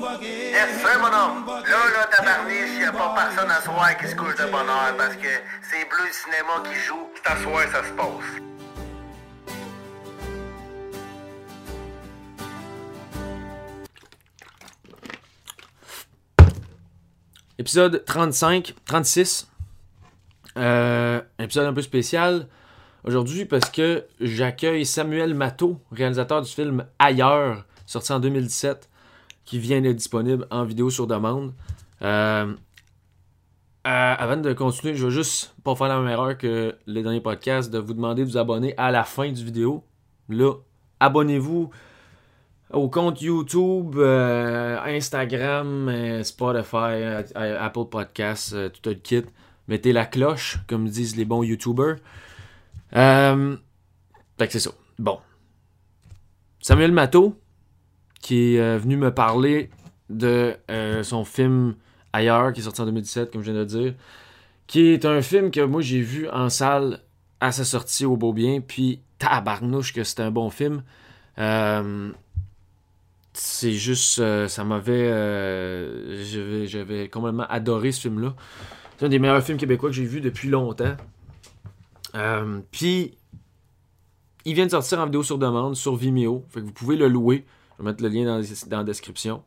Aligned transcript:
Yes, 0.00 0.80
sir, 0.80 0.98
mon 0.98 1.08
homme. 1.08 1.46
Là, 1.46 1.78
là, 1.92 2.06
tabarniche, 2.10 2.80
y 2.80 2.84
a 2.84 2.90
pas 2.90 3.14
personne 3.14 3.50
à 3.50 3.60
soir 3.60 3.94
qui 3.98 4.08
se 4.08 4.16
couche 4.16 4.34
de 4.34 4.50
bonheur 4.50 4.96
parce 4.96 5.14
que 5.16 5.28
c'est 5.60 5.86
Bleu 5.90 6.08
Cinéma 6.10 6.62
qui 6.64 6.80
joue. 6.80 7.06
C'est 7.16 7.30
à 7.30 7.36
soir, 7.36 7.62
ça 7.70 7.84
se 7.84 7.92
passe. 7.92 8.40
Épisode 17.58 18.02
35, 18.06 18.74
36. 18.86 19.48
Euh, 20.56 21.20
épisode 21.38 21.66
un 21.66 21.74
peu 21.74 21.82
spécial 21.82 22.48
aujourd'hui 23.04 23.44
parce 23.44 23.68
que 23.68 24.06
j'accueille 24.18 24.86
Samuel 24.86 25.34
Matteau, 25.34 25.78
réalisateur 25.92 26.40
du 26.40 26.50
film 26.50 26.86
Ailleurs, 26.98 27.66
sorti 27.84 28.12
en 28.12 28.20
2017, 28.20 28.89
qui 29.44 29.58
vient 29.58 29.80
d'être 29.80 29.96
disponible 29.96 30.46
en 30.50 30.64
vidéo 30.64 30.90
sur 30.90 31.06
demande. 31.06 31.52
Euh, 32.02 32.54
euh, 33.86 34.14
avant 34.18 34.36
de 34.36 34.52
continuer, 34.52 34.94
je 34.94 35.06
vais 35.06 35.12
juste 35.12 35.54
pas 35.64 35.74
faire 35.74 35.88
la 35.88 35.98
même 35.98 36.08
erreur 36.08 36.36
que 36.36 36.76
les 36.86 37.02
derniers 37.02 37.20
podcasts, 37.20 37.70
de 37.70 37.78
vous 37.78 37.94
demander 37.94 38.24
de 38.24 38.28
vous 38.28 38.36
abonner 38.36 38.74
à 38.76 38.90
la 38.90 39.04
fin 39.04 39.30
du 39.30 39.44
vidéo. 39.44 39.84
Là, 40.28 40.54
abonnez-vous 41.00 41.70
au 42.72 42.88
compte 42.88 43.20
YouTube, 43.20 43.96
euh, 43.96 44.78
Instagram, 44.84 46.22
Spotify, 46.22 47.24
Apple 47.34 47.86
Podcasts, 47.90 48.54
tout 48.72 48.90
le 48.90 48.94
kit. 48.94 49.24
Mettez 49.66 49.92
la 49.92 50.06
cloche, 50.06 50.58
comme 50.68 50.88
disent 50.88 51.16
les 51.16 51.24
bons 51.24 51.42
YouTubers. 51.42 51.96
Fait 52.92 54.46
que 54.46 54.52
c'est 54.52 54.60
ça. 54.60 54.70
Bon. 54.98 55.18
Samuel 56.60 56.92
Matteau, 56.92 57.36
qui 58.20 58.54
est 58.54 58.60
euh, 58.60 58.78
venu 58.78 58.96
me 58.96 59.12
parler 59.12 59.70
de 60.08 60.56
euh, 60.70 61.02
son 61.02 61.24
film 61.24 61.74
Ailleurs, 62.12 62.52
qui 62.52 62.60
est 62.60 62.64
sorti 62.64 62.80
en 62.80 62.86
2017, 62.86 63.32
comme 63.32 63.42
je 63.42 63.50
viens 63.50 63.60
de 63.60 63.64
dire. 63.64 63.94
Qui 64.66 64.88
est 64.88 65.04
un 65.04 65.22
film 65.22 65.50
que 65.50 65.60
moi 65.60 65.80
j'ai 65.80 66.00
vu 66.00 66.28
en 66.28 66.48
salle 66.48 67.00
à 67.40 67.52
sa 67.52 67.64
sortie 67.64 68.04
au 68.04 68.16
Beaubien. 68.16 68.60
Puis 68.60 69.00
tabarnouche 69.18 69.92
que 69.92 70.04
c'est 70.04 70.20
un 70.20 70.30
bon 70.30 70.50
film. 70.50 70.82
Euh, 71.38 72.10
c'est 73.32 73.72
juste, 73.72 74.20
ça 74.48 74.64
m'avait, 74.64 75.06
j'avais, 76.66 77.08
complètement 77.08 77.46
adoré 77.48 77.92
ce 77.92 78.00
film-là. 78.02 78.34
C'est 78.98 79.06
un 79.06 79.08
des 79.08 79.18
meilleurs 79.18 79.42
films 79.42 79.56
québécois 79.56 79.90
que 79.90 79.96
j'ai 79.96 80.04
vu 80.04 80.20
depuis 80.20 80.48
longtemps. 80.48 80.96
Puis, 82.72 83.16
il 84.44 84.54
vient 84.54 84.66
de 84.66 84.70
sortir 84.70 84.98
en 84.98 85.04
vidéo 85.04 85.22
sur 85.22 85.38
demande 85.38 85.76
sur 85.76 85.96
Vimeo. 85.96 86.44
Fait 86.50 86.60
que 86.60 86.66
vous 86.66 86.72
pouvez 86.72 86.96
le 86.96 87.08
louer. 87.08 87.44
Je 87.80 87.84
vais 87.84 87.92
mettre 87.92 88.02
le 88.02 88.10
lien 88.10 88.26
dans, 88.26 88.76
la 88.76 88.84
description. 88.84 89.42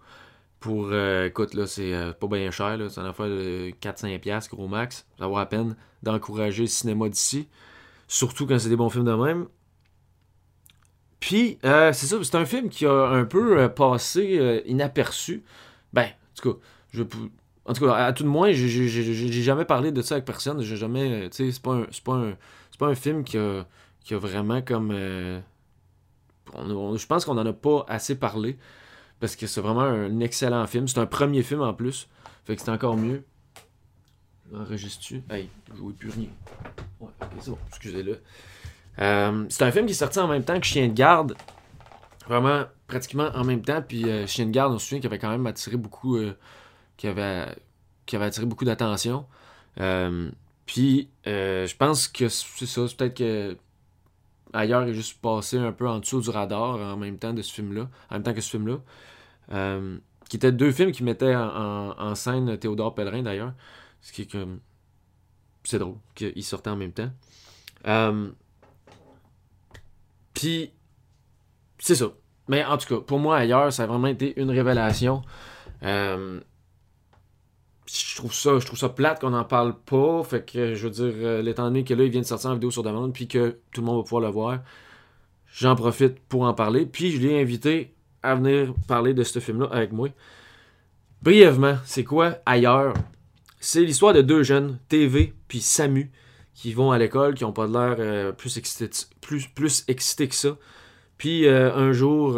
Pour, 0.60 0.88
euh, 0.92 1.28
écoute, 1.28 1.54
là, 1.54 1.68
c'est 1.68 1.94
euh, 1.94 2.14
pas 2.14 2.26
bien 2.26 2.50
cher. 2.50 2.78
là. 2.78 2.90
C'est 2.90 3.00
une 3.00 3.06
affaire 3.06 3.28
de 3.28 3.72
4-5$, 3.80 4.20
piastres, 4.20 4.56
gros 4.56 4.68
max. 4.68 5.06
Ça 5.20 5.28
vaut 5.28 5.38
la 5.38 5.46
peine 5.46 5.76
d'encourager 6.02 6.64
le 6.64 6.68
cinéma 6.68 7.10
d'ici. 7.10 7.48
Surtout 8.08 8.48
quand 8.48 8.58
c'est 8.58 8.70
des 8.70 8.76
bons 8.76 8.90
films 8.90 9.06
de 9.06 9.14
même. 9.14 9.46
Puis, 11.20 11.60
euh, 11.64 11.94
c'est 11.94 12.08
ça, 12.08 12.18
c'est 12.24 12.36
un 12.36 12.46
film 12.46 12.70
qui 12.70 12.88
a 12.88 13.08
un 13.10 13.24
peu 13.24 13.60
euh, 13.60 13.70
passé 13.70 14.64
inaperçu. 14.66 15.44
Ben, 15.94 16.08
en 16.08 16.42
tout 16.42 16.54
cas, 16.54 16.60
je 16.92 17.04
en 17.66 17.74
tout 17.74 17.86
cas, 17.86 17.94
à 17.94 18.12
tout 18.14 18.24
de 18.24 18.30
moins, 18.30 18.52
j'ai- 18.52 18.88
jamais 19.44 19.64
parlé 19.64 19.92
de 19.92 20.02
ça 20.02 20.16
avec 20.16 20.26
personne. 20.26 20.62
J'ai 20.64 20.76
jamais, 20.76 21.30
tu 21.30 21.46
sais, 21.46 21.52
c'est 21.52 21.62
pas 21.62 21.76
un, 21.76 21.86
pas 22.04 22.16
un, 22.16 22.34
pas 22.80 22.88
un 22.88 22.96
film 22.96 23.24
qui 23.24 23.38
a, 23.38 23.66
qui 24.04 24.16
a 24.16 24.18
vraiment 24.18 24.62
comme, 24.62 24.92
je 26.56 27.06
pense 27.06 27.26
qu'on 27.26 27.38
en 27.38 27.46
a 27.46 27.54
pas 27.54 27.86
assez 27.88 28.16
parlé 28.16 28.58
parce 29.20 29.36
que 29.36 29.48
c'est 29.48 29.62
vraiment 29.62 29.82
un 29.82 30.20
excellent 30.20 30.66
film. 30.68 30.88
C'est 30.88 31.00
un 31.00 31.06
premier 31.06 31.44
film 31.44 31.62
en 31.62 31.74
plus, 31.74 32.08
fait 32.46 32.56
que 32.56 32.62
c'est 32.62 32.72
encore 32.72 32.98
mieux. 32.98 33.24
Enregistre-tu? 34.54 35.24
Hey, 35.30 35.50
je 35.74 35.82
vois 35.82 35.94
plus 35.98 36.10
rien. 36.10 36.28
Ouais, 37.00 37.10
ok, 37.22 37.28
c'est 37.40 37.50
bon, 37.50 37.58
excusez-le. 37.70 38.22
Euh, 39.00 39.46
c'est 39.50 39.64
un 39.64 39.72
film 39.72 39.86
qui 39.86 39.94
est 39.94 39.96
sorti 39.96 40.20
en 40.20 40.28
même 40.28 40.44
temps 40.44 40.60
que 40.60 40.66
Chien 40.66 40.88
de 40.88 40.94
garde. 40.94 41.36
Vraiment, 42.28 42.66
pratiquement 42.88 43.30
en 43.34 43.44
même 43.44 43.62
temps. 43.62 43.82
Puis 43.82 44.08
euh, 44.10 44.28
Chien 44.28 44.46
de 44.46 44.52
garde, 44.52 44.74
on 44.74 44.80
se 44.80 44.88
souvient 44.88 45.00
qu'il 45.00 45.08
avait 45.08 45.20
quand 45.20 45.32
même 45.32 45.48
attiré 45.48 45.78
beaucoup. 45.78 46.18
euh, 46.18 46.38
qui, 46.98 47.08
avait, 47.08 47.48
avait 48.14 48.26
attiré 48.26 48.46
beaucoup 48.46 48.66
d'attention. 48.66 49.26
Puis 50.66 51.10
je 51.26 51.76
pense 51.76 52.08
que 52.08 52.30
c'est 52.30 52.66
ça. 52.66 52.88
C'est 52.88 52.98
peut-être 52.98 53.18
que 53.18 53.58
ailleurs 54.54 54.84
est 54.84 54.94
juste 54.94 55.20
passé 55.22 55.58
un 55.58 55.72
peu 55.72 55.88
en 55.88 56.00
dessous 56.00 56.22
du 56.22 56.30
radar 56.30 56.76
en 56.76 56.98
même 56.98 57.18
temps 57.18 57.34
de 57.34 57.42
ce 57.42 57.54
film-là. 57.54 57.90
En 58.10 58.16
même 58.16 58.24
temps 58.24 58.34
que 58.34 58.42
ce 58.42 58.50
film-là. 58.52 58.78
Euh, 59.52 59.98
qui 60.30 60.38
étaient 60.38 60.52
deux 60.52 60.72
films 60.72 60.92
qui 60.92 61.04
mettaient 61.04 61.36
en, 61.36 62.16
scène 62.16 62.58
Théodore 62.58 62.96
Pellerin 62.96 63.24
d'ailleurs. 63.24 63.54
Ce 64.02 64.12
qui 64.12 64.24
est 64.24 64.32
comme. 64.32 64.60
C'est 65.64 65.80
drôle 65.80 65.98
qu'ils 66.16 66.44
sortaient 66.44 66.70
en 66.70 66.76
même 66.76 66.92
temps. 66.92 67.10
Euh, 67.88 68.30
puis, 70.34 70.74
c'est 71.78 71.96
ça. 71.96 72.08
Mais 72.48 72.66
en 72.66 72.78
tout 72.78 72.88
cas, 72.88 73.02
pour 73.02 73.20
moi, 73.20 73.38
ailleurs, 73.38 73.72
ça 73.72 73.84
a 73.84 73.86
vraiment 73.86 74.08
été 74.08 74.40
une 74.40 74.50
révélation. 74.50 75.22
Euh, 75.84 76.42
je 77.94 78.16
trouve 78.16 78.34
ça, 78.34 78.58
je 78.58 78.66
trouve 78.66 78.80
ça 78.80 78.90
plate 78.90 79.22
qu'on 79.22 79.30
n'en 79.30 79.44
parle 79.44 79.76
pas. 79.78 80.24
Fait 80.24 80.44
que, 80.44 80.74
je 80.74 80.88
veux 80.88 80.90
dire, 80.90 81.14
euh, 81.16 81.42
l'étant 81.42 81.66
donné 81.66 81.84
que 81.84 81.94
là, 81.94 82.04
il 82.04 82.10
vient 82.10 82.22
de 82.22 82.26
sortir 82.26 82.50
en 82.50 82.54
vidéo 82.54 82.72
sur 82.72 82.84
demande, 82.84 83.14
puis 83.14 83.28
que 83.28 83.58
tout 83.72 83.82
le 83.82 83.86
monde 83.86 83.98
va 83.98 84.04
pouvoir 84.04 84.22
le 84.22 84.30
voir, 84.30 84.60
j'en 85.54 85.76
profite 85.76 86.20
pour 86.22 86.44
en 86.44 86.54
parler. 86.54 86.86
Puis, 86.86 87.12
je 87.12 87.20
l'ai 87.20 87.40
invité 87.40 87.94
à 88.24 88.36
venir 88.36 88.74
parler 88.88 89.14
de 89.14 89.24
ce 89.24 89.40
film-là 89.40 89.68
avec 89.72 89.92
moi. 89.92 90.10
Brièvement, 91.22 91.78
c'est 91.86 92.04
quoi 92.04 92.38
ailleurs? 92.46 92.94
C'est 93.60 93.82
l'histoire 93.82 94.14
de 94.14 94.22
deux 94.22 94.44
jeunes, 94.44 94.80
TV 94.90 95.34
puis 95.48 95.62
Samu, 95.62 96.12
qui 96.54 96.74
vont 96.74 96.92
à 96.92 96.98
l'école, 96.98 97.36
qui 97.36 97.46
ont 97.46 97.54
pas 97.54 97.68
l'air 97.68 97.96
euh, 98.00 98.32
plus, 98.32 98.58
excités, 98.58 98.90
plus, 99.22 99.48
plus 99.48 99.84
excités 99.88 100.28
que 100.28 100.36
ça. 100.36 100.58
Puis 101.18 101.46
euh, 101.46 101.74
un 101.74 101.94
jour, 101.94 102.34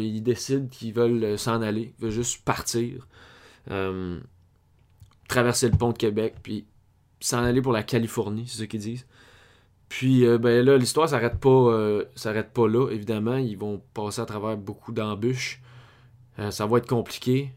ils 0.00 0.22
décident 0.22 0.66
qu'ils 0.66 0.92
veulent 0.92 1.38
s'en 1.38 1.62
aller, 1.62 1.94
ils 1.98 2.02
veulent 2.02 2.10
juste 2.10 2.44
partir, 2.44 3.06
euh, 3.70 4.18
traverser 5.28 5.68
le 5.68 5.76
pont 5.76 5.92
de 5.92 5.98
Québec, 5.98 6.36
puis 6.42 6.66
s'en 7.20 7.42
aller 7.42 7.62
pour 7.62 7.72
la 7.72 7.82
Californie, 7.82 8.46
c'est 8.46 8.58
ce 8.58 8.64
qu'ils 8.64 8.80
disent. 8.80 9.06
Puis 9.88 10.26
euh, 10.26 10.38
ben 10.38 10.64
là, 10.64 10.76
l'histoire 10.76 11.08
s'arrête 11.08 11.38
pas, 11.38 11.48
euh, 11.48 12.04
s'arrête 12.16 12.52
pas 12.52 12.66
là, 12.68 12.90
évidemment. 12.90 13.36
Ils 13.36 13.56
vont 13.56 13.80
passer 13.94 14.20
à 14.20 14.26
travers 14.26 14.56
beaucoup 14.56 14.92
d'embûches. 14.92 15.62
Euh, 16.38 16.50
ça 16.50 16.66
va 16.66 16.78
être 16.78 16.88
compliqué. 16.88 17.52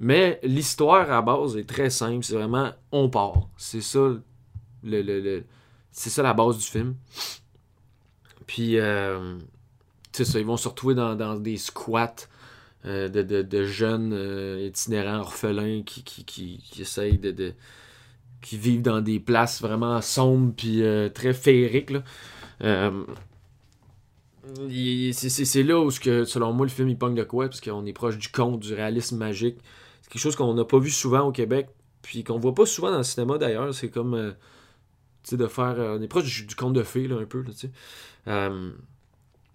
Mais 0.00 0.40
l'histoire 0.42 1.10
à 1.10 1.22
base 1.22 1.56
est 1.56 1.68
très 1.68 1.90
simple. 1.90 2.24
C'est 2.24 2.34
vraiment 2.34 2.72
on 2.92 3.08
part. 3.08 3.48
C'est 3.56 3.80
ça 3.80 4.08
le, 4.82 5.44
c'est 5.90 6.10
ça 6.10 6.22
la 6.22 6.34
base 6.34 6.58
du 6.58 6.64
film. 6.64 6.94
Puis, 8.46 8.78
c'est 10.12 10.24
ça, 10.24 10.38
ils 10.38 10.46
vont 10.46 10.56
se 10.56 10.68
retrouver 10.68 10.94
dans, 10.94 11.34
des 11.38 11.56
squats 11.56 12.14
de, 12.86 13.22
de- 13.22 13.42
de 13.42 13.64
jeunes 13.64 14.12
euh, 14.14 14.66
itinérants 14.68 15.18
orphelins 15.20 15.82
qui, 15.84 16.02
qui, 16.04 16.24
qui, 16.24 16.82
essayent 16.82 17.18
de, 17.18 17.30
de- 17.32 17.54
qui 18.42 18.56
vivent 18.58 18.82
dans 18.82 19.00
des 19.00 19.20
places 19.20 19.60
vraiment 19.62 20.00
sombres 20.02 20.52
puis 20.56 20.82
euh, 20.82 21.08
très 21.08 21.34
féeriques. 21.34 21.90
là. 21.90 22.02
Euh, 22.62 23.04
c'est- 25.12 25.62
là 25.62 25.80
où, 25.80 25.90
que, 25.90 26.24
selon 26.24 26.52
moi, 26.52 26.66
le 26.66 26.70
film 26.70 26.88
il 26.88 26.98
pogne 26.98 27.14
de 27.14 27.24
quoi, 27.24 27.46
parce 27.48 27.60
qu'on 27.60 27.84
est 27.86 27.92
proche 27.92 28.18
du 28.18 28.28
conte, 28.28 28.60
du 28.60 28.74
réalisme 28.74 29.16
magique. 29.16 29.58
C'est 30.02 30.10
quelque 30.12 30.22
chose 30.22 30.36
qu'on 30.36 30.54
n'a 30.54 30.64
pas 30.64 30.78
vu 30.78 30.90
souvent 30.90 31.22
au 31.22 31.32
Québec, 31.32 31.68
puis 32.02 32.22
qu'on 32.24 32.38
voit 32.38 32.54
pas 32.54 32.66
souvent 32.66 32.90
dans 32.90 32.98
le 32.98 33.02
cinéma 33.02 33.38
d'ailleurs. 33.38 33.74
C'est 33.74 33.90
comme. 33.90 34.14
euh, 34.14 34.30
tu 35.24 35.30
sais, 35.30 35.36
de 35.36 35.46
faire. 35.48 35.80
euh, 35.80 35.98
on 35.98 36.02
est 36.02 36.08
proche 36.08 36.46
du, 36.46 36.54
conte 36.56 36.74
de 36.74 36.82
fées, 36.82 37.08
là, 37.08 37.16
un 37.20 37.26
peu, 37.26 37.42
là, 37.42 37.50
tu 37.52 37.58
sais. 37.68 37.70
Euh, 38.28 38.70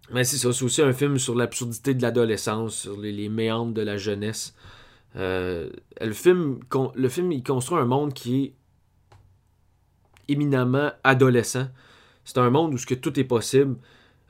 mais 0.09 0.23
c'est 0.23 0.37
ça, 0.37 0.51
c'est 0.51 0.65
aussi 0.65 0.81
un 0.81 0.93
film 0.93 1.17
sur 1.17 1.35
l'absurdité 1.35 1.93
de 1.93 2.01
l'adolescence, 2.01 2.75
sur 2.75 2.97
les, 2.97 3.29
méandres 3.29 3.73
de 3.73 3.81
la 3.81 3.97
jeunesse. 3.97 4.55
Euh, 5.15 5.69
le, 5.99 6.13
film, 6.13 6.59
le 6.95 7.09
film, 7.09 7.31
il 7.31 7.43
construit 7.43 7.77
un 7.77 7.85
monde 7.85 8.13
qui 8.13 8.43
est 8.43 8.53
éminemment 10.27 10.91
adolescent. 11.03 11.67
C'est 12.25 12.37
un 12.37 12.49
monde 12.49 12.73
où 12.73 12.77
ce 12.77 12.85
que 12.85 12.93
tout 12.95 13.19
est 13.19 13.25
possible. 13.25 13.75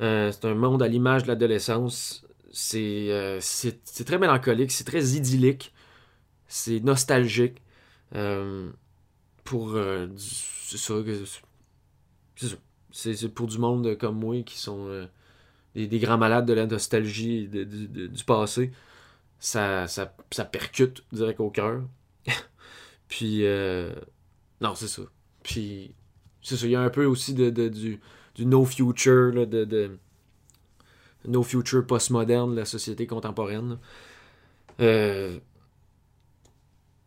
Euh, 0.01 0.31
c'est 0.31 0.45
un 0.45 0.55
monde 0.55 0.81
à 0.81 0.87
l'image 0.87 1.23
de 1.23 1.27
l'adolescence. 1.27 2.25
C'est 2.51 3.07
euh, 3.11 3.39
très 4.05 4.17
mélancolique, 4.17 4.71
c'est 4.71 4.83
très 4.83 5.03
idyllique, 5.11 5.73
c'est 6.47 6.79
nostalgique. 6.81 7.61
Euh, 8.15 8.69
pour 9.43 9.77
c'est 10.17 10.77
ça, 10.77 10.95
c'est 12.91 13.29
pour 13.29 13.47
du 13.47 13.57
monde 13.57 13.97
comme 13.97 14.19
moi 14.19 14.41
qui 14.43 14.57
sont 14.57 15.07
des, 15.75 15.99
grands 15.99 16.17
malades 16.17 16.45
de 16.45 16.53
la 16.53 16.65
nostalgie 16.65 17.47
du 17.47 18.23
passé. 18.25 18.71
Ça, 19.39 19.87
ça, 19.87 20.13
ça 20.31 20.45
percute 20.45 21.03
direct 21.11 21.39
au 21.39 21.49
cœur. 21.49 21.81
Puis, 23.07 23.45
euh, 23.45 23.91
non, 24.61 24.75
c'est 24.75 24.87
ça. 24.87 25.01
Puis, 25.43 25.93
c'est 26.41 26.57
ça. 26.57 26.65
Il 26.65 26.71
y 26.71 26.75
a 26.75 26.81
un 26.81 26.89
peu 26.89 27.05
aussi 27.05 27.33
de, 27.33 27.49
du, 27.49 27.99
no 28.39 28.65
future, 28.65 29.33
là, 29.33 29.45
de, 29.45 29.97
no 31.25 31.43
future 31.43 31.85
postmoderne 31.85 32.51
de 32.51 32.59
la 32.59 32.65
société 32.65 33.07
contemporaine. 33.07 33.79
Euh, 34.79 35.39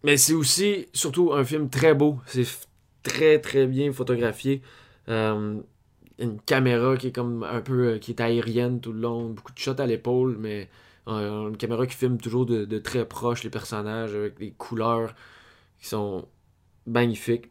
mais 0.03 0.17
c'est 0.17 0.35
aussi, 0.35 0.89
surtout, 0.93 1.33
un 1.33 1.45
film 1.45 1.71
très 1.71 1.95
beau. 1.95 2.19
C'est 2.27 2.47
très, 3.03 3.41
très 3.41 3.67
bien 3.67 3.93
photographié. 3.93 4.61
Euh, 5.09 5.61
une 6.19 6.41
caméra 6.41 6.97
qui 6.97 7.09
est 7.09 7.13
comme 7.13 7.43
un 7.43 7.61
peu 7.61 7.99
qui 7.99 8.13
est 8.13 8.21
aérienne 8.21 8.81
tout 8.81 8.93
le 8.93 9.01
long, 9.01 9.31
beaucoup 9.31 9.53
de 9.53 9.59
shots 9.59 9.81
à 9.81 9.87
l'épaule, 9.87 10.37
mais 10.39 10.69
une 11.07 11.57
caméra 11.57 11.87
qui 11.87 11.97
filme 11.97 12.19
toujours 12.19 12.47
de, 12.47 12.79
très 12.79 13.07
proche 13.07 13.45
les 13.45 13.51
personnages 13.51 14.15
avec 14.15 14.39
des 14.39 14.53
couleurs 14.53 15.15
qui 15.79 15.89
sont 15.89 16.27
magnifiques. 16.87 17.51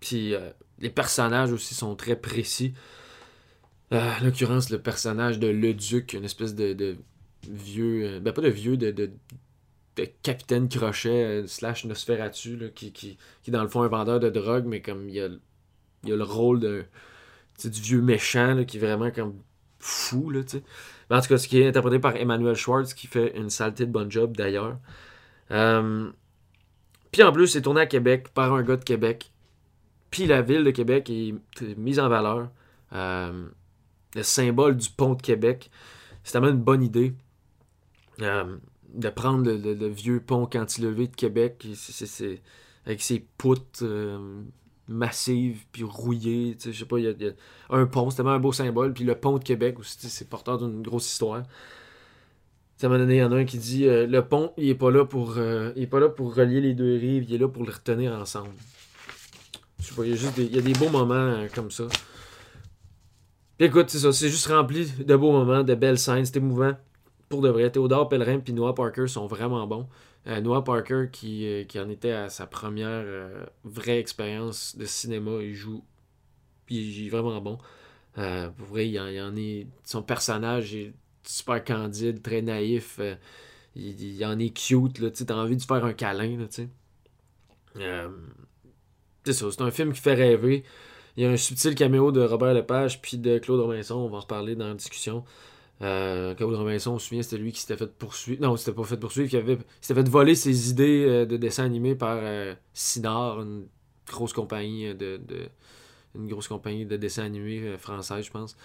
puis 0.00 0.34
les 0.78 0.90
personnages 0.90 1.52
aussi 1.52 1.74
sont 1.74 1.96
très 1.96 2.16
précis. 2.16 2.74
Euh, 3.92 4.10
en 4.20 4.24
l'occurrence, 4.24 4.70
le 4.70 4.80
personnage 4.80 5.38
de 5.38 5.46
Le 5.46 5.72
Duc, 5.74 6.12
une 6.12 6.24
espèce 6.24 6.54
de, 6.54 6.96
vieux. 7.48 8.16
Euh, 8.16 8.20
ben, 8.20 8.32
pas 8.32 8.42
de 8.42 8.48
vieux, 8.48 8.76
de, 8.76 8.90
de, 8.90 9.10
capitaine 10.22 10.68
Crochet 10.68 11.24
euh, 11.42 11.46
slash 11.46 11.84
Nosferatu, 11.84 12.56
là, 12.56 12.68
qui, 12.68 12.92
qui, 12.92 13.16
qui, 13.42 13.50
dans 13.50 13.62
le 13.62 13.68
fond, 13.68 13.82
un 13.82 13.88
vendeur 13.88 14.20
de 14.20 14.28
drogue, 14.28 14.64
mais 14.66 14.82
comme 14.82 15.08
il 15.08 15.20
a, 15.20 15.28
il 16.06 16.12
a 16.12 16.16
le 16.16 16.24
rôle 16.24 16.60
de, 16.60 16.84
du 17.64 17.80
vieux 17.80 18.02
méchant, 18.02 18.64
qui 18.64 18.76
est 18.76 18.80
vraiment 18.80 19.10
comme 19.10 19.34
fou, 19.78 20.30
là, 20.30 20.40
en 21.10 21.20
tout 21.20 21.28
cas, 21.28 21.38
ce 21.38 21.46
qui 21.46 21.60
est 21.60 21.68
interprété 21.68 21.98
par 21.98 22.16
Emmanuel 22.16 22.56
Schwartz, 22.56 22.94
qui 22.94 23.06
fait 23.06 23.36
une 23.36 23.50
saleté 23.50 23.86
de 23.86 23.92
bon 23.92 24.10
job, 24.10 24.36
d'ailleurs. 24.36 24.78
Puis 27.12 27.22
en 27.22 27.32
plus, 27.32 27.46
c'est 27.46 27.62
tourné 27.62 27.80
à 27.80 27.86
Québec 27.86 28.28
par 28.34 28.52
un 28.52 28.62
gars 28.62 28.76
de 28.76 28.84
Québec. 28.84 29.30
Puis 30.10 30.26
la 30.26 30.42
ville 30.42 30.64
de 30.64 30.70
Québec 30.70 31.08
est 31.10 31.34
mise 31.76 31.98
en 31.98 32.08
valeur. 32.08 32.50
Euh, 32.92 33.48
le 34.14 34.22
symbole 34.22 34.76
du 34.76 34.90
pont 34.90 35.14
de 35.14 35.22
Québec. 35.22 35.70
C'est 36.24 36.32
tellement 36.32 36.48
une 36.48 36.62
bonne 36.62 36.82
idée 36.82 37.14
euh, 38.22 38.56
de 38.92 39.08
prendre 39.08 39.50
le, 39.50 39.88
vieux 39.88 40.20
pont 40.20 40.46
cantilevé 40.46 41.06
de 41.08 41.14
Québec 41.14 41.66
avec 42.86 43.02
ses 43.02 43.26
poutres 43.38 43.84
euh, 44.88 44.92
massives 44.92 45.64
puis 45.72 45.82
rouillées. 45.84 46.56
Je 46.64 46.72
sais 46.72 46.84
pas, 46.84 46.98
il 46.98 47.04
y, 47.04 47.08
a 47.08 47.32
un 47.70 47.86
pont, 47.86 48.10
c'est 48.10 48.16
tellement 48.16 48.32
un 48.32 48.38
beau 48.38 48.52
symbole. 48.52 48.92
Puis 48.92 49.04
le 49.04 49.14
pont 49.14 49.38
de 49.38 49.44
Québec 49.44 49.78
aussi, 49.78 49.96
c'est 50.00 50.28
porteur 50.28 50.58
d'une 50.58 50.82
grosse 50.82 51.10
histoire. 51.10 51.42
Ça 52.76 52.88
m'a 52.88 52.98
donné, 52.98 53.16
il 53.16 53.20
y 53.20 53.24
en 53.24 53.32
a 53.32 53.36
un 53.36 53.44
qui 53.44 53.58
dit 53.58 53.86
euh, 53.86 54.06
le 54.06 54.22
pont, 54.22 54.52
il 54.58 54.68
est 54.68 54.74
pas 54.74 54.90
là 54.90 55.04
pour 55.04 55.38
il 55.38 55.82
est 55.82 55.86
pas 55.86 56.00
là 56.00 56.08
pour 56.08 56.34
relier 56.34 56.60
les 56.60 56.74
deux 56.74 56.96
rives, 56.96 57.24
il 57.28 57.34
est 57.34 57.38
là 57.38 57.48
pour 57.48 57.64
les 57.64 57.72
retenir 57.72 58.12
ensemble. 58.12 58.50
Je 59.78 59.86
sais 59.86 59.94
pas, 59.94 60.04
il 60.04 60.10
y 60.10 60.12
a 60.12 60.16
juste 60.16 60.36
des, 60.36 60.70
y 60.70 60.72
beaux 60.74 60.90
moments 60.90 61.46
comme 61.54 61.70
ça. 61.70 61.84
Puis 63.56 63.68
écoute, 63.68 63.88
c'est 63.88 64.00
ça, 64.00 64.12
c'est 64.12 64.28
juste 64.28 64.48
rempli 64.48 64.90
de 64.98 65.16
beaux 65.16 65.32
moments, 65.32 65.62
de 65.62 65.74
belles 65.74 65.98
scènes, 65.98 66.26
c'est 66.26 66.36
émouvant. 66.36 66.72
Pour 67.28 67.40
de 67.40 67.48
vrai, 67.48 67.70
Théodore 67.70 68.08
Pellerin 68.08 68.40
Noah 68.52 68.74
Parker 68.74 69.08
sont 69.08 69.26
vraiment 69.26 69.66
bons. 69.66 69.88
Euh, 70.26 70.40
Noah 70.40 70.64
Parker, 70.64 71.06
qui, 71.12 71.46
euh, 71.46 71.64
qui, 71.64 71.78
en 71.78 71.88
était 71.88 72.10
à 72.10 72.28
sa 72.28 72.46
première 72.46 72.88
euh, 72.88 73.46
vraie 73.64 73.98
expérience 73.98 74.76
de 74.76 74.84
cinéma, 74.84 75.38
il 75.40 75.54
joue. 75.54 75.84
Il 76.68 77.08
vraiment 77.10 77.40
bon. 77.40 77.58
pour 78.14 78.66
vrai, 78.66 78.88
il 78.88 78.96
est. 78.96 79.66
Son 79.84 80.02
personnage 80.02 80.74
est 80.74 80.92
super 81.24 81.62
candide, 81.62 82.22
très 82.22 82.42
naïf. 82.42 83.00
il, 83.76 84.24
en 84.24 84.38
est 84.38 84.50
cute, 84.50 84.98
là. 84.98 85.10
Tu 85.10 85.24
as 85.28 85.36
envie 85.36 85.56
de 85.56 85.62
faire 85.62 85.84
un 85.84 85.92
câlin, 85.92 86.46
c'est 86.50 86.68
ça, 89.32 89.50
c'est 89.50 89.62
un 89.62 89.70
film 89.70 89.92
qui 89.92 90.00
fait 90.00 90.14
rêver. 90.14 90.64
Il 91.16 91.22
y 91.22 91.26
a 91.26 91.30
un 91.30 91.36
subtil 91.36 91.74
caméo 91.74 92.12
de 92.12 92.20
Robert 92.20 92.54
Lepage 92.54 93.00
puis 93.00 93.16
de 93.16 93.38
Claude 93.38 93.60
Robinson. 93.60 93.94
On 93.94 94.08
va 94.08 94.18
en 94.18 94.20
reparler 94.20 94.54
dans 94.54 94.68
la 94.68 94.74
discussion. 94.74 95.24
Euh, 95.82 96.34
Claude 96.34 96.54
Robinson, 96.54 96.92
on 96.92 96.98
se 96.98 97.08
souvient, 97.08 97.22
c'était 97.22 97.36
lui 97.36 97.52
qui 97.52 97.60
s'était 97.60 97.76
fait 97.76 97.92
poursuivre. 97.92 98.42
Non, 98.42 98.56
c'était 98.56 98.74
pas 98.74 98.84
fait 98.84 98.96
poursuivre, 98.96 99.28
qui 99.28 99.36
avait 99.36 99.58
s'était 99.80 100.00
fait 100.00 100.08
voler 100.08 100.34
ses 100.34 100.70
idées 100.70 101.04
euh, 101.06 101.26
de 101.26 101.36
dessin 101.36 101.64
animé 101.64 101.94
par 101.94 102.18
euh, 102.20 102.54
une 102.96 103.66
grosse 104.08 104.32
compagnie 104.32 104.94
de, 104.94 105.20
une 106.14 106.28
grosse 106.28 106.48
compagnie 106.48 106.86
de 106.86 106.96
dessin 106.96 107.24
animé 107.24 107.76
française, 107.78 108.24
je 108.24 108.30
pense. 108.30 108.56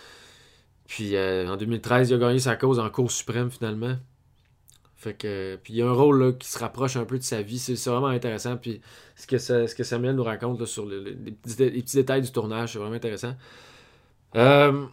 Puis 0.85 1.17
en 1.17 1.55
2013, 1.57 2.09
il 2.09 2.15
a 2.15 2.17
gagné 2.17 2.39
sa 2.39 2.55
cause 2.55 2.79
en 2.79 2.89
Cour 2.89 3.11
suprême 3.11 3.49
finalement. 3.49 3.95
Fait 5.01 5.15
que, 5.15 5.55
puis 5.63 5.73
il 5.73 5.77
y 5.77 5.81
a 5.81 5.87
un 5.87 5.93
rôle 5.93 6.23
là, 6.23 6.31
qui 6.31 6.47
se 6.47 6.59
rapproche 6.59 6.95
un 6.95 7.05
peu 7.05 7.17
de 7.17 7.23
sa 7.23 7.41
vie. 7.41 7.57
C'est 7.57 7.89
vraiment 7.89 8.07
intéressant. 8.07 8.55
Puis 8.55 8.81
ce 9.15 9.25
que, 9.25 9.83
Samuel 9.83 10.15
nous 10.15 10.23
raconte 10.23 10.63
sur 10.65 10.85
les, 10.85 11.13
petits, 11.13 11.95
détails 11.95 12.21
du 12.21 12.31
tournage, 12.31 12.73
c'est 12.73 12.79
vraiment 12.79 12.97
intéressant. 12.97 13.33
Euh, 14.35 14.85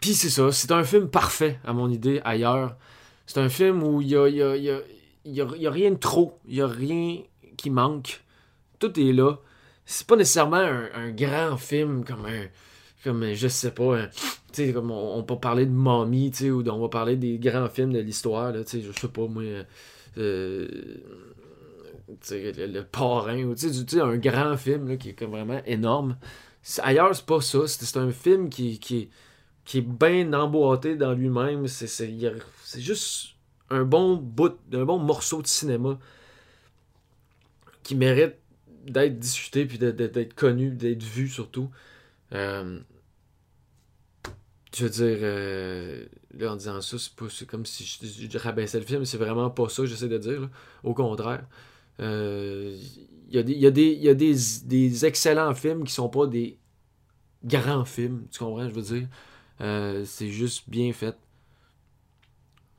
puis 0.00 0.14
c'est 0.14 0.30
ça. 0.30 0.52
C'est 0.52 0.72
un 0.72 0.84
film 0.84 1.08
parfait, 1.08 1.58
à 1.64 1.72
mon 1.72 1.90
idée, 1.90 2.20
ailleurs. 2.24 2.76
C'est 3.26 3.38
un 3.38 3.48
film 3.48 3.82
où 3.82 4.00
il 4.00 4.08
y 4.08 4.16
a, 4.16 4.28
y, 4.28 4.42
a, 4.42 4.56
y, 4.56 4.70
a, 4.70 4.80
y 5.24 5.66
a, 5.66 5.70
rien 5.70 5.90
de 5.90 5.96
trop. 5.96 6.38
Il 6.46 6.54
n'y 6.54 6.60
a 6.60 6.66
rien 6.66 7.22
qui 7.56 7.70
manque. 7.70 8.22
Tout 8.78 8.98
est 9.00 9.12
là. 9.12 9.36
C'est 9.84 10.06
pas 10.06 10.16
nécessairement 10.16 10.56
un 10.56 11.10
grand 11.10 11.56
film 11.56 12.04
comme 12.04 12.26
un 12.26 12.46
comme 13.06 13.34
je 13.34 13.46
sais 13.46 13.70
pas 13.70 13.98
hein, 13.98 14.08
tu 14.52 14.66
sais 14.66 14.72
comme 14.72 14.90
on, 14.90 15.22
peut 15.22 15.38
parler 15.38 15.64
de 15.64 15.70
Mommy 15.70 16.32
tu 16.32 16.50
ou 16.50 16.68
on 16.68 16.80
va 16.80 16.88
parler 16.88 17.14
des 17.14 17.38
grands 17.38 17.68
films 17.68 17.92
de 17.92 18.00
l'histoire 18.00 18.50
là 18.50 18.64
tu 18.64 18.82
je 18.82 18.90
sais 19.00 19.08
pas 19.08 19.28
moi 19.28 19.44
euh, 20.18 20.68
le, 22.30 22.66
le, 22.66 22.82
parrain 22.82 23.44
ou 23.44 23.54
tu 23.54 23.72
sais 23.72 24.00
un 24.00 24.16
grand 24.16 24.56
film 24.56 24.88
là, 24.88 24.96
qui 24.96 25.10
est 25.10 25.12
comme 25.12 25.30
vraiment 25.30 25.60
énorme 25.66 26.16
ailleurs 26.82 27.14
c'est 27.14 27.26
pas 27.26 27.40
ça 27.40 27.68
c'est 27.68 27.96
un 27.96 28.10
film 28.10 28.48
qui, 28.48 28.80
qui, 28.80 29.08
qui 29.66 29.78
est 29.78 29.82
bien 29.82 30.32
emboîté 30.32 30.96
dans 30.96 31.12
lui-même 31.12 31.66
c'est 31.68 32.80
juste 32.80 33.34
un 33.68 33.84
bon 33.84 34.16
bout 34.16 34.56
un 34.72 34.84
bon 34.84 34.98
morceau 34.98 35.42
de 35.42 35.46
cinéma 35.46 35.98
qui 37.82 37.94
mérite 37.94 38.36
d'être 38.86 39.18
discuté 39.18 39.66
puis 39.66 39.78
d'être 39.78 40.34
connu 40.34 40.70
d'être 40.70 41.02
vu 41.02 41.28
surtout 41.28 41.70
euh, 42.32 42.80
je 44.76 44.84
veux 44.84 44.90
dire, 44.90 45.18
euh, 45.22 46.04
là, 46.36 46.52
en 46.52 46.56
disant 46.56 46.80
ça, 46.82 46.98
c'est 47.30 47.46
comme 47.46 47.64
si 47.64 47.84
je, 47.84 48.38
rabaissais 48.38 48.78
le 48.78 48.84
film, 48.84 49.06
c'est 49.06 49.16
vraiment 49.16 49.48
pas 49.48 49.70
ça 49.70 49.82
que 49.82 49.86
j'essaie 49.86 50.08
de 50.08 50.18
dire. 50.18 50.50
Au 50.82 50.92
contraire. 50.92 51.46
Il 51.98 52.04
euh, 52.04 52.76
y 53.30 53.38
a, 53.38 53.42
des, 53.42 53.54
y 53.54 53.66
a, 53.66 53.70
des, 53.70 53.92
y 53.94 54.08
a 54.10 54.14
des, 54.14 54.34
des, 54.64 55.06
excellents 55.06 55.54
films 55.54 55.84
qui 55.84 55.94
sont 55.94 56.10
pas 56.10 56.26
des 56.26 56.58
grands 57.42 57.86
films, 57.86 58.26
tu 58.30 58.40
comprends, 58.40 58.68
je 58.68 58.74
veux 58.74 58.82
dire? 58.82 59.08
Euh, 59.60 60.04
c'est 60.04 60.30
juste 60.30 60.68
bien 60.68 60.92
fait. 60.92 61.16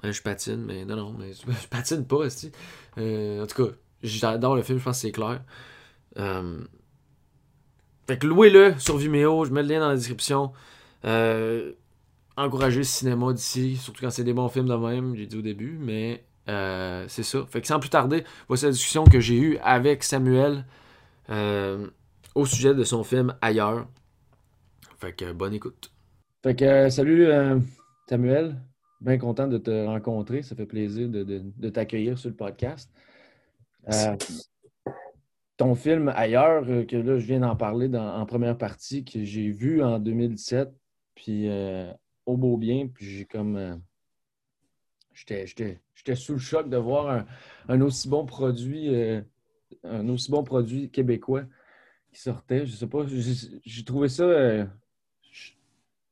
je 0.03 0.21
patine, 0.21 0.63
mais 0.65 0.85
non, 0.85 0.95
non, 0.95 1.15
mais 1.17 1.31
je 1.61 1.67
patine 1.67 2.05
pas, 2.05 2.17
aussi. 2.17 2.51
en 2.97 3.45
tout 3.47 3.65
cas, 3.65 3.71
j'adore 4.03 4.55
le 4.55 4.61
film, 4.61 4.79
je 4.79 4.83
pense 4.83 4.97
que 4.97 5.01
c'est 5.01 5.11
clair. 5.11 5.41
fait 8.07 8.17
que 8.19 8.27
louez-le 8.27 8.75
sur 8.79 8.97
Vimeo, 8.97 9.45
je 9.45 9.51
mets 9.51 9.63
le 9.63 9.69
lien 9.69 9.79
dans 9.79 9.89
la 9.89 9.95
description. 9.95 10.53
Euh, 11.05 11.73
encourager 12.35 12.79
le 12.79 12.83
cinéma 12.83 13.33
d'ici, 13.33 13.77
surtout 13.77 14.01
quand 14.01 14.11
c'est 14.11 14.23
des 14.23 14.33
bons 14.33 14.49
films 14.49 14.67
de 14.67 14.75
même, 14.75 15.15
j'ai 15.15 15.25
dit 15.25 15.37
au 15.37 15.41
début, 15.41 15.77
mais 15.79 16.23
euh, 16.49 17.05
c'est 17.07 17.23
ça. 17.23 17.45
Fait 17.49 17.61
que 17.61 17.67
sans 17.67 17.79
plus 17.79 17.89
tarder, 17.89 18.23
voici 18.47 18.65
la 18.65 18.71
discussion 18.71 19.05
que 19.05 19.19
j'ai 19.19 19.37
eue 19.37 19.57
avec 19.63 20.03
Samuel 20.03 20.65
euh, 21.29 21.87
au 22.35 22.45
sujet 22.45 22.73
de 22.73 22.83
son 22.83 23.03
film 23.03 23.35
Ailleurs. 23.41 23.87
Fait 24.99 25.13
que 25.13 25.31
bonne 25.31 25.53
écoute. 25.53 25.91
Fait 26.47 26.55
que 26.55 26.63
euh, 26.63 26.89
salut 26.89 27.27
Samuel, 28.07 28.55
bien 29.01 29.17
content 29.17 29.49
de 29.49 29.57
te 29.57 29.85
rencontrer, 29.85 30.43
ça 30.43 30.55
fait 30.55 30.65
plaisir 30.65 31.09
de, 31.09 31.69
t'accueillir 31.69 32.17
sur 32.17 32.29
le 32.29 32.37
podcast. 32.37 32.89
ton 35.57 35.75
film 35.75 36.07
Ailleurs, 36.15 36.63
que 36.63 36.95
là 36.95 37.19
je 37.19 37.25
viens 37.25 37.41
d'en 37.41 37.57
parler 37.57 37.93
en 37.93 38.25
première 38.25 38.57
partie, 38.57 39.03
que 39.03 39.25
j'ai 39.25 39.49
vu 39.49 39.83
en 39.83 39.99
2017, 39.99 40.69
puis 41.15 41.49
au 42.25 42.37
beau 42.37 42.55
bien, 42.55 42.87
puis 42.87 43.05
j'ai 43.05 43.25
comme. 43.25 43.57
Euh, 43.57 43.75
j'étais 45.13 46.15
sous 46.15 46.31
le 46.31 46.39
choc 46.39 46.69
de 46.69 46.77
voir 46.77 47.25
un, 47.67 47.81
aussi 47.81 48.07
bon 48.07 48.25
produit, 48.25 48.95
euh, 48.95 49.21
un 49.83 50.07
aussi 50.07 50.31
bon 50.31 50.45
produit 50.45 50.89
québécois 50.91 51.43
qui 52.13 52.21
sortait. 52.21 52.65
Je 52.65 52.73
sais 52.73 52.87
pas, 52.87 53.05
j'ai 53.05 53.83
trouvé 53.83 54.07
ça. 54.07 54.23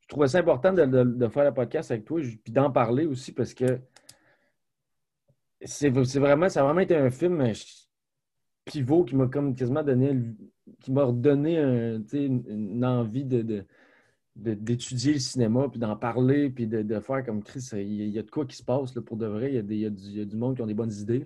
Euh, 0.05 0.09
je 0.09 0.13
trouvais 0.13 0.27
ça 0.27 0.39
important 0.39 0.73
de, 0.73 1.27
faire 1.27 1.45
le 1.45 1.53
podcast 1.53 1.91
avec 1.91 2.05
toi, 2.05 2.21
puis 2.43 2.53
d'en 2.53 2.71
parler 2.71 3.05
aussi 3.05 3.31
parce 3.31 3.53
que 3.53 3.79
c'est 5.61 5.89
vraiment, 5.89 6.49
ça 6.49 6.61
a 6.61 6.63
vraiment 6.63 6.81
été 6.81 6.95
un 6.95 7.09
film 7.09 7.43
pivot 8.65 9.03
qui 9.03 9.15
m'a 9.15 9.27
comme 9.27 9.55
quasiment 9.55 9.83
donné, 9.83 10.15
qui 10.81 10.91
m'a 10.91 11.03
redonné 11.05 11.57
une, 12.13 12.85
envie 12.85 13.25
de 13.25 13.65
d'étudier 14.35 15.13
le 15.13 15.19
cinéma, 15.19 15.69
puis 15.69 15.79
d'en 15.79 15.95
parler, 15.95 16.49
puis 16.49 16.67
de, 16.67 16.99
faire 16.99 17.23
comme 17.25 17.41
Chris, 17.41 17.69
il 17.73 18.09
y, 18.09 18.19
a 18.19 18.21
de 18.21 18.29
quoi 18.29 18.45
qui 18.45 18.57
se 18.57 18.63
passe 18.63 18.93
là, 18.93 19.01
pour 19.01 19.15
de 19.15 19.27
vrai. 19.27 19.53
Il 19.53 19.73
y, 19.73 19.85
a 19.85 19.89
du, 19.89 20.35
monde 20.35 20.57
qui 20.57 20.61
ont 20.61 20.65
des 20.65 20.73
bonnes 20.73 20.91
idées. 20.91 21.23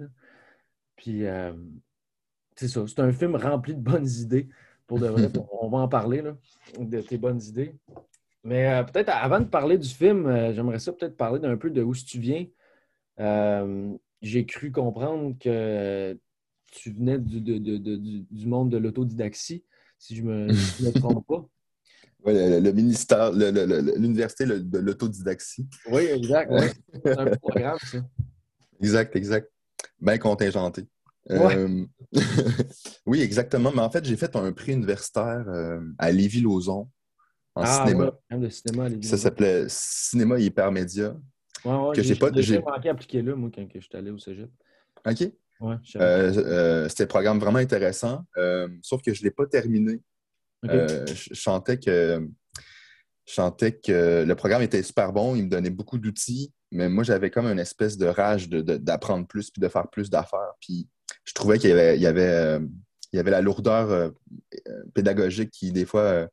Puis, 0.95 1.25
euh, 1.25 1.51
c'est 2.55 2.67
ça. 2.67 2.85
C'est 2.85 2.99
un 2.99 3.11
film 3.11 3.35
rempli 3.35 3.73
de 3.73 3.81
bonnes 3.81 4.07
idées. 4.07 4.47
Pour 4.85 4.99
de 4.99 5.07
vrai, 5.07 5.27
on 5.61 5.69
va 5.69 5.79
en 5.79 5.87
parler 5.87 6.21
là, 6.21 6.37
de 6.79 7.01
tes 7.01 7.17
bonnes 7.17 7.41
idées. 7.41 7.73
Mais 8.49 8.67
euh, 8.67 8.83
peut-être 8.83 9.09
avant 9.09 9.39
de 9.39 9.45
parler 9.45 9.77
du 9.77 9.87
film, 9.87 10.25
euh, 10.25 10.51
j'aimerais 10.55 10.79
ça 10.79 10.91
peut-être 10.91 11.15
parler 11.15 11.39
d'un 11.39 11.55
peu 11.55 11.69
de 11.69 11.83
où 11.83 11.93
tu 11.95 12.19
viens. 12.19 12.47
j'ai 14.21 14.45
cru 14.45 14.71
comprendre 14.71 15.37
que 15.39 16.17
tu 16.71 16.91
venais 16.91 17.19
du, 17.19 17.41
de- 17.41 17.59
de- 17.59 17.77
de- 17.77 17.95
du, 17.95 18.21
du 18.29 18.47
monde 18.47 18.71
de 18.71 18.77
l'autodidaxie, 18.77 19.63
si 19.99 20.15
je 20.15 20.23
me, 20.23 20.51
si 20.51 20.81
je 20.83 20.87
me 20.87 20.91
trompe 20.99 21.25
pas. 21.27 21.47
Ouais, 22.23 22.33
le, 22.33 22.59
le 22.59 22.71
ministère, 22.73 23.31
l'université 23.31 24.45
de 24.45 24.79
l'autodidaxie. 24.79 25.67
Oui, 25.91 26.03
exact. 26.05 26.51
ouais. 26.51 26.71
C'est 27.05 27.17
un 27.19 27.37
programme, 27.41 27.77
ça. 27.83 27.99
Exact, 28.81 29.15
exact. 29.15 29.51
Bien 30.01 30.17
contingenté. 30.17 30.87
Ouais. 31.29 31.55
Euh, 31.55 31.85
oui, 33.05 33.21
exactement. 33.21 33.71
Mais 33.71 33.81
en 33.81 33.91
fait, 33.91 34.03
j'ai 34.03 34.17
fait 34.17 34.35
un 34.35 34.51
prix 34.51 34.73
universitaire 34.73 35.45
euh, 35.47 35.81
à 35.99 36.11
Lévis-Lauzon 36.11 36.89
en 37.55 37.61
Ah, 37.63 37.85
cinéma. 37.85 38.11
ouais, 38.31 38.37
de 38.39 38.49
cinéma. 38.49 38.89
Ça 39.01 39.17
s'appelait 39.17 39.65
Cinéma 39.67 40.39
Hypermédia. 40.39 41.15
Ouais, 41.65 41.73
ouais, 41.75 41.95
que 41.95 42.01
j'ai 42.01 42.15
pas- 42.15 42.29
J'ai 42.35 42.59
manqué 42.59 42.89
appliquer 42.89 43.21
là, 43.21 43.35
moi, 43.35 43.49
quand 43.53 43.65
je 43.73 43.79
suis 43.79 43.89
allé 43.97 44.11
au 44.11 44.17
cégep. 44.17 44.49
OK. 45.05 45.31
Ouais. 45.61 45.75
Euh, 45.97 46.33
euh, 46.37 46.89
C'était 46.89 47.03
un 47.03 47.07
programme 47.07 47.39
vraiment 47.39 47.59
intéressant, 47.59 48.25
euh, 48.37 48.69
sauf 48.81 49.01
que 49.01 49.13
je 49.13 49.21
ne 49.21 49.25
l'ai 49.25 49.31
pas 49.31 49.45
terminé. 49.45 49.99
Je 50.63 51.33
sentais 51.33 51.77
que 51.77 52.21
que 53.83 54.23
le 54.25 54.35
programme 54.35 54.61
était 54.63 54.81
super 54.81 55.13
bon, 55.13 55.35
il 55.35 55.43
me 55.43 55.49
donnait 55.49 55.69
beaucoup 55.69 55.97
d'outils, 55.99 56.51
mais 56.71 56.89
moi 56.89 57.03
j'avais 57.03 57.29
comme 57.29 57.45
une 57.45 57.59
espèce 57.59 57.97
de 57.97 58.07
rage 58.07 58.49
de- 58.49 58.61
de- 58.61 58.77
d'apprendre 58.77 59.27
plus 59.27 59.51
puis 59.51 59.61
de 59.61 59.67
faire 59.67 59.87
plus 59.89 60.09
d'affaires. 60.09 60.53
Puis 60.61 60.87
je 61.25 61.33
trouvais 61.33 61.59
qu'il 61.59 61.69
y 61.69 61.73
avait, 61.73 61.95
il 61.97 62.01
y 62.01 62.07
avait, 62.07 62.59
il 63.13 63.17
y 63.17 63.19
avait 63.19 63.31
la 63.31 63.41
lourdeur 63.41 64.11
pédagogique 64.93 65.51
qui 65.51 65.71
des 65.71 65.85
fois 65.85 66.27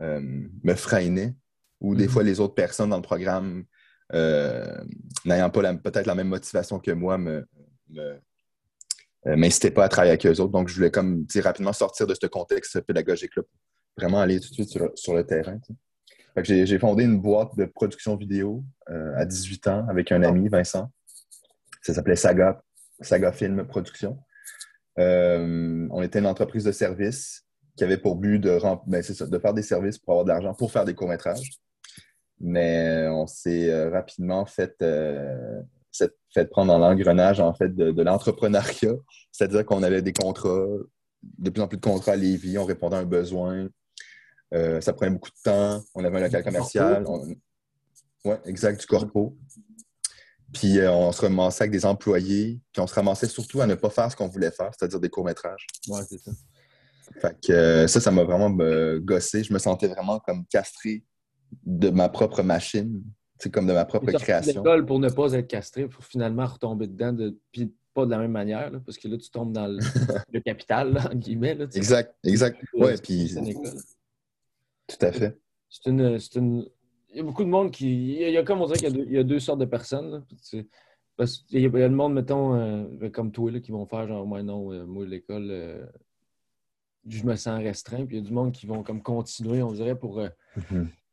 me 0.00 0.74
freinait, 0.74 1.34
ou 1.80 1.94
des 1.94 2.04
Mhm. 2.06 2.10
fois 2.10 2.22
les 2.22 2.40
autres 2.40 2.54
personnes 2.54 2.90
dans 2.90 2.96
le 2.96 3.02
programme 3.02 3.64
euh, 4.12 4.82
n'ayant 5.24 5.50
pas 5.50 5.74
peut-être 5.74 6.06
la 6.06 6.14
même 6.14 6.28
motivation 6.28 6.80
que 6.80 6.90
moi 6.90 7.16
me, 7.16 7.46
euh, 7.96 8.16
m'incitaient 9.24 9.70
pas 9.70 9.84
à 9.84 9.88
travailler 9.88 10.10
avec 10.12 10.26
eux 10.26 10.40
autres. 10.40 10.52
Donc, 10.52 10.68
je 10.68 10.74
voulais 10.74 10.90
comme 10.90 11.26
rapidement 11.36 11.72
sortir 11.72 12.06
de 12.06 12.14
ce 12.14 12.26
contexte 12.26 12.80
pédagogique-là 12.80 13.42
pour 13.42 13.52
vraiment 13.96 14.20
aller 14.20 14.40
tout 14.40 14.48
de 14.48 14.54
suite 14.54 14.70
sur, 14.70 14.90
sur 14.94 15.14
le 15.14 15.24
terrain. 15.24 15.58
j'ai, 16.42 16.78
fondé 16.78 17.04
une 17.04 17.20
boîte 17.20 17.56
de 17.56 17.66
production 17.66 18.16
vidéo 18.16 18.64
euh, 18.88 19.12
à 19.16 19.24
18 19.24 19.66
ans 19.68 19.86
avec 19.88 20.10
un 20.10 20.22
ami, 20.22 20.48
Vincent. 20.48 20.90
Ça 21.82 21.94
s'appelait 21.94 22.16
Saga, 22.16 22.62
Saga 23.00 23.32
Film 23.32 23.64
Production. 23.66 24.18
Euh, 24.98 25.86
on 25.90 26.02
était 26.02 26.18
une 26.18 26.26
entreprise 26.26 26.64
de 26.64 26.72
services 26.72 27.44
qui 27.80 27.84
avait 27.84 27.96
pour 27.96 28.16
but 28.16 28.38
de, 28.38 28.50
rem- 28.50 28.78
ben, 28.86 29.02
ça, 29.02 29.26
de 29.26 29.38
faire 29.38 29.54
des 29.54 29.62
services 29.62 29.96
pour 29.96 30.12
avoir 30.12 30.26
de 30.26 30.28
l'argent 30.28 30.52
pour 30.52 30.70
faire 30.70 30.84
des 30.84 30.94
courts-métrages. 30.94 31.50
Mais 32.38 33.08
on 33.08 33.26
s'est 33.26 33.70
euh, 33.70 33.88
rapidement 33.88 34.44
fait, 34.44 34.74
euh, 34.82 35.62
fait 35.90 36.50
prendre 36.50 36.72
dans 36.72 36.78
l'engrenage 36.78 37.40
en 37.40 37.54
fait, 37.54 37.74
de, 37.74 37.90
de 37.90 38.02
l'entrepreneuriat. 38.02 38.96
C'est-à-dire 39.32 39.64
qu'on 39.64 39.82
avait 39.82 40.02
des 40.02 40.12
contrats, 40.12 40.66
de 41.22 41.48
plus 41.48 41.62
en 41.62 41.68
plus 41.68 41.78
de 41.78 41.82
contrats 41.82 42.12
à 42.12 42.16
Lévis, 42.16 42.58
on 42.58 42.66
répondait 42.66 42.96
à 42.96 42.98
un 42.98 43.06
besoin. 43.06 43.66
Euh, 44.52 44.78
ça 44.82 44.92
prenait 44.92 45.12
beaucoup 45.12 45.30
de 45.30 45.42
temps. 45.42 45.82
On 45.94 46.04
avait 46.04 46.18
un 46.18 46.24
local 46.24 46.44
commercial. 46.44 47.04
On... 47.06 47.28
Oui, 48.26 48.36
exact, 48.44 48.78
du 48.78 48.86
corpo. 48.86 49.38
Puis 50.52 50.80
euh, 50.80 50.92
on 50.92 51.12
se 51.12 51.22
ramassait 51.22 51.62
avec 51.62 51.72
des 51.72 51.86
employés. 51.86 52.60
Puis 52.74 52.82
on 52.82 52.86
se 52.86 52.94
ramassait 52.94 53.26
surtout 53.26 53.62
à 53.62 53.66
ne 53.66 53.74
pas 53.74 53.88
faire 53.88 54.12
ce 54.12 54.16
qu'on 54.16 54.28
voulait 54.28 54.50
faire, 54.50 54.70
c'est-à-dire 54.78 55.00
des 55.00 55.08
courts-métrages. 55.08 55.66
Ouais, 55.88 56.02
c'est 56.06 56.18
ça. 56.18 56.30
Fait 57.18 57.36
que 57.40 57.52
euh, 57.52 57.86
ça, 57.86 58.00
ça 58.00 58.10
m'a 58.10 58.24
vraiment 58.24 58.54
euh, 58.60 59.00
gossé. 59.00 59.42
Je 59.42 59.52
me 59.52 59.58
sentais 59.58 59.88
vraiment 59.88 60.20
comme 60.20 60.44
castré 60.46 61.04
de 61.64 61.90
ma 61.90 62.08
propre 62.08 62.42
machine, 62.42 63.02
c'est 63.38 63.50
comme 63.50 63.66
de 63.66 63.72
ma 63.72 63.84
propre 63.84 64.12
création. 64.12 64.62
l'école 64.62 64.86
pour 64.86 64.98
ne 64.98 65.08
pas 65.08 65.32
être 65.32 65.48
castré, 65.48 65.88
pour 65.88 66.04
finalement 66.04 66.46
retomber 66.46 66.86
dedans, 66.86 67.12
de, 67.12 67.36
puis 67.50 67.72
pas 67.92 68.04
de 68.06 68.10
la 68.10 68.18
même 68.18 68.30
manière, 68.30 68.70
là, 68.70 68.80
parce 68.84 68.98
que 68.98 69.08
là, 69.08 69.16
tu 69.18 69.30
tombes 69.30 69.52
dans 69.52 69.66
le, 69.66 69.78
le 70.32 70.40
capital, 70.40 70.92
là, 70.92 71.06
entre 71.06 71.16
guillemets. 71.16 71.54
Là. 71.54 71.66
Exact, 71.74 72.14
exact. 72.24 72.62
Ouais, 72.74 72.94
puis 73.02 73.34
tout 74.86 75.06
à 75.06 75.12
fait. 75.12 75.38
C'est 75.68 75.90
une, 75.90 76.18
c'est 76.18 76.36
une- 76.36 76.68
Il 77.10 77.16
y 77.16 77.20
a 77.20 77.22
beaucoup 77.22 77.44
de 77.44 77.48
monde 77.48 77.70
qui. 77.70 78.14
Il 78.14 78.30
y 78.30 78.36
a, 78.36 78.42
comme 78.42 78.60
on 78.60 78.66
dirait 78.66 78.78
qu'il 78.78 78.88
y 78.88 78.92
a 78.92 78.94
deux, 78.94 79.04
il 79.06 79.12
y 79.12 79.18
a 79.18 79.24
deux 79.24 79.40
sortes 79.40 79.60
de 79.60 79.64
personnes. 79.64 80.24
Parce 81.16 81.44
il 81.50 81.60
y 81.60 81.66
a 81.66 81.68
le 81.68 81.94
monde, 81.94 82.14
mettons, 82.14 82.54
euh, 82.54 83.10
comme 83.10 83.30
toi, 83.30 83.50
là, 83.50 83.60
qui 83.60 83.72
vont 83.72 83.86
faire 83.86 84.06
genre, 84.08 84.26
moi, 84.26 84.42
non, 84.42 84.72
euh, 84.72 84.84
moi, 84.86 85.04
l'école, 85.04 85.48
euh, 85.50 85.84
je 87.08 87.24
me 87.24 87.36
sens 87.36 87.62
restreint. 87.62 88.04
Puis 88.06 88.16
il 88.16 88.22
y 88.22 88.24
a 88.24 88.26
du 88.26 88.32
monde 88.32 88.52
qui 88.52 88.66
vont 88.66 88.82
comme 88.82 89.02
continuer, 89.02 89.62
on 89.62 89.72
dirait, 89.72 89.98
pour. 89.98 90.20
euh, 90.20 90.28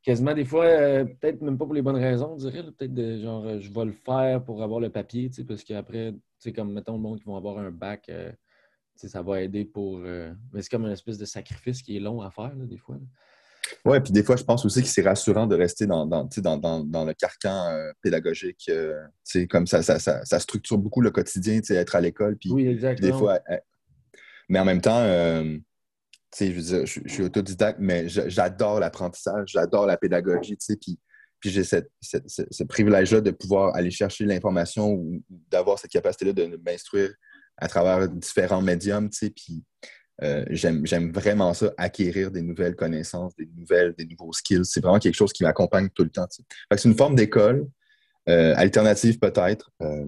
quasiment 0.02 0.34
des 0.34 0.44
fois, 0.44 0.64
euh, 0.64 1.04
peut-être 1.04 1.42
même 1.42 1.58
pas 1.58 1.64
pour 1.64 1.74
les 1.74 1.82
bonnes 1.82 1.96
raisons, 1.96 2.32
on 2.32 2.36
dirait. 2.36 2.62
Peut-être 2.62 2.94
de 2.94 3.18
genre, 3.18 3.44
euh, 3.44 3.58
je 3.60 3.72
vais 3.72 3.84
le 3.84 3.92
faire 3.92 4.44
pour 4.44 4.62
avoir 4.62 4.80
le 4.80 4.90
papier, 4.90 5.28
tu 5.28 5.36
sais, 5.36 5.44
parce 5.44 5.64
qu'après, 5.64 6.12
tu 6.12 6.18
sais, 6.38 6.52
comme 6.52 6.72
mettons 6.72 6.94
le 6.94 7.00
monde 7.00 7.18
qui 7.18 7.24
vont 7.24 7.36
avoir 7.36 7.58
un 7.58 7.70
bac, 7.70 8.04
tu 8.06 8.12
sais, 8.96 9.08
ça 9.08 9.22
va 9.22 9.42
aider 9.42 9.64
pour. 9.64 9.98
Mais 9.98 10.62
c'est 10.62 10.68
comme 10.70 10.84
une 10.84 10.92
espèce 10.92 11.18
de 11.18 11.24
sacrifice 11.24 11.82
qui 11.82 11.96
est 11.96 12.00
long 12.00 12.20
à 12.20 12.30
faire, 12.30 12.54
là, 12.54 12.64
des 12.64 12.78
fois. 12.78 12.96
Ouais, 13.84 14.00
puis 14.00 14.12
des 14.12 14.22
fois, 14.22 14.36
je 14.36 14.44
pense 14.44 14.64
aussi 14.64 14.82
que 14.82 14.88
c'est 14.88 15.02
rassurant 15.02 15.46
de 15.46 15.54
rester 15.54 15.86
dans, 15.86 16.06
dans, 16.06 16.26
tu 16.26 16.36
sais, 16.36 16.40
dans, 16.40 16.56
dans, 16.56 16.82
dans 16.84 17.04
le 17.04 17.14
carcan 17.14 17.68
euh, 17.70 17.92
pédagogique. 18.02 18.64
euh, 18.70 18.94
tu 19.26 19.40
sais, 19.40 19.46
comme 19.46 19.66
ça, 19.66 19.82
ça, 19.82 19.98
ça, 19.98 20.24
ça 20.24 20.40
structure 20.40 20.78
beaucoup 20.78 21.00
le 21.00 21.10
quotidien, 21.10 21.60
tu 21.60 21.66
sais, 21.66 21.74
être 21.74 21.94
à 21.94 22.00
l'école. 22.00 22.38
Oui, 22.50 22.66
exactement. 22.66 23.06
des 23.06 23.12
fois, 23.12 23.40
euh, 23.50 23.58
mais 24.48 24.58
en 24.58 24.64
même 24.64 24.80
temps, 24.80 25.02
je 26.36 26.84
je, 26.84 27.08
suis 27.08 27.22
autodidacte, 27.22 27.78
mais 27.80 28.08
j'adore 28.08 28.80
l'apprentissage, 28.80 29.50
j'adore 29.52 29.86
la 29.86 29.96
pédagogie, 29.96 30.56
puis, 30.80 30.98
puis 31.40 31.50
j'ai 31.50 31.64
ce, 31.64 32.64
privilège-là 32.64 33.20
de 33.20 33.30
pouvoir 33.30 33.74
aller 33.74 33.90
chercher 33.90 34.24
l'information 34.24 34.92
ou 34.92 35.22
d'avoir 35.50 35.78
cette 35.78 35.90
capacité-là 35.90 36.32
de 36.32 36.60
m'instruire 36.64 37.12
à 37.56 37.68
travers 37.68 38.08
différents 38.08 38.62
médiums, 38.62 39.10
puis 39.10 39.64
euh, 40.22 40.44
j'aime 40.50 41.12
vraiment 41.12 41.54
ça, 41.54 41.72
acquérir 41.76 42.30
des 42.30 42.42
nouvelles 42.42 42.74
connaissances, 42.74 43.36
des 43.36 43.48
nouvelles, 43.56 43.94
des 43.96 44.04
nouveaux 44.04 44.32
skills. 44.32 44.64
C'est 44.64 44.80
vraiment 44.80 44.98
quelque 44.98 45.14
chose 45.14 45.32
qui 45.32 45.44
m'accompagne 45.44 45.88
tout 45.90 46.02
le 46.02 46.10
temps. 46.10 46.26
c'est 46.30 46.84
une 46.84 46.96
forme 46.96 47.14
d'école, 47.14 47.68
euh, 48.28 48.54
alternative 48.56 49.18
peut-être, 49.18 49.70
euh, 49.82 50.06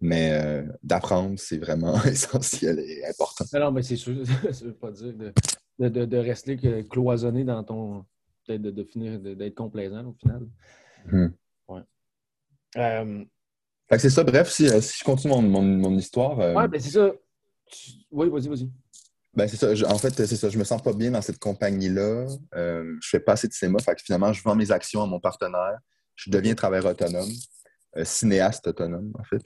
mais 0.00 0.32
euh, 0.32 0.62
d'apprendre, 0.82 1.38
c'est 1.38 1.58
vraiment 1.58 2.02
essentiel 2.04 2.78
et 2.80 3.04
important. 3.06 3.44
Non, 3.52 3.60
non, 3.60 3.72
mais 3.72 3.82
c'est 3.82 3.96
sûr. 3.96 4.16
ça 4.52 4.64
veut 4.64 4.74
pas 4.74 4.90
dire 4.90 5.12
de, 5.14 5.32
de, 5.78 5.88
de, 5.88 6.04
de 6.04 6.16
rester 6.16 6.56
cloisonné 6.90 7.44
dans 7.44 7.62
ton. 7.64 8.04
Peut-être 8.46 8.62
de, 8.62 8.84
finir, 8.84 9.20
d'être 9.20 9.54
complaisant 9.54 10.04
au 10.06 10.14
final. 10.14 10.46
Hmm. 11.06 11.28
Ouais. 11.68 11.82
Euh, 12.78 13.24
c'est 13.98 14.10
ça, 14.10 14.24
bref, 14.24 14.50
si, 14.50 14.66
euh, 14.68 14.80
si 14.80 14.98
je 15.00 15.04
continue 15.04 15.34
mon, 15.34 15.42
mon- 15.42 15.62
mon 15.62 15.96
histoire, 15.98 16.38
euh, 16.40 16.54
ouais, 16.54 16.66
ben 16.68 16.80
c'est 16.80 16.90
ça. 16.90 17.10
Oui, 18.10 18.28
vas-y, 18.30 18.48
vas-y. 18.48 18.70
ben 19.34 19.46
c'est 19.48 19.56
ça. 19.56 19.74
je- 19.74 19.84
en 19.84 19.98
fait, 19.98 20.14
c'est 20.26 20.36
ça. 20.36 20.48
Je 20.48 20.58
me 20.58 20.64
sens 20.64 20.80
pas 20.82 20.92
bien 20.92 21.10
dans 21.10 21.20
cette 21.22 21.38
compagnie-là. 21.38 22.26
Euh, 22.54 22.96
je 23.02 23.08
fais 23.08 23.20
pas 23.20 23.32
assez 23.32 23.46
de 23.48 23.52
cinéma. 23.52 23.78
Fait 23.80 23.94
que 23.94 24.02
finalement, 24.02 24.32
je 24.32 24.42
vends 24.42 24.56
mes 24.56 24.70
actions 24.72 25.02
à 25.02 25.06
mon 25.06 25.20
partenaire. 25.20 25.78
Je 26.16 26.30
deviens 26.30 26.54
travailleur 26.54 26.86
autonome, 26.86 27.28
euh, 27.96 28.04
cinéaste 28.04 28.66
autonome, 28.68 29.12
en 29.18 29.24
fait. 29.24 29.42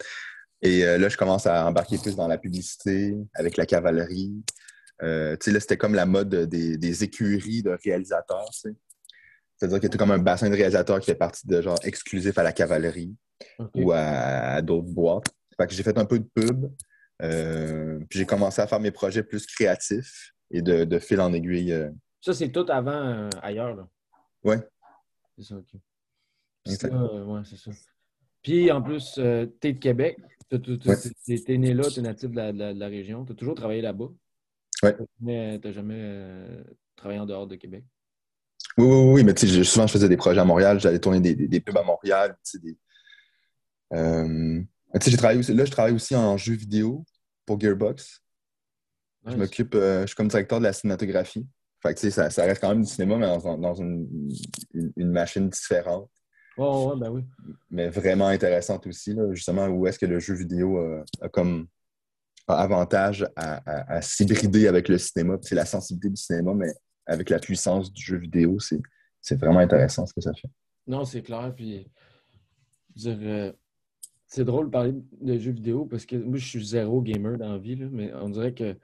Et 0.62 0.84
euh, 0.84 0.99
là, 0.99 1.08
je 1.08 1.16
commence 1.16 1.46
à 1.46 1.66
embarquer 1.66 1.99
plus 1.99 2.16
dans 2.16 2.28
la 2.28 2.38
publicité, 2.38 3.16
avec 3.34 3.56
la 3.56 3.66
cavalerie. 3.66 4.32
Euh, 5.02 5.37
tu 5.37 5.44
sais, 5.46 5.50
là, 5.50 5.61
c'était 5.61 5.76
comme 5.76 5.94
la 5.94 6.06
mode 6.06 6.34
des, 6.34 6.76
des 6.78 7.04
écuries 7.04 7.62
de 7.62 7.76
réalisateurs, 7.84 8.49
tu 8.52 8.61
sais. 8.70 8.75
C'est-à-dire 9.56 9.78
qu'il 9.80 9.90
y 9.90 9.94
a 9.94 9.99
comme 9.99 10.11
un 10.11 10.18
bassin 10.18 10.49
de 10.50 10.54
réalisateurs 10.54 10.99
qui 11.00 11.06
fait 11.06 11.14
partie 11.14 11.46
de 11.46 11.61
genre 11.62 11.78
exclusif 11.84 12.37
à 12.38 12.42
la 12.42 12.52
cavalerie. 12.52 13.14
Ou 13.75 13.92
à, 13.92 13.99
à 13.99 14.62
d'autres 14.62 14.88
boîtes. 14.88 15.26
Fait 15.56 15.66
que 15.66 15.75
j'ai 15.75 15.82
fait 15.82 15.99
un 15.99 16.04
peu 16.04 16.18
de 16.18 16.28
pub. 16.34 16.73
euh, 17.23 17.99
puis 18.08 18.20
j'ai 18.20 18.26
commencé 18.26 18.61
à 18.62 18.66
faire 18.66 18.80
mes 18.80 18.90
projets 18.90 19.23
plus 19.23 19.44
créatifs 19.46 20.32
et 20.50 20.62
de, 20.62 20.84
de 20.84 20.99
fil 20.99 21.20
en 21.20 21.32
aiguille. 21.32 21.73
euh, 21.73 21.90
Ça, 22.20 22.32
c'est 22.32 22.50
tout 22.50 22.64
avant 22.68 23.28
ailleurs. 23.42 23.75
Là? 23.76 23.88
Ouais. 24.44 24.58
C'est 25.37 25.44
ça, 25.44 25.56
OK. 25.56 25.66
Puis 25.73 26.75
Exact. 26.75 26.90
ça, 26.92 26.96
ouais, 27.25 27.40
c'est 27.44 27.56
ça. 27.58 27.70
Puis 28.42 28.70
en 28.73 28.82
plus, 28.82 29.14
t'es 29.61 29.73
de 29.73 29.78
Québec. 29.78 30.16
T'es 30.48 31.38
t'es 31.40 31.58
né 31.58 31.74
là, 31.74 31.84
t'es 31.90 32.00
natif 32.02 32.30
de 32.30 32.36
la, 32.36 32.52
de 32.52 32.58
la- 32.58 32.74
de 32.74 32.78
la 32.78 32.86
région. 32.88 33.24
T'as 33.24 33.34
toujours 33.34 33.54
travaillé 33.54 33.80
là-bas? 33.82 34.08
Ouais. 34.82 34.96
Mais 35.20 35.58
t'as 35.60 35.72
jamais 35.72 35.96
euh, 35.98 36.64
travaillé 36.96 37.20
en 37.20 37.26
dehors 37.26 37.46
de 37.46 37.56
Québec? 37.56 37.84
Oui, 38.76 38.84
oui, 38.86 39.12
oui, 39.14 39.24
mais 39.24 39.34
tu 39.34 39.46
je- 39.46 39.62
souvent 39.62 39.86
je 39.86 39.92
faisais 39.92 40.08
des 40.08 40.16
projets 40.16 40.40
à 40.40 40.44
Montréal, 40.44 40.80
j'allais 40.80 40.98
tourner 40.98 41.20
des, 41.20 41.34
des- 41.34 41.48
des 41.48 41.60
pubs 41.60 41.76
à 41.76 41.82
Montréal. 41.82 42.36
tu 42.44 42.50
sais, 42.52 42.58
des- 42.58 42.76
Euh, 43.92 44.60
tu 45.00 45.10
j'ai 45.10 45.16
travaillé 45.16 45.38
aussi, 45.40 45.54
là, 45.54 45.64
je 45.64 45.70
travaille 45.70 45.92
aussi 45.94 46.16
en 46.16 46.36
jeux 46.36 46.54
vidéo 46.54 47.04
pour 47.46 47.60
Gearbox. 47.60 48.20
Je 49.26 49.36
m'occupe, 49.38 49.74
euh, 49.74 50.02
je 50.02 50.06
suis 50.08 50.16
comme 50.16 50.28
directeur 50.28 50.58
de 50.58 50.64
la 50.64 50.72
cinématographie. 50.72 51.46
Fait 51.82 51.94
que, 51.94 52.00
tu 52.00 52.10
ça, 52.10 52.30
ça 52.30 52.44
reste 52.44 52.60
quand 52.60 52.70
même 52.70 52.82
du 52.82 52.88
cinéma, 52.90 53.16
mais 53.16 53.26
dans, 53.26 53.58
dans 53.58 53.74
une, 53.74 54.08
une- 54.72 54.92
une 54.96 55.10
machine 55.10 55.48
différente. 55.48 56.10
Ouais, 56.56 56.66
ouais, 56.68 56.96
ben 56.96 57.11
oui. 57.11 57.23
mais 57.70 57.88
vraiment 57.88 58.28
intéressante 58.28 58.87
aussi, 58.87 59.12
là, 59.12 59.32
justement, 59.32 59.66
où 59.66 59.87
est-ce 59.87 59.99
que 59.99 60.06
le 60.06 60.20
jeu 60.20 60.34
vidéo 60.34 60.78
euh, 60.78 61.02
a 61.20 61.28
comme 61.28 61.66
a 62.46 62.54
avantage 62.58 63.26
à, 63.37 63.56
à- 63.64 63.94
à 63.96 64.02
s'hybrider 64.02 64.68
avec 64.68 64.88
le 64.88 64.99
cinéma. 64.99 65.38
C'est 65.42 65.54
la 65.54 65.64
sensibilité 65.64 66.11
du 66.11 66.16
cinéma, 66.16 66.52
mais 66.54 66.73
avec 67.06 67.30
la 67.30 67.38
puissance 67.38 67.92
du 67.92 68.02
jeu 68.02 68.18
vidéo, 68.18 68.58
c'est 69.20 69.37
vraiment 69.37 69.61
intéressant 69.61 70.06
ce 70.06 70.12
que 70.14 70.20
ça 70.20 70.32
fait. 70.34 70.49
Non, 70.87 71.04
c'est 71.04 71.23
clair. 71.23 71.52
Puis, 71.56 71.87
euh, 73.06 73.52
c'est 74.26 74.44
drôle 74.44 74.66
de 74.66 74.70
parler 74.70 74.94
de 75.20 75.38
jeux 75.38 75.52
vidéo 75.52 75.87
parce 75.87 76.04
que 76.06 76.16
moi, 76.16 76.37
je 76.37 76.46
suis 76.46 76.64
zéro 76.66 77.00
gamer 77.02 77.38
dans 77.38 77.52
la 77.52 77.58
vie, 77.58 77.76
là, 77.76 77.87
mais 77.90 78.12
on 78.14 78.28
dirait 78.28 78.52
que 78.52 78.76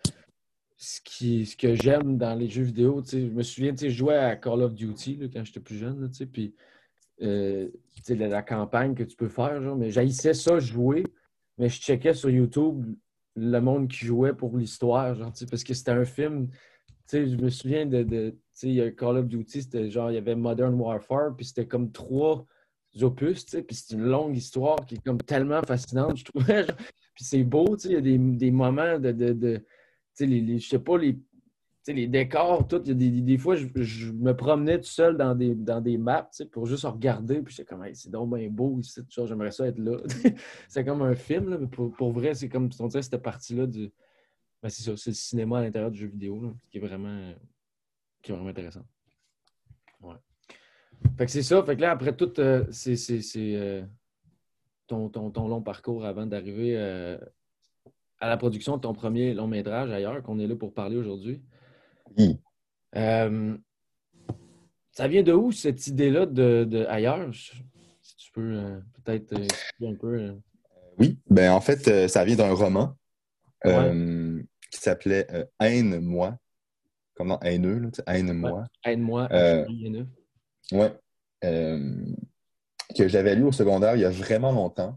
ce, 0.76 1.00
qui, 1.02 1.44
ce 1.44 1.56
que 1.56 1.74
j'aime 1.74 2.16
dans 2.16 2.34
les 2.34 2.48
jeux 2.48 2.62
vidéo, 2.62 3.02
je 3.06 3.18
me 3.18 3.42
souviens, 3.42 3.74
je 3.76 3.88
jouais 3.90 4.16
à 4.16 4.36
Call 4.36 4.62
of 4.62 4.74
Duty 4.74 5.16
là, 5.16 5.26
quand 5.32 5.44
j'étais 5.44 5.60
plus 5.60 5.76
jeune, 5.76 6.00
là, 6.00 6.08
puis 6.32 6.54
euh, 7.22 7.68
la, 8.08 8.42
campagne 8.42 8.94
que 8.94 9.02
tu 9.02 9.16
peux 9.16 9.28
faire, 9.28 9.62
genre, 9.62 9.76
mais 9.76 9.90
j'haïssais 9.90 10.34
ça 10.34 10.58
jouer, 10.58 11.04
mais 11.58 11.68
je 11.68 11.80
checkais 11.80 12.14
sur 12.14 12.30
YouTube 12.30 12.84
le 13.36 13.60
monde 13.60 13.88
qui 13.88 14.06
jouait 14.06 14.32
pour 14.32 14.56
l'histoire, 14.56 15.14
genre, 15.14 15.32
parce 15.50 15.64
que 15.64 15.74
c'était 15.74 15.92
un 15.92 16.04
film. 16.04 16.48
Je 17.12 17.36
me 17.36 17.50
souviens 17.50 17.86
de, 17.86 18.34
Call 18.96 19.16
of 19.16 19.26
Duty, 19.26 19.62
c'était 19.62 19.90
genre, 19.90 20.10
il 20.10 20.14
y 20.14 20.18
avait 20.18 20.36
Modern 20.36 20.74
Warfare, 20.74 21.34
puis 21.36 21.46
c'était 21.46 21.66
comme 21.66 21.90
trois 21.90 22.46
opus, 23.02 23.44
puis 23.44 23.76
c'est 23.76 23.94
une 23.94 24.04
longue 24.04 24.36
histoire 24.36 24.84
qui 24.86 24.96
est 24.96 25.04
comme 25.04 25.20
tellement 25.20 25.62
fascinante, 25.62 26.18
je 26.18 26.24
trouvais. 26.24 26.66
Puis 27.14 27.24
c'est 27.24 27.44
beau, 27.44 27.76
il 27.84 27.92
y 27.92 27.96
a 27.96 28.00
des, 28.00 28.18
des 28.18 28.50
moments 28.50 28.98
de, 28.98 29.12
de, 29.12 29.32
de 29.32 29.64
les, 30.18 30.58
je 30.58 30.68
sais 30.68 30.78
pas, 30.78 30.98
les, 30.98 31.18
les 31.86 32.06
décors, 32.06 32.66
tout. 32.68 32.76
A 32.76 32.80
des, 32.80 33.10
des, 33.10 33.38
fois, 33.38 33.56
je, 33.56 34.12
me 34.12 34.32
promenais 34.32 34.78
tout 34.78 34.88
seul 34.88 35.16
dans 35.16 35.34
des, 35.34 35.54
dans 35.54 35.80
des 35.80 35.98
maps 35.98 36.30
pour 36.52 36.66
juste 36.66 36.84
regarder. 36.84 37.40
Puis 37.42 37.64
comme, 37.64 37.84
c'est 37.94 38.10
donc 38.10 38.34
bien 38.34 38.48
beau 38.48 38.78
ici. 38.80 39.00
J'aimerais 39.08 39.50
ça 39.50 39.66
être 39.66 39.78
là. 39.78 39.96
c'est 40.68 40.84
comme 40.84 41.02
un 41.02 41.14
film, 41.14 41.48
là, 41.48 41.58
mais 41.58 41.66
pour, 41.66 41.92
pour 41.92 42.12
vrai, 42.12 42.34
c'est 42.34 42.48
comme, 42.48 42.68
on 42.78 42.86
dirait, 42.86 43.02
cette 43.02 43.22
partie-là 43.22 43.66
du. 43.66 43.90
Ben, 44.62 44.68
c'est 44.68 44.82
ça, 44.82 44.96
c'est 44.96 45.10
le 45.10 45.14
cinéma 45.14 45.58
à 45.58 45.62
l'intérieur 45.62 45.90
du 45.90 45.98
jeu 45.98 46.06
vidéo, 46.06 46.40
là, 46.42 46.52
qui 46.70 46.78
est 46.78 46.80
vraiment, 46.80 47.32
qui 48.22 48.30
est 48.30 48.34
vraiment 48.34 48.50
intéressant. 48.50 48.84
Ouais. 50.02 50.16
Fait 51.16 51.26
que 51.26 51.32
c'est 51.32 51.42
ça. 51.42 51.62
Fait 51.62 51.76
que 51.76 51.80
là, 51.80 51.90
après 51.90 52.14
tout, 52.14 52.38
euh, 52.40 52.64
c'est 52.70 52.96
euh, 53.36 53.82
ton, 54.86 55.08
ton, 55.08 55.30
ton, 55.30 55.48
long 55.48 55.62
parcours 55.62 56.04
avant 56.04 56.26
d'arriver 56.26 56.76
euh, 56.76 57.18
à 58.18 58.28
la 58.28 58.36
production 58.36 58.76
de 58.76 58.82
ton 58.82 58.92
premier 58.92 59.32
long 59.32 59.46
métrage 59.46 59.90
ailleurs, 59.90 60.22
qu'on 60.22 60.38
est 60.38 60.46
là 60.46 60.56
pour 60.56 60.74
parler 60.74 60.96
aujourd'hui. 60.96 61.42
Oui. 62.18 62.38
Euh, 62.96 63.56
ça 64.92 65.08
vient 65.08 65.22
de 65.22 65.32
où 65.32 65.52
cette 65.52 65.86
idée-là 65.86 66.26
de, 66.26 66.86
ailleurs? 66.88 67.32
Si 67.32 68.16
tu 68.16 68.32
peux 68.32 68.56
euh, 68.56 68.80
peut-être 69.02 69.32
euh, 69.32 69.44
expliquer 69.44 69.88
un 69.88 69.94
peu. 69.94 70.34
Oui, 70.98 71.18
ben 71.28 71.52
en 71.52 71.60
fait, 71.60 72.08
ça 72.08 72.24
vient 72.24 72.36
d'un 72.36 72.52
roman 72.52 72.96
qui 73.64 74.80
s'appelait 74.80 75.26
Haine-moi. 75.60 76.36
Comme 77.14 77.28
dans 77.28 77.40
haineux, 77.40 77.90
Haine-moi. 78.06 78.64
Haine-moi, 78.84 79.28
Ouais. 80.72 80.92
que 81.42 83.08
j'avais 83.08 83.34
lu 83.34 83.42
au 83.44 83.52
secondaire 83.52 83.96
il 83.96 84.02
y 84.02 84.04
a 84.04 84.10
vraiment 84.10 84.52
longtemps. 84.52 84.94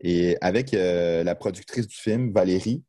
Et 0.00 0.36
avec 0.40 0.72
la 0.72 1.34
productrice 1.34 1.86
du 1.86 1.96
film, 1.96 2.32
Valérie, 2.32 2.82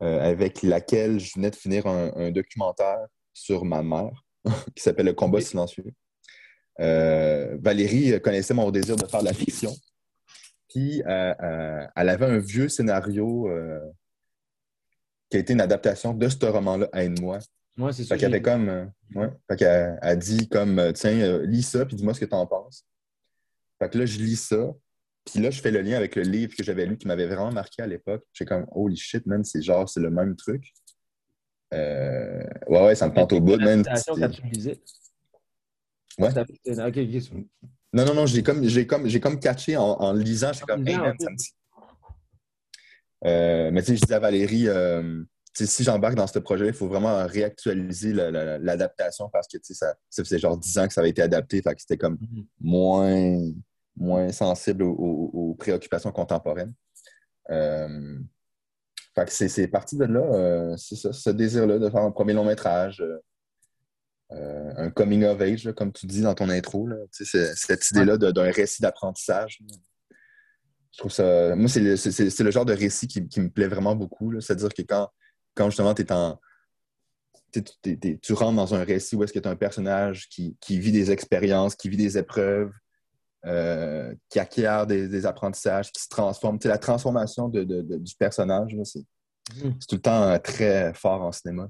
avec 0.00 0.62
laquelle 0.62 1.18
je 1.18 1.34
venais 1.34 1.50
de 1.50 1.56
finir 1.56 1.86
un, 1.86 2.30
documentaire 2.30 3.06
sur 3.32 3.64
ma 3.64 3.82
mère 3.82 4.24
qui 4.74 4.82
s'appelle 4.82 5.06
Le 5.06 5.14
combat 5.14 5.40
silencieux. 5.40 5.92
Euh, 6.80 7.56
Valérie 7.60 8.20
connaissait 8.20 8.52
mon 8.52 8.70
désir 8.70 8.96
de 8.96 9.06
faire 9.06 9.20
de 9.20 9.26
la 9.26 9.32
fiction. 9.32 9.72
Puis 10.68 11.02
euh, 11.06 11.86
elle 11.96 12.08
avait 12.08 12.26
un 12.26 12.38
vieux 12.38 12.68
scénario 12.68 13.48
qui 15.30 15.38
a 15.38 15.40
été 15.40 15.52
une 15.54 15.60
adaptation 15.60 16.12
de 16.12 16.28
ce 16.28 16.44
roman-là, 16.44 16.88
Aide-moi. 16.92 17.38
Moi, 17.76 17.92
c'est 17.92 18.04
ça. 18.04 18.16
Fait 18.16 18.24
avait 18.24 18.42
comme. 18.42 18.90
ouais, 19.14 19.28
fait 19.50 19.56
qu'elle 19.56 19.98
a 20.00 20.16
dit 20.16 20.48
comme 20.48 20.92
tiens, 20.94 21.38
lis 21.42 21.62
ça, 21.62 21.84
puis 21.84 21.96
dis-moi 21.96 22.14
ce 22.14 22.20
que 22.20 22.24
tu 22.24 22.34
en 22.34 22.46
penses. 22.46 22.86
Fait 23.78 23.90
que 23.90 23.98
là, 23.98 24.06
je 24.06 24.18
lis 24.18 24.36
ça. 24.36 24.72
Puis 25.26 25.40
là, 25.40 25.50
je 25.50 25.60
fais 25.60 25.72
le 25.72 25.80
lien 25.80 25.96
avec 25.96 26.14
le 26.14 26.22
livre 26.22 26.54
que 26.56 26.62
j'avais 26.62 26.86
lu 26.86 26.96
qui 26.96 27.06
m'avait 27.08 27.26
vraiment 27.26 27.50
marqué 27.50 27.82
à 27.82 27.86
l'époque. 27.86 28.24
J'ai 28.32 28.44
comme, 28.44 28.66
holy 28.70 28.96
shit, 28.96 29.26
man, 29.26 29.44
c'est 29.44 29.60
genre, 29.60 29.88
c'est 29.88 30.00
le 30.00 30.10
même 30.10 30.36
truc. 30.36 30.72
Euh... 31.74 32.44
Ouais, 32.68 32.84
ouais, 32.84 32.94
ça 32.94 33.08
me 33.08 33.14
tente 33.14 33.32
au 33.32 33.40
bout, 33.40 33.58
man. 33.58 33.84
quand 33.84 34.28
tu 34.30 34.42
lisais? 34.42 34.80
Ouais. 36.18 36.30
Non, 37.92 38.04
non, 38.04 38.14
non, 38.14 38.26
j'ai 38.26 38.42
comme, 38.42 38.64
j'ai 38.64 38.86
comme, 38.86 39.06
j'ai 39.08 39.20
comme 39.20 39.40
catché 39.40 39.76
en, 39.76 39.82
en 39.84 40.12
lisant. 40.12 40.52
J'ai 40.52 40.60
comme, 40.60 40.86
hey, 40.86 40.96
man, 40.96 41.14
ça 41.18 41.30
me. 41.30 41.36
Euh, 43.24 43.70
mais 43.72 43.80
tu 43.82 43.88
sais, 43.88 43.96
je 43.96 44.02
disais 44.02 44.14
à 44.14 44.20
Valérie, 44.20 44.68
euh, 44.68 45.24
si 45.54 45.82
j'embarque 45.82 46.14
dans 46.14 46.26
ce 46.26 46.38
projet, 46.38 46.68
il 46.68 46.72
faut 46.72 46.86
vraiment 46.86 47.26
réactualiser 47.26 48.12
l'adaptation 48.12 49.28
parce 49.30 49.48
que 49.48 49.58
ça, 49.62 49.94
ça 50.08 50.22
faisait 50.22 50.38
genre 50.38 50.56
10 50.56 50.78
ans 50.78 50.86
que 50.86 50.92
ça 50.92 51.00
avait 51.00 51.10
été 51.10 51.22
adapté. 51.22 51.62
Fait 51.62 51.74
que 51.74 51.80
c'était 51.80 51.96
comme 51.96 52.16
mm-hmm. 52.16 52.46
moins 52.60 53.38
moins 53.96 54.30
sensible 54.32 54.82
aux, 54.84 55.56
préoccupations 55.58 56.12
contemporaines. 56.12 56.74
Euh, 57.50 58.18
c'est 59.28 59.68
parti 59.68 59.96
de 59.96 60.04
là, 60.04 60.20
euh, 60.20 60.76
c'est 60.76 60.96
ça, 60.96 61.12
ce 61.12 61.30
désir-là 61.30 61.78
de 61.78 61.88
faire 61.88 62.02
un 62.02 62.10
premier 62.10 62.34
long 62.34 62.44
métrage, 62.44 63.02
euh, 64.32 64.72
un 64.76 64.90
coming 64.90 65.24
of 65.24 65.40
age, 65.40 65.70
comme 65.76 65.92
tu 65.92 66.06
dis 66.06 66.20
dans 66.20 66.34
ton 66.34 66.50
intro. 66.50 66.88
cette 67.10 67.90
idée-là 67.90 68.18
d'un 68.18 68.50
récit 68.50 68.82
d'apprentissage. 68.82 69.62
Je 70.92 70.98
trouve 70.98 71.12
ça. 71.12 71.54
Moi, 71.54 71.68
c'est 71.68 71.80
le, 71.80 72.50
genre 72.50 72.64
de 72.64 72.72
récit 72.72 73.06
qui, 73.06 73.40
me 73.40 73.48
plaît 73.48 73.68
vraiment 73.68 73.94
beaucoup. 73.94 74.38
C'est-à-dire 74.40 74.70
que 74.70 74.82
quand, 74.82 75.08
quand 75.54 75.70
justement 75.70 75.94
tu 75.94 76.02
es 76.02 76.12
en. 76.12 76.40
tu 77.52 78.32
rentres 78.32 78.56
dans 78.56 78.74
un 78.74 78.82
récit 78.82 79.14
où 79.14 79.22
est-ce 79.22 79.32
que 79.32 79.38
tu 79.38 79.48
as 79.48 79.50
un 79.50 79.56
personnage 79.56 80.28
qui, 80.28 80.56
qui, 80.60 80.78
vit 80.80 80.92
des 80.92 81.10
expériences, 81.10 81.76
qui 81.76 81.88
vit 81.88 81.96
des 81.96 82.18
épreuves, 82.18 82.72
euh, 83.44 84.12
qui 84.28 84.38
acquiert 84.38 84.86
des, 84.86 85.26
apprentissages, 85.26 85.92
qui 85.92 86.02
se 86.02 86.08
transforme. 86.08 86.58
la 86.64 86.78
transformation 86.78 87.48
de, 87.48 87.62
du 87.62 88.14
personnage, 88.16 88.74
mm. 88.74 88.84
c'est 88.84 89.04
tout 89.88 89.96
le 89.96 90.00
temps 90.00 90.22
euh, 90.22 90.38
très 90.38 90.92
fort 90.94 91.22
en 91.22 91.32
cinéma. 91.32 91.68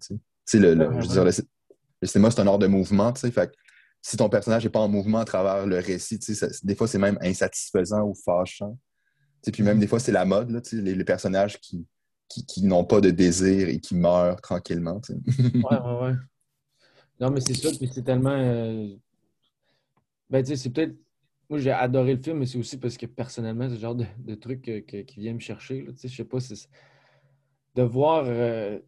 Le, 0.54 0.74
le, 0.74 0.90
je 1.00 1.06
veux 1.06 1.12
dire, 1.12 1.24
le, 1.24 2.06
cinéma, 2.06 2.30
c'est 2.30 2.40
un 2.40 2.46
art 2.46 2.58
de 2.58 2.66
mouvement. 2.66 3.14
Fait 3.14 3.52
si 4.00 4.16
ton 4.16 4.28
personnage 4.28 4.64
n'est 4.64 4.70
pas 4.70 4.78
en 4.80 4.88
mouvement 4.88 5.18
à 5.18 5.24
travers 5.24 5.66
le 5.66 5.78
récit, 5.78 6.20
des 6.62 6.74
fois, 6.76 6.86
c'est 6.86 6.98
même 6.98 7.18
insatisfaisant 7.20 8.02
ou 8.02 8.14
fâchant. 8.14 8.78
Puis 9.52 9.62
même, 9.62 9.76
mm. 9.76 9.80
des 9.80 9.86
fois, 9.86 10.00
c'est 10.00 10.12
la 10.12 10.24
mode, 10.24 10.50
là, 10.50 10.60
les, 10.72 10.94
les, 10.94 11.04
personnages 11.04 11.58
qui, 11.60 11.86
qui, 12.28 12.64
n'ont 12.64 12.84
pas 12.84 13.00
de 13.00 13.10
désir 13.10 13.68
et 13.68 13.80
qui 13.80 13.94
meurent 13.94 14.40
tranquillement. 14.40 15.00
ouais, 15.08 15.60
ouais, 15.62 16.00
ouais. 16.02 16.14
Non, 17.20 17.30
mais 17.30 17.40
c'est 17.40 17.54
ça, 17.54 17.70
puis 17.76 17.90
c'est 17.92 18.02
tellement. 18.02 18.30
Euh, 18.30 18.88
ben, 20.28 20.42
tu 20.42 20.50
sais, 20.50 20.56
c'est 20.56 20.70
peut-être 20.70 20.94
moi, 21.48 21.58
j'ai 21.58 21.70
adoré 21.70 22.14
le 22.14 22.22
film, 22.22 22.38
mais 22.38 22.46
c'est 22.46 22.58
aussi 22.58 22.78
parce 22.78 22.96
que 22.96 23.06
personnellement, 23.06 23.68
c'est 23.68 23.74
le 23.74 23.80
genre 23.80 23.94
de, 23.94 24.34
truc 24.34 24.62
qui 24.62 25.20
vient 25.20 25.34
me 25.34 25.38
chercher. 25.38 25.82
Là. 25.82 25.92
Je 26.02 26.08
sais 26.08 26.24
pas, 26.24 26.40
si 26.40 26.68
de 27.76 27.82
voir. 27.82 28.24
Euh, 28.26 28.80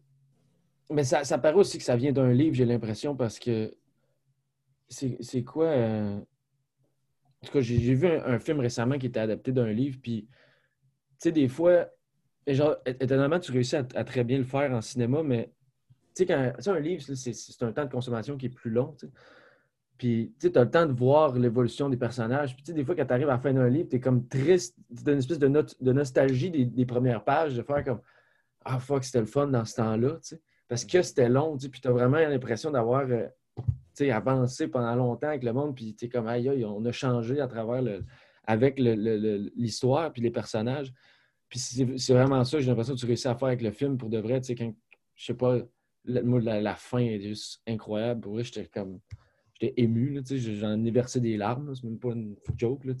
mais 0.89 1.03
ça, 1.03 1.23
ça 1.23 1.37
paraît 1.37 1.55
aussi 1.55 1.77
que 1.77 1.83
ça 1.83 1.95
vient 1.95 2.11
d'un 2.11 2.33
livre, 2.33 2.55
j'ai 2.55 2.65
l'impression, 2.65 3.15
parce 3.15 3.39
que 3.39 3.73
c'est 4.89 5.43
quoi. 5.43 5.67
Euh, 5.67 6.17
en 6.17 7.45
tout 7.45 7.53
cas, 7.53 7.61
j'ai 7.61 7.93
vu 7.93 8.05
un, 8.05 8.39
film 8.39 8.59
récemment 8.59 8.97
qui 8.97 9.05
était 9.05 9.21
adapté 9.21 9.53
d'un 9.53 9.71
livre, 9.71 9.97
puis, 10.01 10.27
tu 10.27 10.35
sais, 11.19 11.31
des 11.31 11.47
fois, 11.47 11.87
genre, 12.45 12.75
étonnamment, 12.85 13.39
tu 13.39 13.53
réussis 13.53 13.77
à, 13.77 13.83
très 13.83 14.25
bien 14.25 14.39
le 14.39 14.43
faire 14.43 14.71
en 14.73 14.81
cinéma, 14.81 15.23
mais, 15.23 15.53
tu 16.15 16.25
sais, 16.25 16.25
quand. 16.25 16.53
un 16.67 16.79
livre, 16.79 17.01
c'est 17.01 17.63
un 17.63 17.71
temps 17.71 17.85
de 17.85 17.91
consommation 17.91 18.35
qui 18.35 18.47
est 18.47 18.49
plus 18.49 18.71
long, 18.71 18.97
puis, 19.99 20.33
tu 20.39 20.49
as 20.55 20.63
le 20.63 20.71
temps 20.71 20.85
de 20.85 20.93
voir 20.93 21.37
l'évolution 21.37 21.89
des 21.89 21.97
personnages. 21.97 22.55
Puis, 22.55 22.63
tu 22.63 22.71
sais, 22.71 22.73
des 22.73 22.85
fois, 22.85 22.95
quand 22.95 23.05
tu 23.05 23.11
arrives 23.11 23.27
à 23.27 23.33
la 23.33 23.39
fin 23.39 23.51
d'un 23.51 23.67
livre, 23.67 23.89
tu 23.89 23.97
es 23.97 23.99
comme 23.99 24.25
triste, 24.29 24.77
tu 24.87 25.09
as 25.09 25.11
une 25.11 25.19
espèce 25.19 25.39
de, 25.39 25.47
de 25.49 25.91
nostalgie 25.91 26.49
des, 26.49 26.85
premières 26.85 27.21
pages, 27.25 27.53
de 27.53 27.61
faire 27.61 27.83
comme 27.83 27.99
Ah, 28.63 28.79
fuck, 28.79 29.03
c'était 29.03 29.19
le 29.19 29.25
fun 29.25 29.47
dans 29.47 29.65
ce 29.65 29.75
temps-là, 29.75 30.11
tu 30.11 30.29
sais. 30.29 30.41
Parce 30.69 30.85
que 30.85 31.01
c'était 31.01 31.27
long, 31.27 31.57
tu 31.57 31.65
sais, 31.65 31.69
puis 31.69 31.81
tu 31.81 31.89
as 31.89 31.91
vraiment 31.91 32.17
l'impression 32.17 32.71
d'avoir, 32.71 33.05
euh, 33.09 33.27
avancé 34.09 34.69
pendant 34.69 34.95
longtemps 34.95 35.27
avec 35.27 35.43
le 35.43 35.51
monde, 35.51 35.75
puis 35.75 35.93
tu 35.93 36.05
es 36.05 36.09
comme 36.09 36.27
Aïe, 36.27 36.63
on 36.63 36.85
a 36.85 36.91
changé 36.93 37.41
à 37.41 37.47
travers 37.49 37.81
le, 37.81 38.05
avec 38.45 38.79
l'histoire, 38.79 40.13
puis 40.13 40.21
les 40.21 40.31
personnages. 40.31 40.93
Puis 41.49 41.59
c'est 41.59 42.13
vraiment 42.13 42.45
ça, 42.45 42.61
j'ai 42.61 42.67
l'impression 42.67 42.93
que 42.93 42.99
tu 42.99 43.05
réussis 43.05 43.27
à 43.27 43.35
faire 43.35 43.49
avec 43.49 43.61
le 43.61 43.71
film 43.71 43.97
pour 43.97 44.09
de 44.09 44.19
vrai, 44.19 44.39
tu 44.39 44.47
sais, 44.47 44.55
quand, 44.55 44.73
je 45.15 45.25
sais 45.25 45.33
pas, 45.33 45.57
la, 46.05 46.61
la, 46.61 46.75
fin 46.75 46.99
est 46.99 47.19
juste 47.19 47.61
incroyable. 47.67 48.21
Pour 48.21 48.39
j'étais 48.39 48.65
comme 48.67 49.01
j'étais 49.59 49.73
ému, 49.81 50.21
j'en 50.25 50.83
ai 50.83 50.91
versé 50.91 51.19
des 51.19 51.37
larmes, 51.37 51.73
c'est 51.75 51.83
même 51.83 51.99
pas 51.99 52.09
une 52.09 52.35
joke, 52.57 52.85
là, 52.85 52.93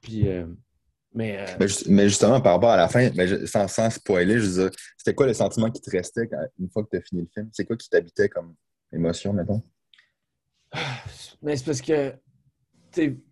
Puis, 0.00 0.28
euh, 0.28 0.46
mais, 1.14 1.38
euh, 1.38 1.66
mais, 1.88 2.08
justement, 2.08 2.40
par 2.40 2.54
rapport 2.54 2.70
à 2.70 2.76
la 2.76 2.88
fin, 2.88 3.10
mais 3.14 3.46
sans, 3.46 3.68
sans 3.68 3.90
spoiler, 3.90 4.38
je 4.38 4.70
c'était 4.98 5.14
quoi 5.14 5.26
le 5.26 5.34
sentiment 5.34 5.70
qui 5.70 5.80
te 5.80 5.90
restait 5.90 6.28
une 6.58 6.68
fois 6.68 6.84
que 6.84 6.90
tu 6.90 6.96
as 6.98 7.00
fini 7.00 7.22
le 7.22 7.28
film? 7.32 7.48
C'est 7.52 7.64
quoi 7.64 7.76
qui 7.76 7.88
t'habitait 7.88 8.28
comme 8.28 8.54
émotion, 8.92 9.32
mettons? 9.32 9.62
Mais 11.42 11.56
c'est 11.56 11.64
parce 11.64 11.80
que, 11.80 12.14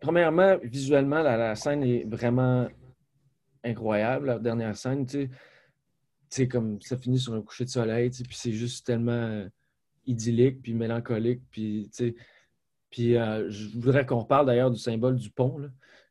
premièrement, 0.00 0.58
visuellement, 0.62 1.22
la, 1.22 1.54
scène 1.56 1.82
est 1.82 2.04
vraiment 2.04 2.68
incroyable, 3.62 4.26
la 4.26 4.38
dernière 4.38 4.76
scène, 4.76 5.06
tu 5.06 5.30
sais. 6.28 6.48
comme 6.48 6.80
ça 6.80 6.96
finit 6.96 7.18
sur 7.18 7.34
un 7.34 7.42
coucher 7.42 7.64
de 7.64 7.70
soleil, 7.70 8.10
puis 8.10 8.36
c'est 8.36 8.52
juste 8.52 8.86
tellement 8.86 9.46
idyllique, 10.06 10.62
puis 10.62 10.74
mélancolique, 10.74 11.42
puis, 11.50 11.90
puis 12.90 13.16
euh, 13.16 13.48
je 13.50 13.68
voudrais 13.78 14.06
qu'on 14.06 14.24
parle 14.24 14.46
d'ailleurs 14.46 14.70
du 14.70 14.78
symbole 14.78 15.16
du 15.16 15.30
pont, 15.30 15.58
là, 15.58 15.68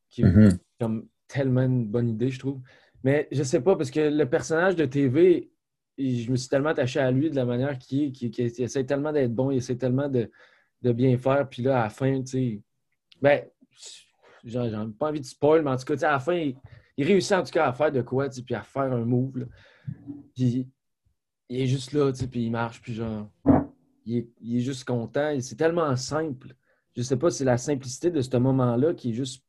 qui, 0.10 0.23
mm-hmm. 0.23 0.58
comme, 0.79 1.08
tellement 1.27 1.63
une 1.63 1.88
bonne 1.88 2.10
idée, 2.10 2.29
je 2.29 2.39
trouve. 2.39 2.62
Mais 3.03 3.27
je 3.32 3.43
sais 3.43 3.62
pas, 3.62 3.75
parce 3.75 3.91
que 3.91 3.99
le 3.99 4.29
personnage 4.29 4.75
de 4.75 4.86
TV, 4.86 5.51
je 5.97 6.32
me 6.32 6.36
suis 6.36 6.49
tellement 6.49 6.69
attaché 6.69 6.99
à 6.99 7.12
lui 7.12 7.29
de 7.29 7.36
la 7.36 7.45
manière 7.45 7.77
qu'il 7.77 8.12
qui, 8.12 8.32
qui, 8.32 8.41
essaie 8.41 8.86
tellement 8.86 9.12
d'être 9.12 9.34
bon, 9.34 9.51
il 9.51 9.58
essaie 9.58 9.75
tellement 9.75 10.10
de, 10.10 10.29
bien 10.82 11.17
faire. 11.17 11.47
Puis 11.49 11.63
là, 11.63 11.82
à 11.82 11.84
la 11.84 11.89
fin, 11.89 12.21
tu 12.21 12.27
sais, 12.27 12.62
ben, 13.21 13.43
j'ai 14.43 14.60
pas 14.99 15.08
envie 15.08 15.21
de 15.21 15.25
spoil, 15.25 15.63
mais 15.63 15.71
en 15.71 15.77
tout 15.77 15.86
cas, 15.86 16.08
à 16.08 16.12
la 16.13 16.19
fin, 16.19 16.51
il, 16.97 17.06
réussit 17.06 17.34
en 17.34 17.43
tout 17.43 17.51
cas 17.51 17.67
à 17.67 17.73
faire 17.73 17.91
de 17.91 18.01
quoi, 18.01 18.29
puis 18.29 18.56
à 18.56 18.62
faire 18.62 18.84
un 18.93 19.06
move. 19.06 19.47
Puis 20.36 20.67
il 21.49 21.62
est 21.62 21.67
juste 21.67 21.93
là, 21.93 22.12
puis 22.12 22.45
il 22.45 22.51
marche, 22.51 22.82
puis 22.82 22.93
genre, 22.93 23.29
il 24.05 24.17
est, 24.17 24.27
il 24.41 24.57
est 24.57 24.61
juste 24.61 24.85
content. 24.85 25.35
C'est 25.39 25.55
tellement 25.55 25.95
simple. 25.95 26.55
Je 26.95 27.01
sais 27.01 27.17
pas, 27.17 27.31
c'est 27.31 27.45
la 27.45 27.57
simplicité 27.57 28.11
de 28.11 28.21
ce 28.21 28.37
moment-là 28.37 28.93
qui 28.93 29.11
est 29.11 29.13
juste. 29.13 29.43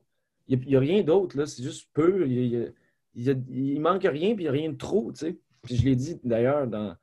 Il 0.49 0.59
n'y 0.61 0.77
a, 0.77 0.81
rien 0.81 1.03
d'autre, 1.03 1.39
là. 1.39 1.47
C'est 1.47 1.63
juste 1.63 1.89
peu. 1.95 2.29
Il, 2.29 2.73
il, 3.15 3.81
manque 3.81 4.03
rien, 4.03 4.35
puis 4.35 4.45
il 4.45 4.47
n'y 4.47 4.49
a 4.49 4.53
rien 4.53 4.71
de 4.71 4.77
trop, 4.77 5.13
tu 5.13 5.21
sais. 5.21 5.39
Puis 5.63 5.77
je 5.77 5.85
l'ai 5.85 5.97
dit 5.97 6.21
d'ailleurs 6.25 6.67
dans. 6.67 6.97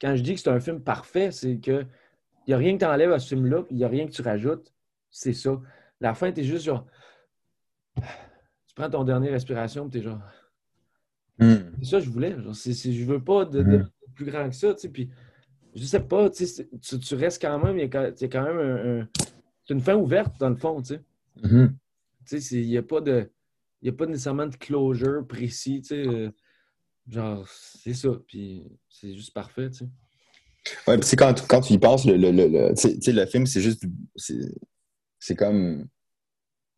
Quand 0.00 0.14
je 0.14 0.22
dis 0.22 0.34
que 0.34 0.40
c'est 0.40 0.50
un 0.50 0.60
film 0.60 0.80
parfait, 0.80 1.30
c'est 1.32 1.58
que 1.58 1.84
il 2.46 2.52
n'y 2.52 2.54
a 2.54 2.58
rien 2.58 2.74
que 2.74 2.78
tu 2.78 2.86
enlèves 2.86 3.12
à 3.12 3.18
ce 3.18 3.28
film-là, 3.28 3.62
puis 3.62 3.74
il 3.74 3.78
n'y 3.78 3.84
a 3.84 3.88
rien 3.88 4.06
que 4.06 4.12
tu 4.12 4.22
rajoutes. 4.22 4.72
C'est 5.10 5.34
ça. 5.34 5.60
La 6.00 6.14
fin, 6.14 6.32
tu 6.32 6.40
es 6.40 6.44
juste 6.44 6.64
genre. 6.64 6.86
Tu 7.96 8.74
prends 8.74 8.88
ton 8.88 9.04
dernière 9.04 9.32
respiration, 9.32 9.88
tu 9.88 9.98
es 9.98 10.02
genre. 10.02 10.20
Hmm. 11.38 11.72
C'est 11.82 11.90
ça 11.90 11.98
que 11.98 12.04
je 12.04 12.10
voulais. 12.10 12.40
Genre, 12.40 12.54
je 12.54 13.04
veux 13.04 13.22
pas 13.22 13.44
de, 13.44 13.62
hmm. 13.62 13.90
plus 14.14 14.24
grand 14.24 14.48
que 14.48 14.54
ça, 14.54 14.74
tu 14.74 14.80
sais. 14.80 14.88
Puis 14.88 15.10
je 15.78 15.84
sais 15.84 16.00
pas, 16.00 16.28
tu, 16.30 16.44
tu 16.98 17.14
restes 17.14 17.40
quand 17.40 17.58
même, 17.58 17.76
il 17.78 17.82
y 17.82 17.84
a 17.84 18.28
quand 18.28 18.42
même 18.42 18.58
un, 18.58 19.08
c'est 19.68 19.74
une 19.74 19.80
fin 19.80 19.94
ouverte 19.94 20.38
dans 20.40 20.48
le 20.48 20.56
fond, 20.56 20.80
tu 20.80 20.94
sais. 20.94 21.00
Mm-hmm. 21.42 22.54
Il 22.56 22.68
n'y 22.68 22.78
a 22.78 22.82
pas 22.82 23.00
de. 23.00 23.30
Il 23.82 23.90
a 23.90 23.92
pas 23.92 24.06
nécessairement 24.06 24.46
de 24.46 24.56
closure 24.56 25.26
précis, 25.26 25.82
tu 25.82 25.88
sais. 25.88 26.08
Euh, 26.08 26.30
genre, 27.06 27.46
c'est 27.48 27.94
ça. 27.94 28.08
Puis 28.26 28.64
c'est 28.88 29.14
juste 29.14 29.34
parfait, 29.34 29.70
tu 29.70 29.78
sais. 29.78 29.88
Ouais, 30.86 30.98
puis 30.98 31.16
quand, 31.16 31.46
quand 31.46 31.60
tu 31.60 31.74
y 31.74 31.78
penses, 31.78 32.04
le, 32.06 32.16
le, 32.16 32.30
le, 32.30 32.46
le 32.48 33.26
film, 33.26 33.46
c'est 33.46 33.60
juste. 33.60 33.84
C'est 34.16 35.36
comme. 35.36 35.86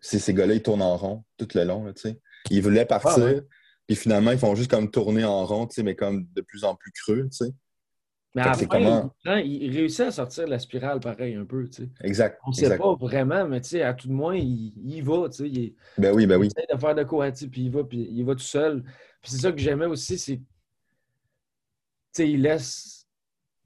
Ces 0.00 0.34
gars-là, 0.34 0.54
ils 0.54 0.62
tournent 0.62 0.82
en 0.82 0.96
rond 0.96 1.24
tout 1.36 1.48
le 1.54 1.64
long, 1.64 1.92
tu 1.92 2.00
sais. 2.00 2.20
Ils 2.50 2.62
voulaient 2.62 2.86
partir, 2.86 3.22
ah, 3.22 3.40
puis 3.86 3.96
finalement, 3.96 4.32
ils 4.32 4.38
font 4.38 4.54
juste 4.54 4.70
comme 4.70 4.90
tourner 4.90 5.24
en 5.24 5.44
rond, 5.44 5.66
tu 5.66 5.74
sais, 5.74 5.82
mais 5.82 5.94
comme 5.94 6.26
de 6.32 6.40
plus 6.40 6.64
en 6.64 6.74
plus 6.74 6.90
creux, 6.90 7.28
tu 7.30 7.44
sais. 7.44 7.52
Mais 8.34 8.42
après, 8.42 8.66
comment... 8.66 9.12
il, 9.24 9.76
réussit 9.76 10.00
à 10.00 10.10
sortir 10.12 10.44
de 10.44 10.50
la 10.50 10.60
spirale 10.60 11.00
pareil 11.00 11.34
un 11.34 11.44
peu. 11.44 11.68
Tu 11.68 11.82
sais. 11.82 11.88
Exact. 12.02 12.38
On 12.46 12.50
ne 12.50 12.54
sait 12.54 12.78
pas 12.78 12.94
vraiment, 12.94 13.46
mais 13.48 13.60
tu 13.60 13.70
sais, 13.70 13.82
à 13.82 13.92
tout 13.92 14.06
de 14.06 14.12
moins, 14.12 14.36
il, 14.36 14.72
il 14.76 15.02
va. 15.02 15.28
Tu 15.28 15.36
sais, 15.36 15.48
il, 15.48 15.74
ben 15.98 16.14
oui, 16.14 16.26
ben 16.26 16.38
oui. 16.38 16.46
essaie 16.46 16.66
de 16.72 16.78
faire 16.78 16.94
de 16.94 17.02
quoi, 17.02 17.32
tu 17.32 17.38
sais, 17.38 17.48
puis 17.48 17.62
il 17.62 17.70
va, 17.70 17.82
puis 17.82 18.08
il 18.08 18.24
va 18.24 18.34
tout 18.34 18.40
seul. 18.40 18.84
Puis 19.20 19.32
c'est 19.32 19.38
ça 19.38 19.50
que 19.50 19.58
j'aimais 19.58 19.86
aussi, 19.86 20.16
c'est. 20.16 20.36
Tu 20.36 20.44
sais, 22.12 22.30
il 22.30 22.42
laisse. 22.42 23.08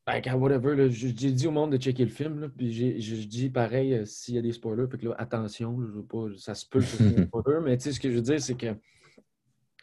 Ben, 0.06 0.22
whatever, 0.34 0.90
j'ai 0.90 1.12
dit 1.12 1.46
au 1.46 1.50
monde 1.50 1.72
de 1.72 1.78
checker 1.78 2.04
le 2.04 2.10
film, 2.10 2.40
là, 2.40 2.48
puis 2.54 3.00
je 3.00 3.26
dis 3.26 3.48
pareil 3.48 3.94
euh, 3.94 4.04
s'il 4.04 4.34
y 4.34 4.38
a 4.38 4.42
des 4.42 4.52
spoilers, 4.52 4.86
puis 4.86 4.98
que 4.98 5.08
là, 5.08 5.14
attention, 5.16 5.80
je 5.80 5.92
veux 5.92 6.04
pas, 6.04 6.26
ça 6.36 6.54
se 6.54 6.66
peut 6.66 6.80
que 6.80 6.84
ce 6.84 6.96
soit 6.98 7.06
des 7.06 7.24
spoilers, 7.26 7.60
mais 7.62 7.78
tu 7.78 7.84
sais, 7.84 7.92
ce 7.92 8.00
que 8.00 8.10
je 8.10 8.16
veux 8.16 8.22
dire, 8.22 8.40
c'est 8.40 8.54
que. 8.54 8.74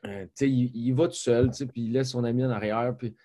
Euh, 0.06 0.26
tu 0.26 0.32
sais, 0.34 0.50
il, 0.50 0.72
il, 0.76 0.94
va 0.94 1.08
tout 1.08 1.14
seul, 1.14 1.50
tu 1.52 1.58
sais, 1.58 1.66
puis 1.68 1.84
il 1.84 1.94
laisse 1.94 2.10
son 2.10 2.24
ami 2.24 2.44
en 2.44 2.50
arrière, 2.50 2.96
puis 2.98 3.16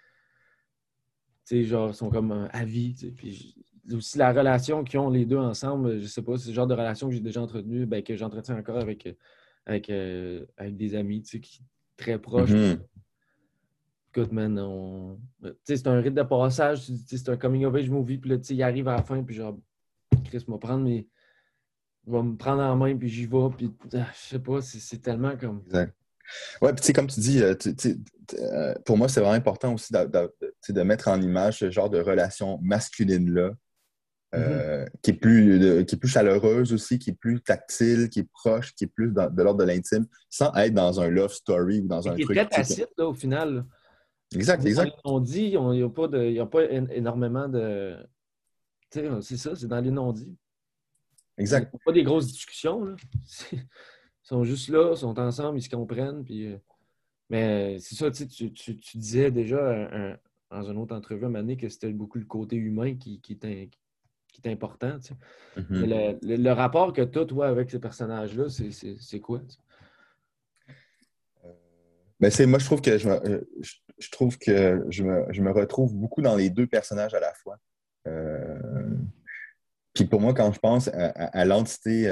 sais, 1.47 1.65
genre, 1.65 1.95
sont 1.95 2.11
comme 2.11 2.33
euh, 2.33 2.49
avis. 2.53 2.95
Puis 3.17 3.55
aussi 3.93 4.19
la 4.19 4.33
relation 4.33 4.83
qu'ils 4.85 4.99
ont 4.99 5.11
les 5.11 5.25
deux 5.25 5.39
ensemble, 5.39 6.01
je 6.01 6.07
sais 6.07 6.23
pas, 6.23 6.37
c'est 6.37 6.49
le 6.49 6.55
genre 6.55 6.67
de 6.67 6.75
relation 6.75 7.09
que 7.09 7.15
j'ai 7.15 7.21
déjà 7.21 7.41
entretenue, 7.41 7.87
ben, 7.87 8.03
que 8.03 8.17
j'entretiens 8.17 8.57
encore 8.57 8.79
avec, 8.79 9.07
euh, 9.07 9.13
avec, 9.65 9.91
euh, 9.91 10.45
avec 10.57 10.77
des 10.77 10.95
amis, 10.95 11.23
tu 11.23 11.31
sais, 11.31 11.41
qui 11.41 11.63
très 11.97 12.19
proches. 12.19 12.51
Mm-hmm. 12.51 12.79
Écoute, 14.15 14.33
man, 14.33 15.19
c'est 15.65 15.87
un 15.87 16.01
rite 16.01 16.15
de 16.15 16.23
passage, 16.23 16.81
c'est 17.07 17.29
un 17.29 17.37
coming 17.37 17.65
of 17.67 17.75
age 17.75 17.91
movie, 17.91 18.19
puis 18.19 18.31
là, 18.31 18.37
il 18.37 18.63
arrive 18.63 18.89
à 18.89 18.97
la 18.97 19.03
fin, 19.03 19.23
puis 19.23 19.35
genre, 19.35 19.59
Chris 20.25 20.45
va 20.49 20.59
prendre 20.59 20.85
mais 20.85 21.07
va 22.07 22.23
me 22.23 22.37
prendre 22.37 22.63
en 22.63 22.77
main, 22.77 22.97
puis 22.97 23.09
j'y 23.09 23.27
vais, 23.27 23.49
puis 23.57 23.71
ah, 23.95 24.07
je 24.15 24.29
sais 24.29 24.39
pas, 24.39 24.61
c'est 24.63 24.99
tellement 24.99 25.37
comme. 25.37 25.63
Exact. 25.67 25.95
Ouais, 26.61 26.73
puis 26.73 26.81
tu 26.81 26.87
sais, 26.87 26.93
comme 26.93 27.07
tu 27.07 27.21
dis, 27.21 27.43
pour 28.85 28.97
moi, 28.97 29.09
c'est 29.09 29.21
vraiment 29.21 29.35
important 29.35 29.75
aussi 29.75 29.93
de, 29.93 30.33
mettre 30.73 31.09
en 31.09 31.21
image 31.21 31.61
ce 31.61 31.71
genre 31.71 31.91
de 31.91 32.01
relation 32.01 32.59
masculine-là, 32.63 33.53
euh, 34.35 34.85
mm-hmm. 34.85 34.89
qui, 35.03 35.11
est 35.11 35.15
plus, 35.15 35.85
qui 35.87 35.95
est 35.95 35.99
plus 35.99 36.09
chaleureuse 36.09 36.73
aussi, 36.73 36.99
qui 36.99 37.11
est 37.11 37.19
plus 37.19 37.41
tactile, 37.41 38.09
qui 38.09 38.21
est 38.21 38.29
proche, 38.33 38.75
qui 38.75 38.85
est 38.85 38.89
plus 38.89 39.13
de 39.13 39.43
l'ordre 39.43 39.61
de 39.61 39.65
l'intime, 39.65 40.07
sans 40.29 40.53
être 40.55 40.75
dans 40.75 41.01
un 41.01 41.09
love 41.09 41.33
story 41.33 41.81
ou 41.81 41.89
dans 41.89 42.09
un 42.09 42.15
truc. 42.15 42.27
Qui 42.27 42.39
est 42.39 42.47
très 42.47 42.63
tacite, 42.63 42.91
là, 42.99 43.07
au 43.07 43.15
final. 43.15 43.65
Exact, 44.35 44.65
exact. 44.65 44.93
On 45.05 45.21
dit, 45.21 45.53
il 45.53 45.61
n'y 45.71 45.83
a, 45.83 45.89
pas 45.89 46.07
a 46.07 46.47
pas 46.47 46.65
énormément 46.71 47.49
de. 47.49 47.97
C'est 48.91 49.37
ça, 49.37 49.55
c'est 49.55 49.67
dans 49.67 49.81
les 49.81 49.91
non-dits. 49.91 50.37
Exact. 51.39 51.75
pas 51.85 51.93
des 51.93 52.03
grosses 52.03 52.29
discussions. 52.29 52.85
Là. 52.85 52.97
Ils 53.53 54.29
sont 54.29 54.43
juste 54.43 54.71
là, 54.71 54.91
ils 54.91 54.97
sont 54.97 55.17
ensemble, 55.21 55.57
ils 55.57 55.63
se 55.63 55.71
comprennent. 55.71 56.25
Puis, 56.25 56.49
euh, 56.49 56.57
mais 57.31 57.79
c'est 57.79 57.95
ça, 57.95 58.11
tu, 58.11 58.27
tu, 58.27 58.53
tu, 58.53 58.99
disais 58.99 59.31
déjà 59.31 60.19
dans 60.51 60.63
une 60.63 60.79
autre 60.79 60.95
entrevue 60.95 61.25
à 61.25 61.29
un 61.29 61.57
que 61.57 61.69
c'était 61.69 61.93
beaucoup 61.93 62.19
le 62.19 62.25
côté 62.25 62.57
humain 62.57 62.95
qui, 62.97 63.21
qui, 63.21 63.39
est, 63.43 63.71
qui 64.33 64.41
est 64.45 64.51
important. 64.51 64.99
Mm-hmm. 65.57 66.19
le, 66.23 66.53
rapport 66.53 66.93
que 66.93 67.03
tu 67.03 67.19
as, 67.19 67.25
toi, 67.25 67.49
avec 67.49 67.71
ces 67.71 67.81
personnages-là, 67.81 68.47
c'est 68.49 69.21
quoi? 69.21 69.41
Euh, 71.45 71.53
ben 72.21 72.31
c'est, 72.31 72.47
moi, 72.47 72.59
je 72.59 72.67
trouve 72.67 72.81
que 72.81 72.97
je, 72.97 73.09
me, 73.09 73.49
je, 73.99 74.11
trouve 74.11 74.39
que 74.39 74.85
je 74.89 75.03
me, 75.03 75.25
je 75.33 75.43
me, 75.43 75.51
retrouve 75.51 75.95
beaucoup 75.95 76.23
dans 76.23 76.37
les 76.37 76.51
deux 76.51 76.67
personnages 76.67 77.15
à 77.15 77.21
la 77.21 77.35
fois. 77.35 77.59
Euh, 78.07 78.95
puis 79.95 80.05
pour 80.05 80.21
moi, 80.21 80.33
quand 80.33 80.53
je 80.53 80.61
pense 80.61 80.89
à, 80.89 81.45
l'entité 81.45 82.07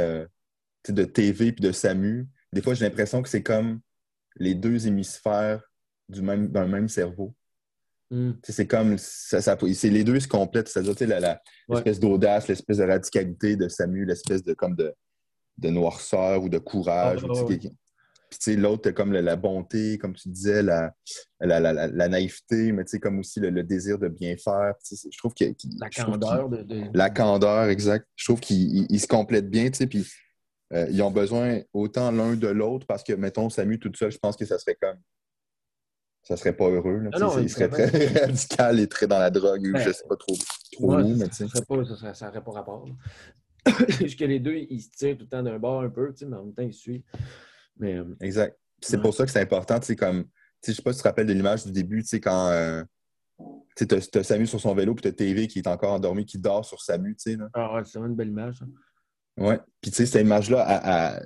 de 0.89 1.05
TV 1.05 1.53
puis 1.53 1.63
de 1.63 1.71
SAMU, 1.71 2.27
des 2.53 2.63
fois, 2.63 2.75
j'ai 2.75 2.85
l'impression 2.85 3.23
que 3.23 3.29
c'est 3.29 3.43
comme 3.43 3.81
les 4.37 4.55
deux 4.55 4.87
hémisphères 4.87 5.71
du 6.09 6.23
même, 6.23 6.49
d'un 6.49 6.67
même 6.67 6.89
cerveau. 6.89 7.35
Hmm. 8.11 8.33
C'est 8.43 8.67
comme, 8.67 8.99
ça, 8.99 9.41
c'est 9.41 9.91
les 9.91 10.05
deux 10.05 10.21
se 10.21 10.29
complètent, 10.29 10.69
c'est-à-dire 10.69 10.95
l'espèce 11.69 11.99
d'audace, 11.99 12.49
l'espèce 12.49 12.79
de 12.79 12.85
radicalité 12.85 13.57
de 13.57 13.69
SAMU, 13.69 14.05
l'espèce 14.05 14.43
de, 14.43 14.55
comme 14.55 14.77
de, 14.77 14.95
de 15.59 15.69
noirceur 15.71 16.43
ou 16.43 16.49
de 16.49 16.59
courage. 16.59 17.25
Ah, 17.29 17.45
puis 17.45 18.57
l'autre, 18.57 18.91
comme 18.91 19.13
la, 19.13 19.37
bonté, 19.37 19.99
comme 19.99 20.15
tu 20.15 20.29
disais, 20.29 20.63
la, 20.63 20.93
la, 21.41 21.61
la 21.61 22.09
naïveté, 22.09 22.73
mais 22.73 22.85
comme 23.01 23.21
aussi 23.21 23.41
le, 23.41 23.63
désir 23.63 23.99
de 23.99 24.09
bien 24.09 24.37
faire. 24.37 24.75
Je 24.91 25.17
trouve 25.19 25.35
que... 25.35 25.45
la 25.79 25.91
candeur. 25.91 26.49
De, 26.49 26.97
La 26.97 27.11
candeur, 27.11 27.69
exact. 27.69 28.07
Je 28.17 28.25
trouve 28.25 28.41
qu'ils 28.41 29.01
se 29.01 29.07
complètent 29.07 29.51
bien, 29.51 29.71
puis 29.71 30.07
euh, 30.73 30.87
ils 30.91 31.03
ont 31.03 31.11
besoin 31.11 31.61
autant 31.73 32.11
l'un 32.11 32.35
de 32.35 32.49
l'autre 32.49 32.87
parce 32.87 33.05
que, 33.05 33.13
mettons, 33.13 33.51
Samu 33.51 33.79
tout 33.79 33.93
seul, 33.95 34.11
je 34.11 34.19
pense 34.19 34.37
que 34.37 34.45
ça 34.45 34.59
serait 34.59 34.77
comme. 34.81 34.99
Ça 36.25 36.39
serait 36.39 36.57
pas 36.57 36.69
heureux. 36.69 37.01
Là, 37.01 37.11
ah 37.13 37.37
il 37.41 37.51
serait 37.51 37.69
très 37.69 37.87
radical 38.27 38.81
et 38.81 38.87
très 38.87 39.07
dans 39.07 39.19
la 39.19 39.31
drogue. 39.31 39.71
je 39.77 39.83
je 39.83 39.93
sais 39.93 40.05
pas 40.09 40.17
trop, 40.17 40.35
trop 40.73 40.95
où, 40.95 41.17
mais 41.17 41.31
ça 41.31 41.45
n'aurait 41.45 42.43
pas, 42.43 42.53
rapport. 42.53 42.89
Juste 44.01 44.19
que 44.19 44.25
les 44.25 44.41
deux, 44.41 44.57
ils 44.57 44.81
se 44.81 44.89
tirent 44.91 45.17
tout 45.17 45.25
le 45.25 45.29
temps 45.29 45.43
d'un 45.43 45.59
bord 45.59 45.83
un 45.83 45.91
peu, 45.91 46.15
mais 46.27 46.37
en 46.37 46.45
même 46.45 46.55
temps, 46.55 46.63
ils 46.63 46.73
suivent. 46.73 47.03
Mais, 47.79 47.95
euh, 47.95 48.17
exact. 48.21 48.59
C'est 48.81 49.01
pour 49.01 49.15
ça 49.15 49.25
que 49.25 49.31
c'est 49.31 49.41
important, 49.41 49.79
tu 49.79 49.87
sais, 49.87 49.97
comme. 49.97 50.25
Je 50.67 50.73
sais 50.73 50.83
pas 50.83 50.93
si 50.93 50.99
tu 50.99 51.03
te 51.03 51.09
rappelles 51.09 51.27
de 51.27 51.33
l'image 51.35 51.67
du 51.67 51.73
début, 51.73 52.03
tu 52.03 52.09
sais, 52.09 52.21
quand. 52.21 52.49
Euh, 52.49 52.83
tu 53.77 53.87
as, 53.95 54.23
Samu 54.23 54.47
sur 54.47 54.61
son 54.61 54.75
vélo, 54.75 54.95
puis 54.95 55.03
tu 55.03 55.09
as 55.09 55.13
TV 55.13 55.47
qui 55.47 55.59
est 55.59 55.67
encore 55.67 55.93
endormi, 55.93 56.25
qui 56.25 56.39
dort 56.39 56.65
sur 56.65 56.81
Samu, 56.81 57.17
tu 57.17 57.33
sais. 57.33 57.39
Ah 57.53 57.75
ouais, 57.75 57.83
c'est 57.85 57.99
vraiment 57.99 58.13
une 58.13 58.17
belle 58.17 58.29
image. 58.29 58.65
Oui. 59.37 59.57
Puis, 59.83 59.91
tu 59.91 59.99
sais, 59.99 60.07
cette 60.07 60.23
image-là, 60.23 61.21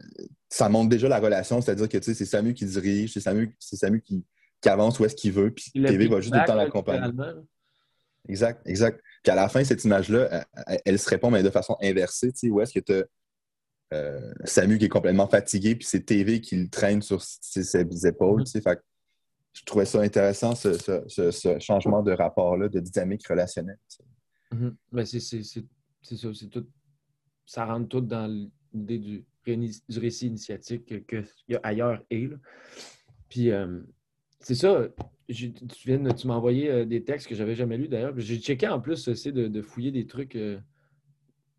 ça 0.49 0.69
montre 0.69 0.89
déjà 0.89 1.09
la 1.09 1.21
relation, 1.21 1.61
c'est-à-dire 1.61 1.89
que, 1.89 1.99
tu 1.99 2.05
sais, 2.05 2.15
c'est 2.15 2.25
Samu 2.25 2.55
qui 2.55 2.65
dirige, 2.65 3.13
c'est 3.13 3.21
Samu, 3.21 3.55
Samu 3.61 4.01
qui, 4.01 4.25
qui, 4.61 4.69
avance 4.69 4.99
où 4.99 5.05
est-ce 5.05 5.15
qu'il 5.15 5.33
veut, 5.33 5.51
puis 5.51 5.71
TV 5.73 6.09
va 6.09 6.21
juste 6.21 6.33
tout 6.33 6.41
le 6.41 6.47
temps 6.47 6.55
l'accompagner. 6.55 7.13
Exact, 8.29 8.61
exact. 8.67 9.01
Puis 9.23 9.33
à 9.33 9.35
la 9.35 9.49
fin, 9.49 9.65
cette 9.65 9.85
image-là, 9.85 10.45
elle, 10.85 10.99
se 10.99 11.09
répond, 11.09 11.31
mais 11.31 11.43
de 11.43 11.51
façon 11.51 11.77
inversée, 11.81 12.33
tu 12.33 12.39
sais, 12.39 12.51
où 12.51 12.61
est-ce 12.61 12.79
que 12.79 12.81
tu 12.81 12.93
as 12.93 13.05
euh, 13.95 14.33
Samu 14.45 14.79
qui 14.79 14.85
est 14.85 14.91
complètement 14.91 15.29
fatigué, 15.29 15.75
puis 15.75 15.87
c'est 15.87 16.01
TV 16.01 16.41
qui 16.41 16.57
le 16.57 16.69
traîne 16.69 17.01
sur 17.01 17.23
ses, 17.23 18.07
épaules, 18.07 18.45
tu 18.45 18.51
sais. 18.51 18.61
Fait 18.61 18.79
je 19.55 19.65
trouvais 19.65 19.87
ça 19.87 20.01
intéressant, 20.01 20.55
ce, 20.55 20.75
ce, 21.09 21.31
ce, 21.31 21.59
changement 21.59 22.03
de 22.03 22.13
rapport-là, 22.13 22.69
de 22.69 22.79
dynamique 22.79 23.27
relationnelle. 23.27 23.79
Mm-hmm. 24.53 24.75
Ben, 24.93 25.05
c'est 25.05 25.21
ça, 25.21 25.37
c'est 26.33 26.51
tout 26.51 26.67
ça 27.49 27.65
rentre 27.65 27.89
tout 27.89 28.03
dans 28.03 28.27
l'idée 28.75 28.99
du, 28.99 29.25
du, 29.47 29.99
récit 29.99 30.27
initiatique 30.27 31.07
qu'il 31.07 31.27
y 31.49 31.57
a 31.57 31.61
ailleurs 31.63 32.03
et. 32.11 32.29
Puis 33.31 33.51
euh, 33.51 33.81
c'est 34.41 34.55
ça, 34.55 34.87
tu, 35.29 35.53
viens, 35.85 36.03
tu 36.15 36.27
m'as 36.27 36.35
envoyé 36.35 36.71
euh, 36.71 36.85
des 36.85 37.05
textes 37.05 37.29
que 37.29 37.35
j'avais 37.35 37.55
jamais 37.55 37.77
lus 37.77 37.89
d'ailleurs. 37.89 38.15
J'ai 38.17 38.39
checké 38.39 38.69
en 38.69 38.81
plus, 38.81 39.13
c'est 39.13 39.33
de, 39.33 39.63
fouiller 39.63 39.91
des 39.91 40.07
trucs 40.07 40.37
euh, 40.37 40.59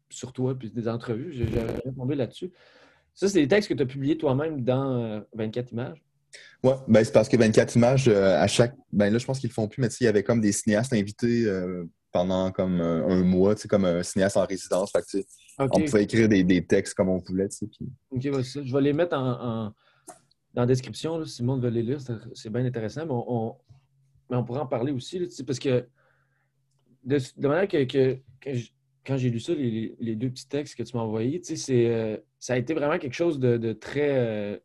sur 0.09 0.33
toi 0.33 0.57
puis 0.57 0.71
des 0.71 0.87
entrevues. 0.87 1.31
J'ai 1.33 1.45
tombé 1.95 2.15
là-dessus. 2.15 2.51
Ça, 3.13 3.27
c'est 3.27 3.41
des 3.41 3.47
textes 3.47 3.69
que 3.69 3.73
tu 3.73 3.83
as 3.83 3.85
publiés 3.85 4.17
toi-même 4.17 4.63
dans 4.63 4.97
euh, 5.01 5.19
24 5.33 5.73
images? 5.73 6.01
Ouais, 6.63 6.75
ben 6.87 7.03
c'est 7.03 7.11
parce 7.11 7.27
que 7.27 7.37
24 7.37 7.75
images, 7.75 8.07
euh, 8.07 8.37
à 8.39 8.47
chaque. 8.47 8.75
Ben 8.93 9.11
là, 9.11 9.17
je 9.17 9.25
pense 9.25 9.39
qu'ils 9.39 9.49
le 9.49 9.53
font 9.53 9.67
plus, 9.67 9.81
mais 9.81 9.87
il 9.99 10.03
y 10.03 10.07
avait 10.07 10.23
comme 10.23 10.41
des 10.41 10.51
cinéastes 10.51 10.93
invités 10.93 11.45
euh, 11.45 11.85
pendant 12.11 12.51
comme 12.51 12.79
euh, 12.81 13.07
un 13.07 13.23
mois, 13.23 13.55
tu 13.55 13.63
sais, 13.63 13.67
comme 13.67 13.85
un 13.85 14.03
cinéaste 14.03 14.37
en 14.37 14.45
résidence. 14.45 14.91
Fait 14.91 15.25
on 15.57 15.67
pouvait 15.67 16.03
écrire 16.03 16.29
des, 16.29 16.43
des 16.43 16.65
textes 16.65 16.93
comme 16.93 17.09
on 17.09 17.17
voulait, 17.17 17.47
puis- 17.49 17.89
OK, 18.11 18.43
ça. 18.45 18.61
Je 18.63 18.73
vais 18.73 18.81
les 18.81 18.93
mettre 18.93 19.17
en, 19.17 19.65
en- 19.67 19.73
dans 20.53 20.61
la 20.63 20.67
description, 20.67 21.17
là, 21.19 21.25
si 21.25 21.41
le 21.41 21.47
monde 21.47 21.61
veut 21.63 21.69
les 21.69 21.83
lire. 21.83 21.99
C'est 22.33 22.49
bien 22.51 22.65
intéressant. 22.65 23.05
Mais 23.05 23.11
on, 23.11 23.25
on- 23.49 23.55
mais 24.29 24.37
on 24.37 24.43
pourra 24.43 24.61
en 24.61 24.67
parler 24.67 24.91
aussi, 24.91 25.17
là, 25.19 25.25
parce 25.45 25.59
que 25.59 25.87
de, 27.03 27.17
de 27.37 27.47
manière 27.47 27.67
que, 27.67 27.83
que- 27.85 28.17
que 28.39 28.53
j- 28.53 28.73
quand 29.05 29.17
j'ai 29.17 29.29
lu 29.31 29.39
ça, 29.39 29.53
les, 29.55 29.95
les 29.99 30.15
deux 30.15 30.29
petits 30.29 30.47
textes 30.47 30.75
que 30.75 30.83
tu 30.83 30.95
m'as 30.95 31.01
envoyés, 31.03 31.41
euh, 31.69 32.17
ça 32.37 32.53
a 32.53 32.57
été 32.57 32.73
vraiment 32.73 32.99
quelque 32.99 33.13
chose 33.15 33.39
de, 33.39 33.57
de 33.57 33.73
très, 33.73 34.17
euh, 34.17 34.57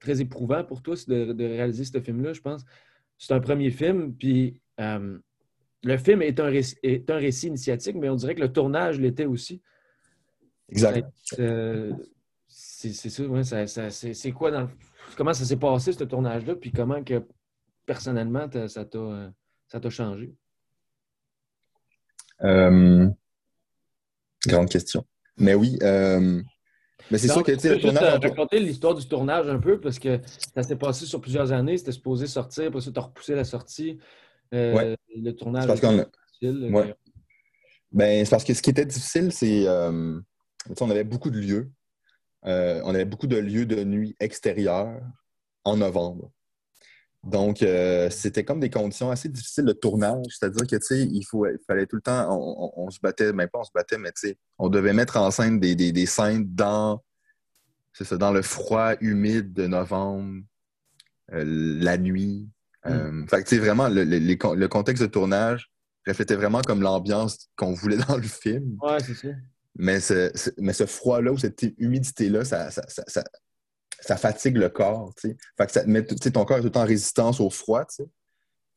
très 0.00 0.20
éprouvant 0.20 0.64
pour 0.64 0.82
toi 0.82 0.96
de, 1.08 1.32
de 1.32 1.44
réaliser 1.44 1.84
ce 1.84 1.98
film-là, 2.00 2.32
je 2.34 2.40
pense. 2.42 2.64
C'est 3.16 3.32
un 3.32 3.40
premier 3.40 3.70
film, 3.70 4.14
puis 4.14 4.60
euh, 4.80 5.18
le 5.82 5.96
film 5.96 6.20
est 6.20 6.40
un, 6.40 6.50
est 6.52 7.10
un 7.10 7.16
récit 7.16 7.46
initiatique, 7.46 7.96
mais 7.96 8.08
on 8.10 8.16
dirait 8.16 8.34
que 8.34 8.40
le 8.42 8.52
tournage 8.52 9.00
l'était 9.00 9.24
aussi. 9.26 9.62
Exact. 10.68 11.06
C'est 12.92 13.10
ça, 13.10 13.24
ouais, 13.24 13.42
ça- 13.42 13.66
ça- 13.66 13.90
c'est 13.90 14.32
quoi 14.32 14.50
dans 14.52 14.60
le- 14.62 14.68
Comment 15.16 15.34
ça 15.34 15.44
s'est 15.44 15.56
passé, 15.56 15.92
ce 15.92 16.04
tournage-là, 16.04 16.54
puis 16.54 16.70
comment 16.72 17.02
que 17.02 17.22
personnellement 17.84 18.48
t'as- 18.48 18.68
ça 18.68 18.84
t'a 18.84 18.98
euh, 18.98 19.28
ça 19.66 19.80
t'a 19.80 19.90
changé? 19.90 20.34
Euh, 22.42 23.08
Grande 24.46 24.68
question. 24.68 25.04
Mais 25.36 25.54
oui, 25.54 25.78
euh, 25.82 26.40
mais 27.10 27.18
c'est 27.18 27.28
sûr 27.28 27.42
que 27.42 27.52
tu 27.52 27.58
tu 27.58 27.68
sais, 27.68 27.80
tournage. 27.80 28.20
tour- 28.20 28.30
raconter 28.30 28.60
l'histoire 28.60 28.94
du 28.94 29.06
tournage 29.08 29.48
un 29.48 29.58
peu, 29.58 29.80
parce 29.80 29.98
que 29.98 30.20
ça 30.54 30.62
s'est 30.62 30.76
passé 30.76 31.06
sur 31.06 31.20
plusieurs 31.20 31.50
années, 31.52 31.76
c'était 31.78 31.92
supposé 31.92 32.26
sortir, 32.26 32.66
après 32.68 32.80
ça, 32.80 32.90
t'as 32.92 33.00
repoussé 33.00 33.34
la 33.34 33.44
sortie. 33.44 33.98
Euh, 34.52 34.74
Ouais. 34.74 34.96
Le 35.16 35.32
tournage 35.32 35.66
parce 35.66 35.80
était 35.80 35.86
qu'on. 35.88 35.96
Ouais. 36.72 36.94
Ben, 37.92 38.24
c'est 38.24 38.30
parce 38.30 38.44
que 38.44 38.52
ce 38.54 38.62
qui 38.62 38.70
était 38.70 38.84
difficile, 38.86 39.32
c'est. 39.32 39.66
tu 40.76 40.82
on 40.82 40.90
avait 40.90 41.04
beaucoup 41.04 41.30
de 41.30 41.38
lieux. 41.38 41.70
Euh, 42.46 42.80
on 42.84 42.94
avait 42.94 43.04
beaucoup 43.04 43.26
de 43.26 43.36
lieux 43.36 43.66
de 43.66 43.82
nuit 43.84 44.14
extérieurs 44.20 45.00
en 45.64 45.76
novembre. 45.76 46.30
Donc, 47.22 47.62
euh, 47.62 48.10
c'était 48.10 48.44
comme 48.44 48.60
des 48.60 48.68
conditions 48.68 49.10
assez 49.10 49.30
difficiles 49.30 49.64
de 49.64 49.72
tournage. 49.72 50.26
C'est-à-dire 50.28 50.66
que, 50.66 50.76
tu 50.76 50.82
sais, 50.86 51.00
il, 51.06 51.22
faut, 51.24 51.46
il 51.46 51.56
fallait 51.66 51.86
tout 51.86 51.96
le 51.96 52.02
temps. 52.02 52.28
On, 52.30 52.64
on- 52.66 52.86
on 52.86 52.90
se 52.90 53.00
battait, 53.00 53.32
même 53.32 53.48
pas 53.48 53.60
on 53.60 53.64
se 53.64 53.70
battait, 53.74 53.96
mais 53.96 54.12
tu 54.12 54.28
sais, 54.28 54.38
on 54.58 54.68
devait 54.68 54.92
mettre 54.92 55.16
en 55.16 55.30
scène 55.30 55.58
des, 55.58 55.74
des, 55.74 55.90
des 55.90 56.04
scènes 56.06 56.44
dans. 56.54 57.02
C'est 57.94 58.04
ça, 58.04 58.18
dans 58.18 58.32
le 58.32 58.42
froid 58.42 58.92
humide 59.00 59.52
de 59.54 59.66
novembre, 59.66 60.42
euh, 61.32 61.44
la 61.80 61.96
nuit. 61.96 62.46
Euh, 62.86 63.26
Fait 63.28 63.42
que, 63.42 63.48
tu 63.48 63.54
sais, 63.56 63.60
vraiment, 63.60 63.88
le 63.88 64.66
contexte 64.66 65.02
de 65.02 65.08
tournage 65.08 65.70
reflétait 66.06 66.34
vraiment 66.36 66.60
comme 66.60 66.82
l'ambiance 66.82 67.48
qu'on 67.56 67.72
voulait 67.72 67.96
dans 68.08 68.16
le 68.16 68.22
film. 68.22 68.76
Ouais, 68.82 68.98
c'est 69.00 69.14
ça. 69.14 69.28
Mais 69.76 70.00
ce, 70.00 70.30
ce- 70.34 70.50
mais 70.58 70.72
ce 70.72 70.86
froid-là 70.86 71.32
ou 71.32 71.38
cette 71.38 71.62
humidité-là, 71.78 72.44
ça, 72.44 72.70
ça, 72.70 72.82
ça, 72.88 73.02
ça- 73.06 73.24
ça 74.00 74.16
fatigue 74.16 74.56
le 74.58 74.68
corps. 74.68 75.12
tu 75.16 75.30
sais. 75.30 75.36
Fait 75.58 75.66
que 75.66 75.72
ça 75.72 75.82
te 75.84 75.88
met, 75.88 76.04
ton 76.04 76.44
corps 76.44 76.58
est 76.58 76.60
tout 76.60 76.66
le 76.66 76.72
temps 76.72 76.82
en 76.82 76.86
résistance 76.86 77.40
au 77.40 77.50
froid. 77.50 77.84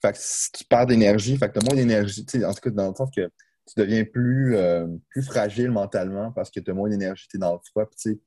Fait 0.02 0.12
que 0.14 0.18
si 0.20 0.52
tu 0.52 0.64
perds 0.66 0.86
d'énergie, 0.88 1.38
fait 1.38 1.50
que 1.50 1.60
tu 1.60 1.66
as 1.66 1.68
moins 1.70 1.76
d'énergie. 1.76 2.26
En 2.46 2.54
tout 2.54 2.62
cas, 2.62 2.70
dans 2.70 2.90
le 2.90 2.96
sens 2.96 3.10
que 3.16 3.26
tu 3.68 3.74
deviens 3.78 4.06
plus, 4.06 4.56
euh, 4.56 4.88
plus 5.10 5.24
fragile 5.24 5.72
mentalement 5.72 6.32
parce 6.32 6.50
que 6.50 6.60
tu 6.60 6.72
as 6.72 6.74
moins 6.74 6.90
d'énergie, 6.90 7.28
tu 7.30 7.38
es 7.38 7.40
dans 7.40 7.54
le 7.54 7.60
froid. 7.70 7.86
Puis, 7.86 8.22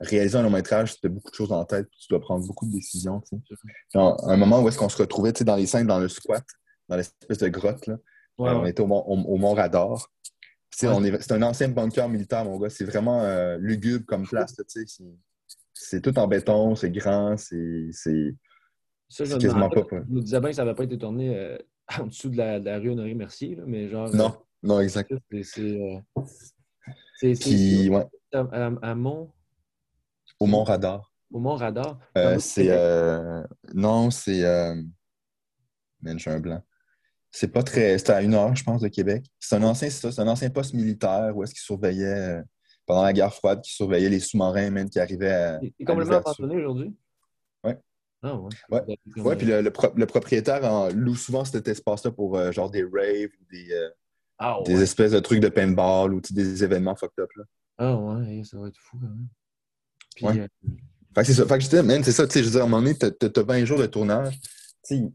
réaliser 0.00 0.36
un 0.38 0.42
long 0.42 0.50
métrage, 0.50 0.98
tu 1.00 1.06
as 1.06 1.10
beaucoup 1.10 1.30
de 1.30 1.34
choses 1.36 1.52
en 1.52 1.64
tête, 1.64 1.88
tu 1.98 2.06
dois 2.10 2.20
prendre 2.20 2.46
beaucoup 2.46 2.66
de 2.66 2.72
décisions. 2.72 3.22
à 3.94 4.32
un 4.32 4.36
moment 4.36 4.60
où 4.62 4.68
est-ce 4.68 4.78
qu'on 4.78 4.88
se 4.88 4.96
retrouvait 4.98 5.32
dans 5.32 5.56
les 5.56 5.66
scènes, 5.66 5.86
dans 5.86 5.98
le 5.98 6.08
squat, 6.08 6.44
dans 6.88 6.96
l'espèce 6.96 7.38
de 7.38 7.48
grotte, 7.48 7.86
là, 7.86 7.96
Ouais, 8.38 8.50
on 8.60 8.66
était 8.66 8.82
au 8.82 8.86
au, 8.86 9.14
au 9.14 9.36
Mont 9.38 9.54
Radar. 9.54 10.10
Ouais. 10.82 11.18
C'est 11.20 11.32
un 11.32 11.42
ancien 11.42 11.68
bunker 11.68 12.08
militaire, 12.08 12.44
mon 12.44 12.58
gars. 12.58 12.68
C'est 12.70 12.84
vraiment 12.84 13.22
euh, 13.22 13.56
lugubre 13.58 14.04
comme 14.06 14.26
place. 14.26 14.54
C'est- 15.72 16.00
tout 16.00 16.18
en 16.18 16.26
béton, 16.26 16.74
c'est 16.74 16.90
grand, 16.90 17.36
c'est. 17.36 17.90
Ça, 19.08 19.24
je 19.24 19.36
quasiment 19.36 19.68
pas. 19.70 19.82
Je 19.90 20.12
me 20.12 20.20
disais 20.20 20.40
bien 20.40 20.50
que 20.50 20.56
ça 20.56 20.64
n'avait 20.64 20.74
pas 20.76 20.84
été 20.84 20.98
tourné 20.98 21.36
euh, 21.36 21.58
en 22.00 22.06
dessous 22.06 22.28
de 22.28 22.36
la, 22.36 22.58
de 22.60 22.64
la 22.64 22.78
rue 22.78 22.90
Honoré-Mercier, 22.90 23.58
mais 23.66 23.88
genre. 23.88 24.14
Non, 24.14 24.36
non, 24.62 24.80
exact. 24.80 25.12
euh, 25.12 25.42
c'est- 25.42 25.60
euh, 25.80 25.98
Puis, 27.20 27.88
ouais, 27.88 28.04
à, 28.34 28.40
à- 28.40 28.90
à 28.90 28.94
Mont, 28.94 29.32
au 30.40 30.46
Mont 30.46 30.64
Radar. 30.64 31.12
au 31.30 31.38
Mont 31.38 31.54
Radar. 31.56 31.98
Euh, 32.18 32.38
c'est. 32.38 32.68
Euh, 32.70 33.42
Non, 33.72 34.10
c'est. 34.10 34.44
Euh... 34.44 34.74
Man, 36.02 36.18
j'ai 36.18 36.30
un 36.30 36.40
blanc. 36.40 36.62
C'est 37.38 37.48
pas 37.48 37.62
très. 37.62 37.98
C'était 37.98 38.12
à 38.12 38.22
une 38.22 38.32
heure, 38.34 38.56
je 38.56 38.64
pense, 38.64 38.80
de 38.80 38.88
Québec. 38.88 39.26
C'est 39.38 39.56
un 39.56 39.62
ancien, 39.62 39.90
c'est 39.90 40.18
un 40.20 40.26
ancien 40.28 40.48
poste 40.48 40.72
militaire 40.72 41.32
où 41.36 41.42
est-ce 41.44 41.52
qu'ils 41.52 41.60
surveillaient, 41.62 42.38
euh, 42.38 42.42
pendant 42.86 43.02
la 43.02 43.12
guerre 43.12 43.34
froide, 43.34 43.60
qui 43.60 43.72
surveillait 43.74 44.08
les 44.08 44.20
sous-marins, 44.20 44.70
même, 44.70 44.88
qui 44.88 44.98
arrivaient 44.98 45.30
à. 45.32 45.58
Il 45.60 45.72
est 45.78 45.84
complètement 45.84 46.16
abandonné 46.16 46.56
aujourd'hui? 46.56 46.96
Ouais. 47.62 47.76
Ah, 48.22 48.34
ouais. 48.36 48.48
Ouais. 48.70 48.98
Ouais, 49.18 49.36
puis 49.36 49.46
le, 49.46 49.60
le 49.60 49.70
pro- 49.70 49.92
le 49.94 50.06
propriétaire 50.06 50.64
en 50.64 50.88
loue 50.88 51.14
souvent 51.14 51.44
cet 51.44 51.68
espace-là 51.68 52.10
pour 52.10 52.38
euh, 52.38 52.52
genre 52.52 52.70
des 52.70 52.82
raves 52.82 53.28
ou 53.40 53.44
des, 53.52 53.70
euh, 53.72 53.90
Ah, 54.38 54.56
des 54.64 54.80
espèces 54.80 55.12
de 55.12 55.20
trucs 55.20 55.40
de 55.40 55.48
paintball 55.50 56.14
ou 56.14 56.20
des 56.30 56.64
événements 56.64 56.96
fucked 56.96 57.18
up. 57.22 57.30
Là. 57.36 57.44
Ah, 57.78 57.96
ouais, 57.96 58.42
ça 58.44 58.58
va 58.58 58.68
être 58.68 58.78
fou 58.78 58.96
quand 58.98 59.08
même. 59.08 59.28
Puis, 60.14 60.24
Ouais. 60.26 60.40
euh, 60.40 60.48
Fait 61.14 61.20
que 61.20 61.26
c'est 61.26 61.34
ça. 61.34 61.46
Fait 61.46 61.58
que 61.58 61.64
j'étais, 61.64 61.82
man, 61.82 62.02
c'est 62.02 62.12
ça, 62.12 62.26
tu 62.26 62.32
sais, 62.32 62.40
je 62.40 62.46
veux 62.46 62.50
dire, 62.52 62.62
à 62.62 62.64
un 62.64 62.68
moment 62.68 62.82
donné, 62.82 62.96
t'as, 62.96 63.10
t'as 63.10 63.42
20 63.42 63.64
jours 63.66 63.78
de 63.78 63.86
tournage. 63.86 64.40
Tu 64.86 65.10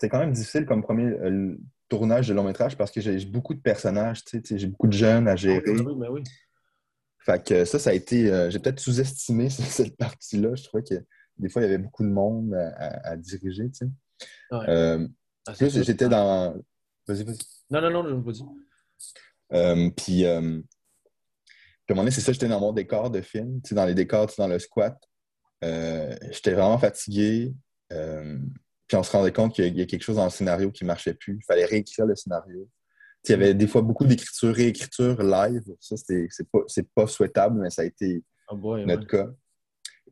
c'était 0.00 0.08
quand 0.10 0.20
même 0.20 0.32
difficile 0.32 0.64
comme 0.64 0.82
premier 0.82 1.04
euh, 1.04 1.58
tournage 1.90 2.26
de 2.28 2.32
long 2.32 2.44
métrage 2.44 2.74
parce 2.74 2.90
que 2.90 3.02
j'ai 3.02 3.22
beaucoup 3.26 3.52
de 3.52 3.60
personnages, 3.60 4.22
j'ai 4.50 4.66
beaucoup 4.66 4.86
de 4.86 4.94
jeunes 4.94 5.28
à 5.28 5.36
gérer. 5.36 5.62
ah 5.66 5.72
oui, 5.72 5.94
ben 5.94 6.08
oui. 6.10 6.22
Fait 7.18 7.44
que 7.44 7.66
ça, 7.66 7.78
ça 7.78 7.90
a 7.90 7.92
été. 7.92 8.32
euh, 8.32 8.48
j'ai 8.48 8.58
peut-être 8.60 8.80
sous-estimé 8.80 9.50
cette 9.50 9.98
partie-là. 9.98 10.54
Je 10.54 10.64
trouvais 10.64 10.82
que 10.84 10.94
des 11.36 11.50
fois, 11.50 11.60
il 11.60 11.66
y 11.66 11.68
avait 11.68 11.76
beaucoup 11.78 12.02
de 12.02 12.08
monde 12.08 12.54
à, 12.54 12.68
à- 12.68 13.08
à 13.10 13.16
diriger, 13.16 13.68
tu 13.70 13.74
sais. 13.74 13.90
Ouais. 14.50 14.68
Euh, 14.70 15.06
Ah, 15.46 15.52
plus, 15.52 15.82
j'étais 15.82 16.08
dans. 16.08 16.54
Vas-y, 17.06 17.24
vas-y. 17.24 17.38
Non, 17.70 17.82
non, 17.82 18.02
non, 18.02 18.22
je 18.26 18.32
dit. 18.32 18.42
Euh, 19.52 19.90
puis, 19.96 20.24
euh, 20.24 20.40
puis 20.40 21.90
à 21.90 21.92
un 21.92 21.94
moment 21.94 22.02
donné, 22.02 22.10
c'est 22.10 22.20
ça, 22.22 22.32
j'étais 22.32 22.48
dans 22.48 22.60
mon 22.60 22.72
décor 22.72 23.10
de 23.10 23.20
film, 23.20 23.60
tu 23.62 23.70
sais, 23.70 23.74
dans 23.74 23.84
les 23.84 23.94
décors, 23.94 24.26
tu 24.28 24.34
sais, 24.36 24.42
dans 24.42 24.48
le 24.48 24.58
squat. 24.58 24.96
J'étais 25.62 26.52
vraiment 26.52 26.78
fatigué. 26.78 27.52
Puis 28.90 28.96
on 28.96 29.04
se 29.04 29.12
rendait 29.12 29.30
compte 29.32 29.54
qu'il 29.54 29.78
y 29.78 29.82
a 29.82 29.86
quelque 29.86 30.02
chose 30.02 30.16
dans 30.16 30.24
le 30.24 30.30
scénario 30.30 30.72
qui 30.72 30.82
ne 30.82 30.88
marchait 30.88 31.14
plus. 31.14 31.36
Il 31.40 31.44
fallait 31.44 31.64
réécrire 31.64 32.06
le 32.06 32.16
scénario. 32.16 32.68
Il 33.24 33.30
y 33.30 33.34
avait 33.34 33.54
des 33.54 33.68
fois 33.68 33.82
beaucoup 33.82 34.04
d'écriture, 34.04 34.52
réécriture 34.52 35.22
live. 35.22 35.62
Ça, 35.78 35.94
c'est 35.96 36.50
pas, 36.50 36.58
pas 36.96 37.06
souhaitable, 37.06 37.60
mais 37.60 37.70
ça 37.70 37.82
a 37.82 37.84
été 37.84 38.24
Ah, 38.48 38.56
boy, 38.56 38.84
notre 38.84 39.02
ouais. 39.02 39.06
cas. 39.06 39.28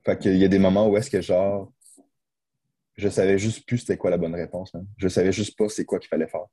Fait 0.06 0.16
qu'il 0.16 0.36
y 0.36 0.44
a 0.44 0.48
des 0.48 0.60
moments 0.60 0.88
où 0.88 0.96
est-ce 0.96 1.10
que 1.10 1.20
genre 1.20 1.72
je 2.94 3.08
savais 3.08 3.36
juste 3.36 3.66
plus 3.66 3.78
c'était 3.78 3.96
quoi 3.96 4.10
la 4.10 4.16
bonne 4.16 4.36
réponse. 4.36 4.72
man. 4.74 4.86
Je 4.96 5.08
savais 5.08 5.32
juste 5.32 5.58
pas 5.58 5.68
c'est 5.68 5.84
quoi 5.84 5.98
qu'il 5.98 6.08
fallait 6.08 6.28
faire. 6.28 6.44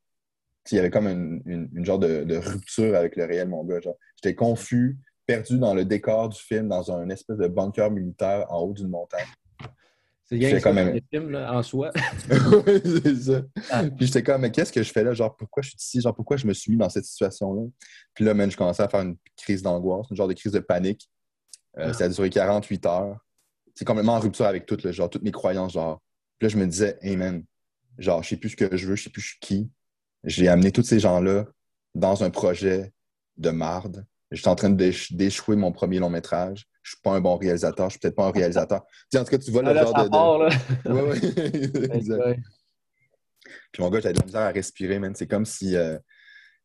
Il 0.71 0.77
y 0.77 0.79
avait 0.79 0.89
comme 0.89 1.05
une, 1.07 1.43
une- 1.45 1.69
une 1.75 1.85
genre 1.85 1.99
de, 1.99 2.23
de 2.23 2.37
rupture 2.37 2.95
avec 2.95 3.17
le 3.17 3.25
réel, 3.25 3.49
mon 3.49 3.63
gars. 3.63 3.81
J'étais 4.15 4.33
confus, 4.33 4.97
perdu 5.27 5.59
dans 5.59 5.75
le 5.75 5.85
décor 5.85 6.29
du 6.29 6.39
film, 6.39 6.69
dans 6.69 6.91
un 6.91 7.07
espèce 7.09 7.37
de 7.37 7.47
bunker 7.47 7.91
militaire 7.91 8.51
en 8.51 8.61
haut 8.61 8.73
d'une 8.73 8.87
montagne. 8.89 9.27
C'est 10.27 10.37
bien 10.37 10.59
même- 10.73 10.93
les 10.95 11.03
films 11.09 11.29
là, 11.31 11.53
en 11.53 11.61
soi. 11.61 11.91
Ouais, 12.29 12.81
c'est 12.83 13.15
ça. 13.15 13.41
Ah. 13.69 13.83
Puis 13.83 14.07
j'étais 14.07 14.23
comme, 14.23 14.41
mais 14.41 14.51
qu'est-ce 14.51 14.71
que 14.73 14.81
je 14.81 14.91
fais 14.91 15.03
là? 15.03 15.13
Genre, 15.13 15.35
pourquoi 15.35 15.61
je 15.61 15.69
suis 15.69 15.77
ici? 15.79 16.01
Genre, 16.01 16.15
pourquoi 16.15 16.37
je 16.37 16.47
me 16.47 16.53
suis 16.53 16.71
mis 16.71 16.77
dans 16.77 16.89
cette 16.89 17.05
situation-là? 17.05 17.61
Puis 18.13 18.25
là, 18.25 18.33
man, 18.33 18.49
je 18.49 18.57
commençais 18.57 18.81
à 18.83 18.89
faire 18.89 19.01
une 19.01 19.17
crise 19.37 19.61
d'angoisse, 19.61 20.07
une 20.09 20.17
genre 20.17 20.27
de 20.27 20.33
crise 20.33 20.51
de 20.51 20.59
panique. 20.59 21.09
Euh, 21.77 21.89
Ah. 21.89 21.93
Ça 21.93 22.05
a 22.05 22.09
duré 22.09 22.29
48 22.29 22.85
heures. 22.87 23.17
C'est 23.75 23.85
complètement 23.85 24.13
en 24.15 24.19
rupture 24.19 24.45
avec 24.45 24.65
tout, 24.65 24.77
là, 24.83 24.91
genre, 24.91 25.09
toutes 25.09 25.23
mes 25.23 25.31
croyances. 25.31 25.73
Genre. 25.73 26.01
Puis 26.39 26.47
là, 26.47 26.49
je 26.49 26.57
me 26.57 26.65
disais, 26.65 26.97
hey 27.01 27.17
man, 27.17 27.43
genre, 27.97 28.23
je 28.23 28.29
sais 28.29 28.37
plus 28.37 28.49
ce 28.51 28.55
que 28.55 28.75
je 28.75 28.87
veux, 28.87 28.95
je 28.95 29.03
sais 29.03 29.09
plus 29.09 29.21
je 29.21 29.27
suis 29.31 29.39
qui. 29.39 29.69
J'ai 30.23 30.47
amené 30.47 30.71
tous 30.71 30.83
ces 30.83 30.99
gens-là 30.99 31.45
dans 31.93 32.23
un 32.23 32.29
projet 32.31 32.91
de 33.37 33.51
marde. 33.51 34.05
J'étais 34.31 34.47
en 34.47 34.55
train 34.55 34.69
d'éch- 34.71 35.13
d'échouer 35.13 35.55
mon 35.55 35.71
premier 35.71 35.99
long 35.99 36.09
métrage. 36.09 36.65
Je 36.85 36.91
suis 36.91 37.01
pas 37.01 37.13
un 37.13 37.19
bon 37.19 37.35
réalisateur, 37.35 37.87
je 37.87 37.93
suis 37.93 37.99
peut-être 37.99 38.15
pas 38.15 38.27
un 38.27 38.31
réalisateur. 38.31 38.83
En 39.15 39.23
tout 39.23 39.25
cas, 39.25 39.37
tu 39.39 39.49
vois 39.49 39.63
le 39.63 39.69
Ah, 39.69 39.73
là, 39.73 39.81
genre 39.85 39.97
ça 39.97 40.03
de. 40.03 40.09
part, 40.09 40.37
là. 40.37 40.49
Ouais, 40.85 41.01
ouais. 41.01 41.95
exact. 41.97 42.39
Puis 43.71 43.81
mon 43.81 43.89
gars, 43.89 43.99
j'avais 44.01 44.13
de 44.13 44.19
la 44.19 44.25
misère 44.25 44.41
à 44.41 44.49
respirer, 44.51 44.99
man. 44.99 45.15
C'est 45.15 45.25
comme 45.25 45.45
si 45.45 45.75
euh, 45.75 45.97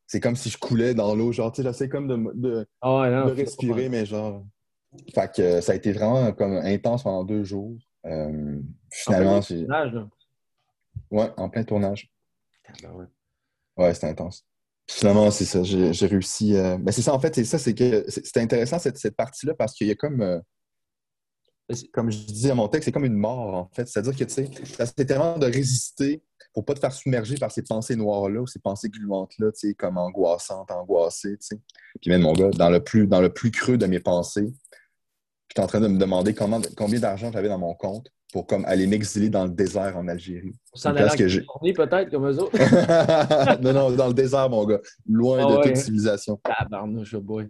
c'est 0.05 0.19
comme 0.19 0.35
si 0.35 0.51
je 0.51 0.59
coulais 0.59 0.93
dans 0.93 1.15
l'eau. 1.15 1.31
Genre, 1.31 1.51
tu 1.51 1.63
sais, 1.63 1.67
j'essaie 1.67 1.89
comme 1.89 2.07
de, 2.07 2.31
de, 2.35 2.67
Ah, 2.81 3.09
non, 3.09 3.25
de 3.25 3.31
respirer, 3.31 3.89
mais 3.89 4.05
genre. 4.05 4.45
Fait 5.15 5.31
que 5.33 5.41
euh, 5.41 5.61
ça 5.61 5.71
a 5.71 5.75
été 5.75 5.91
vraiment 5.91 6.31
comme 6.33 6.53
intense 6.53 7.01
pendant 7.01 7.23
deux 7.23 7.43
jours. 7.43 7.75
Euh, 8.05 8.59
finalement, 8.91 9.37
En 9.37 9.41
fait, 9.41 9.55
j'ai. 9.55 9.61
le 9.61 9.67
personnage, 9.67 9.93
là. 9.95 10.09
Ouais, 11.09 11.31
en 11.37 11.49
plein 11.49 11.63
tournage. 11.63 12.11
Ah, 12.85 12.93
ouais. 12.93 13.05
Ouais, 13.75 13.93
c'était 13.95 14.07
intense. 14.09 14.45
Finalement, 14.93 15.31
c'est 15.31 15.45
ça. 15.45 15.63
J'ai 15.63 16.05
réussi. 16.05 16.55
euh, 16.55 16.77
Ben, 16.77 16.91
c'est 16.91 17.01
ça, 17.01 17.13
en 17.13 17.19
fait, 17.19 17.33
c'est 17.33 17.45
ça, 17.45 17.57
c'est 17.57 17.73
que 17.73 18.03
c'est- 18.09 18.37
intéressant 18.37 18.77
cette, 18.77 18.97
cette 18.97 19.15
partie-là 19.15 19.53
parce 19.53 19.73
qu'il 19.73 19.87
y 19.87 19.91
a 19.91 19.95
comme. 19.95 20.21
euh, 20.21 20.39
comme 21.93 22.11
je 22.11 22.17
dis 22.17 22.51
à 22.51 22.55
mon 22.55 22.67
texte, 22.67 22.85
c'est 22.85 22.91
comme 22.91 23.05
une 23.05 23.15
mort, 23.15 23.53
en 23.55 23.69
fait. 23.73 23.87
C'est-à-dire 23.87 24.13
que, 24.15 24.25
tu 24.25 24.33
sais, 24.33 24.49
c'est 24.65 25.05
tellement 25.05 25.37
de 25.37 25.45
résister 25.45 26.21
pour 26.53 26.65
pas 26.65 26.73
te 26.73 26.79
faire 26.79 26.91
submerger 26.91 27.35
par 27.35 27.49
ces 27.51 27.63
pensées 27.63 27.95
noires-là 27.95 28.41
ou 28.41 28.47
ces 28.47 28.59
pensées 28.59 28.89
gluantes-là, 28.89 29.51
tu 29.53 29.69
sais, 29.69 29.73
comme 29.73 29.97
angoissantes, 29.97 30.69
angoissées, 30.71 31.37
tu 31.37 31.47
sais. 31.47 31.59
Puis 32.01 32.11
même, 32.11 32.23
mon 32.23 32.33
gars, 32.33 32.49
dans 32.49 32.69
le 32.69 32.83
plus, 32.83 33.07
dans 33.07 33.21
le 33.21 33.31
plus 33.33 33.51
creux 33.51 33.77
de 33.77 33.85
mes 33.85 34.01
pensées, 34.01 34.53
j'étais 35.47 35.61
en 35.61 35.67
train 35.67 35.79
de 35.79 35.87
me 35.87 35.97
demander 35.97 36.33
combien 36.35 36.99
d'argent 36.99 37.31
j'avais 37.31 37.47
dans 37.47 37.57
mon 37.59 37.73
compte 37.73 38.09
pour 38.31 38.47
comme 38.47 38.65
aller 38.65 38.87
m'exiler 38.87 39.29
dans 39.29 39.45
le 39.45 39.51
désert 39.51 39.97
en 39.97 40.07
Algérie. 40.07 40.55
S'en 40.73 40.95
aller 40.95 41.73
peut-être 41.73 42.09
comme 42.09 42.27
eux 42.27 42.39
autres? 42.39 42.57
non, 43.61 43.73
non, 43.73 43.91
dans 43.91 44.07
le 44.07 44.13
désert, 44.13 44.49
mon 44.49 44.65
gars. 44.65 44.79
Loin 45.07 45.45
ah 45.45 45.57
de 45.57 45.67
toute 45.67 45.77
civilisation. 45.77 46.39
Tabarnouche, 46.43 47.15
boy. 47.15 47.49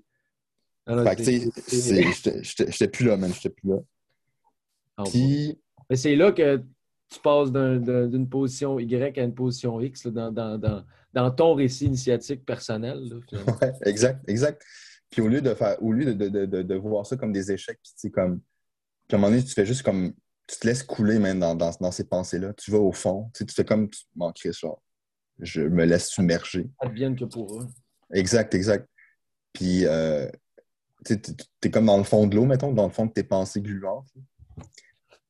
fait 0.87 1.15
que, 1.15 2.41
j'étais 2.41 2.87
plus 2.87 3.05
là, 3.05 3.17
man. 3.17 3.31
J'étais 3.33 3.49
plus 3.49 3.69
là. 3.69 3.77
Ah, 4.97 5.03
Puis... 5.05 5.59
Mais 5.89 5.95
c'est 5.95 6.15
là 6.15 6.31
que 6.31 6.57
tu 7.09 7.19
passes 7.19 7.51
d'une 7.51 8.27
position 8.27 8.79
Y 8.79 9.19
à 9.19 9.23
une 9.23 9.35
position 9.35 9.79
X 9.81 10.07
dans, 10.07 10.31
dans, 10.31 10.57
dans, 10.57 10.83
dans, 11.13 11.31
ton 11.31 11.53
récit 11.53 11.85
initiatique 11.85 12.45
personnel. 12.45 13.03
ouais, 13.33 13.73
exact, 13.85 14.27
exact. 14.27 14.63
Puis 15.09 15.21
au 15.21 15.27
lieu 15.27 15.41
de 15.41 15.53
faire, 15.53 15.75
au 15.83 15.91
lieu 15.91 16.15
de, 16.15 16.29
de, 16.29 16.45
de, 16.45 16.61
de 16.61 16.75
voir 16.75 17.05
ça 17.05 17.17
comme 17.17 17.33
des 17.33 17.51
échecs, 17.51 17.79
puis 17.99 18.09
comme. 18.09 18.39
Puis 19.07 19.15
à 19.15 19.17
un 19.17 19.19
moment 19.19 19.31
donné, 19.31 19.43
tu 19.43 19.53
fais 19.53 19.65
juste 19.65 19.83
comme 19.83 20.13
tu 20.47 20.57
te 20.59 20.67
laisses 20.67 20.83
couler 20.83 21.19
même 21.19 21.39
dans, 21.39 21.55
dans, 21.55 21.91
ces 21.91 22.03
pensées-là. 22.03 22.53
Tu 22.53 22.71
vas 22.71 22.79
au 22.79 22.91
fond. 22.91 23.29
Tu, 23.33 23.39
sais, 23.39 23.45
tu 23.45 23.55
fais 23.55 23.65
comme 23.65 23.89
tu 23.89 24.01
manquerais 24.15 24.53
ça. 24.53 24.69
Je 25.39 25.61
me 25.61 25.85
laisse 25.85 26.09
submerger. 26.09 26.69
Advienne 26.79 27.15
que 27.15 27.25
pour 27.25 27.61
eux. 27.61 27.67
Exact, 28.13 28.53
exact. 28.53 28.87
Puis, 29.53 29.85
euh, 29.85 30.29
tu 31.05 31.15
es 31.63 31.71
comme 31.71 31.85
dans 31.85 31.97
le 31.97 32.03
fond 32.03 32.27
de 32.27 32.35
l'eau, 32.35 32.45
mettons, 32.45 32.73
dans 32.73 32.87
le 32.87 32.91
fond 32.91 33.05
de 33.05 33.11
tes 33.11 33.23
pensées 33.23 33.61
gluantes. 33.61 34.09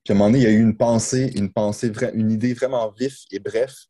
Puis 0.03 0.11
à 0.11 0.13
un 0.13 0.15
moment 0.15 0.31
donné, 0.31 0.39
il 0.39 0.43
y 0.43 0.47
a 0.47 0.51
eu 0.51 0.61
une 0.61 0.75
pensée, 0.75 1.31
une 1.35 1.51
pensée, 1.51 1.91
une 2.13 2.31
idée 2.31 2.53
vraiment 2.53 2.89
vif 2.91 3.25
et 3.31 3.39
bref 3.39 3.85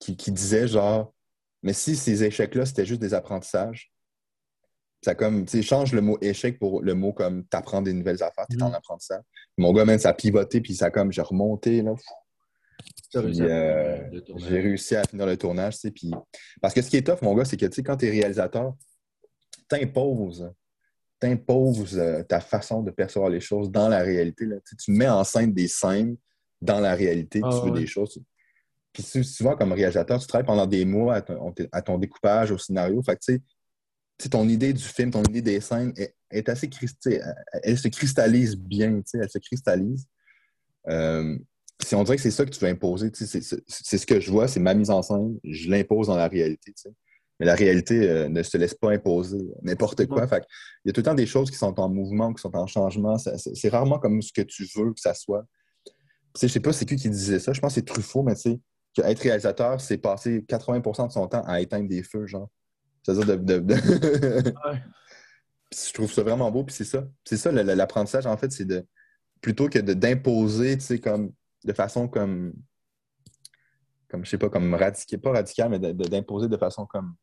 qui, 0.00 0.16
qui 0.16 0.32
disait 0.32 0.66
genre, 0.66 1.14
mais 1.62 1.72
si 1.72 1.94
ces 1.94 2.24
échecs-là, 2.24 2.66
c'était 2.66 2.84
juste 2.84 3.00
des 3.00 3.14
apprentissages, 3.14 3.91
ça 5.02 5.14
comme, 5.14 5.44
tu 5.44 5.62
change 5.62 5.92
le 5.92 6.00
mot 6.00 6.16
échec 6.20 6.58
pour 6.58 6.82
le 6.82 6.94
mot 6.94 7.12
comme 7.12 7.44
t'apprends 7.44 7.82
des 7.82 7.92
nouvelles 7.92 8.22
affaires, 8.22 8.46
t'es 8.48 8.62
en 8.62 8.70
mm. 8.70 8.74
apprentissage. 8.74 9.22
Mon 9.58 9.72
gars, 9.72 9.84
même, 9.84 9.98
ça 9.98 10.10
a 10.10 10.14
pivoté, 10.14 10.60
puis 10.60 10.74
ça 10.74 10.90
comme, 10.90 11.12
j'ai 11.12 11.22
remonté, 11.22 11.82
là. 11.82 11.94
Euh, 13.14 13.98
j'ai 14.36 14.60
réussi 14.60 14.96
à 14.96 15.02
finir 15.04 15.26
le 15.26 15.36
tournage, 15.36 15.78
tu 15.78 15.90
puis... 15.90 16.10
Parce 16.60 16.72
que 16.72 16.80
ce 16.80 16.88
qui 16.88 16.96
est 16.96 17.06
tough, 17.06 17.20
mon 17.20 17.34
gars, 17.34 17.44
c'est 17.44 17.56
que, 17.56 17.66
tu 17.66 17.74
sais, 17.74 17.82
quand 17.82 17.96
t'es 17.96 18.10
réalisateur, 18.10 18.74
t'imposes, 19.68 20.50
t'imposes 21.20 21.98
euh, 21.98 22.22
ta 22.22 22.40
façon 22.40 22.82
de 22.82 22.90
percevoir 22.90 23.30
les 23.30 23.40
choses 23.40 23.70
dans 23.70 23.88
la 23.88 24.02
réalité, 24.02 24.46
là. 24.46 24.56
Tu, 24.78 24.92
mets 24.92 25.08
en 25.08 25.24
scène 25.24 25.52
des 25.52 25.68
scènes 25.68 26.16
dans 26.60 26.80
la 26.80 26.94
réalité, 26.94 27.40
tu 27.40 27.46
ah, 27.46 27.60
veux 27.64 27.72
des 27.72 27.86
choses. 27.86 28.18
Puis 28.92 29.02
souvent, 29.02 29.56
comme 29.56 29.72
réalisateur, 29.72 30.20
tu 30.20 30.26
travailles 30.26 30.46
pendant 30.46 30.66
des 30.66 30.84
mois 30.84 31.16
à 31.16 31.22
ton, 31.22 31.54
à 31.72 31.82
ton 31.82 31.98
découpage, 31.98 32.50
au 32.50 32.58
scénario. 32.58 33.02
Fait 33.02 33.16
que, 33.16 33.20
tu 33.24 33.42
ton 34.30 34.48
idée 34.48 34.72
du 34.72 34.82
film, 34.82 35.10
ton 35.10 35.22
idée 35.24 35.42
des 35.42 35.60
scènes 35.60 35.92
est, 36.30 36.48
assez 36.48 36.68
elle, 37.06 37.34
elle 37.62 37.78
se 37.78 37.88
cristallise 37.88 38.56
bien, 38.56 39.02
elle 39.14 39.30
se 39.30 39.38
cristallise. 39.38 40.06
Euh, 40.88 41.38
si 41.82 41.94
on 41.94 42.04
dirait 42.04 42.16
que 42.16 42.22
c'est 42.22 42.30
ça 42.30 42.44
que 42.44 42.50
tu 42.50 42.60
veux 42.60 42.70
imposer, 42.70 43.10
c'est 43.14 43.98
ce 43.98 44.06
que 44.06 44.20
je 44.20 44.30
vois, 44.30 44.48
c'est 44.48 44.60
ma 44.60 44.74
mise 44.74 44.90
en 44.90 45.02
scène, 45.02 45.38
je 45.44 45.70
l'impose 45.70 46.06
dans 46.06 46.16
la 46.16 46.28
réalité. 46.28 46.72
Mais 47.40 47.46
la 47.46 47.54
réalité 47.54 48.08
euh, 48.08 48.28
ne 48.28 48.42
se 48.42 48.56
laisse 48.56 48.74
pas 48.74 48.92
imposer 48.92 49.38
n'importe 49.62 50.06
quoi. 50.06 50.26
il 50.30 50.88
y 50.88 50.90
a 50.90 50.92
tout 50.92 51.00
le 51.00 51.04
temps 51.04 51.14
des 51.14 51.26
choses 51.26 51.50
qui 51.50 51.56
sont 51.56 51.78
en 51.80 51.88
mouvement, 51.88 52.32
qui 52.32 52.40
sont 52.40 52.54
en 52.54 52.66
changement. 52.66 53.16
C'est 53.18 53.68
rarement 53.68 53.98
comme 53.98 54.22
ce 54.22 54.32
que 54.32 54.42
tu 54.42 54.66
veux 54.76 54.92
que 54.92 55.00
ça 55.00 55.14
soit. 55.14 55.44
Je 56.40 56.46
sais 56.46 56.60
pas 56.60 56.72
c'est 56.72 56.86
qui 56.86 56.96
qui 56.96 57.10
disait 57.10 57.38
ça. 57.38 57.52
Je 57.52 57.60
pense 57.60 57.74
que 57.74 57.80
c'est 57.80 57.86
Truffaut, 57.86 58.22
mais 58.22 58.34
tu 58.34 58.42
sais, 58.42 58.60
qu'être 58.94 59.20
réalisateur, 59.20 59.80
c'est 59.80 59.98
passer 59.98 60.40
80% 60.40 61.08
de 61.08 61.12
son 61.12 61.26
temps 61.26 61.42
à 61.44 61.60
éteindre 61.60 61.88
des 61.88 62.02
feux, 62.02 62.26
genre. 62.26 62.48
C'est-à-dire 63.02 63.38
de. 63.38 63.74
Je 65.74 65.92
trouve 65.92 66.12
ça 66.12 66.22
vraiment 66.22 66.50
beau, 66.50 66.64
puis 66.64 66.74
c'est 66.74 66.84
ça. 66.84 67.08
C'est 67.24 67.36
ça, 67.36 67.50
l'apprentissage, 67.50 68.26
en 68.26 68.36
fait, 68.36 68.52
c'est 68.52 68.64
de. 68.64 68.86
Plutôt 69.40 69.68
que 69.68 69.78
d'imposer, 69.78 70.76
tu 70.78 70.84
sais, 70.84 70.98
comme. 70.98 71.32
De 71.64 71.72
façon 71.72 72.08
comme. 72.08 72.52
Comme, 74.08 74.24
je 74.24 74.30
sais 74.30 74.38
pas, 74.38 74.50
comme 74.50 74.74
radical, 74.74 75.20
pas 75.20 75.32
radical, 75.32 75.70
mais 75.70 75.78
d'imposer 75.78 76.48
de, 76.48 76.56
façon 76.58 76.84
comme 76.84 77.14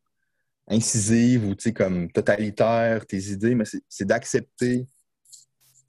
incisive 0.68 1.46
ou, 1.46 1.54
tu 1.54 1.66
sais, 1.66 1.74
comme 1.74 2.12
totalitaire 2.12 3.06
tes 3.06 3.30
idées, 3.30 3.54
mais 3.54 3.66
c'est 3.88 4.06
d'accepter 4.06 4.88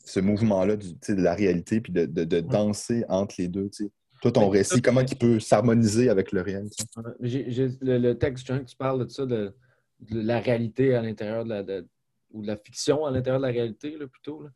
ce 0.04 0.20
mouvement-là 0.20 0.76
de 0.76 1.22
la 1.22 1.34
réalité, 1.34 1.80
puis 1.80 1.92
de, 1.92 2.40
danser 2.40 3.04
entre 3.08 3.36
les 3.38 3.48
deux, 3.48 3.70
tu 3.70 3.84
sais. 3.84 3.90
Toi, 4.20 4.32
ton 4.32 4.50
récit, 4.50 4.82
comment 4.82 5.00
il 5.00 5.16
peut 5.16 5.40
s'harmoniser 5.40 6.10
avec 6.10 6.32
le 6.32 6.42
réel? 6.42 6.68
le, 7.20 8.12
texte, 8.12 8.48
que 8.48 8.64
tu 8.64 8.76
parles 8.76 9.06
de 9.06 9.10
ça, 9.10 9.24
de, 9.24 9.54
de 10.00 10.20
la 10.20 10.40
réalité 10.40 10.94
à 10.94 11.02
l'intérieur 11.02 11.44
de 11.44 11.50
la. 11.50 11.82
ou 12.30 12.42
de 12.42 12.46
la 12.46 12.56
fiction 12.56 13.04
à 13.04 13.10
l'intérieur 13.10 13.40
de 13.40 13.46
la 13.46 13.52
réalité, 13.52 13.96
là, 13.96 14.06
plutôt. 14.06 14.42
Là. 14.42 14.50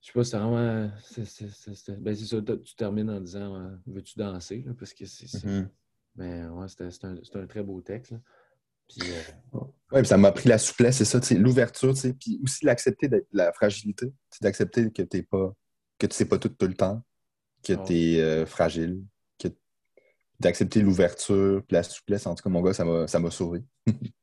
Je 0.00 0.08
sais 0.08 0.12
pas, 0.12 0.24
c'est 0.24 0.38
vraiment. 0.38 0.90
C'est, 1.02 2.00
ben, 2.00 2.14
c'est 2.14 2.26
ça, 2.26 2.42
tu 2.42 2.74
termines 2.74 3.10
en 3.10 3.20
disant 3.20 3.56
euh, 3.56 3.70
Veux-tu 3.86 4.18
danser? 4.18 4.62
Là, 4.66 4.72
parce 4.78 4.94
que 4.94 5.06
c'est. 5.06 5.26
Mm-hmm. 5.26 5.68
Mais 6.16 6.46
ouais, 6.46 6.66
c'est 6.68 7.04
un, 7.04 7.16
un, 7.34 7.46
très 7.46 7.62
beau 7.62 7.80
texte. 7.80 8.12
Là. 8.12 8.18
Puis, 8.88 9.08
euh... 9.10 9.58
ouais, 9.92 10.04
ça 10.04 10.18
m'a 10.18 10.32
pris 10.32 10.48
la 10.48 10.58
souplesse, 10.58 10.98
c'est 10.98 11.04
ça, 11.04 11.20
l'ouverture, 11.36 11.94
puis 12.20 12.40
aussi 12.42 12.66
l'accepter 12.66 13.08
de 13.08 13.24
la 13.32 13.52
fragilité, 13.52 14.12
d'accepter 14.42 14.90
que 14.90 15.02
t'es 15.02 15.22
pas 15.22 15.54
que 16.02 16.06
tu 16.08 16.16
sais 16.16 16.24
pas 16.24 16.38
tout, 16.38 16.48
tout 16.48 16.66
le 16.66 16.74
temps, 16.74 17.00
que 17.62 17.72
tu 17.86 17.92
es 17.92 18.20
euh, 18.20 18.44
fragile, 18.44 19.04
que 19.38 19.48
d'accepter 20.40 20.82
l'ouverture, 20.82 21.62
puis 21.66 21.74
la 21.74 21.84
souplesse, 21.84 22.26
en 22.26 22.34
tout 22.34 22.42
cas, 22.42 22.50
mon 22.50 22.60
gars, 22.60 22.72
ça 22.72 22.84
m'a, 22.84 23.06
ça 23.06 23.20
m'a 23.20 23.30
sauvé. 23.30 23.62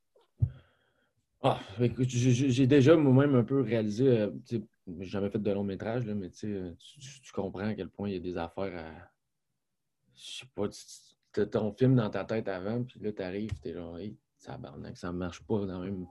Ah, 1.42 1.60
j'ai 1.80 2.68
déjà 2.68 2.98
moi-même 2.98 3.36
un 3.36 3.44
peu 3.44 3.62
réalisé, 3.62 4.08
euh, 4.08 4.30
j'ai 4.46 4.62
jamais 5.00 5.30
fait 5.30 5.40
de 5.40 5.52
long 5.52 5.64
métrage, 5.64 6.06
là, 6.06 6.14
mais 6.14 6.30
euh, 6.44 6.74
tu, 6.78 7.22
tu, 7.22 7.32
comprends 7.32 7.68
à 7.68 7.74
quel 7.76 7.90
point 7.90 8.10
il 8.10 8.16
y 8.16 8.18
a 8.18 8.20
des 8.20 8.38
affaires 8.38 8.76
à. 8.76 8.92
Je 10.16 10.40
sais 10.40 10.46
pas, 10.54 10.68
tu 10.68 11.40
as 11.40 11.46
ton 11.46 11.72
film 11.72 11.96
dans 11.96 12.10
ta 12.10 12.26
tête 12.26 12.50
avant, 12.50 12.84
puis 12.84 13.00
là, 13.00 13.14
tu 13.14 13.22
arrives, 13.22 13.54
tu 13.62 13.70
es 13.70 13.74
genre, 13.74 13.98
hey, 13.98 14.18
ça 14.38 14.60
ça 14.96 15.12
marche 15.14 15.42
pas 15.44 15.66
dans 15.66 15.80
même. 15.80 16.06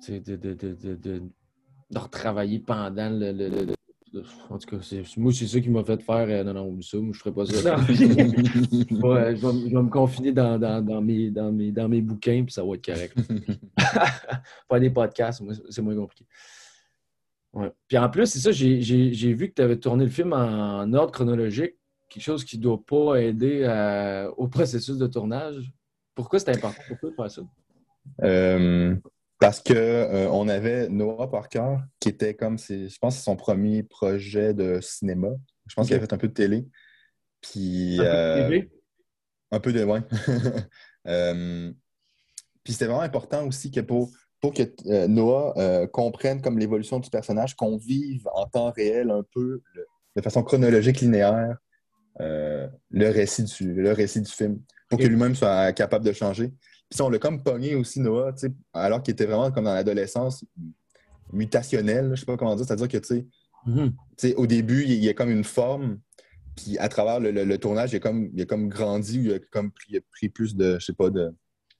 Tu 0.00 0.06
sais, 0.06 0.20
de, 0.20 0.36
de, 0.36 0.54
de, 0.54 0.94
de, 0.94 1.22
retravailler 1.94 2.60
pendant 2.60 3.10
le, 3.10 3.75
en 4.50 4.58
tout 4.58 4.68
cas, 4.68 4.76
moi, 5.16 5.32
c'est 5.32 5.46
ça 5.46 5.60
qui 5.60 5.70
m'a 5.70 5.84
fait 5.84 6.02
faire. 6.02 6.26
Euh, 6.28 6.44
non, 6.44 6.54
non, 6.54 6.82
ça, 6.82 6.98
moi, 6.98 7.12
je 7.12 7.18
ferais 7.18 7.32
pas 7.32 7.46
ça. 7.46 7.54
je, 7.88 8.04
vais, 8.04 9.82
me 9.82 9.88
confiner 9.88 10.32
dans, 10.32 10.58
dans, 10.58 11.00
mes, 11.00 11.30
dans, 11.30 11.52
mes, 11.52 11.72
dans 11.72 11.88
mes 11.88 12.00
bouquins, 12.00 12.44
puis 12.44 12.52
ça 12.52 12.64
va 12.64 12.74
être 12.74 12.84
correct. 12.84 13.16
faire 14.68 14.80
des 14.80 14.90
podcasts, 14.90 15.42
c'est 15.70 15.82
moins 15.82 15.96
compliqué. 15.96 16.26
Ouais. 17.52 17.72
Puis 17.88 17.96
en 17.98 18.08
plus, 18.10 18.26
c'est 18.26 18.40
ça, 18.40 18.52
j'ai 18.52 19.32
vu 19.32 19.48
que 19.48 19.54
tu 19.54 19.62
avais 19.62 19.78
tourné 19.78 20.04
le 20.04 20.10
film 20.10 20.32
en, 20.32 20.92
ordre 20.92 21.12
chronologique, 21.12 21.76
quelque 22.08 22.22
chose 22.22 22.44
qui 22.44 22.58
ne 22.58 22.62
doit 22.62 22.84
pas 22.84 23.16
aider 23.16 23.64
au 24.36 24.48
processus 24.48 24.98
de 24.98 25.06
tournage. 25.06 25.72
Pourquoi 26.14 26.38
c'est 26.38 26.54
important 26.54 26.82
pour 26.88 26.98
toi 26.98 27.10
de 27.10 27.14
faire 27.14 27.30
ça? 27.30 27.42
Euh, 28.22 28.94
parce 29.38 29.60
qu'on 29.60 29.74
euh, 29.74 30.28
on 30.30 30.48
avait 30.48 30.88
Noah 30.88 31.30
Parker, 31.30 31.76
qui 32.00 32.08
était 32.08 32.34
comme, 32.34 32.58
je 32.58 32.98
pense, 32.98 33.22
son 33.22 33.36
premier 33.36 33.82
projet 33.82 34.54
de 34.54 34.80
cinéma. 34.80 35.28
Je 35.66 35.74
pense 35.74 35.88
qu'il 35.88 35.96
a 35.96 36.00
fait 36.00 36.12
un 36.12 36.18
peu 36.18 36.28
de 36.28 36.32
télé. 36.32 36.66
Puis, 37.42 37.98
un 38.00 38.02
peu 38.02 38.02
de 38.02 38.08
euh, 38.08 38.48
télé? 38.48 38.70
Un 39.50 39.60
peu 39.60 39.72
de, 39.72 39.84
ouais. 39.84 40.00
Euh, 41.08 41.72
puis 42.64 42.72
c'était 42.72 42.86
vraiment 42.86 43.02
important 43.02 43.46
aussi 43.46 43.70
que 43.70 43.78
pour, 43.78 44.10
pour 44.40 44.52
que 44.52 45.06
Noah 45.06 45.86
comprenne 45.92 46.42
comme 46.42 46.58
l'évolution 46.58 46.98
du 46.98 47.08
personnage, 47.10 47.54
qu'on 47.54 47.76
vive 47.76 48.26
en 48.34 48.46
temps 48.46 48.72
réel 48.72 49.12
un 49.12 49.22
peu, 49.22 49.62
de 50.16 50.20
façon 50.20 50.42
chronologique, 50.42 51.00
linéaire, 51.00 51.58
le, 52.18 53.08
récit 53.08 53.44
du, 53.44 53.72
le 53.72 53.92
récit 53.92 54.20
du 54.20 54.32
film, 54.32 54.60
pour 54.88 54.98
que 54.98 55.04
lui-même 55.04 55.36
soit 55.36 55.72
capable 55.74 56.04
de 56.04 56.12
changer. 56.12 56.52
Puis 56.90 57.02
on 57.02 57.08
l'a 57.08 57.18
comme 57.18 57.42
pogné 57.42 57.74
aussi, 57.74 58.00
Noah, 58.00 58.34
alors 58.72 59.02
qu'il 59.02 59.12
était 59.12 59.26
vraiment 59.26 59.50
comme 59.50 59.64
dans 59.64 59.74
l'adolescence 59.74 60.44
mutationnelle, 61.32 62.12
je 62.14 62.20
sais 62.20 62.26
pas 62.26 62.36
comment 62.36 62.54
dire, 62.54 62.64
c'est-à-dire 62.64 62.88
que, 62.88 62.98
tu 62.98 63.26
sais, 64.16 64.34
au 64.34 64.46
début, 64.46 64.84
il 64.84 65.02
y 65.04 65.08
a 65.08 65.14
comme 65.14 65.30
une 65.30 65.44
forme, 65.44 65.98
puis 66.54 66.78
à 66.78 66.88
travers 66.88 67.20
le, 67.20 67.56
tournage, 67.58 67.92
il 67.92 67.96
a, 67.96 68.00
comme, 68.00 68.30
il 68.32 68.40
a 68.40 68.44
comme 68.44 68.68
grandi, 68.68 69.20
il 69.20 69.32
a 69.34 69.38
comme 69.38 69.72
pris, 69.72 70.28
plus 70.28 70.54
de, 70.54 70.78
je 70.78 70.86
sais 70.86 70.92
pas, 70.92 71.10
de, 71.10 71.34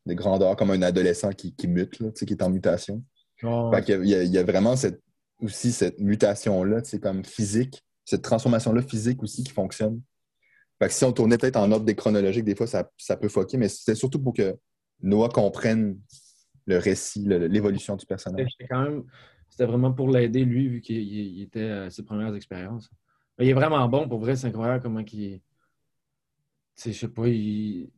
grandeur, 0.09 0.57
comme 0.57 0.71
un 0.71 0.83
adolescent 0.83 1.31
qui, 1.31 1.55
qui 1.55 1.69
mute, 1.69 2.01
là, 2.01 2.11
qui 2.11 2.25
est 2.25 2.43
en 2.43 2.51
mutation. 2.51 3.03
Oh. 3.43 3.71
Fait 3.73 3.89
il, 3.89 4.09
y 4.09 4.15
a, 4.15 4.23
il 4.23 4.31
y 4.31 4.39
a 4.39 4.43
vraiment 4.43 4.77
cette, 4.77 5.01
aussi 5.41 5.73
cette 5.73 5.99
mutation-là, 6.01 6.83
comme 7.03 7.25
physique, 7.25 7.85
cette 8.05 8.23
transformation-là 8.23 8.83
physique 8.83 9.23
aussi 9.23 9.45
qui 9.45 9.53
fonctionne. 9.53 10.01
Fait 10.79 10.89
que 10.89 10.95
si 10.95 11.05
on 11.05 11.13
tournait 11.13 11.39
peut-être 11.39 11.57
en 11.57 11.71
ordre 11.73 11.87
des 11.87 11.95
chronologiques, 11.95 12.45
des 12.45 12.55
fois, 12.55 12.67
ça, 12.67 12.91
ça 12.99 13.17
peut 13.17 13.29
foquer, 13.29 13.57
mais 13.57 13.69
c'est 13.69 13.95
surtout 13.95 14.23
pour 14.23 14.35
que 14.35 14.57
Noah 15.03 15.28
comprenne 15.28 15.99
le 16.66 16.78
récit, 16.78 17.24
l'évolution 17.24 17.97
du 17.97 18.07
personnage. 18.07 18.57
C'était 19.49 19.66
vraiment 19.66 19.92
pour 19.92 20.11
l'aider, 20.11 20.44
lui, 20.44 20.68
vu 20.68 20.80
qu'il 20.80 21.40
était 21.40 21.70
à 21.70 21.90
ses 21.90 22.05
premières 22.05 22.34
expériences. 22.34 22.90
Mais 23.38 23.47
il 23.47 23.51
est 23.51 23.55
vraiment 23.55 23.86
bon, 23.88 24.09
pour 24.09 24.18
vrai, 24.18 24.34
c'est 24.34 24.49
incroyable 24.49 24.82
comment 24.82 25.01
il. 25.01 25.07
Tu 25.07 25.40
sais, 26.74 26.92
je 26.92 26.99
sais 26.99 27.09
pas, 27.09 27.28
il... 27.28 27.88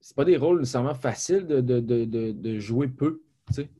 c'est 0.00 0.14
pas 0.14 0.24
des 0.24 0.36
rôles 0.36 0.60
nécessairement 0.60 0.94
faciles 0.94 1.46
de, 1.46 1.60
de, 1.60 1.80
de, 1.80 2.04
de 2.32 2.58
jouer 2.58 2.88
peu, 2.88 3.22
tu 3.48 3.54
sais. 3.54 3.70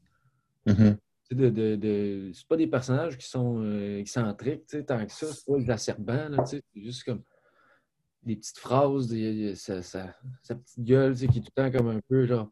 De... 1.30 2.30
C'est 2.32 2.48
pas 2.48 2.56
des 2.56 2.66
personnages 2.66 3.16
qui 3.16 3.28
sont 3.28 3.62
euh, 3.62 3.98
excentriques, 3.98 4.66
tu 4.66 4.78
sais, 4.78 4.84
tant 4.84 5.04
que 5.04 5.12
ça. 5.12 5.26
C'est 5.26 5.46
pas 5.46 5.58
exacerbant, 5.58 6.28
tu 6.44 6.46
sais. 6.46 6.62
C'est 6.74 6.82
juste 6.82 7.04
comme 7.04 7.22
des 8.22 8.36
petites 8.36 8.58
phrases, 8.58 9.08
des, 9.08 9.54
sa, 9.54 9.82
sa, 9.82 10.14
sa, 10.42 10.54
petite 10.54 10.80
gueule, 10.80 11.14
tu 11.14 11.20
sais, 11.20 11.28
qui 11.28 11.38
est 11.38 11.42
tout 11.42 11.52
le 11.56 11.62
temps 11.62 11.78
comme 11.78 11.88
un 11.88 12.00
peu, 12.08 12.26
genre, 12.26 12.50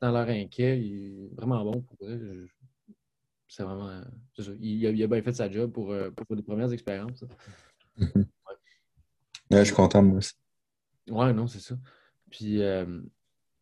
dans 0.00 0.12
l'air 0.12 0.28
inquiet. 0.28 0.80
Il 0.80 1.24
est 1.24 1.34
vraiment 1.36 1.64
bon, 1.64 1.82
pour 1.82 1.96
vrai. 2.00 2.18
C'est 3.48 3.64
vraiment... 3.64 4.02
Ça. 4.38 4.52
Il, 4.60 4.86
a, 4.86 4.90
il, 4.90 5.02
a, 5.02 5.06
bien 5.06 5.22
fait 5.22 5.32
sa 5.32 5.50
job 5.50 5.72
pour, 5.72 5.90
euh, 5.90 6.10
pour 6.10 6.36
des 6.36 6.42
premières 6.42 6.72
expériences. 6.72 7.24
Mhm. 7.96 8.08
Ouais. 8.14 8.24
ouais. 9.50 9.58
je 9.58 9.64
suis 9.64 9.74
content, 9.74 10.02
moi 10.02 10.18
aussi. 10.18 10.34
Ouais, 11.08 11.32
non, 11.32 11.46
c'est 11.46 11.60
ça. 11.60 11.74
Puis, 12.30 12.62
euh, 12.62 13.00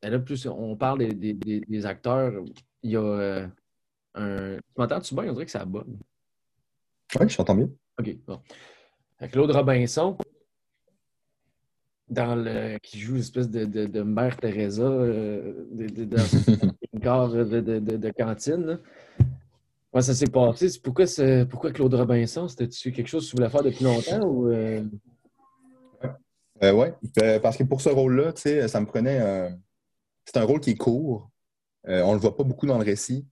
là, 0.03 0.19
plus 0.19 0.47
on 0.47 0.77
parle 0.77 0.99
des, 0.99 1.35
des, 1.35 1.61
des 1.61 1.87
acteurs, 1.87 2.33
il 2.83 2.91
y 2.91 2.97
a... 2.97 3.01
Euh, 3.03 3.49
un... 4.15 4.57
Tu 4.57 4.63
m'entends-tu 4.77 5.15
bien? 5.15 5.25
On 5.31 5.33
dirait 5.33 5.47
que 5.47 5.51
ça 5.51 5.65
bug. 5.65 5.87
Oui, 7.19 7.29
je 7.29 7.37
t'entends 7.37 7.55
bien. 7.55 7.71
OK, 7.99 8.17
bon. 8.27 8.43
Claude 9.33 9.51
Robinson, 9.51 10.17
dans 12.11 12.35
le, 12.35 12.79
qui 12.79 12.99
joue 12.99 13.15
une 13.15 13.21
espèce 13.21 13.51
de, 13.51 13.65
de, 13.65 13.87
de 13.87 14.03
mère 14.03 14.37
Teresa 14.37 14.83
euh, 14.83 15.67
de, 15.73 16.05
dans 16.05 16.17
une 16.93 17.01
gare 17.01 17.31
de, 17.31 17.61
de, 17.61 18.11
cantine. 18.11 18.65
Là. 18.65 20.01
Ça 20.01 20.15
s'est 20.15 20.27
passé? 20.27 20.69
Pourquoi, 20.83 21.07
pourquoi 21.51 21.73
Claude 21.73 21.95
Robinson? 21.95 22.47
C'était-tu 22.49 22.93
quelque 22.93 23.09
chose 23.09 23.25
que 23.25 23.31
tu 23.31 23.37
voulais 23.37 23.51
faire 23.51 23.63
depuis 23.63 23.85
longtemps? 23.85 24.23
Ou, 24.23 24.49
euh... 24.49 24.85
Euh, 26.63 26.73
oui, 26.73 26.89
parce 27.43 27.57
que 27.57 27.65
pour 27.65 27.81
ce 27.81 27.89
rôle-là, 27.89 28.33
ça 28.69 28.81
me 28.81 28.87
prenait. 28.87 29.51
C'est 30.25 30.37
un 30.37 30.45
rôle 30.45 30.61
qui 30.61 30.71
est 30.71 30.77
court. 30.77 31.31
On 31.85 32.09
ne 32.09 32.15
le 32.15 32.21
voit 32.21 32.37
pas 32.37 32.45
beaucoup 32.45 32.67
dans 32.67 32.79
le 32.79 32.85
récit. 32.85 33.27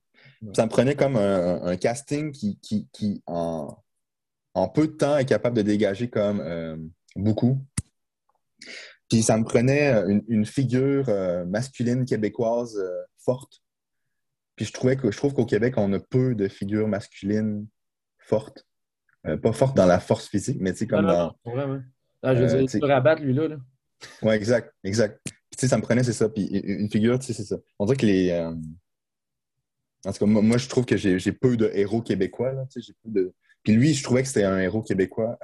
Ça 0.53 0.65
me 0.65 0.69
prenait 0.69 0.95
comme 0.95 1.15
un, 1.15 1.63
un 1.63 1.77
casting 1.77 2.31
qui, 2.31 2.59
qui, 2.59 2.87
qui 2.91 3.21
en, 3.27 3.77
en, 4.53 4.67
peu 4.67 4.87
de 4.87 4.93
temps, 4.93 5.17
est 5.17 5.25
capable 5.25 5.57
de 5.57 5.61
dégager 5.61 6.09
comme 6.09 6.91
beaucoup. 7.15 7.59
Puis 9.09 9.23
ça 9.23 9.37
me 9.37 9.43
prenait 9.43 9.91
une, 10.07 10.23
une 10.27 10.45
figure 10.45 11.07
euh, 11.09 11.45
masculine 11.45 12.05
québécoise 12.05 12.77
euh, 12.77 13.03
forte. 13.17 13.61
Puis 14.55 14.65
je 14.65 14.73
trouvais 14.73 14.97
que 14.97 15.11
je 15.11 15.17
trouve 15.17 15.33
qu'au 15.33 15.45
Québec, 15.45 15.75
on 15.77 15.93
a 15.93 15.99
peu 15.99 16.35
de 16.35 16.47
figures 16.47 16.87
masculines 16.87 17.67
fortes. 18.17 18.65
Euh, 19.25 19.37
pas 19.37 19.53
fortes 19.53 19.75
dans 19.75 19.85
la 19.85 19.99
force 19.99 20.27
physique, 20.27 20.57
mais 20.59 20.73
tu 20.73 20.79
sais, 20.79 20.87
comme 20.87 21.05
non, 21.05 21.33
dans. 21.45 21.53
Ouais, 21.53 21.79
Ah, 22.21 22.35
je 22.35 22.43
veux 22.43 22.59
dire, 22.59 22.69
tu 22.69 22.79
peux 22.79 22.87
rabattre 22.87 23.21
lui-là. 23.21 23.47
Là. 23.47 23.57
Oui, 24.21 24.33
exact, 24.33 24.73
exact. 24.83 25.19
Puis 25.23 25.33
tu 25.57 25.61
sais, 25.61 25.67
ça 25.67 25.77
me 25.77 25.81
prenait, 25.81 26.03
c'est 26.03 26.13
ça. 26.13 26.29
Puis 26.29 26.45
une 26.45 26.89
figure, 26.89 27.17
tu 27.19 27.27
sais, 27.27 27.33
c'est 27.33 27.45
ça. 27.45 27.57
On 27.79 27.85
dirait 27.85 27.97
que 27.97 28.05
les. 28.05 28.31
Euh... 28.31 28.53
En 30.05 30.11
tout 30.11 30.19
cas, 30.19 30.25
moi, 30.25 30.41
moi, 30.41 30.57
je 30.57 30.67
trouve 30.67 30.85
que 30.85 30.97
j'ai 30.97 31.31
peu 31.31 31.57
de 31.57 31.69
héros 31.73 32.01
québécois. 32.01 32.53
Là, 32.53 32.65
tu 32.71 32.81
sais, 32.81 32.93
peu 33.03 33.09
de... 33.09 33.33
Puis 33.63 33.73
lui, 33.73 33.93
je 33.93 34.03
trouvais 34.03 34.21
que 34.21 34.27
c'était 34.27 34.45
un 34.45 34.59
héros 34.59 34.81
québécois. 34.81 35.37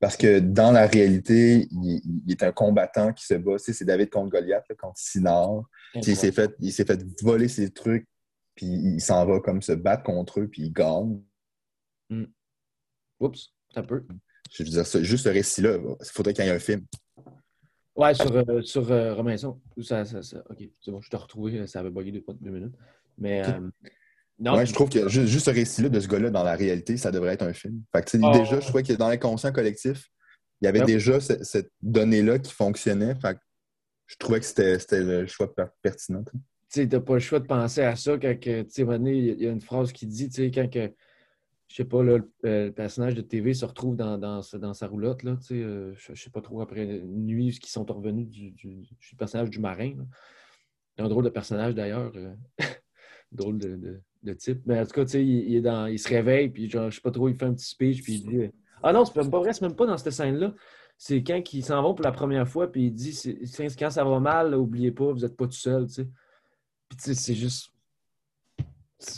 Euh... 0.00 0.06
Parce 0.06 0.16
que 0.16 0.40
dans 0.40 0.72
la 0.72 0.86
réalité, 0.86 1.68
il, 1.70 2.00
il, 2.26 2.32
est 2.32 2.42
un 2.42 2.52
combattant 2.52 3.12
qui 3.12 3.26
se 3.26 3.34
bat. 3.34 3.52
Tu 3.52 3.64
sais, 3.64 3.72
c'est 3.72 3.84
David 3.84 4.10
contre 4.10 4.30
Goliath, 4.30 4.68
là, 4.68 4.74
contre 4.76 4.98
Sinard. 4.98 5.62
Il 5.94 6.16
s'est 6.16 6.32
fait, 6.32 6.54
fait 6.58 7.22
voler 7.22 7.48
ses 7.48 7.70
trucs, 7.70 8.06
puis 8.54 8.66
il 8.66 9.00
s'en 9.00 9.26
va 9.26 9.40
comme 9.40 9.62
se 9.62 9.72
battre 9.72 10.04
contre 10.04 10.40
eux, 10.40 10.48
puis 10.48 10.62
il 10.62 10.72
gagne. 10.72 11.20
Mm. 12.08 12.24
Oups, 13.20 13.52
ça 13.74 13.82
peut. 13.82 14.06
Je 14.50 14.64
veux 14.64 14.70
dire, 14.70 14.84
juste 15.04 15.24
ce 15.24 15.28
récit-là, 15.28 15.78
il 16.00 16.06
faudrait 16.06 16.32
qu'il 16.32 16.44
y 16.44 16.48
ait 16.48 16.52
un 16.52 16.58
film. 16.58 16.84
Ouais, 17.94 18.14
sur, 18.14 18.34
euh, 18.34 18.62
sur 18.62 18.90
euh, 18.90 19.14
Robinson. 19.14 19.60
Ça, 19.82 20.04
ça, 20.04 20.22
ça, 20.22 20.42
OK, 20.48 20.58
c'est 20.80 20.90
bon, 20.90 21.00
je 21.00 21.10
t'ai 21.10 21.16
retrouvé. 21.16 21.66
Ça 21.66 21.80
avait 21.80 21.90
bugué 21.90 22.12
deux, 22.12 22.24
deux 22.40 22.50
minutes. 22.50 22.74
Mais. 23.18 23.46
Euh, 23.46 23.68
non, 24.40 24.56
ouais, 24.56 24.64
je 24.64 24.72
trouve 24.72 24.88
que 24.88 25.06
juste, 25.08 25.28
juste 25.28 25.46
ce 25.46 25.50
récit-là 25.50 25.90
de 25.90 26.00
ce 26.00 26.08
gars-là 26.08 26.30
dans 26.30 26.42
la 26.42 26.56
réalité, 26.56 26.96
ça 26.96 27.10
devrait 27.10 27.34
être 27.34 27.42
un 27.42 27.52
film. 27.52 27.82
Fait 27.94 28.02
que, 28.02 28.16
oh. 28.16 28.32
déjà, 28.32 28.58
je 28.58 28.66
trouvais 28.66 28.82
que 28.82 28.94
dans 28.94 29.08
l'inconscient 29.08 29.52
collectif, 29.52 30.08
il 30.60 30.64
y 30.64 30.68
avait 30.68 30.78
yep. 30.78 30.86
déjà 30.86 31.20
cette, 31.20 31.44
cette 31.44 31.70
donnée-là 31.82 32.38
qui 32.38 32.52
fonctionnait. 32.52 33.14
Fait 33.16 33.34
que 33.34 33.40
je 34.06 34.16
trouvais 34.16 34.40
que 34.40 34.46
c'était 34.46 34.78
le 35.02 35.26
choix 35.26 35.52
pertinent. 35.82 36.24
Tu 36.72 36.88
t'as 36.88 37.00
pas 37.00 37.14
le 37.14 37.20
choix 37.20 37.38
de 37.38 37.46
penser 37.46 37.82
à 37.82 37.96
ça 37.96 38.16
quand, 38.16 38.34
tu 38.40 38.64
sais, 38.68 38.82
il 38.82 39.42
y 39.42 39.46
a 39.46 39.50
une 39.50 39.60
phrase 39.60 39.92
qui 39.92 40.06
dit, 40.06 40.28
tu 40.28 40.36
sais, 40.36 40.50
quand 40.50 40.70
que, 40.70 40.90
je 41.68 41.74
sais 41.74 41.84
pas, 41.84 42.02
là, 42.02 42.18
le, 42.18 42.30
le, 42.42 42.70
personnage 42.70 43.14
de 43.14 43.20
TV 43.20 43.54
se 43.54 43.64
retrouve 43.64 43.94
dans, 43.94 44.16
dans, 44.18 44.40
dans 44.54 44.74
sa 44.74 44.86
roulotte, 44.86 45.22
là, 45.22 45.36
tu 45.36 45.46
sais, 45.48 45.54
euh, 45.54 45.94
je, 45.94 46.14
je 46.14 46.22
sais 46.22 46.30
pas 46.30 46.40
trop, 46.40 46.60
après 46.60 46.84
une 46.84 47.26
nuit, 47.26 47.58
qui 47.58 47.70
sont 47.70 47.84
revenus 47.84 48.28
du, 48.28 48.52
du, 48.52 48.82
du 48.82 49.16
personnage 49.18 49.50
du 49.50 49.58
marin. 49.58 49.94
C'est 50.96 51.02
un 51.02 51.08
drôle 51.08 51.24
de 51.24 51.30
personnage, 51.30 51.74
d'ailleurs. 51.74 52.12
Euh, 52.16 52.34
drôle 53.32 53.58
de, 53.58 53.76
de 53.76 54.00
de 54.22 54.32
type. 54.34 54.60
Mais 54.66 54.80
en 54.80 54.84
tout 54.84 54.92
cas, 54.92 55.04
tu 55.04 55.12
sais, 55.12 55.24
il, 55.24 55.50
il, 55.50 55.56
est 55.56 55.60
dans, 55.60 55.86
il 55.86 55.98
se 55.98 56.08
réveille, 56.08 56.48
puis 56.50 56.68
genre, 56.68 56.90
je 56.90 56.96
sais 56.96 57.00
pas 57.00 57.10
trop, 57.10 57.28
il 57.28 57.36
fait 57.36 57.46
un 57.46 57.54
petit 57.54 57.68
speech, 57.68 58.02
puis 58.02 58.14
il 58.14 58.28
dit 58.28 58.50
Ah 58.82 58.92
non, 58.92 59.04
c'est 59.04 59.14
pas 59.14 59.38
vrai, 59.38 59.52
c'est 59.52 59.62
même 59.62 59.76
pas 59.76 59.86
dans 59.86 59.96
cette 59.96 60.12
scène-là. 60.12 60.54
C'est 60.96 61.22
quand 61.22 61.40
ils 61.54 61.64
s'en 61.64 61.82
vont 61.82 61.94
pour 61.94 62.04
la 62.04 62.12
première 62.12 62.46
fois, 62.46 62.70
puis 62.70 62.86
il 62.86 62.92
dit 62.92 63.18
Quand 63.78 63.90
ça 63.90 64.04
va 64.04 64.20
mal, 64.20 64.50
là, 64.50 64.58
oubliez 64.58 64.92
pas, 64.92 65.12
vous 65.12 65.24
êtes 65.24 65.36
pas 65.36 65.46
tout 65.46 65.52
seul, 65.52 65.86
tu 65.86 65.94
sais. 65.94 66.08
Puis 66.88 66.96
tu 66.98 67.04
sais, 67.04 67.14
c'est 67.14 67.34
juste. 67.34 67.72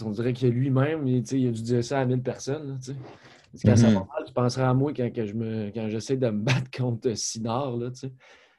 On 0.04 0.10
dirait 0.10 0.32
que 0.32 0.46
lui-même, 0.46 1.08
il, 1.08 1.26
il 1.32 1.48
a 1.48 1.50
dû 1.50 1.62
dire 1.62 1.82
ça 1.82 2.00
à 2.00 2.04
1000 2.04 2.22
personnes, 2.22 2.68
là, 2.68 2.78
tu 2.78 2.92
sais. 2.92 2.96
Quand 3.64 3.72
mm 3.72 3.74
-hmm. 3.74 3.76
ça 3.76 3.86
va 3.88 3.92
mal, 3.94 4.24
tu 4.26 4.32
penseras 4.32 4.70
à 4.70 4.74
moi 4.74 4.92
quand, 4.94 5.10
quand 5.14 5.26
je 5.26 5.34
me, 5.34 5.70
quand 5.74 5.88
j'essaie 5.90 6.16
de 6.16 6.30
me 6.30 6.40
battre 6.42 6.70
contre 6.78 7.12
Sinard, 7.16 7.76
là, 7.76 7.90
tu 7.90 8.00
sais. 8.00 8.12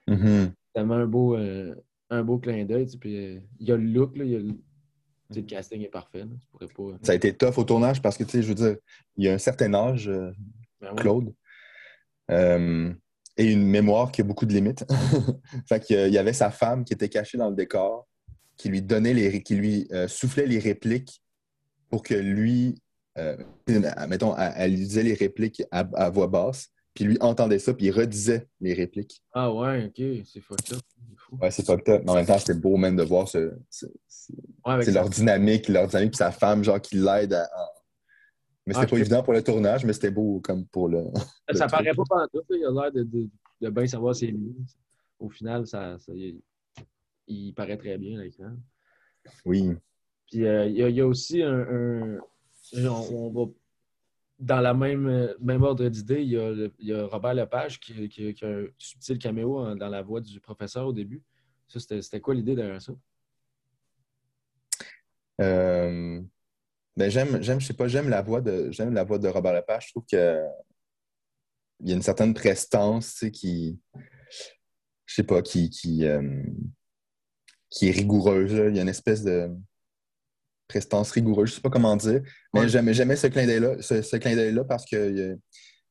Mm 0.08 0.16
-hmm. 0.16 0.44
C'est 0.46 0.74
tellement 0.74 0.96
un 0.96 1.08
beau, 1.08 1.36
euh, 1.36 1.74
un 2.10 2.24
beau 2.24 2.38
clin 2.40 2.66
d'œil, 2.66 2.88
puis 3.00 3.16
euh, 3.18 3.40
il 3.60 3.68
y 3.68 3.72
a 3.72 3.78
le 3.78 3.88
look, 3.96 4.18
là, 4.18 4.24
il 4.26 4.32
y 4.32 4.36
a 4.36 4.40
le, 4.40 4.54
le 5.42 5.48
casting 5.48 5.82
est 5.82 5.90
parfait. 5.90 6.26
Pas... 6.60 6.66
Ça 7.02 7.12
a 7.12 7.16
été 7.16 7.34
tough 7.34 7.58
au 7.58 7.64
tournage 7.64 8.02
parce 8.02 8.18
que, 8.18 8.24
tu 8.24 8.32
sais, 8.32 8.42
je 8.42 8.48
veux 8.48 8.56
dire, 8.56 8.76
il 9.18 9.26
y 9.26 9.30
a 9.30 9.34
un 9.34 9.38
certain 9.38 9.74
âge, 9.74 10.10
euh, 10.10 10.32
ben 10.82 10.96
Claude, 10.96 11.28
oui. 11.28 11.34
euh, 12.32 12.94
et 13.38 13.52
une 13.52 13.66
mémoire 13.66 14.12
qui 14.12 14.22
a 14.22 14.24
beaucoup 14.24 14.46
de 14.46 14.54
limites. 14.54 14.86
fait 15.68 15.80
qu'il 15.80 16.14
y 16.14 16.18
avait 16.18 16.34
sa 16.34 16.52
femme 16.52 16.86
qui 16.86 16.94
était 16.94 17.10
cachée 17.10 17.38
dans 17.38 17.50
le 17.50 17.56
décor, 17.56 18.08
qui 18.58 18.70
lui 18.70 18.82
donnait 18.82 19.14
les, 19.14 19.42
qui 19.44 19.56
lui 19.56 19.88
euh, 19.92 20.08
soufflait 20.08 20.46
les 20.46 20.60
répliques 20.60 21.22
pour 21.90 22.04
que 22.04 22.14
lui, 22.14 22.82
euh, 23.18 23.38
mettons, 24.08 24.36
elle, 24.38 24.54
elle, 24.56 24.72
lui 24.72 24.78
disait 24.78 25.04
les 25.04 25.14
répliques 25.14 25.64
à, 25.72 25.80
à, 25.80 26.10
voix 26.10 26.28
basse, 26.28 26.70
puis 26.94 27.06
lui 27.06 27.18
entendait 27.22 27.60
ça, 27.60 27.74
puis 27.74 27.88
il 27.88 27.92
redisait 27.92 28.48
les 28.62 28.74
répliques. 28.74 29.24
Ah 29.34 29.52
ouais, 29.52 29.86
ok, 29.86 30.26
c'est 30.26 30.42
fucked 30.42 30.74
up. 30.74 30.82
Ouais, 31.32 31.50
c'est 31.50 31.66
fucked 31.66 31.90
up. 31.90 32.02
Mais 32.06 32.12
en 32.12 32.16
même 32.16 32.26
temps, 32.26 32.38
c'était 32.38 32.60
beau 32.60 32.78
même 32.78 32.96
de 32.96 33.04
voir 33.04 33.28
ce, 33.28 33.54
ce, 33.70 33.88
ce 34.08 34.32
ouais, 34.66 34.92
leur 34.92 35.10
dynamique, 35.10 35.68
leur 35.70 35.88
dynamique, 35.88 36.12
puis 36.12 36.18
sa 36.18 36.32
femme, 36.32 36.64
genre, 36.64 36.80
qui 36.80 36.98
l'aide 36.98 37.34
à. 37.34 37.50
Mais 38.66 38.74
c'était 38.74 38.86
ah, 38.86 38.90
pas 38.90 38.98
évident 38.98 39.24
pour 39.24 39.34
le 39.34 39.44
tournage, 39.44 39.84
mais 39.84 39.92
c'était 39.92 40.12
beau 40.12 40.40
comme 40.42 40.66
pour 40.68 40.88
le. 40.88 41.04
le 41.50 41.56
ça 41.56 41.68
paraît 41.68 41.94
pas 41.94 42.04
pendant 42.08 42.28
tout, 42.28 42.44
il 42.50 42.64
a 42.64 42.72
l'air 42.72 42.92
de, 42.92 43.04
de, 43.04 43.30
de, 43.62 43.70
bien 43.70 43.88
savoir 43.88 44.16
ses 44.16 44.28
limites. 44.28 44.78
Au 45.20 45.30
final, 45.30 45.68
ça, 45.68 45.98
ça 46.00 46.14
il, 46.16 46.40
il, 47.28 47.54
paraît 47.54 47.78
très 47.78 47.98
bien 47.98 48.20
à 48.20 48.24
l'écran. 48.24 48.56
Oui. 49.46 49.72
Puis 50.32 50.46
euh, 50.46 50.68
il, 50.68 50.78
y 50.78 50.84
a, 50.84 50.90
il, 50.90 50.96
y 50.96 51.02
a, 51.02 51.08
aussi 51.08 51.42
un. 51.42 51.60
un 51.60 52.20
on, 52.86 53.16
on 53.16 53.32
va 53.32 53.52
dans 54.40 54.62
la 54.62 54.74
même, 54.74 55.34
même 55.40 55.64
ordre 55.64 55.88
d'idée, 55.88 56.22
il, 56.24 56.32
y 56.80 56.94
a 56.94 57.06
Robert 57.08 57.34
Lepage 57.34 57.80
qui, 57.80 58.10
qui, 58.10 58.36
a 58.44 58.48
un 58.48 58.66
subtil 58.78 59.18
caméo 59.18 59.76
dans 59.76 59.90
la 59.90 60.02
voix 60.02 60.22
du 60.22 60.40
professeur 60.40 60.88
au 60.88 60.94
début. 60.94 61.22
Ça, 61.68 61.80
c'était 61.80 62.20
quoi 62.20 62.34
l'idée 62.34 62.56
derrière 62.56 62.82
ça? 62.82 62.94
Euh, 65.42 66.22
ben 66.96 67.10
j'aime, 67.10 67.42
j'aime, 67.42 67.60
je 67.60 67.66
sais 67.66 67.74
pas, 67.74 67.88
j'aime 67.88 68.10
la 68.10 68.22
voix 68.22 68.40
de 68.40 68.70
j'aime 68.70 68.94
la 68.94 69.04
voix 69.04 69.18
de 69.18 69.28
Robert 69.28 69.54
Lepage. 69.54 69.88
Je 69.88 69.92
trouve 69.92 70.06
que 70.06 70.44
il 71.80 71.90
y 71.90 71.92
a 71.92 71.96
une 71.96 72.04
certaine 72.04 72.34
prestance, 72.34 73.26
qui 73.34 73.80
je 75.06 75.16
sais 75.16 75.24
pas, 75.24 75.42
qui, 75.42 75.70
qui, 75.70 76.06
euh, 76.06 76.44
qui 77.70 77.90
est 77.90 77.92
rigoureuse. 77.92 78.52
Il 78.52 78.76
y 78.76 78.80
a 78.80 78.82
une 78.82 78.90
espèce 78.90 79.24
de 79.24 79.50
prestance 80.68 81.12
rigoureuse, 81.12 81.50
je 81.50 81.56
sais 81.56 81.62
pas 81.62 81.70
comment 81.70 81.96
dire. 81.96 82.22
Mais 82.54 82.62
ouais. 82.62 82.94
j'aimais, 82.94 83.16
ce 83.16 83.28
clin 83.28 83.46
d'œil-là, 83.46 83.82
ce, 83.82 84.02
ce 84.02 84.16
clin 84.18 84.36
d'œil-là 84.36 84.64
parce 84.64 84.86
que 84.86 84.96
euh, 84.96 85.36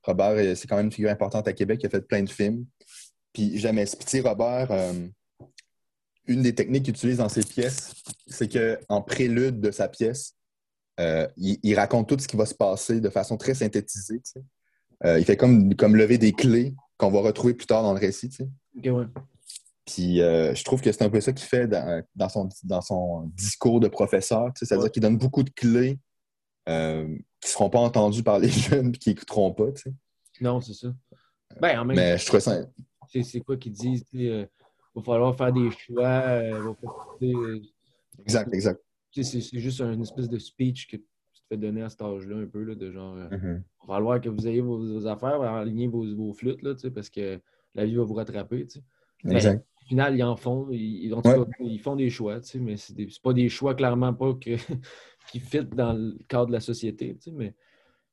Robert, 0.03 0.57
c'est 0.57 0.67
quand 0.67 0.77
même 0.77 0.87
une 0.87 0.93
figure 0.93 1.11
importante 1.11 1.47
à 1.47 1.53
Québec, 1.53 1.81
il 1.83 1.87
a 1.87 1.91
fait 1.91 2.01
plein 2.01 2.23
de 2.23 2.31
films. 2.31 2.67
Puis 3.33 3.59
j'aimais, 3.59 3.85
petit 3.85 4.21
Robert, 4.21 4.71
euh, 4.71 4.93
une 6.27 6.43
des 6.43 6.55
techniques 6.55 6.85
qu'il 6.85 6.95
utilise 6.95 7.19
dans 7.19 7.29
ses 7.29 7.43
pièces, 7.43 7.95
c'est 8.27 8.49
qu'en 8.49 9.03
prélude 9.03 9.61
de 9.61 9.71
sa 9.71 9.89
pièce, 9.89 10.35
euh, 11.01 11.27
il, 11.37 11.59
il, 11.63 11.75
raconte 11.75 12.09
tout 12.09 12.19
ce 12.19 12.29
qui 12.29 12.37
va 12.37 12.47
se 12.47 12.55
passer 12.55 13.01
de 13.01 13.09
façon 13.09 13.37
très 13.37 13.55
synthétisée. 13.55 14.21
Euh, 15.05 15.19
il 15.19 15.25
fait 15.25 15.37
comme, 15.37 15.75
comme 15.75 15.97
lever 15.97 16.19
des 16.19 16.33
clés 16.33 16.75
qu'on 16.99 17.11
va 17.11 17.21
retrouver 17.21 17.55
plus 17.55 17.67
tard 17.67 17.83
dans 17.83 17.95
le 17.95 17.99
récit. 17.99 18.31
Okay, 18.79 18.91
ouais. 18.91 19.07
Puis 19.87 20.21
euh, 20.21 20.55
je 20.55 20.63
trouve 20.65 20.81
que 20.81 20.93
c'est 20.93 21.03
un 21.03 21.11
peu 21.11 21.21
ça 21.21 21.33
qu'il 21.33 21.47
fait 21.47 21.67
dans, 21.67 22.03
dans, 22.15 22.29
son, 22.29 22.49
dans 22.65 22.81
son 22.81 23.23
discours 23.35 23.81
de 23.81 23.89
professeur. 23.89 24.47
Tu 24.55 24.61
sais, 24.61 24.67
C'est-à-dire 24.67 24.85
ouais. 24.85 24.91
qu'il 24.91 25.03
donne 25.03 25.19
beaucoup 25.19 25.43
de 25.43 25.51
clés 25.51 25.99
euh, 26.69 27.17
qui 27.41 27.51
seront 27.51 27.69
pas 27.71 27.81
entendus 27.81 28.23
par 28.23 28.39
les 28.41 28.49
jeunes 28.49 28.91
et 28.91 28.99
qui 28.99 29.11
écouteront 29.11 29.53
pas, 29.53 29.73
tu 29.73 29.83
sais. 29.83 29.95
Non, 30.41 30.61
c'est 30.61 30.75
ça. 30.75 30.95
Ben, 31.61 31.79
en 31.81 31.85
même 31.85 31.97
Mais 31.97 32.17
je 32.17 32.27
trouve 32.27 32.41
ça. 32.41 32.65
c'est 33.09 33.23
c'est 33.23 33.41
quoi 33.41 33.57
qu'ils 33.57 33.73
disent? 33.73 34.05
Il 34.13 34.29
euh, 34.29 34.47
va 34.95 35.03
falloir 35.03 35.37
faire 35.37 35.53
des 35.53 35.71
choix. 35.73 36.21
va 36.21 36.75
falloir- 36.75 37.19
Exact, 38.21 38.55
exact. 38.55 38.81
C'est 39.11 39.25
c'est 39.25 39.59
juste 39.59 39.81
un 39.81 40.01
espèce 40.01 40.29
de 40.29 40.39
speech 40.39 40.87
que 40.87 40.97
tu 40.97 41.03
te 41.03 41.47
fais 41.49 41.57
donner 41.59 41.83
à 41.83 41.91
cet 41.91 42.01
âge-là, 42.03 42.37
un 42.37 42.47
peu, 42.47 42.63
là, 42.63 42.75
de 42.75 42.91
genre. 42.91 43.17
il 43.31 43.39
va 43.87 43.95
falloir 43.95 44.21
que 44.21 44.29
vous 44.31 44.47
ayez 44.47 44.61
vos, 44.63 44.79
vos 44.79 45.07
affaires, 45.07 45.41
aligner 45.43 45.89
vos, 45.89 46.05
vos 46.17 46.33
flûtes, 46.33 46.63
là, 46.63 46.73
tu 46.75 46.81
sais, 46.81 46.91
parce 46.91 47.11
que 47.11 47.41
la 47.75 47.85
vie 47.85 47.97
va 47.97 48.05
vous 48.05 48.15
rattraper. 48.15 48.65
tu 48.67 48.79
sais. 48.79 48.85
Ben, 49.25 49.37
Exact. 49.37 49.67
Final, 49.93 50.17
ils 50.17 50.23
en 50.23 50.37
font. 50.37 50.69
Ils, 50.71 51.13
en 51.13 51.21
tout 51.21 51.29
Ouais. 51.29 51.37
cas, 51.37 51.45
ils 51.61 51.79
font 51.79 51.97
des 51.97 52.09
choix, 52.09 52.41
tu 52.41 52.49
sais, 52.49 52.59
mais 52.59 52.77
des- 52.95 53.11
c'est 53.11 53.21
pas 53.21 53.35
des 53.35 53.51
choix 53.51 53.75
clairement 53.75 54.15
pas 54.15 54.33
que, 54.33 54.57
qui 55.31 55.39
fit 55.39 55.67
dans 55.67 55.93
le 55.93 56.17
cadre 56.29 56.47
de 56.47 56.53
la 56.53 56.61
société. 56.61 57.15
tu 57.17 57.25
sais, 57.25 57.31
Mais, 57.37 57.55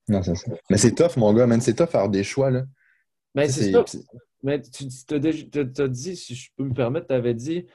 Non, 0.09 0.21
c'est 0.21 0.35
ça. 0.35 0.51
Mais 0.69 0.75
c'est 0.75 0.93
tough, 0.93 1.15
mon 1.15 1.33
gars, 1.33 1.47
man. 1.47 1.61
C'est 1.61 1.75
tough 1.75 1.87
faire 1.87 2.09
des 2.09 2.25
choix, 2.25 2.51
là. 2.51 2.65
mais 3.33 3.47
Tu 3.47 3.53
sais, 3.53 3.71
c'est 3.71 3.71
ça. 3.71 3.85
Mais 4.43 4.61
tu 4.61 4.83
as, 5.13 5.87
dit, 5.87 6.17
si 6.17 6.35
je 6.35 6.49
peux 6.57 6.65
me 6.65 6.73
permettre, 6.73 7.07
tu 7.07 7.13
avais 7.13 7.33
dit 7.33 7.65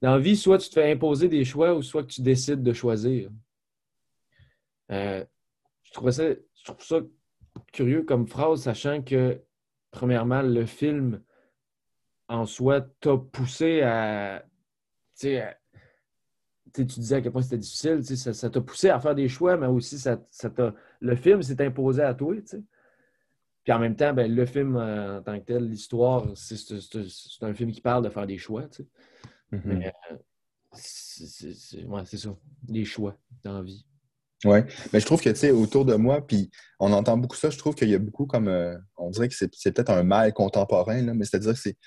dans 0.00 0.12
la 0.12 0.20
vie, 0.20 0.36
soit 0.36 0.58
tu 0.58 0.68
te 0.68 0.74
fais 0.74 0.92
imposer 0.92 1.26
des 1.26 1.44
choix 1.44 1.74
ou 1.74 1.82
soit 1.82 2.04
que 2.04 2.12
tu 2.12 2.22
décides 2.22 2.62
de 2.62 2.72
choisir. 2.72 3.30
Euh, 4.92 5.24
je, 5.82 5.92
trouvais 5.92 6.12
ça, 6.12 6.30
je 6.30 6.64
trouve 6.64 6.84
ça 6.84 7.00
curieux 7.72 8.04
comme 8.04 8.28
phrase, 8.28 8.62
sachant 8.62 9.02
que, 9.02 9.42
premièrement, 9.90 10.42
le 10.42 10.66
film 10.66 11.20
en 12.28 12.46
soi 12.46 12.80
t'a 13.00 13.16
poussé 13.16 13.82
à. 13.82 14.44
Tu 15.16 15.28
sais, 15.28 15.40
à- 15.40 15.56
tu 16.72 16.82
sais, 16.82 16.86
tu 16.86 17.00
disais 17.00 17.16
à 17.16 17.20
quel 17.20 17.30
point 17.30 17.42
c'était 17.42 17.58
difficile, 17.58 18.04
ça 18.04 18.50
t'a 18.50 18.60
poussé 18.60 18.88
à 18.88 18.98
faire 18.98 19.14
des 19.14 19.28
choix, 19.28 19.56
mais 19.56 19.66
aussi 19.66 19.98
ça, 19.98 20.20
ça. 20.30 20.50
Le 21.00 21.16
film 21.16 21.42
s'est 21.42 21.64
imposé 21.64 22.02
à 22.02 22.14
toi. 22.14 22.34
Puis 23.64 23.72
en 23.72 23.78
même 23.78 23.96
temps, 23.96 24.12
ben, 24.12 24.32
le 24.32 24.44
film 24.44 24.76
euh, 24.76 25.18
en 25.18 25.22
tant 25.22 25.38
que 25.38 25.44
tel, 25.44 25.68
l'histoire, 25.68 26.26
c'est 26.34 27.42
un 27.42 27.54
film 27.54 27.70
qui 27.70 27.80
parle 27.80 28.04
de 28.04 28.10
faire 28.10 28.26
des 28.26 28.38
choix. 28.38 28.64
Mhm. 29.52 29.62
Mais 29.64 29.94
euh, 30.10 30.16
c'est 30.72 31.84
ouais, 31.84 32.04
ça, 32.04 32.36
des 32.62 32.84
choix 32.84 33.16
dans 33.42 33.54
la 33.54 33.62
vie. 33.62 33.86
Ouais. 34.44 34.66
Mais 34.92 35.00
je 35.00 35.06
trouve 35.06 35.22
que, 35.22 35.30
tu 35.30 35.36
sais, 35.36 35.50
autour 35.50 35.86
de 35.86 35.94
moi, 35.94 36.26
puis 36.26 36.50
on 36.78 36.92
entend 36.92 37.16
beaucoup 37.16 37.36
ça, 37.36 37.48
je 37.48 37.56
trouve 37.56 37.74
qu'il 37.74 37.88
y 37.88 37.94
a 37.94 37.98
beaucoup 37.98 38.26
comme. 38.26 38.48
euh, 38.48 38.76
on 38.96 39.08
dirait 39.10 39.28
que 39.28 39.34
c'est 39.34 39.54
c'est 39.54 39.72
peut-être 39.72 39.90
un 39.90 40.02
mal 40.02 40.32
contemporain, 40.34 41.00
là, 41.00 41.14
mais 41.14 41.24
c'est-à-dire 41.24 41.54
que 41.54 41.58
c'est. 41.58 41.78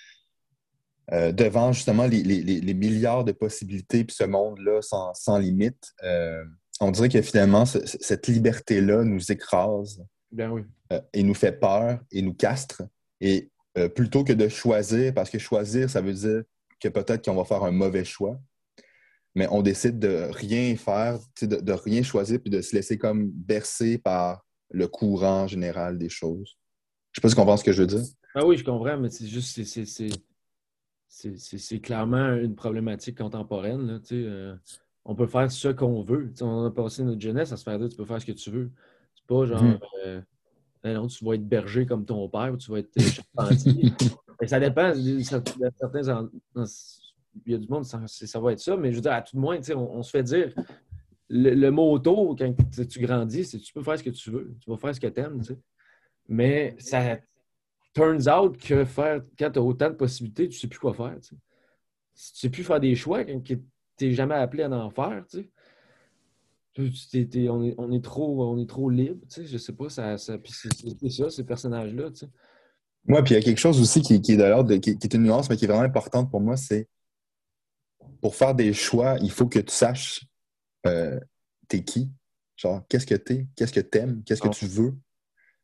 Euh, 1.13 1.31
devant 1.31 1.71
justement 1.71 2.05
les, 2.05 2.21
les- 2.23 2.41
les- 2.41 2.59
les 2.61 2.73
milliards 2.73 3.23
de 3.23 3.31
possibilités, 3.31 4.03
puis 4.03 4.15
ce 4.15 4.23
monde-là 4.25 4.81
sans, 4.81 5.13
sans 5.13 5.37
limite, 5.37 5.93
euh, 6.03 6.43
on 6.81 6.91
dirait 6.91 7.09
que 7.09 7.21
finalement, 7.21 7.65
ce- 7.65 7.85
ce- 7.85 7.97
cette 8.01 8.27
liberté-là 8.27 9.03
nous 9.03 9.31
écrase 9.31 10.03
Ben 10.31 10.51
oui. 10.51 10.61
euh, 10.91 11.01
et 11.13 11.23
nous 11.23 11.33
fait 11.33 11.53
peur 11.53 11.99
et 12.11 12.21
nous 12.21 12.33
castre. 12.33 12.83
Et 13.21 13.49
plutôt 13.93 14.23
que 14.23 14.33
de 14.33 14.47
choisir, 14.47 15.13
parce 15.13 15.29
que 15.29 15.37
choisir, 15.37 15.87
ça 15.87 16.01
veut 16.01 16.13
dire 16.13 16.41
que 16.79 16.87
peut-être 16.89 17.23
qu'on 17.23 17.35
va 17.35 17.45
faire 17.45 17.63
un 17.63 17.69
mauvais 17.71 18.03
choix, 18.03 18.39
mais 19.35 19.47
on 19.51 19.61
décide 19.61 19.99
de 19.99 20.29
rien 20.31 20.75
faire, 20.75 21.19
de, 21.43 21.57
de 21.57 21.71
rien 21.73 22.01
choisir, 22.01 22.39
puis 22.41 22.49
de 22.49 22.61
se 22.61 22.75
laisser 22.75 22.97
comme 22.97 23.29
bercer 23.29 23.99
par 23.99 24.43
le 24.71 24.87
courant 24.87 25.45
général 25.47 25.99
des 25.99 26.09
choses. 26.09 26.57
Je 27.11 27.19
sais 27.19 27.21
pas 27.21 27.29
si 27.29 27.35
tu 27.35 27.39
comprends 27.39 27.55
ce 27.57 27.63
que 27.63 27.71
je 27.71 27.81
veux 27.83 27.87
dire. 27.87 28.03
Ah 28.33 28.43
oui, 28.47 28.57
je 28.57 28.63
comprends, 28.63 28.97
mais 28.97 29.11
c'est 29.11 29.27
juste, 29.27 29.63
c'est- 29.63 30.09
c'est- 31.07 31.79
clairement 31.79 32.33
une 32.33 32.55
problématique 32.55 33.17
contemporaine. 33.17 33.87
Là, 33.87 33.99
euh, 34.11 34.55
on 35.05 35.15
peut 35.15 35.27
faire 35.27 35.51
ce 35.51 35.69
qu'on 35.69 36.01
veut. 36.01 36.31
On 36.41 36.65
a 36.65 36.71
passé 36.71 37.03
notre 37.03 37.21
jeunesse 37.21 37.51
à 37.51 37.57
se 37.57 37.63
faire 37.63 37.79
dire 37.79 37.89
tu 37.89 37.95
peux 37.97 38.05
faire 38.05 38.21
ce 38.21 38.25
que 38.25 38.31
tu 38.33 38.51
veux. 38.51 38.71
C'est 39.15 39.25
pas 39.25 39.45
genre 39.45 39.63
Mhm. 39.63 39.79
euh, 40.05 40.21
Ah 40.83 40.93
non, 40.93 41.07
tu 41.07 41.25
vas 41.25 41.33
être 41.35 41.47
berger 41.47 41.85
comme 41.85 42.05
ton 42.05 42.29
père 42.29 42.53
ou 42.53 42.57
tu 42.57 42.71
vas 42.71 42.79
être 42.79 42.95
euh, 42.97 43.01
charpentier. 43.01 43.91
Ça 44.47 44.59
dépend. 44.59 44.89
de 44.91 45.19
cer- 45.19 45.41
de 45.41 45.71
certains 45.75 46.29
il 47.45 47.51
y 47.51 47.55
a 47.55 47.57
du 47.57 47.67
monde, 47.67 47.85
ça, 47.85 48.01
ça 48.07 48.39
va 48.39 48.51
être 48.53 48.59
ça, 48.59 48.75
mais 48.77 48.91
je 48.91 48.95
veux 48.95 49.01
dire, 49.01 49.11
à 49.13 49.21
tout 49.21 49.35
le 49.35 49.41
moins, 49.41 49.59
on, 49.75 49.97
on 49.97 50.01
se 50.03 50.09
fait 50.09 50.23
dire 50.23 50.53
le, 51.29 51.53
le 51.53 51.71
mot 51.71 51.91
auto, 51.91 52.35
quand 52.35 52.55
tu, 52.71 52.87
tu 52.87 52.99
grandis, 52.99 53.45
c'est 53.45 53.59
tu 53.59 53.73
peux 53.73 53.83
faire 53.83 53.97
ce 53.97 54.03
que 54.03 54.09
tu 54.11 54.31
veux. 54.31 54.55
Tu 54.61 54.69
vas 54.69 54.77
faire 54.77 54.95
ce 54.95 54.99
que 54.99 55.07
tu 55.07 55.19
aimes. 55.19 55.41
Mais 56.27 56.75
ça 56.79 57.17
turns 57.97 58.27
out 58.27 58.57
que 58.57 58.85
faire, 58.85 59.21
quand 59.39 59.51
tu 59.51 59.59
as 59.59 59.61
autant 59.61 59.89
de 59.89 59.95
possibilités, 59.95 60.47
tu 60.47 60.55
ne 60.55 60.59
sais 60.59 60.67
plus 60.67 60.79
quoi 60.79 60.93
faire. 60.93 61.15
tu 61.19 61.29
sais. 61.29 61.35
Si 62.13 62.33
tu 62.33 62.37
ne 62.37 62.41
sais 62.41 62.49
plus 62.51 62.63
faire 62.63 62.79
des 62.79 62.95
choix, 62.95 63.23
quand 63.25 63.41
tu 63.43 63.59
n'es 64.01 64.13
jamais 64.13 64.35
appelé 64.35 64.63
à 64.63 64.69
en 64.69 64.89
faire, 64.89 65.25
tu 65.29 65.39
sais. 65.39 65.49
On, 67.49 67.63
est, 67.63 67.73
on, 67.79 67.91
est 67.91 68.03
trop, 68.03 68.43
on 68.43 68.59
est 68.59 68.69
trop 68.69 68.91
libre, 68.91 69.25
tu 69.27 69.41
sais, 69.41 69.47
je 69.47 69.57
sais 69.57 69.73
pas, 69.73 69.89
ça, 69.89 70.15
ça, 70.19 70.37
c'est 70.45 71.09
ça, 71.09 71.29
ces 71.31 71.43
personnages-là, 71.43 72.11
tu 72.11 72.17
sais. 72.17 72.29
Moi, 73.05 73.23
puis 73.23 73.33
il 73.33 73.37
y 73.37 73.39
a 73.39 73.43
quelque 73.43 73.57
chose 73.57 73.81
aussi 73.81 74.01
qui, 74.01 74.21
qui 74.21 74.33
est 74.33 74.37
de 74.37 74.43
l'ordre, 74.43 74.75
qui, 74.75 74.95
qui 74.95 75.07
est 75.07 75.13
une 75.15 75.23
nuance, 75.23 75.49
mais 75.49 75.57
qui 75.57 75.65
est 75.65 75.67
vraiment 75.67 75.81
importante 75.83 76.29
pour 76.29 76.39
moi, 76.39 76.55
c'est 76.55 76.87
pour 78.21 78.35
faire 78.35 78.53
des 78.53 78.73
choix, 78.73 79.17
il 79.21 79.31
faut 79.31 79.47
que 79.47 79.57
tu 79.57 79.73
saches 79.73 80.23
euh, 80.85 81.19
t'es 81.67 81.83
qui, 81.83 82.11
genre 82.55 82.85
qu'est-ce 82.87 83.07
que 83.07 83.15
t'es, 83.15 83.47
qu'est-ce 83.55 83.73
que 83.73 83.79
t'aimes, 83.79 84.23
qu'est-ce 84.23 84.41
que 84.41 84.47
Ah. 84.49 84.51
tu 84.51 84.67
veux. 84.67 84.93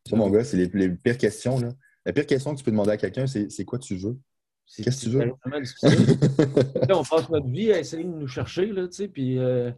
Ça, 0.09 0.15
mon 0.15 0.29
gars, 0.31 0.43
c'est 0.43 0.57
les, 0.57 0.67
les 0.73 0.89
pires 0.89 1.17
questions. 1.19 1.59
Là. 1.59 1.69
La 2.05 2.13
pire 2.13 2.25
question 2.25 2.53
que 2.53 2.57
tu 2.59 2.63
peux 2.65 2.71
demander 2.71 2.91
à 2.91 2.97
quelqu'un, 2.97 3.27
c'est 3.27 3.49
c'est 3.49 3.65
quoi 3.65 3.79
tu 3.79 3.95
veux? 3.95 4.17
Qu'est-ce 4.83 5.05
que 5.05 5.09
tu 5.11 5.15
veux? 5.17 5.19
Là, 6.89 6.97
on 6.99 7.03
passe 7.03 7.29
notre 7.29 7.47
vie 7.47 7.71
à 7.71 7.79
essayer 7.79 8.03
de 8.03 8.09
nous 8.09 8.27
chercher, 8.27 8.65
là, 8.67 8.87
tu 8.87 8.93
sais, 8.95 9.07
puis 9.07 9.37
euh, 9.39 9.71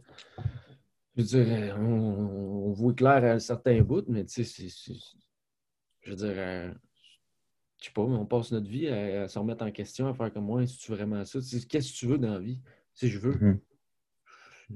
je 1.16 1.22
veux 1.22 1.26
dire, 1.28 1.46
euh, 1.48 1.76
on, 1.78 2.68
on 2.68 2.72
voit 2.72 2.92
clair 2.94 3.24
à 3.24 3.38
certains 3.38 3.80
bouts, 3.82 4.02
mais 4.08 4.24
tu 4.24 4.44
sais, 4.44 4.68
c'est- 4.68 4.92
je 6.02 6.10
veux 6.10 6.16
dire, 6.16 6.34
euh, 6.36 6.72
je 7.78 7.84
sais 7.86 7.92
pas, 7.92 8.06
mais 8.06 8.16
on 8.16 8.26
passe 8.26 8.50
notre 8.52 8.68
vie 8.68 8.88
à, 8.88 9.22
à 9.22 9.28
se 9.28 9.38
remettre 9.38 9.64
en 9.64 9.70
question, 9.70 10.08
à 10.08 10.14
faire 10.14 10.32
comme 10.32 10.46
moi, 10.46 10.66
si 10.66 10.78
tu 10.78 10.90
veux 10.90 10.96
vraiment 10.96 11.24
ça? 11.24 11.38
Qu'est-ce 11.68 11.92
que 11.92 11.96
tu 11.98 12.06
veux 12.06 12.18
dans 12.18 12.32
la 12.34 12.40
vie? 12.40 12.60
Si 12.94 13.08
je 13.08 13.18
veux, 13.20 13.34
Mhm. 13.34 13.60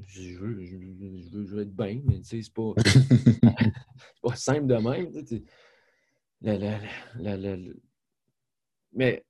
je 0.07 0.39
veux, 0.39 0.65
je, 0.65 0.77
veux, 0.77 1.45
je 1.47 1.55
veux 1.55 1.63
être 1.63 1.75
bien, 1.75 2.01
mais 2.05 2.19
tu 2.21 2.25
sais, 2.25 2.43
c'est 2.43 2.53
pas, 2.55 2.75
pas 4.23 4.35
simple 4.37 4.67
de 4.67 4.75
même. 4.77 5.43
La- 6.43 6.57
la- 6.57 6.79
la- 7.19 7.37
la- 7.37 7.57
la- 7.57 7.73
Mais, 8.93 9.25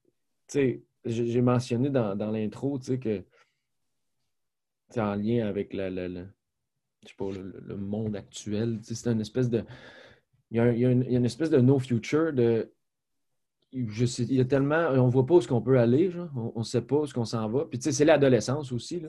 tu 0.46 0.52
sais, 0.52 0.82
j'ai 1.04 1.40
mentionné 1.40 1.90
dans, 1.90 2.14
dans 2.14 2.30
l'intro, 2.30 2.78
tu 2.78 2.86
sais, 2.86 2.98
que 2.98 3.24
c'est 4.90 5.00
en 5.00 5.14
lien 5.14 5.46
avec 5.46 5.72
la, 5.72 5.90
je 7.02 7.08
sais 7.08 7.14
pas, 7.16 7.30
le, 7.30 7.60
le 7.66 7.76
monde 7.76 8.16
actuel. 8.16 8.78
tu 8.80 8.88
sais, 8.88 8.94
C'est 8.94 9.10
une 9.10 9.20
espèce 9.20 9.48
de. 9.50 9.64
Il 10.50 10.56
y, 10.56 10.60
a, 10.60 10.72
il 10.72 10.78
y 10.80 10.86
a 10.86 10.90
une, 10.90 11.02
il 11.04 11.12
y 11.12 11.14
a 11.14 11.18
une 11.18 11.24
espèce 11.24 11.50
de 11.50 11.58
no 11.60 11.78
future 11.78 12.32
de. 12.32 12.72
Je 13.72 14.04
sais, 14.04 14.24
il 14.24 14.34
y 14.34 14.40
a 14.40 14.44
tellement. 14.44 14.88
On 14.90 15.08
voit 15.08 15.26
pas 15.26 15.34
où 15.34 15.40
ce 15.40 15.48
qu'on 15.48 15.62
peut 15.62 15.78
aller, 15.78 16.10
genre. 16.10 16.30
On, 16.36 16.52
on 16.56 16.62
sait 16.62 16.82
pas 16.82 16.96
où 16.96 17.06
ce 17.06 17.14
qu'on 17.14 17.24
s'en 17.24 17.48
va. 17.48 17.64
Puis, 17.66 17.78
tu 17.78 17.84
sais, 17.84 17.92
c'est 17.92 18.04
l'adolescence 18.04 18.72
aussi, 18.72 19.00
là. 19.00 19.08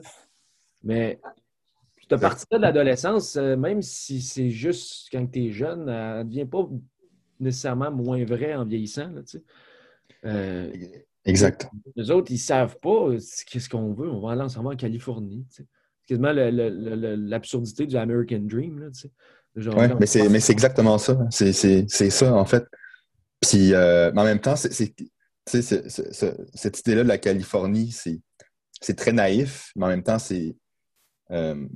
Mais. 0.82 1.20
Cette 2.08 2.20
partie-là 2.20 2.58
de 2.58 2.62
l'adolescence, 2.62 3.36
euh, 3.36 3.56
même 3.56 3.80
si 3.80 4.20
c'est 4.20 4.50
juste 4.50 5.08
quand 5.10 5.26
tu 5.30 5.46
es 5.46 5.50
jeune, 5.50 5.88
elle 5.88 6.18
ne 6.18 6.22
devient 6.24 6.44
pas 6.44 6.68
nécessairement 7.42 7.90
moins 7.90 8.24
vraie 8.24 8.54
en 8.54 8.64
vieillissant. 8.64 9.08
Là. 9.10 9.22
Euh, 10.24 10.72
exact. 11.24 11.68
les 11.96 12.10
autres, 12.10 12.30
ils 12.30 12.38
savent 12.38 12.78
pas 12.80 13.08
qu'est-ce 13.50 13.68
qu'on 13.68 13.92
veut. 13.92 14.08
On 14.08 14.20
va 14.20 14.32
aller 14.32 14.42
ensemble 14.42 14.68
en 14.68 14.76
Californie. 14.76 15.44
C'est 15.50 15.66
quasiment 16.06 16.32
l'absurdité 16.32 17.86
du 17.86 17.96
American 17.96 18.40
Dream. 18.40 18.78
Là. 18.78 18.88
Genre, 19.56 19.76
Ouais, 19.76 19.90
mais 19.98 20.06
c'est 20.06 20.52
exactement 20.52 20.98
ça. 20.98 21.18
C'est 21.30 22.10
ça, 22.10 22.32
en 22.34 22.44
fait. 22.44 22.64
Puis, 23.40 23.74
euh, 23.74 24.12
mais 24.14 24.20
en 24.20 24.24
même 24.24 24.40
temps, 24.40 24.56
c'est 24.56 24.70
cette 25.46 26.78
idée-là 26.80 27.02
de 27.02 27.08
la 27.08 27.18
Californie, 27.18 27.90
c'est 28.80 28.94
très 28.94 29.12
naïf, 29.12 29.72
mais 29.76 29.86
en 29.86 29.88
même 29.88 30.02
temps, 30.04 30.18
c'est. 30.18 30.56
euh, 31.32 31.66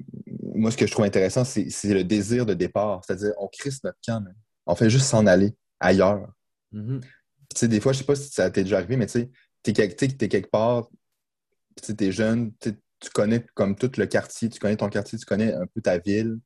moi, 0.55 0.71
ce 0.71 0.77
que 0.77 0.87
je 0.87 0.93
trouve 0.93 1.05
intéressant, 1.05 1.45
c'est 1.45 1.95
le 1.95 2.05
désir 2.05 2.47
de 2.47 2.55
départ. 2.55 3.03
C'est-à-dire, 3.05 3.33
on 3.39 3.49
crisse 3.49 3.83
notre 3.85 3.99
camp. 4.07 4.25
On 4.67 4.75
fait 4.75 4.91
juste 4.91 5.07
s'en 5.07 5.27
aller 5.27 5.55
ailleurs. 5.81 6.33
Mhm. 6.73 7.01
Tu 7.01 7.09
sais, 7.61 7.69
des 7.69 7.81
fois, 7.81 7.93
je 7.93 7.99
sais 7.99 8.05
pas 8.05 8.17
si 8.17 8.29
ça 8.31 8.51
t'est 8.51 8.65
déjà 8.65 8.79
arrivé, 8.79 8.97
mais 8.97 9.07
tu 9.07 9.13
sais, 9.13 9.31
t'es 9.63 9.73
t'es 9.73 10.29
quelque 10.29 10.51
part, 10.51 10.89
tu 11.83 11.95
t'es 11.95 12.13
jeune, 12.13 12.53
tu 12.61 12.73
connais 13.15 13.45
comme 13.55 13.77
tout 13.77 13.91
le 13.97 14.07
quartier, 14.07 14.49
tu 14.49 14.59
connais 14.59 14.77
ton 14.77 14.89
quartier, 14.89 15.19
tu 15.19 15.25
connais 15.27 15.53
un 15.53 15.67
peu 15.67 15.81
ta 15.81 15.99
ville. 15.99 16.39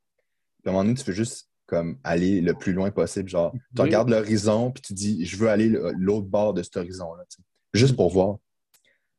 Puis 0.62 0.66
à 0.66 0.70
un 0.70 0.72
moment 0.72 0.84
donné, 0.84 0.96
tu 0.96 1.04
veux 1.04 1.12
juste 1.14 1.48
comme 1.66 1.98
aller 2.04 2.40
le 2.40 2.52
plus 2.54 2.72
loin 2.72 2.90
possible. 2.90 3.28
Genre, 3.28 3.52
tu 3.52 3.58
Oui. 3.76 3.82
regardes 3.82 4.10
l'horizon, 4.10 4.72
puis 4.72 4.82
tu 4.82 4.92
dis, 4.92 5.24
je 5.24 5.36
veux 5.36 5.48
aller 5.48 5.68
le- 5.68 5.92
l'autre 5.96 6.26
bord 6.26 6.52
de 6.52 6.62
cet 6.62 6.76
horizon-là, 6.76 7.24
juste 7.72 7.94
pour 7.96 8.10
voir. 8.12 8.38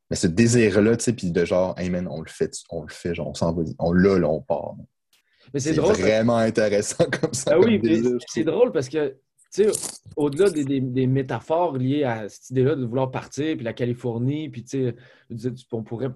Mais 0.10 0.18
ce 0.18 0.28
désir-là, 0.28 0.98
tu 0.98 1.06
sais, 1.06 1.14
puis 1.14 1.32
de 1.32 1.46
genre, 1.46 1.74
hey 1.80 1.90
man, 1.90 2.08
on 2.10 2.20
le 2.22 2.30
fait, 2.30 2.52
on 2.70 2.82
le 2.84 2.92
fait, 2.92 3.16
genre, 3.16 3.30
on 3.30 3.34
s'en 3.34 3.54
va, 3.54 3.64
on 3.80 3.94
l'a, 3.94 4.20
là, 4.20 4.28
on 4.28 4.42
part. 4.42 4.76
Mais 5.54 5.60
c'est 5.60 5.74
drôle. 5.74 5.96
vraiment 5.96 6.38
intéressant 6.38 7.06
comme 7.22 7.34
ça. 7.34 7.52
Ah 7.54 7.60
comme 7.60 7.72
je 7.72 8.18
c'est 8.28 8.44
drôle 8.44 8.72
parce 8.72 8.88
que, 8.90 9.10
tu 9.54 9.66
sais, 9.66 9.72
au-delà 10.16 10.50
des, 10.50 10.64
des- 10.64 10.80
des 10.82 11.08
métaphores 11.08 11.78
liées 11.78 12.04
à 12.04 12.30
cette 12.30 12.50
idée-là 12.52 12.76
de 12.76 12.86
vouloir 12.86 13.12
partir, 13.12 13.56
puis 13.56 13.66
la 13.66 13.74
Californie, 13.74 14.50
puis 14.50 14.64
tu 14.64 14.94
sais, 15.36 15.54
on 15.72 15.84
pourrait, 15.84 16.12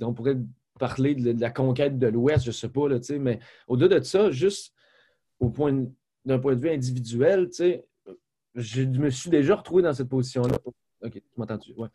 on 0.00 0.12
pourrait 0.12 0.36
parler 0.78 1.14
de, 1.14 1.32
de 1.32 1.40
la 1.40 1.50
conquête 1.50 1.98
de 1.98 2.06
l'Ouest, 2.08 2.44
je 2.46 2.50
sais 2.50 2.68
pas, 2.68 2.88
là, 2.88 2.98
tu 2.98 3.06
sais, 3.06 3.18
mais 3.18 3.38
au-delà 3.68 4.00
de 4.00 4.04
ça, 4.04 4.30
juste 4.30 4.72
au 5.38 5.50
point 5.50 5.86
d'un 6.24 6.38
point 6.38 6.54
de 6.54 6.60
vue 6.60 6.70
individuel, 6.70 7.48
tu 7.48 7.56
sais, 7.56 7.84
je 8.56 8.82
me 8.82 9.10
suis 9.10 9.30
déjà 9.30 9.54
retrouvé 9.56 9.82
dans 9.82 9.92
cette 9.92 10.08
position-là. 10.08 10.56
OK, 11.02 11.12
tu 11.12 11.22
m'entends-tu? 11.36 11.72
Ouais. 11.74 11.88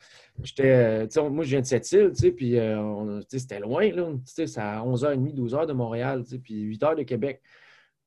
J'étais, 0.43 1.07
euh, 1.15 1.29
moi, 1.29 1.43
je 1.43 1.49
viens 1.49 1.61
de 1.61 1.65
cette 1.65 1.91
île, 1.91 2.11
puis 2.35 2.57
euh, 2.57 3.21
c'était 3.27 3.59
loin, 3.59 3.91
là. 3.91 4.11
C'est 4.25 4.57
à 4.57 4.81
11h30, 4.81 5.35
12h 5.35 5.67
de 5.67 5.73
Montréal, 5.73 6.23
puis 6.43 6.75
8h 6.75 6.97
de 6.97 7.03
Québec. 7.03 7.41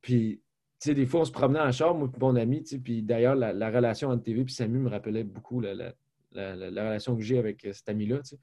Puis, 0.03 0.41
des 0.85 1.07
fois, 1.07 1.21
on 1.21 1.25
se 1.25 1.33
promenait 1.33 1.61
en 1.61 1.71
char, 1.71 1.95
moi 1.95 2.11
mon 2.21 2.37
ami, 2.37 2.63
puis 2.83 3.03
d'ailleurs, 3.03 3.37
la, 3.37 3.71
relation 3.71 4.09
entre 4.09 4.25
TV 4.25 4.43
et 4.43 4.49
Samu 4.49 4.79
me 4.79 4.91
rappelait 4.91 5.25
beaucoup 5.25 5.61
la, 5.61 5.93
relation 6.35 7.17
que 7.17 7.23
j'ai 7.23 7.39
avec 7.39 7.65
euh, 7.65 7.73
cet 7.73 7.89
ami-là. 7.89 8.19
Puis 8.23 8.37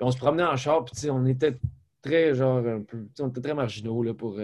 on 0.00 0.10
se 0.10 0.18
promenait 0.18 0.44
en 0.44 0.56
char, 0.56 0.84
puis 0.84 1.10
on 1.10 1.24
était 1.26 1.56
très, 2.02 2.34
genre, 2.34 2.66
un 2.66 2.82
peu, 2.82 3.06
on 3.20 3.28
était 3.28 3.40
très 3.40 3.54
marginaux, 3.54 4.02
là, 4.02 4.14
pour, 4.14 4.38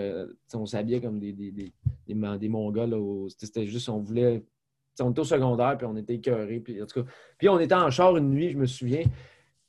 on 0.54 0.66
s'habillait 0.66 1.00
comme 1.00 1.18
des, 1.18 1.32
des, 1.32 1.50
des, 1.50 1.72
des, 2.06 2.48
Mongols, 2.48 2.96
C'était 3.36 3.66
juste, 3.66 3.88
on 3.88 3.98
voulait 3.98 4.44
on 5.02 5.10
était 5.10 5.24
secondaire, 5.24 5.76
puis 5.76 5.86
on 5.86 5.96
était 5.96 6.14
écœurés. 6.14 6.60
Puis, 6.60 6.82
en 6.82 6.86
tout 6.86 7.02
cas, 7.02 7.10
puis 7.38 7.48
on 7.48 7.58
était 7.58 7.74
en 7.74 7.90
char 7.90 8.16
une 8.16 8.30
nuit, 8.30 8.50
je 8.50 8.58
me 8.58 8.66
souviens. 8.66 9.04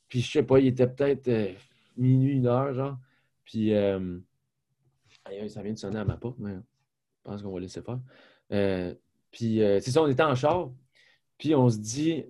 Puis 0.08 0.20
je 0.20 0.30
sais 0.30 0.42
pas, 0.42 0.58
il 0.58 0.66
était 0.66 0.86
peut-être 0.86 1.28
euh, 1.28 1.52
minuit, 1.96 2.34
une 2.34 2.46
heure, 2.46 2.74
genre. 2.74 2.98
Puis 3.44 3.74
euh, 3.74 4.18
ça 5.48 5.62
vient 5.62 5.72
de 5.72 5.78
sonner 5.78 5.98
à 5.98 6.04
ma 6.04 6.16
porte, 6.16 6.36
mais 6.38 6.54
je 6.54 7.22
pense 7.22 7.42
qu'on 7.42 7.50
va 7.50 7.60
laisser 7.60 7.80
faire. 7.80 7.98
Euh, 8.52 8.94
puis 9.30 9.60
c'est 9.80 9.90
ça, 9.90 10.02
on 10.02 10.08
était 10.08 10.22
en 10.22 10.34
char. 10.34 10.70
Puis 11.38 11.54
on 11.54 11.70
se 11.70 11.78
dit, 11.78 12.24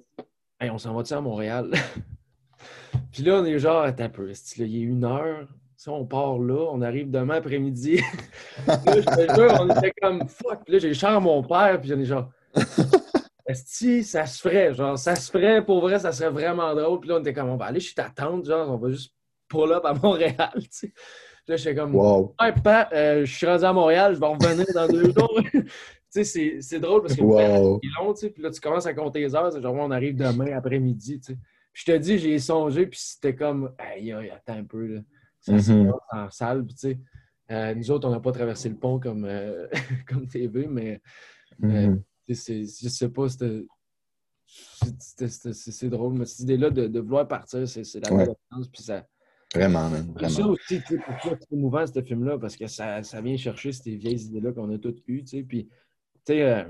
hey, 0.61 0.71
on 0.71 0.79
s'en 0.79 0.95
va-tu 0.95 1.13
à 1.13 1.21
Montréal? 1.21 1.73
puis 3.11 3.25
là, 3.25 3.41
on 3.41 3.45
est 3.45 3.59
genre, 3.59 3.83
attends 3.83 4.05
un 4.05 4.09
peu, 4.09 4.31
il 4.59 4.67
y 4.67 4.81
a 4.81 4.85
une 4.85 5.05
heure? 5.05 5.49
Si 5.77 5.89
on 5.89 6.07
part 6.07 6.39
là, 6.39 6.69
on 6.71 6.81
arrive 6.83 7.11
demain 7.11 7.35
après-midi. 7.35 7.97
là, 8.69 8.79
je 8.87 9.01
te 9.01 9.61
on 9.61 9.77
était 9.77 9.93
comme 10.01 10.29
fuck. 10.29 10.63
Puis 10.65 10.75
là, 10.75 10.79
j'ai 10.79 10.87
le 10.87 10.95
char 10.95 11.17
à 11.17 11.21
mon 11.21 11.43
père, 11.43 11.81
puis 11.81 11.93
on 11.93 11.99
est 11.99 12.05
genre, 12.05 12.31
si 13.55 14.03
ça 14.05 14.27
se 14.27 14.41
ferait, 14.41 14.75
genre, 14.75 14.99
ça 14.99 15.15
se 15.17 15.31
ferait, 15.31 15.65
pour 15.65 15.81
vrai, 15.81 15.99
ça 15.99 16.13
serait 16.13 16.31
vraiment 16.31 16.75
drôle. 16.75 17.01
Puis 17.01 17.09
là, 17.09 17.17
on 17.17 17.21
était 17.21 17.33
comme, 17.35 17.49
on 17.51 17.57
va 17.57 17.67
aller 17.67 17.81
chez 17.81 17.95
ta 17.95 18.09
tante, 18.11 18.47
genre, 18.47 18.71
on 18.71 18.77
va 18.77 18.91
juste 18.91 19.15
pull 19.49 19.73
up 19.73 19.85
à 19.85 19.95
Montréal, 19.95 20.53
tu 20.57 20.69
sais. 20.71 20.93
Là, 21.49 21.57
j'étais 21.57 21.75
comme, 21.75 21.95
wow. 21.97 22.35
ouais, 22.41 22.53
pas, 22.53 22.89
euh, 22.93 23.25
je 23.25 23.35
suis 23.37 23.47
rendu 23.47 23.65
à 23.65 23.73
Montréal, 23.73 24.15
je 24.15 24.21
vais 24.21 24.27
revenir 24.27 24.67
dans 24.75 24.87
deux 24.87 25.13
jours. 25.17 25.41
tu 25.53 26.25
sais, 26.25 26.59
c'est 26.61 26.79
drôle 26.81 27.03
parce 27.03 27.15
que 27.17 27.23
wow. 27.23 27.81
c'est 27.83 27.89
long, 28.01 28.15
tu 28.15 28.21
sais. 28.21 28.31
Puis 28.31 28.43
là, 28.43 28.51
tu 28.51 28.61
commences 28.61 28.87
à 28.87 28.95
compter 28.95 29.21
les 29.21 29.35
heures, 29.35 29.53
c'est 29.53 29.61
genre, 29.61 29.75
on 29.75 29.91
arrive 29.91 30.15
demain 30.17 30.57
après-midi, 30.57 31.21
tu 31.21 31.33
sais. 31.33 31.39
Puis 31.73 31.85
je 31.87 31.93
te 31.93 31.99
dis, 31.99 32.19
j'ai 32.19 32.39
songé, 32.39 32.87
puis 32.87 33.01
c'était 33.01 33.35
comme, 33.35 33.73
aïe, 33.79 34.13
aïe, 34.13 34.31
attends 34.31 34.59
un 34.59 34.65
peu, 34.65 34.87
là. 34.87 35.01
Ça 35.41 35.59
se 35.59 35.73
Mhm. 35.73 35.91
passe 35.91 36.01
en 36.13 36.31
salle, 36.31 36.67
tu 36.67 36.77
sais. 36.77 36.99
Euh, 37.51 37.75
nous 37.75 37.91
autres, 37.91 38.07
on 38.09 38.13
n'a 38.13 38.21
pas 38.21 38.31
traversé 38.33 38.69
le 38.69 38.77
pont 38.77 39.01
comme, 39.01 39.25
euh, 39.25 39.67
comme 40.09 40.29
TV, 40.29 40.67
mais 40.69 41.01
Mhm. 41.59 41.71
c'est, 41.71 42.03
je 42.29 42.89
sais 42.89 43.09
pas, 43.09 43.29
C'est 43.29 43.67
drôle, 45.89 46.15
mais 46.15 46.27
cette 46.27 46.41
idée-là 46.41 46.71
de, 46.71 46.87
de 46.87 47.01
vouloir 47.01 47.27
partir, 47.29 47.67
c'est 47.69 48.01
la 48.01 48.13
Ouais. 48.13 48.27
Puis 48.73 48.83
ça, 48.83 49.07
Vraiment, 49.55 49.91
c'est 50.19 50.29
ça 50.43 50.47
aussi, 50.47 50.83
tu 50.83 50.95
sais, 50.95 50.99
pourquoi 50.99 51.37
c'est 51.39 51.53
émouvant, 51.53 51.87
ce 51.87 52.03
film-là, 52.03 52.39
parce 52.39 52.57
que 52.57 52.67
ça, 52.67 53.03
ça 53.03 53.21
vient 53.21 53.37
chercher 53.37 53.73
ces 53.73 53.97
vieilles 53.97 54.27
idées-là 54.27 54.53
qu'on 54.53 54.71
a 54.73 54.79
toutes 54.79 55.03
eues, 55.09 55.23
tu 55.25 55.39
sais. 55.39 55.43
Puis, 55.43 55.67
tu 55.67 55.71
sais, 56.27 56.43
euh, 56.43 56.65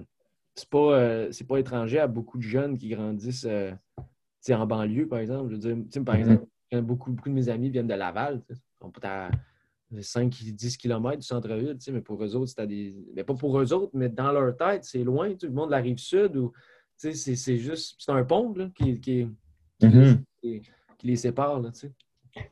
c'est 0.54 0.68
pas, 0.68 0.98
euh, 0.98 1.30
pas 1.48 1.58
étranger 1.58 1.98
à 1.98 2.06
beaucoup 2.06 2.38
de 2.38 2.42
jeunes 2.42 2.76
qui 2.76 2.88
grandissent 2.88 3.44
euh, 3.44 3.72
tu 3.98 4.04
sais, 4.40 4.54
en 4.54 4.66
banlieue, 4.66 5.06
par 5.08 5.20
exemple. 5.20 5.50
Je 5.50 5.54
veux 5.54 5.60
dire, 5.60 5.76
tu 5.84 5.90
sais, 5.90 6.00
par 6.00 6.16
Mhm. 6.16 6.20
exemple, 6.20 6.46
beaucoup, 6.82 7.12
beaucoup 7.12 7.28
de 7.28 7.34
mes 7.34 7.48
amis 7.48 7.70
viennent 7.70 7.86
de 7.86 7.94
Laval, 7.94 8.42
tu 8.48 8.54
sais. 8.54 8.60
Ils 9.92 10.02
sont 10.04 10.20
peut-être 10.20 10.34
à 10.34 10.52
5-10 10.52 10.76
km 10.76 11.16
du 11.18 11.26
centre-ville, 11.26 11.74
tu 11.78 11.84
sais, 11.84 11.92
mais 11.92 12.00
pour 12.00 12.22
eux 12.24 12.34
autres, 12.36 12.46
c'était 12.48 12.66
des. 12.66 12.94
Mais 13.14 13.24
pas 13.24 13.34
pour 13.34 13.58
eux 13.60 13.72
autres, 13.72 13.90
mais 13.94 14.08
dans 14.08 14.32
leur 14.32 14.56
tête, 14.56 14.84
c'est 14.84 15.04
loin, 15.04 15.30
tu 15.30 15.40
sais, 15.40 15.46
le 15.46 15.52
monde 15.52 15.66
de 15.68 15.72
la 15.72 15.78
rive 15.82 15.98
sud, 15.98 16.36
ou, 16.36 16.52
tu 17.00 17.10
sais, 17.10 17.14
c'est- 17.14 17.36
c'est 17.36 17.58
juste. 17.58 17.94
C'est 17.98 18.12
un 18.12 18.24
pont, 18.24 18.52
là, 18.54 18.68
qui, 18.74 19.00
qui, 19.00 19.26
Mhm. 19.82 20.22
qui 20.40 20.62
les 21.02 21.16
sépare, 21.16 21.60
là, 21.60 21.70
tu 21.72 21.80
sais. 21.80 21.92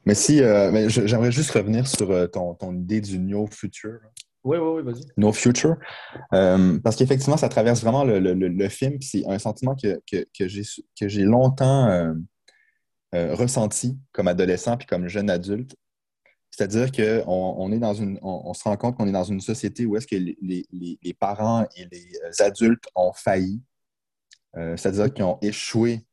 Mais 0.05 0.15
si, 0.15 0.43
euh, 0.43 0.89
j'aimerais 0.89 1.33
juste 1.33 1.51
revenir 1.53 1.87
sur 1.87 2.11
euh, 2.11 2.27
ton, 2.27 2.55
ton 2.55 2.75
idée 2.75 3.01
du 3.01 3.19
no 3.19 3.47
future. 3.47 3.99
Oui, 4.45 4.57
oui, 4.59 4.77
oui, 4.77 4.83
vas-y. 4.83 5.05
No 5.19 5.33
Future. 5.33 5.77
Euh, 6.33 6.79
parce 6.81 6.97
qu'effectivement, 6.97 7.37
ça 7.37 7.49
traverse 7.51 7.83
vraiment 7.83 8.05
le, 8.05 8.19
le- 8.19 8.33
le- 8.35 8.49
le 8.49 8.69
film. 8.71 9.01
C'est 9.03 9.23
un 9.27 9.39
sentiment 9.39 9.75
que, 9.75 10.01
que, 10.11 10.25
que 10.39 10.49
j'ai 10.49 10.63
que 10.99 11.09
j'ai 11.09 11.25
longtemps 11.25 11.87
euh, 11.89 12.15
euh, 13.15 13.35
ressenti 13.35 13.99
comme 14.13 14.29
adolescent 14.29 14.77
puis 14.79 14.87
comme 14.87 15.09
jeune 15.09 15.29
adulte. 15.29 15.77
C'est-à-dire 16.61 16.93
qu'on 16.93 17.25
on 17.57 17.73
est 17.73 17.79
dans 17.79 17.95
une, 17.95 18.19
on, 18.21 18.43
on 18.51 18.53
se 18.53 18.65
rend 18.65 18.77
compte 18.77 18.95
qu'on 18.99 19.07
est 19.09 19.13
dans 19.13 19.25
une 19.25 19.41
société 19.41 19.87
où 19.87 19.97
est-ce 19.97 20.07
que 20.07 20.17
les, 20.17 20.37
les- 20.43 20.67
les- 20.71 20.99
les 21.03 21.15
parents 21.15 21.67
et 21.75 21.87
les 21.91 22.07
euh, 22.23 22.45
adultes 22.45 22.85
ont 22.95 23.13
failli. 23.15 23.63
Euh, 24.59 24.77
C'est-à-dire 24.77 25.11
qu'ils 25.15 25.25
ont 25.25 25.39
échoué 25.41 26.05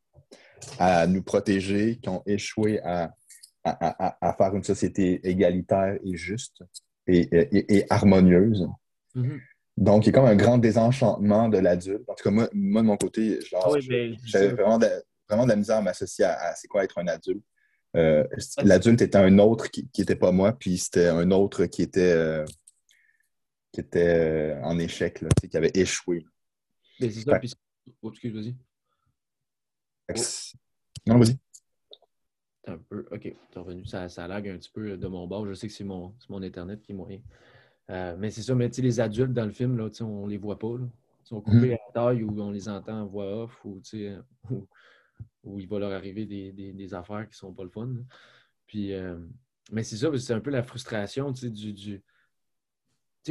à 0.78 1.06
nous 1.06 1.22
protéger, 1.22 1.96
qu'ils 1.98 2.08
ont 2.12 2.22
échoué 2.24 2.80
à, 2.82 3.14
à- 3.62 4.06
à- 4.06 4.26
à 4.26 4.32
faire 4.32 4.54
une 4.56 4.64
société 4.64 5.20
égalitaire 5.28 5.98
et 6.02 6.16
juste 6.16 6.62
et, 7.06 7.28
et- 7.30 7.76
et 7.76 7.84
harmonieuse. 7.90 8.66
Mhm. 9.14 9.40
Donc, 9.76 10.06
il 10.06 10.06
y 10.06 10.10
a 10.10 10.12
comme 10.18 10.24
un 10.30 10.34
grand 10.34 10.56
désenchantement 10.56 11.50
de 11.50 11.58
l'adulte. 11.58 12.08
En 12.08 12.14
tout 12.14 12.24
cas, 12.24 12.30
moi, 12.30 12.48
moi, 12.54 12.80
de 12.80 12.86
mon 12.86 12.96
côté, 12.96 13.38
Ah 13.52 13.70
oui, 13.70 13.82
j'avais 14.24 14.48
vraiment 14.48 14.78
de, 14.78 14.88
vraiment 15.28 15.44
de 15.44 15.50
la 15.50 15.56
misère 15.56 15.76
à 15.76 15.82
m'associer 15.82 16.24
à, 16.24 16.32
à 16.40 16.54
c'est 16.54 16.68
quoi 16.68 16.84
être 16.84 16.96
un 16.98 17.06
adulte. 17.06 17.44
Euh, 17.96 18.24
l'adulte 18.62 19.02
était 19.02 19.18
un 19.18 19.38
autre 19.38 19.68
qui 19.68 19.88
n'était 19.98 20.16
pas 20.16 20.32
moi, 20.32 20.52
puis 20.52 20.78
c'était 20.78 21.08
un 21.08 21.30
autre 21.30 21.66
qui 21.66 21.82
était, 21.82 22.12
euh, 22.12 22.44
qui 23.72 23.80
était 23.80 24.54
euh, 24.54 24.62
en 24.62 24.78
échec, 24.78 25.20
là, 25.22 25.28
qui 25.48 25.56
avait 25.56 25.72
échoué. 25.74 26.24
Mais 27.00 27.10
c'est 27.10 27.22
ça, 27.22 27.38
puis... 27.38 27.52
Oh, 28.02 28.10
excuse, 28.10 28.34
vas-y. 28.34 28.54
Non, 31.06 31.18
vas-y. 31.18 31.38
T'es 32.62 32.72
un 32.72 32.78
peu... 32.78 33.06
OK, 33.10 33.22
t'es 33.22 33.58
revenu. 33.58 33.86
Ça, 33.86 34.08
ça 34.08 34.28
lag 34.28 34.46
un 34.48 34.58
petit 34.58 34.70
peu 34.70 34.96
de 34.96 35.06
mon 35.06 35.26
bord. 35.26 35.46
Je 35.46 35.54
sais 35.54 35.68
que 35.68 35.72
c'est 35.72 35.84
mon, 35.84 36.14
mon 36.28 36.42
Internet 36.42 36.82
qui 36.82 36.92
est 36.92 36.94
moyen. 36.94 37.20
Mais 37.88 38.30
c'est 38.30 38.42
ça, 38.42 38.54
mais 38.54 38.68
les 38.68 39.00
adultes 39.00 39.32
dans 39.32 39.46
le 39.46 39.52
film, 39.52 39.78
là, 39.78 39.88
on 40.02 40.26
les 40.26 40.36
voit 40.36 40.58
pas. 40.58 40.76
Là. 40.76 40.84
Ils 41.24 41.28
sont 41.28 41.40
coupés 41.40 41.74
à 41.74 41.92
taille 41.92 42.22
ou 42.22 42.40
on 42.40 42.50
les 42.50 42.68
entend 42.68 43.02
en 43.02 43.06
voix 43.06 43.44
off 43.44 43.64
ou, 43.64 43.80
ou, 44.50 44.66
ou 45.48 45.58
il 45.58 45.66
va 45.68 45.78
leur 45.78 45.92
arriver 45.92 46.26
des, 46.26 46.52
des- 46.52 46.94
affaires 46.94 47.28
qui 47.28 47.36
sont 47.36 47.52
pas 47.52 47.64
le 47.64 47.70
fun. 47.70 47.88
Puis, 48.66 48.92
euh, 48.92 49.16
mais 49.72 49.82
c'est 49.82 49.96
ça, 49.96 50.10
c'est 50.18 50.34
un 50.34 50.40
peu 50.40 50.50
la 50.50 50.62
frustration, 50.62 51.32
tu 51.32 51.50
sais, 51.54 52.02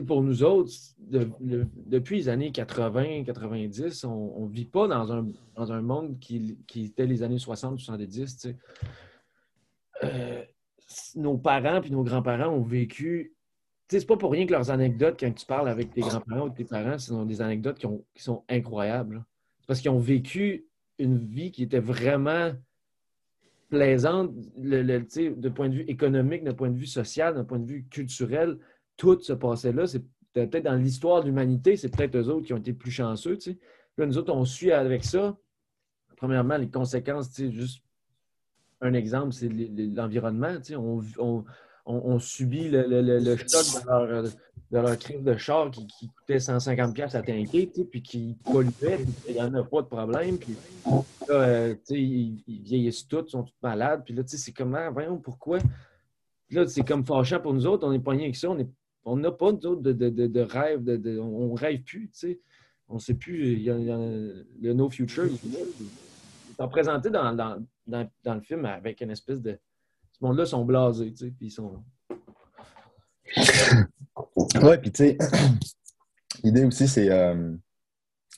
pour 0.06 0.22
nous 0.22 0.44
autres, 0.44 0.72
depuis 1.00 2.18
les 2.18 2.30
années 2.30 2.52
80, 2.52 3.24
90, 3.24 4.04
on 4.04 4.46
ne 4.48 4.52
vit 4.54 4.66
pas 4.66 4.88
dans 4.88 5.12
un, 5.12 5.28
dans 5.56 5.72
un 5.72 5.82
monde 5.82 6.20
qui, 6.20 6.58
qui 6.68 6.86
était 6.86 7.08
les 7.08 7.24
années 7.24 7.40
60, 7.40 7.80
70. 7.80 8.38
tu 8.38 8.50
sais. 8.50 8.56
Euh, 10.04 10.44
nos 11.16 11.38
parents 11.38 11.82
puis 11.82 11.92
nos 11.92 12.04
grands-parents 12.04 12.50
ont 12.54 12.62
vécu. 12.62 13.34
C'est 13.90 14.06
pas 14.06 14.18
pour 14.18 14.32
rien 14.32 14.46
que 14.46 14.52
leurs 14.52 14.70
anecdotes, 14.70 15.18
quand 15.20 15.32
tu 15.34 15.46
parles 15.46 15.70
avec 15.70 15.92
tes 15.94 16.02
grands-parents 16.02 16.48
ou 16.48 16.50
tes 16.50 16.66
parents, 16.66 17.00
ce 17.00 17.08
sont 17.08 17.26
des 17.26 17.42
anecdotes 17.42 17.80
qui, 17.80 17.88
qui 18.14 18.22
sont 18.22 18.44
incroyables. 18.50 19.26
C'est 19.62 19.68
parce 19.68 19.82
qu'ils 19.82 19.90
ont 19.92 20.00
vécu 20.00 20.67
une 21.00 21.18
vie 21.18 21.52
qui 21.52 21.64
était 21.64 21.80
vraiment 21.80 22.52
plaisante, 23.70 24.32
le, 24.58 24.84
de 24.84 25.50
point 25.50 25.70
de 25.70 25.76
vue 25.76 25.86
économique, 25.88 26.44
de 26.44 26.52
point 26.52 26.70
de 26.70 26.78
vue 26.78 26.86
social, 26.88 27.36
d'un 27.36 27.44
point 27.44 27.60
de 27.60 27.66
vue 27.66 27.86
culturel, 27.90 28.58
tout 28.96 29.20
se 29.20 29.34
passait 29.34 29.74
là. 29.74 29.88
C'est 29.88 30.04
peut-être 30.34 30.64
dans 30.64 30.76
l'histoire 30.76 31.22
de 31.22 31.28
l'humanité, 31.28 31.76
c'est 31.76 31.90
peut-être 31.90 32.16
eux 32.16 32.30
autres 32.30 32.46
qui 32.48 32.54
ont 32.54 32.58
été 32.58 32.74
plus 32.74 32.92
chanceux. 32.92 33.38
Là, 33.98 34.06
nous 34.06 34.18
autres, 34.18 34.34
on 34.34 34.46
suit 34.46 34.72
avec 34.72 35.04
ça. 35.04 35.38
Premièrement, 36.16 36.58
les 36.58 36.70
conséquences, 36.70 37.30
juste 37.52 37.84
un 38.82 38.94
exemple, 38.94 39.34
c'est 39.34 39.50
l'environnement. 39.50 40.56
On, 40.78 41.02
on- 41.86 42.20
subit 42.20 42.70
le, 42.70 42.84
le- 42.88 43.02
le- 43.02 43.20
le 43.20 43.36
choc 43.38 43.48
de 43.48 43.88
leur, 43.88 44.24
de 44.72 44.80
leur 44.80 44.98
crise 44.98 45.24
de 45.24 45.38
char 45.38 45.72
qui, 45.72 45.88
coûtait 46.10 46.38
150$ 46.38 47.16
à 47.16 47.22
tanker, 47.22 47.70
puis 47.90 48.02
qui 48.02 48.36
polluait, 48.44 49.06
il 49.28 49.36
n'y 49.36 49.42
en 49.42 49.54
a 49.54 49.64
pas 49.64 49.82
de 49.82 49.88
problème. 49.88 50.38
Puis 50.38 50.56
là, 50.86 51.04
euh, 51.30 51.76
ils, 51.90 52.44
ils 52.48 52.62
vieillissent 52.62 53.08
tous, 53.08 53.24
ils 53.28 53.32
sont 53.32 53.44
tous 53.44 53.56
malades. 53.62 54.04
Puis 54.04 54.14
là, 54.14 54.24
c'est 54.26 54.52
comment, 54.52 54.92
voyons 54.92 55.18
pourquoi. 55.18 55.60
Là, 56.50 56.68
c'est 56.68 56.84
comme 56.84 57.06
fâchant 57.06 57.40
pour 57.40 57.54
nous 57.54 57.66
autres, 57.66 57.88
on 57.88 57.92
est 57.92 58.00
poignés 58.00 58.24
avec 58.24 58.36
ça, 58.36 58.50
on 59.06 59.18
n'a 59.18 59.32
pas, 59.32 59.52
de, 59.54 60.40
rêve, 60.42 60.84
de, 60.84 61.20
on 61.20 61.54
rêve 61.54 61.82
plus, 61.84 62.10
tu 62.10 62.20
sais. 62.20 62.40
On 62.90 63.00
sait 63.00 63.16
plus, 63.16 63.54
il 63.54 63.62
y 63.64 63.70
a, 63.70 63.76
le 63.78 64.74
No 64.74 64.90
Future, 64.90 65.28
il 65.28 65.56
est 65.56 66.62
en 66.62 66.70
présenté 66.70 67.10
dans 67.10 67.60
le 67.88 68.42
film 68.42 68.66
avec 68.66 69.02
une 69.02 69.12
espèce 69.12 69.42
de. 69.42 69.60
Ce 70.14 70.26
monde-là 70.26 70.46
sont 70.46 70.66
blasés, 70.66 71.12
tu 71.12 71.26
sais, 71.26 71.32
puis 71.32 71.48
ils 71.48 71.52
sont. 71.52 71.84
Ouais, 74.62 74.78
puis 74.78 74.92
tu 74.92 75.04
sais, 75.04 75.18
l'idée 76.44 76.66
aussi, 76.66 76.88
c'est. 76.88 77.10
euh, 77.10 77.54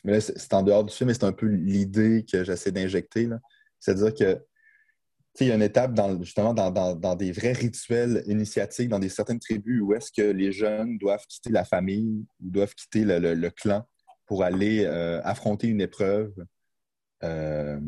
mais 0.03 0.13
là, 0.13 0.21
c'est 0.21 0.53
en 0.53 0.63
dehors 0.63 0.83
du 0.83 0.93
film, 0.93 1.09
mais 1.09 1.13
c'est 1.13 1.25
un 1.25 1.33
peu 1.33 1.47
l'idée 1.47 2.25
que 2.29 2.43
j'essaie 2.43 2.71
d'injecter. 2.71 3.27
C'est-à-dire 3.79 4.13
que 4.13 4.41
il 5.41 5.47
y 5.47 5.51
a 5.51 5.55
une 5.55 5.61
étape 5.61 5.93
dans, 5.93 6.21
justement 6.21 6.53
dans, 6.53 7.15
des 7.15 7.31
vrais 7.31 7.53
rituels 7.53 8.23
initiatiques, 8.25 8.89
dans 8.89 8.99
des 8.99 9.07
certaines 9.07 9.39
tribus 9.39 9.81
où 9.81 9.93
est-ce 9.93 10.11
que 10.11 10.21
les 10.21 10.51
jeunes 10.51 10.97
doivent 10.97 11.25
quitter 11.27 11.49
la 11.49 11.63
famille 11.63 12.25
ou 12.41 12.49
doivent 12.49 12.73
quitter 12.75 13.05
le, 13.05 13.49
clan 13.49 13.87
pour 14.25 14.43
aller 14.43 14.83
euh, 14.85 15.21
affronter 15.23 15.67
une 15.67 15.79
épreuve, 15.79 16.33
euh, 17.23 17.79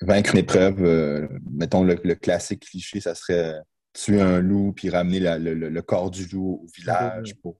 vaincre 0.00 0.34
une 0.34 0.40
épreuve. 0.40 1.38
mettons 1.50 1.84
le, 1.84 2.14
classique 2.14 2.60
cliché, 2.60 3.00
ça 3.00 3.14
serait 3.14 3.60
tuer 3.94 4.20
un 4.20 4.40
loup 4.40 4.72
puis 4.72 4.90
ramener 4.90 5.20
le, 5.20 5.80
corps 5.80 6.10
du 6.10 6.26
loup 6.26 6.60
au 6.62 6.66
village 6.76 7.34
pour, 7.40 7.58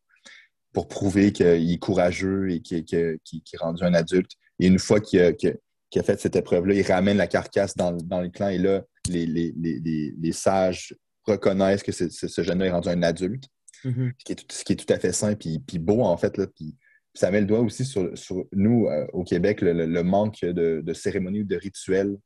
pour 0.73 0.89
prouver 0.89 1.33
qu'il 1.33 1.73
est 1.73 1.79
courageux 1.79 2.51
et 2.51 2.61
qu'il 2.61 2.85
est 2.93 3.57
rendu 3.59 3.83
un 3.85 3.95
adulte. 3.95 4.33
Et 4.59 4.67
une 4.67 4.79
fois 4.79 5.01
qu'il 5.01 5.21
a, 5.21 6.03
fait 6.03 6.21
cette 6.21 6.37
épreuve-là, 6.37 6.75
il 6.75 6.83
ramène 6.83 7.17
la 7.17 7.27
carcasse 7.27 7.77
dans, 7.77 7.93
le 7.93 8.29
clan 8.29 8.49
et 8.49 8.59
là, 8.59 8.83
les, 9.09 10.33
sages 10.33 10.95
reconnaissent 11.25 11.83
que 11.83 11.93
ce 11.93 12.43
jeune-là 12.43 12.67
est 12.67 12.71
rendu 12.71 12.89
un 12.89 13.03
adulte, 13.03 13.45
mm-hmm. 13.85 14.13
ce, 14.51 14.65
qui 14.65 14.73
est 14.73 14.77
tout, 14.77 14.93
à 14.93 14.99
fait 14.99 15.13
sain 15.13 15.31
et 15.31 15.37
puis 15.37 15.79
beau, 15.79 16.03
en 16.03 16.17
fait. 16.17 16.37
Là, 16.37 16.47
puis, 16.47 16.77
ça 17.15 17.31
met 17.31 17.41
le 17.41 17.47
doigt 17.47 17.61
aussi 17.61 17.85
sur, 17.85 18.13
nous, 18.53 18.87
euh, 18.89 19.07
au 19.13 19.23
Québec, 19.23 19.61
le, 19.61 20.03
manque 20.03 20.41
de, 20.45 20.93
cérémonies 20.93 21.43
ou 21.43 21.45
de 21.45 21.57
rituels 21.57 22.17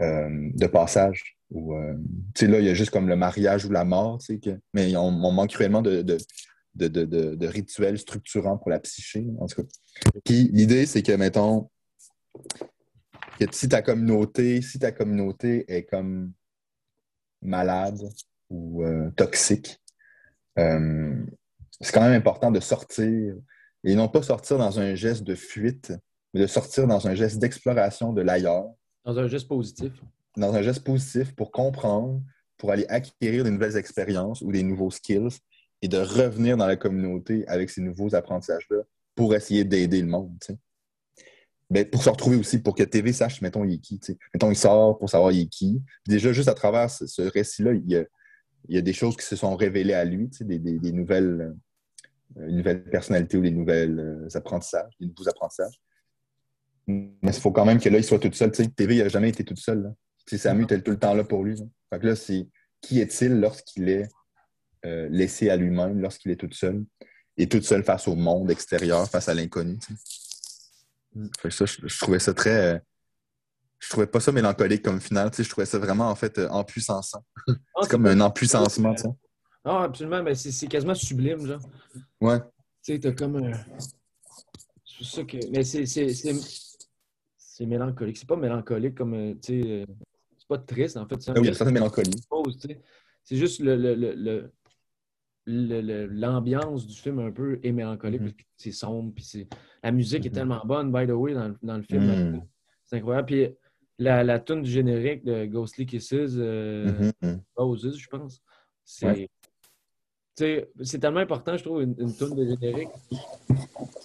euh, 0.00 0.50
de 0.54 0.66
passage. 0.66 1.36
Euh, 1.54 1.94
là, 2.40 2.58
il 2.58 2.64
y 2.64 2.70
a 2.70 2.74
juste 2.74 2.90
comme 2.90 3.08
le 3.08 3.16
mariage 3.16 3.66
ou 3.66 3.70
la 3.70 3.84
mort, 3.84 4.18
mais 4.72 4.96
on, 4.96 5.10
manque 5.10 5.50
cruellement 5.50 5.82
de, 5.82 6.02
de, 6.02 7.46
rituels 7.46 7.98
structurants 7.98 8.56
pour 8.56 8.70
la 8.70 8.80
psyché, 8.80 9.26
en 9.38 9.46
tout 9.46 9.62
cas. 9.62 9.68
Puis 10.24 10.48
l'idée, 10.52 10.86
c'est 10.86 11.02
que, 11.02 11.12
mettons, 11.12 11.70
que 13.38 13.44
si 13.52 13.68
ta 13.68 13.82
communauté, 13.82 14.62
si 14.62 14.78
ta 14.78 14.92
communauté 14.92 15.64
est 15.68 15.84
comme 15.84 16.32
malade 17.42 18.00
ou 18.48 18.84
euh, 18.84 19.10
toxique, 19.10 19.78
c'est 20.56 21.92
quand 21.92 22.02
même 22.02 22.12
important 22.12 22.50
de 22.50 22.60
sortir 22.60 23.34
et 23.84 23.94
non 23.94 24.08
pas 24.08 24.22
sortir 24.22 24.58
dans 24.58 24.78
un 24.78 24.94
geste 24.94 25.24
de 25.24 25.34
fuite, 25.34 25.92
mais 26.32 26.40
de 26.40 26.46
sortir 26.46 26.86
dans 26.86 27.08
un 27.08 27.14
geste 27.14 27.38
d'exploration 27.38 28.12
de 28.12 28.22
l'ailleurs. 28.22 28.70
Dans 29.04 29.18
un 29.18 29.26
geste 29.26 29.48
positif. 29.48 29.92
Dans 30.36 30.54
un 30.54 30.62
geste 30.62 30.84
positif 30.84 31.34
pour 31.34 31.50
comprendre, 31.50 32.22
pour 32.56 32.70
aller 32.70 32.86
acquérir 32.88 33.44
de 33.44 33.50
nouvelles 33.50 33.76
expériences 33.76 34.40
ou 34.42 34.52
des 34.52 34.62
nouveaux 34.62 34.90
skills 34.90 35.38
et 35.82 35.88
de 35.88 35.98
revenir 35.98 36.56
dans 36.56 36.66
la 36.66 36.76
communauté 36.76 37.46
avec 37.48 37.70
ces 37.70 37.80
nouveaux 37.80 38.14
apprentissages-là 38.14 38.82
pour 39.14 39.34
essayer 39.34 39.64
d'aider 39.64 40.00
le 40.00 40.08
monde. 40.08 40.38
Mais 41.70 41.84
pour 41.84 42.02
se 42.02 42.10
retrouver 42.10 42.36
aussi, 42.36 42.58
pour 42.58 42.74
que 42.74 42.82
TV 42.82 43.12
sache, 43.12 43.40
mettons, 43.40 43.64
il 43.64 43.74
est 43.74 43.78
qui. 43.78 43.98
Mettons, 44.34 44.50
il 44.50 44.56
sort 44.56 44.98
pour 44.98 45.08
savoir 45.08 45.32
il 45.32 45.40
est 45.40 45.48
qui. 45.48 45.82
Déjà, 46.06 46.32
juste 46.32 46.48
à 46.48 46.54
travers 46.54 46.90
ce, 46.90 47.22
récit-là, 47.22 47.72
il 47.72 48.06
y, 48.68 48.76
a, 48.76 48.80
des 48.82 48.92
choses 48.92 49.16
qui 49.16 49.24
se 49.24 49.36
sont 49.36 49.56
révélées 49.56 49.94
à 49.94 50.04
lui, 50.04 50.28
des, 50.40 50.58
des, 50.58 50.92
nouvelles, 50.92 51.54
euh, 52.36 52.46
une 52.46 52.58
nouvelle 52.58 52.84
personnalité 52.84 53.38
ou 53.38 53.40
des 53.40 53.50
nouvelles 53.50 53.98
euh, 53.98 54.28
apprentissages, 54.34 54.92
des 55.00 55.06
nouveaux 55.06 55.28
apprentissages. 55.28 55.80
Mais 56.86 57.10
il 57.22 57.32
faut 57.32 57.52
quand 57.52 57.64
même 57.64 57.80
que 57.80 57.88
là, 57.88 57.98
il 57.98 58.04
soit 58.04 58.18
tout 58.18 58.32
seul. 58.32 58.50
TV, 58.50 58.96
il 58.96 59.02
n'a 59.02 59.08
jamais 59.08 59.28
été 59.28 59.44
tout 59.44 59.56
seul. 59.56 59.92
Samu 60.26 60.64
était 60.64 60.80
tout 60.80 60.90
le 60.90 60.98
temps 60.98 61.14
là 61.14 61.24
pour 61.24 61.44
lui. 61.44 61.56
Fait 61.90 62.00
que 62.00 62.06
là, 62.06 62.16
c'est 62.16 62.48
qui 62.80 63.00
est-il 63.00 63.40
lorsqu'il 63.40 63.88
est 63.88 64.08
euh, 64.84 65.08
laissé 65.10 65.50
à 65.50 65.56
lui-même 65.56 66.00
lorsqu'il 66.00 66.30
est 66.32 66.36
tout 66.36 66.50
seul 66.52 66.84
et 67.36 67.48
tout 67.48 67.62
seul 67.62 67.84
face 67.84 68.08
au 68.08 68.14
monde 68.14 68.50
extérieur, 68.50 69.08
face 69.08 69.28
à 69.28 69.34
l'inconnu. 69.34 69.78
Mm. 71.14 71.28
je, 71.44 71.98
trouvais 71.98 72.18
ça 72.18 72.34
très. 72.34 72.74
Euh, 72.74 72.78
je 73.78 73.88
trouvais 73.88 74.06
pas 74.06 74.20
ça 74.20 74.32
mélancolique 74.32 74.82
comme 74.82 75.00
final. 75.00 75.30
Je 75.36 75.48
trouvais 75.48 75.66
ça 75.66 75.78
vraiment 75.78 76.08
en 76.08 76.14
fait 76.14 76.38
euh, 76.38 76.48
empuissançant. 76.48 77.24
C'est 77.82 77.90
comme 77.90 78.06
un 78.06 78.20
empuissancement. 78.20 78.94
Ah, 79.64 79.84
absolument. 79.84 80.22
mais 80.24 80.34
c'est 80.34 80.66
quasiment 80.66 80.94
sublime, 80.94 81.46
genre. 81.46 81.60
Ouais. 82.20 82.40
Tu 82.82 82.94
sais, 82.94 82.98
t'as 82.98 83.12
comme 83.12 83.36
un. 83.36 83.52
C'est 84.84 85.04
ça 85.04 85.22
que. 85.22 85.36
Mais 85.52 85.62
c'est. 85.62 85.84
C'est 87.52 87.66
mélancolique. 87.66 88.16
C'est 88.16 88.28
pas 88.28 88.36
mélancolique 88.36 88.94
comme. 88.94 89.38
Tu 89.42 89.62
sais. 89.62 89.86
C'est 90.38 90.48
pas 90.48 90.56
triste, 90.56 90.96
en 90.96 91.06
fait. 91.06 91.16
Ah 91.28 91.32
oui, 91.36 91.42
il 91.42 91.46
y 91.46 91.50
a 91.50 91.54
certaine 91.54 91.74
mélancolie. 91.74 92.10
C'est 93.24 93.36
juste 93.36 93.60
le, 93.60 93.76
le, 93.76 94.50
le, 95.44 96.06
l'ambiance 96.06 96.86
du 96.86 96.94
film 96.94 97.18
un 97.18 97.30
peu 97.30 97.60
est 97.62 97.72
mélancolique 97.72 98.22
mm-hmm. 98.22 98.46
c'est 98.56 98.70
sombre 98.70 99.12
puis 99.14 99.48
la 99.82 99.90
musique 99.90 100.24
est 100.24 100.28
mm-hmm. 100.28 100.34
tellement 100.34 100.62
bonne 100.64 100.92
by 100.92 101.06
the 101.06 101.10
way 101.10 101.34
dans, 101.34 101.76
le 101.76 101.82
film 101.82 102.36
mm. 102.36 102.42
c'est 102.84 102.96
incroyable 102.96 103.26
puis 103.26 103.48
la, 103.98 104.22
la 104.22 104.38
tune 104.38 104.62
du 104.62 104.70
générique 104.70 105.24
de 105.24 105.46
Ghostly 105.46 105.84
Kisses 105.86 106.12
euh, 106.36 107.10
mm-hmm. 107.22 107.98
je 107.98 108.08
pense 108.08 108.40
c'est 108.84 109.28
c'est 110.36 110.98
tellement 111.00 111.20
important 111.20 111.56
je 111.56 111.64
trouve 111.64 111.82
une, 111.82 111.96
une 111.98 112.14
tune 112.14 112.36
de 112.36 112.44
générique 112.44 112.90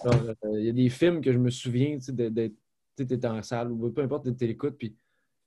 euh, 0.06 0.34
il 0.54 0.64
y 0.64 0.68
a 0.68 0.72
des 0.72 0.88
films 0.88 1.20
que 1.20 1.32
je 1.32 1.38
me 1.38 1.50
souviens 1.50 1.98
d'être 2.08 2.54
tu 3.06 3.26
en 3.26 3.42
salle 3.42 3.70
ou 3.70 3.90
peu 3.90 4.02
importe 4.02 4.36
tu 4.36 4.46
l'écoutes 4.46 4.76
puis 4.78 4.96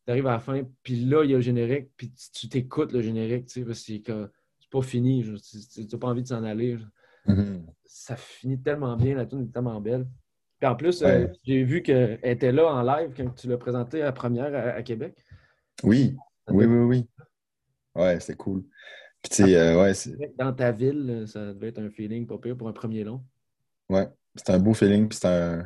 tu 0.05 0.11
arrives 0.11 0.27
à 0.27 0.31
la 0.31 0.39
fin 0.39 0.63
puis 0.83 1.05
là 1.05 1.23
il 1.23 1.31
y 1.31 1.33
a 1.33 1.37
le 1.37 1.41
générique 1.41 1.89
puis 1.97 2.11
tu 2.33 2.49
t'écoutes 2.49 2.91
le 2.91 3.01
générique 3.01 3.47
tu 3.47 3.63
sais 3.63 3.73
c'est 3.73 3.99
que 3.99 4.29
pas 4.71 4.81
fini. 4.81 5.23
Tu 5.23 5.81
n'as 5.81 5.99
pas 5.99 6.07
envie 6.07 6.23
de 6.23 6.27
s'en 6.27 6.43
aller. 6.43 6.79
Mm-hmm. 7.27 7.61
Ça 7.85 8.15
finit 8.15 8.59
tellement 8.59 8.95
bien, 8.95 9.15
la 9.15 9.25
tune 9.27 9.43
est 9.43 9.53
tellement 9.53 9.79
belle. 9.79 10.07
Puis 10.59 10.67
en 10.67 10.75
plus, 10.75 11.03
euh, 11.03 11.27
j'ai 11.43 11.63
vu 11.63 11.83
qu'elle 11.83 12.19
était 12.23 12.51
là 12.51 12.65
en 12.67 12.81
live 12.81 13.11
quand 13.15 13.29
tu 13.31 13.47
l'as 13.47 13.57
présenté 13.57 14.01
à 14.01 14.05
la 14.05 14.11
première 14.11 14.75
à, 14.75 14.81
Québec. 14.81 15.23
Oui, 15.83 16.15
oui, 16.49 16.65
oui, 16.65 16.77
oui. 16.77 17.07
Ouais, 17.95 18.19
c'est 18.19 18.37
cool. 18.37 18.63
Puis, 19.21 19.55
euh, 19.55 19.81
ouais, 19.81 19.93
Dans 20.37 20.53
ta 20.53 20.71
ville, 20.71 21.25
ça 21.27 21.53
devait 21.53 21.67
être 21.67 21.79
un 21.79 21.89
feeling 21.89 22.25
pas 22.25 22.37
pire 22.37 22.55
pour 22.55 22.67
un 22.67 22.73
premier 22.73 23.03
long. 23.03 23.23
Ouais, 23.89 24.07
c'était 24.35 24.53
un 24.53 24.59
beau 24.59 24.73
feeling. 24.73 25.09
Puis 25.09 25.19
un... 25.23 25.65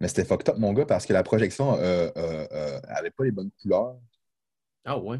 Mais 0.00 0.08
c'était 0.08 0.24
fucked 0.24 0.48
up, 0.48 0.58
mon 0.58 0.72
gars, 0.72 0.86
parce 0.86 1.04
que 1.04 1.12
la 1.12 1.22
projection 1.22 1.76
n'avait 1.76 2.12
euh, 2.16 3.10
pas 3.16 3.24
les 3.24 3.30
bonnes 3.30 3.50
couleurs. 3.60 3.96
Ah 4.84 4.98
ouais? 4.98 5.18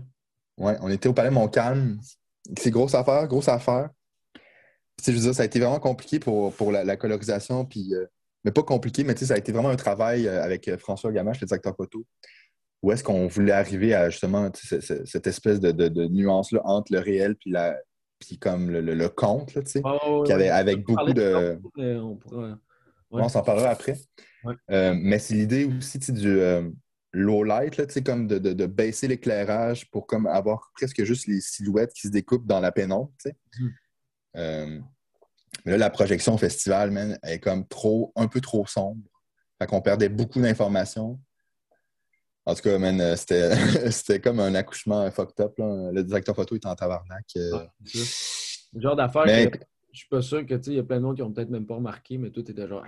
Ouais, 0.61 0.77
on 0.81 0.91
était 0.91 1.09
au 1.09 1.15
Palais 1.15 1.31
Montcalm. 1.31 1.99
C'est 2.59 2.71
grosse 2.71 2.95
affaire, 2.95 3.27
grosse 3.27 3.49
affaire. 3.49 3.91
je 5.05 5.13
veux 5.13 5.19
dire, 5.19 5.35
ça 5.35 5.43
a 5.43 5.47
été 5.47 5.59
vraiment 5.59 5.81
compliqué 5.81 6.19
pour, 6.19 6.53
pour 6.55 6.71
la, 6.71 6.97
colorisation, 6.97 7.65
puis, 7.65 7.95
euh, 7.95 8.07
mais 8.45 8.51
pas 8.51 8.63
compliqué, 8.63 9.03
mais 9.05 9.17
ça 9.17 9.35
a 9.35 9.39
été 9.39 9.53
vraiment 9.53 9.71
un 9.71 9.77
travail 9.77 10.27
euh, 10.27 10.43
avec 10.43 10.69
euh, 10.69 10.77
François 10.77 11.13
Gamache, 11.13 11.41
le 11.41 11.47
directeur 11.47 11.75
photo, 11.77 12.05
où 12.83 12.93
est-ce 12.93 13.03
qu'on 13.03 13.27
voulait 13.27 13.53
arriver 13.53 13.95
à 13.95 14.11
justement 14.11 14.51
cette 14.55 15.27
espèce 15.27 15.61
de, 15.61 15.73
de, 15.73 16.07
nuance-là 16.07 16.61
entre 16.65 16.93
le 16.93 16.99
réel 16.99 17.37
puis 17.37 17.51
la 17.51 17.77
puis 18.19 18.37
comme 18.37 18.71
le, 18.71 18.83
le, 18.83 19.09
conte, 19.09 19.55
là, 19.55 19.63
avait, 20.29 20.51
avec 20.51 20.85
beaucoup 20.85 21.15
de... 21.15 21.59
On, 21.79 22.19
s'en 23.29 23.43
parlera 23.43 23.71
après. 23.71 23.97
mais 24.69 25.19
c'est 25.19 25.35
l'idée 25.35 25.65
aussi 25.65 25.99
du 25.99 26.41
low 27.13 27.43
light, 27.45 27.77
là, 27.77 27.85
comme 28.05 28.27
de, 28.27 28.39
de, 28.39 28.67
baisser 28.67 29.09
l'éclairage 29.09 29.91
pour 29.91 30.07
comme 30.07 30.27
avoir 30.27 30.71
presque 30.75 31.03
juste 31.05 31.27
les 31.27 31.41
silhouettes 31.41 31.93
qui 31.93 32.03
se 32.03 32.13
découpent 32.13 32.47
dans 32.47 32.61
la 32.61 32.73
pénombre. 32.73 33.11
Hmm. 33.59 33.69
Euh, 34.37 34.81
mais 35.65 35.73
là, 35.73 35.79
la 35.79 35.91
projection 35.91 36.35
au 36.35 36.39
festival, 36.39 36.91
man, 36.91 37.19
est 37.23 37.41
comme 37.41 37.67
trop, 37.67 38.13
un 38.17 38.29
peu 38.29 38.41
trop 38.41 38.67
sombre. 38.67 39.03
Fait 39.59 39.67
qu'on 39.67 39.83
perdait 39.83 40.09
beaucoup 40.09 40.41
d'informations. 40.41 41.21
En 42.47 42.55
tout 42.55 42.63
cas, 42.63 42.79
man, 42.79 43.01
euh, 43.01 43.17
c'était 43.17 44.21
comme 44.23 44.41
un 44.41 44.55
accouchement 44.55 45.11
fucked 45.11 45.41
up. 45.41 45.59
Là. 45.59 45.91
Le 45.93 46.05
directeur 46.05 46.35
photo 46.37 46.55
est 46.55 46.67
en 46.67 46.75
tabarnak. 46.75 47.27
Euh. 47.37 47.67
Le 48.73 48.81
genre 48.81 48.97
d'affaire 48.97 49.25
que 49.25 49.59
je 49.93 49.99
suis 49.99 50.09
pas 50.09 50.23
sûr 50.23 50.47
que 50.47 50.55
il 50.67 50.75
y 50.75 50.79
a 50.79 50.83
plein 50.83 50.99
de 50.99 51.03
monde 51.03 51.17
qui 51.17 51.23
ont 51.23 51.33
peut-être 51.33 51.51
même 51.51 51.67
pas 51.67 51.77
remarqué, 51.77 52.19
mais 52.19 52.31
tout 52.31 52.49
était 52.51 52.69
genre 52.69 52.85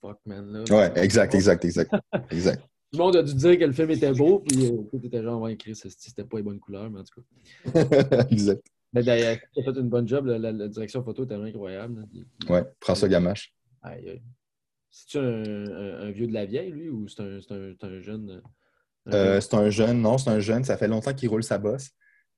fuck 0.00 0.18
man 0.26 0.52
là. 0.52 0.64
Ouais, 0.70 0.92
exact, 1.02 1.34
exact, 1.34 1.64
exact. 1.64 1.94
exact. 2.30 2.62
Tout 2.92 2.98
le 2.98 3.04
monde 3.04 3.16
a 3.16 3.22
dû 3.22 3.34
dire 3.34 3.56
que 3.56 3.64
le 3.64 3.72
film 3.72 3.90
était 3.90 4.12
beau, 4.12 4.40
puis 4.40 4.66
euh, 4.66 4.82
tout 4.90 5.00
était 5.04 5.22
genre, 5.22 5.40
ouais, 5.40 5.56
Chris, 5.56 5.76
c'était 5.76 6.24
pas 6.24 6.38
les 6.38 6.42
bonnes 6.42 6.58
couleurs, 6.58 6.90
mais 6.90 6.98
en 6.98 7.04
tout 7.04 7.22
cas. 7.72 8.26
exact. 8.30 8.66
Mais 8.92 9.04
d'ailleurs, 9.04 9.36
tu 9.54 9.60
as 9.60 9.62
fait 9.62 9.78
une 9.78 9.88
bonne 9.88 10.08
job, 10.08 10.26
la, 10.26 10.66
direction 10.66 11.04
photo 11.04 11.22
était 11.22 11.34
incroyable. 11.34 12.04
Ouais, 12.48 12.64
François 12.80 13.08
Gamache. 13.08 13.54
C'est-tu 14.90 15.18
un, 15.18 16.10
vieux 16.10 16.26
de 16.26 16.32
la 16.32 16.46
vieille, 16.46 16.72
lui, 16.72 16.88
ou 16.88 17.06
c'est 17.06 17.22
un, 17.22 17.38
un, 17.80 18.00
jeune? 18.00 18.42
Euh, 19.08 19.40
c'est 19.40 19.54
un 19.54 19.70
jeune, 19.70 20.00
non, 20.00 20.18
c'est 20.18 20.30
un 20.30 20.40
jeune. 20.40 20.64
Ça 20.64 20.76
fait 20.76 20.88
longtemps 20.88 21.14
qu'il 21.14 21.28
roule 21.28 21.44
sa 21.44 21.58
bosse. 21.58 21.90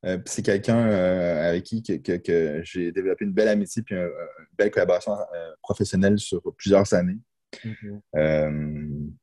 Euh, 0.05 0.19
c'est 0.27 0.43
quelqu'un 0.43 0.85
avec 0.85 1.65
qui 1.65 1.83
que, 1.83 2.17
que, 2.17 2.61
j'ai 2.65 2.91
développé 2.91 3.25
une 3.25 3.33
belle 3.33 3.49
amitié 3.49 3.83
puis 3.83 3.95
une 3.95 4.11
belle 4.59 4.71
collaboration 4.71 5.17
professionnelle 5.63 6.19
sur 6.19 6.43
plusieurs 6.57 6.93
années. 6.93 7.19
Euh, 8.17 8.51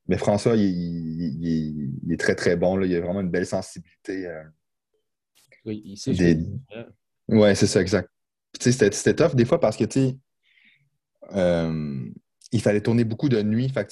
mais 0.07 0.17
François, 0.17 0.55
il, 0.55 2.11
est 2.11 2.19
très, 2.19 2.35
très 2.35 2.55
bon. 2.55 2.77
Là. 2.77 2.85
Il 2.85 2.95
a 2.95 3.01
vraiment 3.01 3.21
une 3.21 3.29
belle 3.29 3.45
sensibilité. 3.45 4.27
Euh, 4.27 4.43
oui, 5.65 5.81
il 5.85 5.97
sait 5.97 6.13
des... 6.13 6.45
Ouais, 7.27 7.55
c'est 7.55 7.67
ça, 7.67 7.81
exact. 7.81 8.09
C'était, 8.59 8.91
c'était 8.91 9.13
tough 9.15 9.35
des 9.35 9.45
fois 9.45 9.59
parce 9.59 9.77
que, 9.77 9.85
euh, 11.33 12.09
il 12.51 12.61
fallait 12.61 12.81
tourner 12.81 13.03
beaucoup 13.03 13.29
de 13.29 13.41
nuit. 13.41 13.69
Fait 13.69 13.87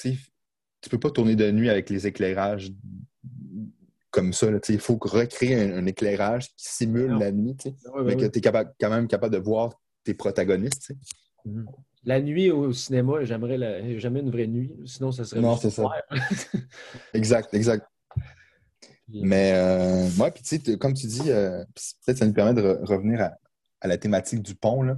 tu 0.82 0.90
peux 0.90 1.00
pas 1.00 1.12
tourner 1.12 1.36
de 1.36 1.52
nuit 1.52 1.70
avec 1.70 1.90
les 1.90 2.08
éclairages 2.08 2.72
comme 4.18 4.34
ça. 4.34 4.50
là, 4.52 4.60
il 4.70 4.80
faut 4.80 4.98
recréer 5.00 5.56
un, 5.56 5.78
un 5.78 5.86
éclairage 5.86 6.48
qui 6.56 6.66
simule 6.74 7.12
Non. 7.12 7.20
la 7.20 7.32
nuit, 7.32 7.56
mais 8.04 8.16
que 8.18 8.26
tu 8.26 8.40
es 8.40 8.42
capable, 8.42 8.74
quand 8.80 8.90
même 8.90 9.08
capable 9.08 9.34
de 9.34 9.40
voir 9.40 9.80
tes 10.04 10.14
protagonistes. 10.14 10.92
Mhm. 11.46 11.66
La 12.04 12.22
nuit 12.22 12.52
au, 12.52 12.72
cinéma, 12.74 13.24
j'aimerais 13.26 13.58
la- 13.58 13.98
jamais 14.00 14.22
une 14.22 14.32
vraie 14.32 14.48
nuit. 14.48 14.74
Sinon, 14.86 15.12
ça 15.12 15.24
serait 15.26 15.42
Non, 15.42 15.56
c'est 15.58 15.70
ça. 15.70 15.84
Exact, 17.14 17.54
exact. 17.54 17.86
Mais, 19.10 19.52
euh, 19.56 20.10
ouais, 20.20 20.32
puis 20.32 20.44
tu 20.44 20.58
sais, 20.60 20.78
comme 20.78 20.94
tu 20.94 21.08
dis, 21.08 21.30
euh, 21.32 21.64
peut-être 22.06 22.18
ça 22.18 22.26
nous 22.26 22.34
permet 22.34 22.54
de 22.54 22.62
re- 22.62 22.84
revenir 22.86 23.22
à, 23.22 23.32
à 23.82 23.88
la 23.88 23.98
thématique 23.98 24.42
du 24.42 24.56
pont, 24.56 24.82
là. 24.84 24.98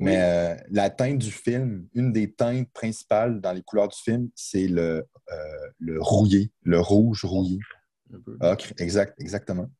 Mais 0.00 0.12
Oui. 0.12 0.16
euh, 0.22 0.54
la 0.70 0.90
teinte 0.90 1.18
du 1.18 1.30
film, 1.32 1.88
une 1.94 2.12
des 2.12 2.32
teintes 2.32 2.70
principales 2.72 3.40
dans 3.40 3.52
les 3.52 3.62
couleurs 3.62 3.88
du 3.88 3.98
film, 3.98 4.30
c'est 4.34 4.68
le, 4.68 5.04
euh, 5.32 5.36
le 5.80 6.00
rouillé, 6.00 6.52
le 6.62 6.78
rouge 6.80 7.24
rouillé. 7.24 7.58
Ocre, 8.40 8.72
exact, 8.78 9.20
exactement. 9.20 9.70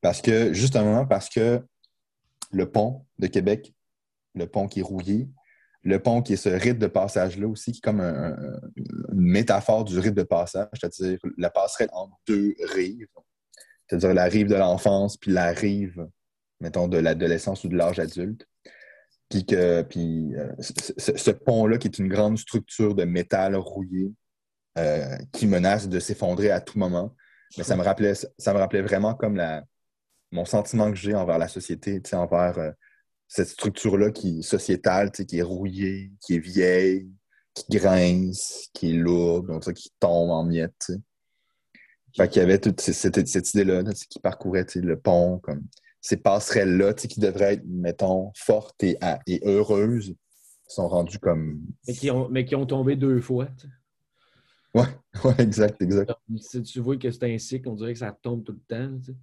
Parce 0.00 0.22
que, 0.22 0.52
justement, 0.52 1.06
parce 1.06 1.28
que 1.28 1.62
le 2.52 2.70
pont 2.70 3.04
de 3.18 3.26
Québec, 3.26 3.74
le 4.34 4.46
pont 4.46 4.68
qui 4.68 4.80
est 4.80 4.82
rouillé, 4.82 5.28
le 5.82 6.00
pont 6.00 6.22
qui 6.22 6.34
est 6.34 6.36
ce 6.36 6.48
rite 6.48 6.78
de 6.78 6.86
passage-là 6.86 7.46
aussi, 7.46 7.72
qui 7.72 7.78
est 7.78 7.82
comme 7.82 8.00
un- 8.00 8.32
un- 8.32 8.60
une 8.76 9.20
métaphore 9.20 9.84
du 9.84 9.98
rite 9.98 10.14
de 10.14 10.22
passage, 10.22 10.68
c'est-à-dire 10.74 11.18
la 11.36 11.50
passerelle 11.50 11.88
entre 11.92 12.16
deux 12.26 12.54
rives, 12.74 13.06
c'est-à-dire 13.88 14.14
la 14.14 14.24
rive 14.24 14.48
de 14.48 14.54
l'enfance 14.56 15.16
puis 15.16 15.32
la 15.32 15.50
rive, 15.52 16.06
mettons, 16.60 16.88
de 16.88 16.98
l'adolescence 16.98 17.64
ou 17.64 17.68
de 17.68 17.76
l'âge 17.76 17.98
adulte. 17.98 18.46
Puis 19.28 19.44
que 19.44 19.82
puis, 19.82 20.34
euh, 20.36 20.52
ce 20.58 21.30
pont-là, 21.30 21.78
qui 21.78 21.88
est 21.88 21.98
une 21.98 22.08
grande 22.08 22.38
structure 22.38 22.94
de 22.94 23.04
métal 23.04 23.56
rouillé, 23.56 24.12
euh, 24.78 25.16
qui 25.32 25.46
menace 25.46 25.88
de 25.88 25.98
s'effondrer 26.00 26.50
à 26.50 26.60
tout 26.60 26.78
moment. 26.78 27.14
Mais 27.56 27.64
ça 27.64 27.76
me 27.76 27.82
rappelait, 27.82 28.14
ça 28.14 28.52
me 28.52 28.58
rappelait 28.58 28.82
vraiment 28.82 29.14
comme 29.14 29.36
la, 29.36 29.64
mon 30.32 30.44
sentiment 30.44 30.90
que 30.90 30.96
j'ai 30.96 31.14
envers 31.14 31.38
la 31.38 31.48
société, 31.48 32.00
envers 32.12 32.58
euh, 32.58 32.70
cette 33.26 33.48
structure-là 33.48 34.10
qui 34.10 34.40
est 34.40 34.42
sociétale, 34.42 35.10
qui 35.10 35.38
est 35.38 35.42
rouillée, 35.42 36.12
qui 36.20 36.34
est 36.34 36.38
vieille, 36.38 37.08
qui 37.54 37.64
grince, 37.78 38.68
qui 38.72 38.90
est 38.90 38.94
lourde, 38.98 39.48
donc 39.48 39.64
ça, 39.64 39.72
qui 39.72 39.90
tombe 39.98 40.30
en 40.30 40.44
miettes. 40.44 40.74
tu 40.84 40.92
sais. 40.94 41.00
Fait 42.16 42.28
qu'il 42.28 42.40
y 42.40 42.44
avait 42.44 42.58
toute 42.58 42.80
cette, 42.80 43.26
cette 43.28 43.54
idée-là 43.54 43.82
qui 44.10 44.18
parcourait 44.18 44.66
le 44.76 44.98
pont, 44.98 45.38
comme 45.38 45.66
ces 46.00 46.16
passerelles-là 46.16 46.94
qui 46.94 47.20
devraient 47.20 47.54
être, 47.54 47.64
mettons, 47.66 48.32
fortes 48.34 48.82
et, 48.82 48.96
à- 49.00 49.20
et 49.26 49.40
heureuses, 49.44 50.14
sont 50.66 50.88
rendues 50.88 51.18
comme. 51.18 51.60
Mais, 51.86 51.94
qui 51.94 52.10
ont, 52.10 52.28
mais 52.28 52.44
qui 52.44 52.54
ont 52.54 52.66
tombé 52.66 52.96
deux 52.96 53.20
fois. 53.20 53.48
Sais. 54.74 54.78
Ouais, 54.80 54.86
ouais, 55.24 55.34
exact, 55.44 55.80
exact. 55.82 56.06
Comme, 56.26 56.38
Si 56.38 56.62
tu 56.62 56.80
vois 56.80 56.96
que 56.96 57.10
c'est 57.10 57.24
un 57.24 57.38
cycle, 57.38 57.68
on 57.68 57.74
dirait 57.74 57.92
que 57.92 57.98
ça 57.98 58.12
tombe 58.22 58.44
tout 58.44 58.52
le 58.52 58.60
temps. 58.76 58.98
tu 58.98 59.12
sais. 59.12 59.16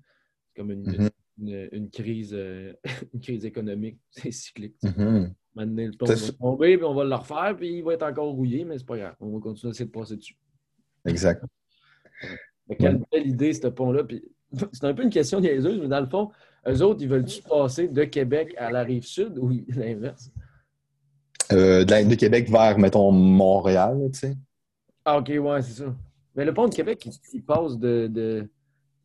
C'est 0.48 0.62
comme 0.62 0.72
une, 0.72 0.84
Mhm. 0.84 1.10
une, 1.42 1.70
une 1.72 1.90
crise, 1.90 2.32
euh, 2.34 2.74
une 3.14 3.20
crise 3.22 3.46
économique. 3.46 4.00
C'est 4.12 4.32
cyclique. 4.32 4.76
tu 4.82 4.88
sais. 4.90 4.94
Mhm. 4.98 5.34
Maintenant, 5.56 5.86
le 5.86 5.92
pont 5.98 6.06
C'est 6.08 6.16
va 6.16 6.32
tomber, 6.34 6.78
puis 6.78 6.86
on 6.86 6.94
va 6.94 7.04
le 7.06 7.16
refaire, 7.16 7.56
puis 7.58 7.78
il 7.78 7.84
va 7.84 7.94
être 7.94 8.04
encore 8.04 8.34
rouillé, 8.34 8.66
mais 8.66 8.78
c'est 8.78 8.86
pas 8.86 8.98
grave. 8.98 9.16
On 9.22 9.30
va 9.34 9.40
continuer 9.40 9.70
à 9.70 9.72
essayer 9.72 9.86
de 9.86 9.92
passer 9.92 10.18
dessus. 10.18 10.36
Exact. 11.06 11.42
Mais 12.68 12.76
quelle 12.76 13.02
belle 13.10 13.28
idée, 13.28 13.54
ce 13.54 13.68
pont-là. 13.68 14.04
Puis, 14.04 14.22
c'est 14.74 14.84
un 14.84 14.94
peu 14.94 15.04
une 15.04 15.10
question 15.10 15.40
niaiseuse, 15.40 15.80
mais 15.80 15.88
dans 15.88 16.02
le 16.02 16.08
fond, 16.08 16.30
eux 16.68 16.82
autres, 16.82 17.02
ils 17.02 17.08
veulent-tu 17.08 17.42
passer 17.44 17.88
de 17.88 18.04
Québec 18.04 18.54
à 18.58 18.70
la 18.70 18.84
rive 18.84 19.06
sud 19.06 19.38
ou 19.38 19.50
l'inverse? 19.70 20.30
Euh, 21.54 21.86
de, 21.86 22.10
de 22.10 22.16
Québec 22.16 22.50
vers, 22.50 22.78
mettons, 22.78 23.12
Montréal, 23.12 23.98
tu 24.12 24.20
sais. 24.20 24.36
Ah, 25.06 25.18
ok, 25.20 25.32
ouais, 25.40 25.62
c'est 25.62 25.84
ça. 25.84 25.96
Mais 26.36 26.44
le 26.46 26.54
pont 26.54 26.68
de 26.68 26.74
Québec, 26.76 27.06
il, 27.06 27.14
il 27.34 27.44
passe 27.44 27.78
de. 27.78 28.08
de- 28.12 28.50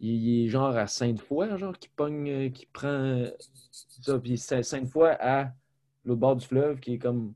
il, 0.02 0.46
est 0.46 0.48
genre 0.48 0.74
à 0.74 0.86
Sainte-Foy, 0.86 1.58
genre, 1.58 1.78
qui 1.78 1.88
pogne, 1.90 2.28
euh, 2.30 2.48
qui 2.48 2.64
prend 2.66 2.88
euh, 2.88 3.28
ça, 4.00 4.18
puis 4.18 4.38
Saint- 4.38 4.62
Sainte-Foy 4.62 5.10
à 5.20 5.52
l'autre 6.06 6.20
bord 6.20 6.36
du 6.36 6.46
fleuve, 6.46 6.80
qui 6.80 6.94
est 6.94 6.98
comme 6.98 7.34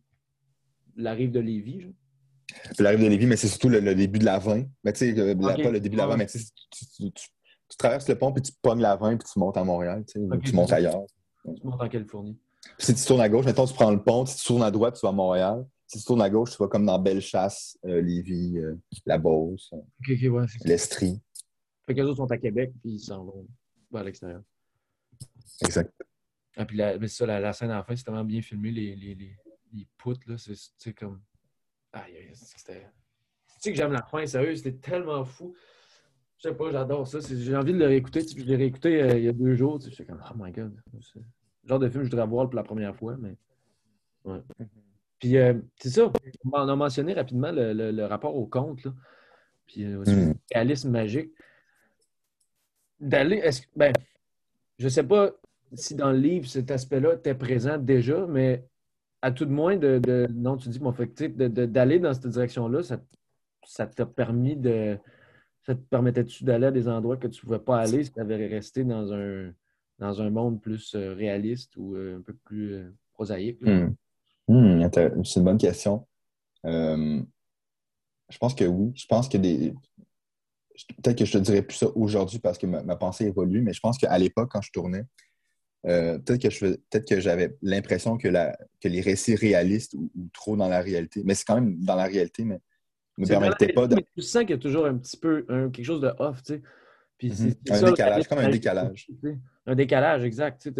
la 0.96 1.12
rive 1.12 1.30
de 1.30 1.40
Lévis, 1.40 1.82
genre. 1.82 1.92
La 2.78 2.90
rive 2.90 3.00
de 3.02 3.06
Lévis, 3.08 3.26
mais 3.26 3.36
c'est 3.36 3.48
surtout 3.48 3.68
le, 3.68 3.80
le 3.80 3.94
début 3.94 4.18
de 4.18 4.24
la 4.24 4.38
20. 4.38 4.64
Mais 4.82 4.92
tu 4.94 5.00
sais, 5.00 5.18
euh, 5.20 5.34
pas 5.34 5.56
le 5.70 5.78
début 5.80 5.96
de 5.96 6.00
la 6.00 6.06
20, 6.06 6.12
Ouais. 6.12 6.16
mais 6.18 6.26
tu, 6.26 6.38
sais, 6.38 6.46
tu, 6.70 7.12
tu- 7.12 7.28
traverses 7.76 8.08
le 8.08 8.16
pont, 8.16 8.32
puis 8.32 8.40
tu 8.42 8.52
pognes 8.62 8.80
la 8.80 8.96
20, 8.96 9.16
puis 9.18 9.28
tu 9.30 9.38
montes 9.38 9.56
à 9.58 9.64
Montréal, 9.64 10.02
tu 10.06 10.12
sais, 10.14 10.18
ou 10.20 10.32
Ok, 10.32 10.40
tu 10.42 10.50
c'est 10.50 10.56
montes 10.56 10.72
ailleurs. 10.72 11.02
Tu 11.44 11.66
montes 11.66 11.82
en 11.82 11.88
Californie. 11.88 12.38
Puis 12.78 12.86
si 12.86 12.94
tu 12.94 13.04
tournes 13.04 13.20
à 13.20 13.28
gauche, 13.28 13.44
mettons, 13.44 13.66
tu 13.66 13.74
prends 13.74 13.90
le 13.90 14.02
pont, 14.02 14.24
si 14.24 14.36
tu 14.38 14.44
tournes 14.46 14.62
à 14.62 14.70
droite, 14.70 14.94
tu 14.94 15.00
vas 15.04 15.10
à 15.10 15.12
Montréal. 15.12 15.66
Si 15.86 15.98
tu 15.98 16.04
tournes 16.04 16.22
à 16.22 16.30
gauche, 16.30 16.52
tu 16.52 16.56
vas 16.58 16.68
comme 16.68 16.86
dans 16.86 16.98
Bellechasse, 16.98 17.78
euh, 17.84 18.00
Lévis, 18.00 18.58
euh, 18.58 18.74
La 19.06 19.18
Beauce, 19.18 19.70
euh, 19.72 19.76
Ok, 19.76 20.10
ok, 20.10 20.32
ouais, 20.32 20.46
c'est 20.48 20.58
ça. 20.58 20.68
l'Estrie. 20.68 21.20
Fait 21.86 21.94
qu'eux 21.94 22.04
autres 22.04 22.16
sont 22.16 22.30
à 22.30 22.38
Québec, 22.38 22.72
puis 22.80 22.92
ils 22.92 23.00
s'en 23.00 23.24
vont 23.24 23.46
vers 23.92 24.04
l'extérieur. 24.04 24.42
Exact. 25.62 25.92
Ah, 26.56 26.64
puis 26.64 26.76
la, 26.76 26.98
mais 26.98 27.08
ça, 27.08 27.26
la, 27.26 27.40
la 27.40 27.52
scène 27.52 27.70
à 27.70 27.76
la 27.76 27.84
fin, 27.84 27.94
c'est 27.94 28.04
tellement 28.04 28.24
bien 28.24 28.40
filmé, 28.40 28.70
les, 28.70 28.96
les, 28.96 29.14
les, 29.14 29.36
les 29.72 29.88
poutres, 29.98 30.28
là, 30.28 30.38
c'est 30.38 30.54
tu 30.54 30.60
sais, 30.78 30.92
comme... 30.94 31.20
Aïe, 31.92 32.16
aïe, 32.16 32.30
c'était... 32.34 32.88
Tu 33.46 33.54
sais 33.60 33.70
que 33.72 33.76
j'aime 33.76 33.92
la 33.92 34.02
fin, 34.02 34.24
sérieux, 34.26 34.56
c'était 34.56 34.72
tellement 34.76 35.24
fou. 35.24 35.54
Je 36.38 36.48
sais 36.48 36.54
pas, 36.54 36.70
j'adore 36.70 37.06
ça. 37.06 37.18
J'ai 37.20 37.56
envie 37.56 37.72
de 37.72 37.78
le 37.78 37.86
réécouter. 37.86 38.20
Je 38.26 38.42
l'ai 38.44 38.56
réécouté 38.56 39.02
euh, 39.02 39.18
il 39.18 39.24
y 39.24 39.28
a 39.28 39.32
deux 39.32 39.54
jours. 39.54 39.78
tu 39.78 39.84
sais, 39.86 39.90
J'étais 39.90 40.04
comme, 40.06 40.22
oh 40.28 40.34
my 40.36 40.50
god. 40.52 40.76
C'est 41.00 41.18
le 41.20 41.24
genre 41.68 41.78
de 41.78 41.88
film 41.88 42.02
que 42.02 42.06
je 42.06 42.10
voudrais 42.10 42.26
voir 42.26 42.46
pour 42.48 42.56
la 42.56 42.64
première 42.64 42.94
fois, 42.96 43.16
mais... 43.18 43.36
Ouais. 44.24 44.40
Puis, 45.24 45.38
euh, 45.38 45.54
c'est 45.80 45.88
ça, 45.88 46.12
on 46.52 46.52
a 46.68 46.76
mentionné 46.76 47.14
rapidement 47.14 47.50
le, 47.50 47.72
le- 47.72 47.92
le 47.92 48.04
rapport 48.04 48.36
au 48.36 48.44
conte, 48.44 48.84
là. 48.84 48.92
Puis, 49.66 49.82
euh, 49.84 50.00
aussi, 50.00 50.14
Mm. 50.14 50.28
le 50.28 50.34
réalisme 50.54 50.90
magique. 50.90 51.32
D'aller... 53.00 53.36
Est-ce. 53.36 53.62
Ben, 53.74 53.94
je 54.78 54.86
sais 54.86 55.02
pas 55.02 55.30
si 55.72 55.94
dans 55.94 56.12
le 56.12 56.18
livre, 56.18 56.46
cet 56.46 56.70
aspect-là 56.70 57.14
était 57.14 57.34
présent 57.34 57.78
déjà, 57.78 58.26
mais 58.26 58.64
à 59.22 59.32
tout 59.32 59.46
de 59.46 59.50
moins, 59.50 59.78
de, 59.78 59.98
de- 59.98 60.28
non, 60.30 60.58
tu 60.58 60.68
dis, 60.68 60.78
mon 60.78 60.92
fait, 60.92 61.08
d'aller 61.38 61.98
dans 62.00 62.12
cette 62.12 62.26
direction-là, 62.26 62.82
ça, 62.82 63.00
ça 63.66 63.86
t'a 63.86 64.04
permis 64.04 64.56
de. 64.56 64.98
Ça 65.62 65.74
te 65.74 65.80
permettait-tu 65.80 66.44
d'aller 66.44 66.66
à 66.66 66.70
des 66.70 66.86
endroits 66.86 67.16
que 67.16 67.28
tu 67.28 67.38
ne 67.38 67.40
pouvais 67.46 67.64
pas 67.64 67.78
aller 67.78 68.04
si 68.04 68.12
tu 68.12 68.20
avais 68.20 68.46
resté 68.46 68.84
dans 68.84 69.10
un, 69.14 69.54
dans 69.98 70.20
un 70.20 70.28
monde 70.28 70.60
plus 70.60 70.94
euh, 70.94 71.14
réaliste 71.14 71.74
ou 71.78 71.94
euh, 71.96 72.18
un 72.18 72.20
peu 72.20 72.34
plus 72.44 72.92
prosaïque? 73.14 73.62
là? 73.62 73.86
Hmm. 73.86 73.94
C'est 74.92 75.36
une 75.40 75.44
bonne 75.44 75.58
question. 75.58 76.06
Euh, 76.66 77.22
je 78.30 78.38
pense 78.38 78.54
que 78.54 78.64
oui. 78.64 78.92
Je 78.96 79.06
pense 79.06 79.28
que 79.28 79.36
des. 79.38 79.74
Peut-être 81.02 81.18
que 81.18 81.24
je 81.24 81.32
te 81.32 81.38
dirais 81.38 81.62
plus 81.62 81.76
ça 81.76 81.86
aujourd'hui 81.94 82.38
parce 82.40 82.58
que 82.58 82.66
ma, 82.66 82.82
ma 82.82 82.96
pensée 82.96 83.26
évolue, 83.26 83.62
mais 83.62 83.72
je 83.72 83.80
pense 83.80 83.96
qu'à 83.96 84.16
l'époque, 84.18 84.50
quand 84.50 84.60
je 84.62 84.72
tournais, 84.72 85.04
euh, 85.86 86.18
peut-être 86.18 86.42
que 86.42 86.50
je 86.50 86.58
fais- 86.58 86.78
peut-être 86.90 87.06
que 87.08 87.20
j'avais 87.20 87.56
l'impression 87.62 88.16
que, 88.16 88.26
la, 88.26 88.56
que 88.80 88.88
les 88.88 89.00
récits 89.00 89.36
réalistes 89.36 89.94
ou, 89.94 90.10
ou 90.16 90.28
trop 90.32 90.56
dans 90.56 90.68
la 90.68 90.80
réalité, 90.80 91.22
mais 91.24 91.34
c'est 91.34 91.44
quand 91.44 91.54
même 91.60 91.76
dans 91.84 91.94
la 91.94 92.04
réalité, 92.06 92.44
mais 92.44 92.60
ne 93.18 93.22
me 93.24 93.28
permettaient 93.28 93.68
pas 93.72 93.86
de. 93.86 93.94
mais 93.94 94.06
tu 94.16 94.22
sens 94.22 94.40
qu'il 94.42 94.50
y 94.50 94.54
a 94.54 94.58
toujours 94.58 94.86
un 94.86 94.96
petit 94.98 95.16
peu 95.16 95.44
un- 95.48 95.70
quelque 95.70 95.84
chose 95.84 96.00
de 96.00 96.12
off, 96.18 96.42
tu 96.42 96.54
sais. 96.54 96.62
Puis 97.18 97.28
Mhm. 97.28 97.36
c'est 97.36 97.70
Un 97.70 97.78
ça, 97.80 97.90
décalage, 97.90 98.26
comme 98.28 98.38
un 98.38 98.50
décalage. 98.50 99.08
Un 99.66 99.74
décalage, 99.76 100.24
exact. 100.24 100.62
Tu 100.62 100.72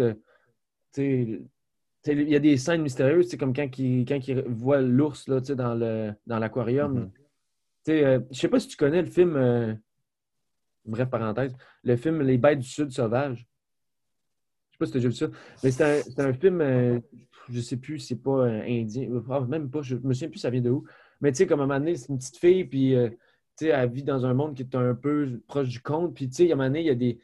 sais, 0.91 1.41
il 2.07 2.29
y 2.29 2.35
a 2.35 2.39
des 2.39 2.57
scènes 2.57 2.81
mystérieuses, 2.81 3.29
c'est 3.29 3.37
comme 3.37 3.53
quand 3.53 3.77
il, 3.79 4.05
quand 4.05 4.27
il 4.27 4.41
voit 4.47 4.81
l'ours 4.81 5.27
là, 5.27 5.41
tu 5.41 5.47
sais, 5.47 5.55
dans 5.55 5.73
le 5.73 6.13
dans 6.27 6.39
l'aquarium. 6.39 7.11
Tu 7.83 7.91
sais, 7.91 8.05
euh, 8.05 8.19
je 8.31 8.39
sais 8.39 8.47
pas 8.47 8.59
si 8.59 8.67
tu 8.67 8.77
connais 8.77 9.01
le 9.01 9.07
film, 9.07 9.35
euh, 9.35 9.73
bref 10.85 11.09
parenthèse, 11.09 11.55
le 11.83 11.95
film 11.95 12.21
Les 12.21 12.37
bêtes 12.37 12.59
du 12.59 12.67
Sud 12.67 12.91
sauvages. 12.91 13.47
Je 14.69 14.73
sais 14.73 14.77
pas 14.79 14.85
si 14.85 14.91
tu 14.91 14.97
as 14.97 15.01
déjà 15.01 15.09
vu 15.09 15.15
ça, 15.15 15.27
mais 15.63 15.71
c'est 15.71 16.19
un, 16.19 16.29
un 16.29 16.33
film, 16.33 16.61
euh, 16.61 16.99
je 17.49 17.61
sais 17.61 17.77
plus, 17.77 17.99
c'est 17.99 18.21
pas 18.21 18.45
euh, 18.45 18.61
indien, 18.67 19.09
ah, 19.29 19.41
même 19.41 19.69
pas, 19.69 19.81
je 19.81 19.95
me 19.95 20.13
souviens 20.13 20.29
plus 20.29 20.39
ça 20.39 20.49
vient 20.49 20.61
de 20.61 20.69
où. 20.69 20.83
Mais 21.21 21.31
tu 21.31 21.37
sais, 21.37 21.47
comme 21.47 21.61
à 21.61 21.63
un 21.63 21.67
moment 21.67 21.79
donné, 21.79 21.95
c'est 21.95 22.09
une 22.09 22.17
petite 22.17 22.37
fille, 22.37 22.65
puis 22.65 22.95
euh, 22.95 23.09
tu 23.57 23.65
sais, 23.65 23.67
elle 23.67 23.89
vit 23.89 24.03
dans 24.03 24.25
un 24.25 24.33
monde 24.33 24.55
qui 24.55 24.63
est 24.63 24.75
un 24.75 24.93
peu 24.93 25.41
proche 25.47 25.69
du 25.69 25.79
conte, 25.79 26.13
puis 26.13 26.27
tu 26.27 26.35
sais, 26.35 26.51
à 26.51 26.53
un 26.53 26.57
moment 26.57 26.67
donné, 26.67 26.81
il 26.81 26.87
y 26.87 26.89
a 26.89 26.95
des 26.95 27.19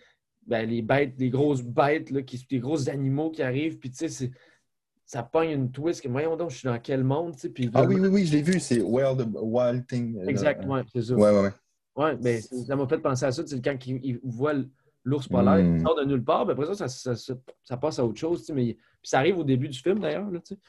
ben, 0.48 0.68
les 0.68 0.82
bêtes, 0.82 1.16
des 1.18 1.30
grosses 1.30 1.62
bêtes, 1.62 2.10
là, 2.10 2.24
qui, 2.24 2.44
des 2.50 2.60
gros 2.60 2.90
animaux 2.90 3.30
qui 3.30 3.44
arrivent, 3.44 3.78
puis 3.78 3.92
tu 3.92 4.10
sais, 4.10 4.32
ça 5.12 5.24
pogne 5.24 5.50
une 5.50 5.72
twist, 5.72 6.02
que 6.02 6.08
voyons 6.08 6.38
donc, 6.38 6.52
je 6.52 6.58
suis 6.60 6.68
dans 6.70 6.80
quel 6.80 7.04
monde, 7.04 7.34
tu 7.34 7.42
sais, 7.42 7.50
puis 7.50 7.70
Ah 7.74 7.84
oui, 7.84 7.98
oui, 8.00 8.08
oui, 8.08 8.26
je 8.26 8.32
l'ai 8.32 8.42
vu, 8.42 8.62
c'est 8.62 8.82
Wild, 8.82 9.28
Wild 9.42 9.86
Thing. 9.86 10.18
euh, 10.18 10.26
Exact, 10.26 10.66
ouais, 10.66 10.84
c'est 10.94 11.02
ça. 11.02 11.16
Ouais, 11.16 11.32
ouais, 11.32 11.42
ouais. 11.42 11.52
Ouais, 11.98 12.16
ben, 12.16 12.42
ça 12.42 12.76
m'a 12.78 12.88
fait 12.88 12.98
penser 13.00 13.26
à 13.26 13.32
ça. 13.34 13.44
C'est 13.46 13.62
quand 13.62 13.76
il, 13.86 14.00
il 14.06 14.20
voit 14.24 14.54
l'ours 15.04 15.28
polaire, 15.28 15.62
Mm. 15.62 15.76
il 15.76 15.82
sort 15.82 15.96
de 16.00 16.06
nulle 16.06 16.24
part, 16.24 16.46
ben 16.46 16.54
après 16.54 16.66
ça 16.68 16.76
ça, 16.76 16.88
ça, 16.88 17.16
ça- 17.18 17.38
ça 17.62 17.76
passe 17.76 18.00
à 18.00 18.06
autre 18.06 18.18
chose. 18.22 18.40
tu 18.40 18.46
sais, 18.46 18.54
Mais, 18.54 18.76
puis 18.76 19.10
ça 19.10 19.20
arrive 19.20 19.38
au 19.38 19.44
début 19.44 19.68
du 19.68 19.78
film 19.78 20.00
d'ailleurs. 20.00 20.32
là, 20.32 20.40
tu 20.40 20.56
sais. 20.56 20.60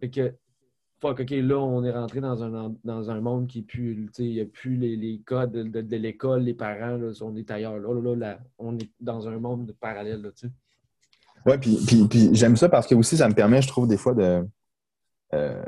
Fait 0.00 0.10
que, 0.10 0.34
fuck, 1.00 1.20
OK, 1.20 1.30
là, 1.30 1.58
on 1.60 1.84
est 1.84 1.92
rentré 1.92 2.20
dans 2.20 2.42
un, 2.42 2.74
dans 2.82 3.08
un 3.08 3.20
monde 3.20 3.46
qui 3.46 3.60
est 3.60 3.62
plus. 3.62 3.94
tu 4.06 4.10
sais, 4.14 4.24
Il 4.24 4.32
n'y 4.32 4.40
a 4.40 4.46
plus 4.46 4.74
les, 4.74 4.96
les 4.96 5.20
codes 5.24 5.52
de, 5.52 5.62
de- 5.62 5.80
de 5.82 5.96
l'école, 5.96 6.42
les 6.42 6.54
parents, 6.54 6.96
là, 6.96 7.12
on 7.20 7.36
est 7.36 7.48
ailleurs. 7.52 7.78
Là, 7.78 7.94
là, 7.94 8.00
là, 8.00 8.16
là, 8.16 8.38
on 8.58 8.76
est 8.76 8.90
dans 8.98 9.28
un 9.28 9.38
monde 9.38 9.72
parallèle. 9.78 10.22
Là, 10.22 10.30
tu 10.32 10.48
sais. 10.48 10.52
Ouais, 11.46 11.58
puis, 11.58 11.76
puis, 11.86 12.06
puis 12.08 12.30
j'aime 12.32 12.56
ça 12.56 12.68
parce 12.68 12.86
que 12.86 12.94
aussi, 12.94 13.16
ça 13.16 13.28
me 13.28 13.34
permet, 13.34 13.60
je 13.62 13.68
trouve, 13.68 13.86
des 13.88 13.96
fois 13.96 14.14
de. 14.14 14.46
euh, 15.34 15.64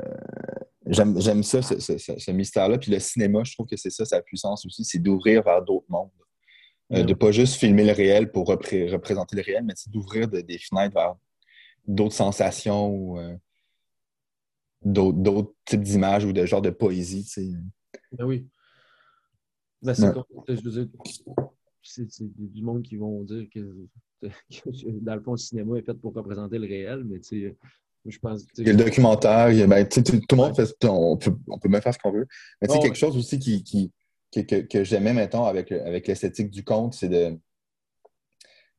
j'aime, 0.87 1.43
ça, 1.43 1.61
ce, 1.61 1.79
ce- 1.79 1.97
ce- 1.97 2.17
ce 2.17 2.31
mystère-là. 2.31 2.77
Puis 2.77 2.91
le 2.91 2.99
cinéma, 2.99 3.43
je 3.43 3.53
trouve 3.53 3.65
que 3.67 3.75
c'est 3.77 3.89
ça, 3.89 4.05
sa 4.05 4.21
puissance 4.21 4.65
aussi, 4.65 4.83
c'est 4.85 4.99
d'ouvrir 4.99 5.43
vers 5.43 5.61
d'autres 5.63 5.87
mondes. 5.89 6.09
Euh, 6.93 6.97
de 7.03 7.13
pas 7.15 7.31
juste 7.31 7.55
filmer 7.55 7.83
le 7.83 7.93
réel 7.93 8.31
pour 8.31 8.47
repré- 8.47 8.87
représenter 8.91 9.35
le 9.35 9.41
réel, 9.41 9.63
mais 9.63 9.73
c'est 9.75 9.89
d'ouvrir 9.91 10.27
de- 10.27 10.41
des 10.41 10.59
fenêtres 10.59 10.93
vers 10.93 11.15
d'autres 11.87 12.13
sensations 12.15 12.87
ou 12.89 13.19
euh, 13.19 13.35
d'autres 14.83 15.17
d'autres 15.17 15.53
types 15.65 15.81
d'images 15.81 16.25
ou 16.25 16.31
de 16.31 16.45
genre 16.45 16.61
de 16.61 16.69
poésie. 16.69 17.23
tu 17.25 17.29
sais. 17.31 17.47
Ben 18.11 18.25
oui. 18.25 18.47
Ben, 19.81 19.93
c'est 19.95 20.03
Ouais. 20.07 21.54
C'est 21.87 22.11
c'est 22.11 22.25
du 22.35 22.61
monde 22.63 22.81
qui 22.83 22.97
vont 22.97 23.23
dire 23.23 23.47
que, 23.53 23.59
que, 24.21 24.27
dans 25.01 25.15
le 25.15 25.21
fond, 25.21 25.31
le 25.31 25.37
cinéma 25.37 25.77
est 25.77 25.83
fait 25.85 25.93
pour 25.93 26.13
représenter 26.13 26.57
le 26.57 26.67
réel, 26.67 27.03
mais 27.05 27.19
tu 27.19 27.47
sais, 27.49 27.55
je 28.05 28.19
pense. 28.19 28.45
Il 28.57 28.67
y 28.67 28.69
a 28.69 28.73
le 28.73 28.83
documentaire, 28.83 29.51
il 29.51 29.57
y 29.59 29.61
a- 29.63 29.67
ben, 29.67 29.87
tout, 29.87 30.01
le 30.11 30.35
monde 30.35 30.55
fait 30.55 30.85
on 30.85 31.17
peut, 31.17 31.35
on 31.47 31.57
peut 31.59 31.69
même 31.69 31.81
faire 31.81 31.93
ce 31.93 31.99
qu'on 31.99 32.11
veut. 32.11 32.27
Mais 32.61 32.67
tu 32.67 32.73
sais, 32.73 32.79
Oh, 32.79 32.81
quelque 32.83 32.93
ouais. 32.93 32.99
chose 32.99 33.17
aussi 33.17 33.39
qui, 33.39 33.63
qui, 33.63 33.91
que, 34.31 34.41
que, 34.41 34.55
que 34.61 34.83
j'aimais, 34.83 35.13
mettons, 35.13 35.45
avec, 35.45 35.71
avec 35.71 36.07
l'esthétique 36.07 36.49
du 36.51 36.63
conte, 36.63 36.93
c'est 36.93 37.09
de. 37.09 37.37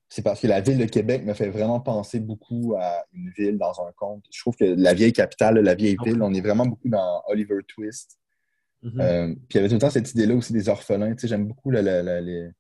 C'est 0.09 0.23
parce 0.23 0.41
que 0.41 0.47
la 0.47 0.61
ville 0.61 0.79
de 0.79 0.85
Québec 0.85 1.25
me 1.25 1.35
fait 1.35 1.49
vraiment 1.51 1.81
penser 1.81 2.21
beaucoup 2.21 2.77
à 2.79 3.05
une 3.13 3.29
ville 3.31 3.59
dans 3.59 3.73
un 3.85 3.91
conte. 3.97 4.25
Je 4.31 4.41
trouve 4.41 4.55
que 4.55 4.65
la 4.65 4.95
vieille 4.95 5.13
capitale, 5.13 5.59
la 5.59 5.75
vieille 5.75 5.97
Ah 6.01 6.05
ville, 6.05 6.23
on 6.23 6.33
est 6.33 6.41
vraiment 6.41 6.65
beaucoup 6.65 6.89
dans 6.89 7.23
Oliver 7.27 7.59
Twist. 7.67 8.17
Mhm. 8.83 9.01
Euh, 9.01 9.35
puis 9.35 9.45
il 9.51 9.57
y 9.57 9.59
avait 9.59 9.69
tout 9.69 9.75
le 9.75 9.81
temps 9.81 9.91
cette 9.91 10.09
idée-là 10.13 10.37
aussi 10.37 10.53
des 10.53 10.69
orphelins. 10.69 11.13
Tu 11.15 11.23
sais, 11.23 11.29
j'aime 11.29 11.49
beaucoup 11.49 11.73
la- 11.73 11.83
la- 11.83 12.21
les, 12.21 12.51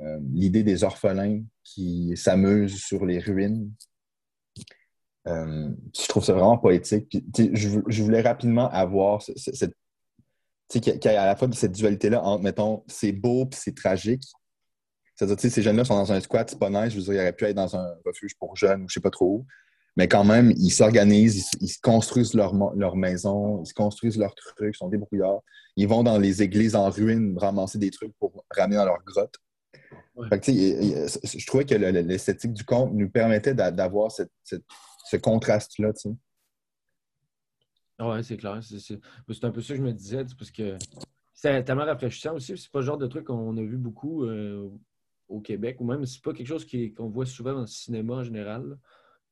euh, 0.00 0.18
l'idée 0.32 0.62
des 0.62 0.84
orphelins 0.84 1.42
qui 1.64 2.16
s'amusent 2.16 2.82
sur 2.82 3.04
les 3.04 3.18
ruines. 3.18 3.70
Euh, 5.28 5.70
je 5.96 6.06
trouve 6.08 6.24
ça 6.24 6.32
vraiment 6.32 6.58
poétique. 6.58 7.22
Je, 7.36 7.68
vou- 7.68 7.84
je 7.86 8.02
voulais 8.02 8.22
rapidement 8.22 8.68
avoir 8.70 9.22
ce- 9.22 9.32
ce- 9.36 9.52
cette. 9.54 9.74
Qu'il 10.68 10.86
y 10.86 11.08
a- 11.08 11.22
à 11.22 11.26
la 11.26 11.36
fois 11.36 11.48
cette 11.52 11.72
dualité-là 11.72 12.22
entre, 12.24 12.42
mettons, 12.42 12.82
c'est 12.88 13.12
beau 13.12 13.44
puis 13.46 13.60
c'est 13.62 13.76
tragique. 13.76 14.22
C'est-à-dire, 15.14 15.38
ces 15.38 15.62
jeunes-là 15.62 15.84
sont 15.84 15.94
dans 15.94 16.10
un 16.12 16.20
squat, 16.20 16.48
c'est 16.48 16.58
pas 16.58 16.70
nice. 16.70 16.92
Je 16.94 16.96
veux 16.98 17.02
dire, 17.04 17.12
ils 17.14 17.18
auraient 17.20 17.32
pu 17.34 17.44
être 17.44 17.54
dans 17.54 17.76
un 17.76 17.94
refuge 18.06 18.34
pour 18.38 18.56
jeunes 18.56 18.82
ou 18.84 18.88
je 18.88 18.94
sais 18.94 19.00
pas 19.00 19.10
trop 19.10 19.26
où. 19.26 19.46
Mais 19.96 20.08
quand 20.08 20.24
même, 20.24 20.52
ils 20.56 20.70
s'organisent, 20.70 21.36
ils, 21.36 21.64
ils 21.66 21.68
se 21.68 21.78
construisent 21.78 22.32
leur 22.32 22.96
maison, 22.96 23.62
ils 23.62 23.66
se 23.66 23.74
construisent 23.74 24.16
leurs 24.16 24.34
trucs, 24.34 24.74
ils 24.74 24.78
sont 24.78 24.88
débrouillards. 24.88 25.42
Ils 25.76 25.86
vont 25.86 26.02
dans 26.02 26.16
les 26.18 26.42
églises 26.42 26.74
en 26.74 26.88
ruine 26.88 27.36
ramasser 27.38 27.76
des 27.78 27.90
trucs 27.90 28.14
pour 28.18 28.42
ramener 28.50 28.76
dans 28.76 28.86
leur 28.86 29.04
grotte. 29.04 29.36
Ouais. 30.14 30.28
Fait 30.28 30.40
que, 30.40 30.52
je 30.52 31.46
trouvais 31.46 31.64
que 31.64 31.74
le- 31.74 31.90
le- 31.90 32.00
l'esthétique 32.00 32.52
du 32.52 32.64
conte 32.64 32.92
nous 32.92 33.08
permettait 33.08 33.54
d'a- 33.54 33.70
d'avoir 33.70 34.10
cette- 34.10 34.32
cette- 34.44 34.64
ce 35.06 35.16
contraste-là. 35.16 35.92
ouais, 38.00 38.22
c'est 38.22 38.36
clair. 38.36 38.60
C'est 38.62 39.44
un 39.44 39.50
peu 39.50 39.60
ça 39.62 39.74
que 39.74 39.78
je 39.78 39.82
me 39.82 39.92
disais, 39.92 40.24
parce 40.38 40.50
que 40.50 40.76
c'est 41.32 41.64
tellement 41.64 41.84
rafraîchissant 41.84 42.34
aussi. 42.34 42.56
C'est 42.56 42.70
pas 42.70 42.80
le 42.80 42.86
genre 42.86 42.98
de 42.98 43.06
truc 43.06 43.24
qu'on 43.24 43.56
a 43.56 43.62
vu 43.62 43.76
beaucoup 43.78 44.24
euh, 44.24 44.68
au 45.28 45.40
Québec, 45.40 45.76
ou 45.80 45.84
même 45.84 46.04
c'est 46.04 46.22
pas 46.22 46.32
quelque 46.32 46.46
chose 46.46 46.66
qu'on 46.96 47.08
voit 47.08 47.26
souvent 47.26 47.54
dans 47.54 47.60
le 47.62 47.66
cinéma 47.66 48.14
en 48.14 48.24
général. 48.24 48.78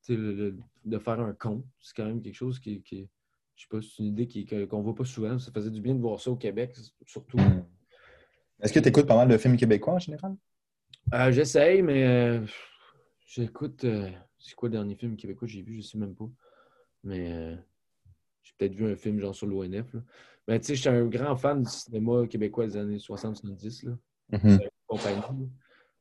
le- 0.08 0.32
le- 0.34 0.58
de 0.86 0.98
faire 0.98 1.20
un 1.20 1.34
conte, 1.34 1.62
c'est 1.78 1.94
quand 1.94 2.06
même 2.06 2.22
quelque 2.22 2.34
chose 2.34 2.58
qui, 2.58 2.82
qui 2.82 3.06
je 3.54 3.62
sais 3.62 3.68
pas, 3.68 3.82
c'est 3.82 3.98
une 4.02 4.06
idée 4.18 4.66
qu'on 4.66 4.80
voit 4.80 4.94
pas 4.94 5.04
souvent. 5.04 5.38
Ça 5.38 5.52
faisait 5.52 5.70
du 5.70 5.82
bien 5.82 5.94
de 5.94 6.00
voir 6.00 6.18
ça 6.18 6.30
au 6.30 6.36
Québec, 6.36 6.74
surtout. 7.06 7.36
Est-ce 8.62 8.72
que 8.72 8.78
tu 8.80 8.88
écoutes 8.88 9.06
pas 9.06 9.16
mal 9.16 9.28
de 9.28 9.36
films 9.38 9.56
québécois 9.56 9.94
en 9.94 9.98
général? 9.98 10.36
Euh, 11.14 11.32
J'essaye, 11.32 11.82
mais 11.82 12.06
euh, 12.06 12.46
j'écoute. 13.26 13.84
euh, 13.84 14.10
c'est 14.38 14.54
quoi 14.54 14.68
le 14.68 14.74
dernier 14.74 14.94
film 14.96 15.16
québécois 15.16 15.46
que 15.46 15.52
j'ai 15.52 15.62
vu? 15.62 15.76
Je 15.76 15.80
sais 15.82 15.98
même 15.98 16.14
pas. 16.14 16.28
Mais 17.04 17.56
j'ai 18.42 18.52
peut-être 18.58 18.74
vu 18.74 18.90
un 18.92 18.96
film 18.96 19.18
genre 19.20 19.34
sur 19.34 19.46
l'ONF. 19.46 19.94
Mais 20.48 20.58
tu 20.60 20.66
sais, 20.66 20.74
j'étais 20.74 20.88
un 20.90 21.04
grand 21.06 21.36
fan 21.36 21.62
du 21.62 21.70
cinéma 21.70 22.26
québécois 22.26 22.66
des 22.66 22.76
années 22.76 22.96
60-70. 22.98 23.86
là. 23.88 24.38
Compagnie. 24.86 25.16
là. 25.20 25.46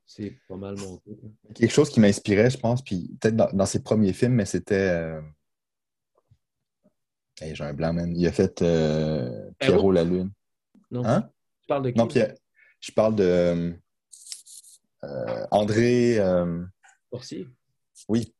C'est 0.05 0.35
pas 0.47 0.55
mal 0.57 0.75
mon 0.77 0.97
truc. 0.97 1.17
Quelque 1.53 1.71
chose 1.71 1.89
qui 1.89 1.99
m'inspirait, 1.99 2.49
je 2.49 2.57
pense, 2.57 2.81
puis 2.83 3.15
peut-être 3.21 3.35
dans, 3.35 3.49
dans 3.53 3.65
ses 3.67 3.83
premiers 3.83 4.11
films, 4.13 4.33
mais 4.33 4.45
c'était. 4.45 5.19
hey, 7.41 7.55
J'ai 7.55 7.63
un 7.63 7.73
blanc, 7.73 7.93
man. 7.93 8.11
Il 8.15 8.25
a 8.27 8.31
fait 8.31 8.63
Pierrot 9.59 9.91
la 9.91 10.03
Lune. 10.03 10.31
Non, 10.91 11.05
Hein? 11.05 11.29
tu 11.61 11.67
parles 11.67 11.83
de 11.83 11.89
qui? 11.91 11.97
Non, 11.97 12.07
Pierre. 12.07 12.33
Je 12.79 12.91
parle 12.91 13.15
de 13.15 13.73
euh, 15.03 15.45
André. 15.51 16.17
euh, 16.19 16.63
oui. 18.07 18.33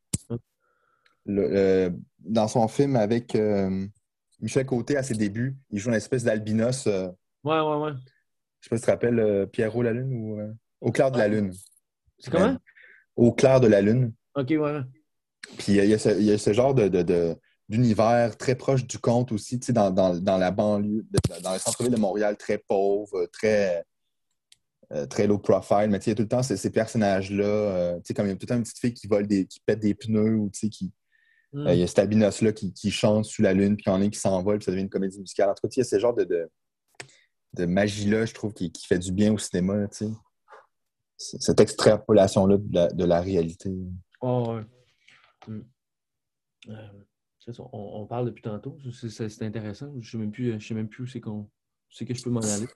Le- 1.25 1.93
dans 2.19 2.47
son 2.47 2.67
film 2.67 2.95
avec 2.95 3.35
euh, 3.35 3.85
Michel 4.39 4.65
Côté 4.65 4.97
à 4.97 5.03
ses 5.03 5.15
débuts, 5.15 5.57
il 5.69 5.79
joue 5.79 5.89
une 5.89 5.95
espèce 5.95 6.23
d'albinos. 6.23 6.87
euh, 6.87 7.07
Ouais, 7.43 7.59
ouais, 7.59 7.75
ouais. 7.77 7.91
je 8.61 8.65
sais 8.65 8.69
pas 8.69 8.75
si 8.77 8.81
tu 8.81 8.85
te 8.85 8.91
rappelles 8.91 9.47
Pierrot 9.51 9.81
la 9.83 9.93
Lune 9.93 10.13
ou 10.13 10.39
Au 10.81 10.91
clair 10.91 11.11
de 11.11 11.17
la 11.17 11.27
Lune. 11.27 11.53
C'est 12.19 12.31
comment? 12.31 12.57
Au 13.15 13.31
clair 13.33 13.59
de 13.59 13.67
la 13.67 13.81
Lune. 13.81 14.13
Ok, 14.35 14.47
ouais. 14.51 14.79
Puis 15.57 15.73
il 15.77 15.85
y 15.85 15.93
a 15.93 15.97
ce, 15.99 16.09
il 16.17 16.25
y 16.25 16.31
a 16.31 16.37
ce 16.37 16.53
genre 16.53 16.73
de, 16.73 16.87
de- 16.87 17.01
de- 17.01 17.35
d'univers 17.69 18.35
très 18.37 18.55
proche 18.55 18.85
du 18.85 18.97
conte 18.97 19.31
aussi, 19.31 19.59
tu 19.59 19.67
sais, 19.67 19.73
dans, 19.73 19.91
dans- 19.91 20.15
dans 20.15 20.37
la 20.37 20.51
banlieue, 20.51 21.05
dans 21.43 21.53
le 21.53 21.59
centre-ville 21.59 21.91
de 21.93 21.99
Montréal, 21.99 22.35
très 22.37 22.57
pauvre, 22.57 23.25
très, 23.27 23.85
euh, 24.91 25.05
très 25.05 25.27
low 25.27 25.37
profile. 25.37 25.87
Mais 25.89 25.99
tu 25.99 26.05
sais, 26.05 26.11
il 26.11 26.13
y 26.13 26.13
a 26.13 26.15
tout 26.15 26.23
le 26.23 26.27
temps 26.29 26.43
ces, 26.43 26.57
ces 26.57 26.71
personnages-là, 26.71 27.43
euh, 27.45 27.99
sais, 28.03 28.13
comme 28.13 28.25
il 28.25 28.29
y 28.29 28.31
a 28.31 28.35
tout 28.35 28.43
le 28.45 28.47
temps 28.47 28.55
une 28.57 28.63
petite 28.63 28.79
fille 28.79 28.93
qui 28.93 29.07
vole 29.07 29.27
des, 29.27 29.45
qui 29.45 29.59
pète 29.59 29.79
des 29.79 29.93
pneus 29.95 30.35
ou 30.35 30.49
sais, 30.53 30.69
qui. 30.69 30.91
Hmm. 31.51 31.67
euh, 31.67 31.73
il 31.73 31.79
y 31.79 31.83
a 31.83 31.87
cet 31.87 31.99
albinos-là 31.99 32.51
qui, 32.51 32.73
qui 32.73 32.91
chante 32.91 33.25
sous 33.25 33.41
la 33.41 33.53
lune, 33.53 33.75
puis 33.75 33.85
il 33.87 33.89
y 33.89 33.91
en 33.91 34.01
a 34.01 34.05
un 34.05 34.09
qui 34.09 34.19
s'envole, 34.19 34.59
puis 34.59 34.65
ça 34.65 34.71
devient 34.71 34.83
une 34.83 34.89
comédie 34.89 35.19
musicale. 35.19 35.49
En 35.49 35.53
tout 35.53 35.61
cas, 35.63 35.69
sais, 35.69 35.81
il 35.81 35.83
y 35.83 35.87
a 35.87 35.89
ce 35.89 35.99
genre 35.99 36.13
de, 36.13 36.23
de, 36.23 36.49
de 37.53 37.65
magie-là, 37.65 38.25
je 38.25 38.33
trouve, 38.33 38.53
qui, 38.53 38.71
qui 38.71 38.85
fait 38.85 38.99
du 38.99 39.11
bien 39.11 39.33
au 39.33 39.37
cinéma, 39.37 39.87
sais. 39.91 40.09
C- 41.17 41.37
Cette 41.39 41.59
extrapolation-là 41.59 42.57
de 42.57 42.73
la, 42.73 42.87
de 42.87 43.03
la 43.03 43.19
réalité. 43.21 43.71
Oh, 44.21 44.59
on, 47.57 47.63
on 47.73 48.05
parle 48.05 48.27
depuis 48.27 48.41
tantôt. 48.43 48.77
C'est- 48.93 49.41
intéressant. 49.43 49.91
Je 49.99 50.11
sais 50.11 50.17
même 50.17 50.31
plus, 50.31 50.59
je 50.59 50.67
sais 50.67 50.73
même 50.73 50.87
plus 50.87 51.03
où 51.03 51.07
c'est 51.07 51.19
qu'on. 51.21 51.49
que 52.05 52.13
je 52.13 52.23
peux 52.23 52.29
m'en 52.29 52.41
aller. 52.41 52.67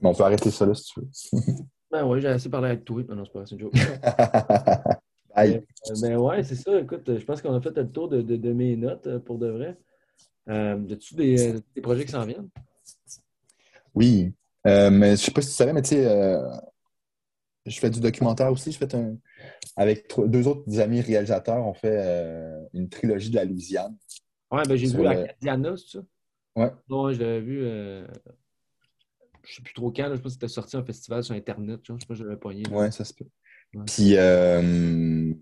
Mais 0.00 0.08
on 0.08 0.14
peut 0.14 0.24
arrêter 0.24 0.50
ça 0.50 0.66
là 0.66 0.74
si 0.74 0.84
tu 0.92 1.00
veux. 1.00 1.08
Ben 1.88 2.04
ouais, 2.04 2.20
j'ai 2.20 2.26
assez 2.26 2.48
parlé 2.50 2.70
avec 2.70 2.84
toi. 2.84 3.00
Non, 3.08 3.14
non, 3.14 3.24
c'est 3.24 3.32
pas 3.32 3.38
vrai, 3.38 3.46
c'est 3.48 3.54
une 3.54 3.60
joke. 3.60 3.72
Bye. 5.36 5.62
Euh, 5.88 5.94
ben 6.02 6.16
ouais, 6.16 6.42
c'est 6.42 6.56
ça. 6.56 6.80
Écoute, 6.80 7.16
je 7.16 7.24
pense 7.24 7.40
qu'on 7.40 7.54
a 7.54 7.60
fait 7.60 7.76
le 7.76 7.88
tour 7.88 8.08
de, 8.08 8.22
de- 8.22 8.34
de 8.36 8.52
mes 8.52 8.76
notes 8.76 9.06
euh, 9.06 9.20
pour 9.20 9.38
de 9.38 9.46
vrai. 9.46 9.78
Euh, 10.48 10.76
As-tu 10.90 11.14
des, 11.14 11.54
euh, 11.54 11.60
des 11.76 11.80
projets 11.80 12.04
qui 12.04 12.10
s'en 12.10 12.26
viennent? 12.26 12.48
Oui. 13.94 14.32
Euh, 14.66 14.90
mais 14.90 15.12
je 15.12 15.16
sais 15.22 15.30
pas 15.30 15.40
si 15.42 15.48
tu 15.50 15.54
savais, 15.54 15.72
mais 15.72 15.82
tu 15.82 15.90
sais, 15.90 16.06
euh, 16.06 16.42
je 17.66 17.78
fais 17.78 17.88
du 17.88 18.00
documentaire 18.00 18.50
aussi. 18.50 18.72
Je 18.72 18.78
fais 18.78 18.92
un. 18.96 19.16
Avec 19.76 20.08
trois- 20.08 20.26
deux 20.26 20.48
autres 20.48 20.80
amis 20.80 21.00
réalisateurs, 21.00 21.64
on 21.64 21.72
fait 21.74 22.66
une 22.74 22.88
trilogie 22.88 23.30
de 23.30 23.36
la 23.36 23.44
Louisiane. 23.44 23.96
Ouais, 24.50 24.64
ben 24.66 24.74
j'ai 24.76 24.88
vu 24.88 24.98
le- 25.02 25.08
Acadiana, 25.08 25.76
c'est 25.76 25.98
ça? 25.98 26.04
Ouais. 26.56 26.70
Non, 26.88 27.12
je 27.12 27.20
l'avais 27.20 27.40
vu. 27.40 27.64
Je 29.46 29.56
sais 29.56 29.62
plus 29.62 29.74
trop 29.74 29.90
quand. 29.90 30.08
là, 30.08 30.16
je 30.16 30.20
pense 30.20 30.32
que 30.32 30.40
c'était 30.40 30.48
sorti 30.48 30.76
un 30.76 30.84
festival 30.84 31.22
sur 31.22 31.34
Internet. 31.34 31.80
genre, 31.84 31.96
Je 31.98 32.02
sais 32.02 32.06
pas, 32.06 32.14
je 32.14 32.24
l'avais 32.24 32.36
pogné. 32.36 32.68
Ouais, 32.68 32.90
ça 32.90 33.04
se 33.04 33.14
peut. 33.14 33.26
Ouais. 33.74 33.84
Puis, 33.86 34.16
euh, 34.16 35.32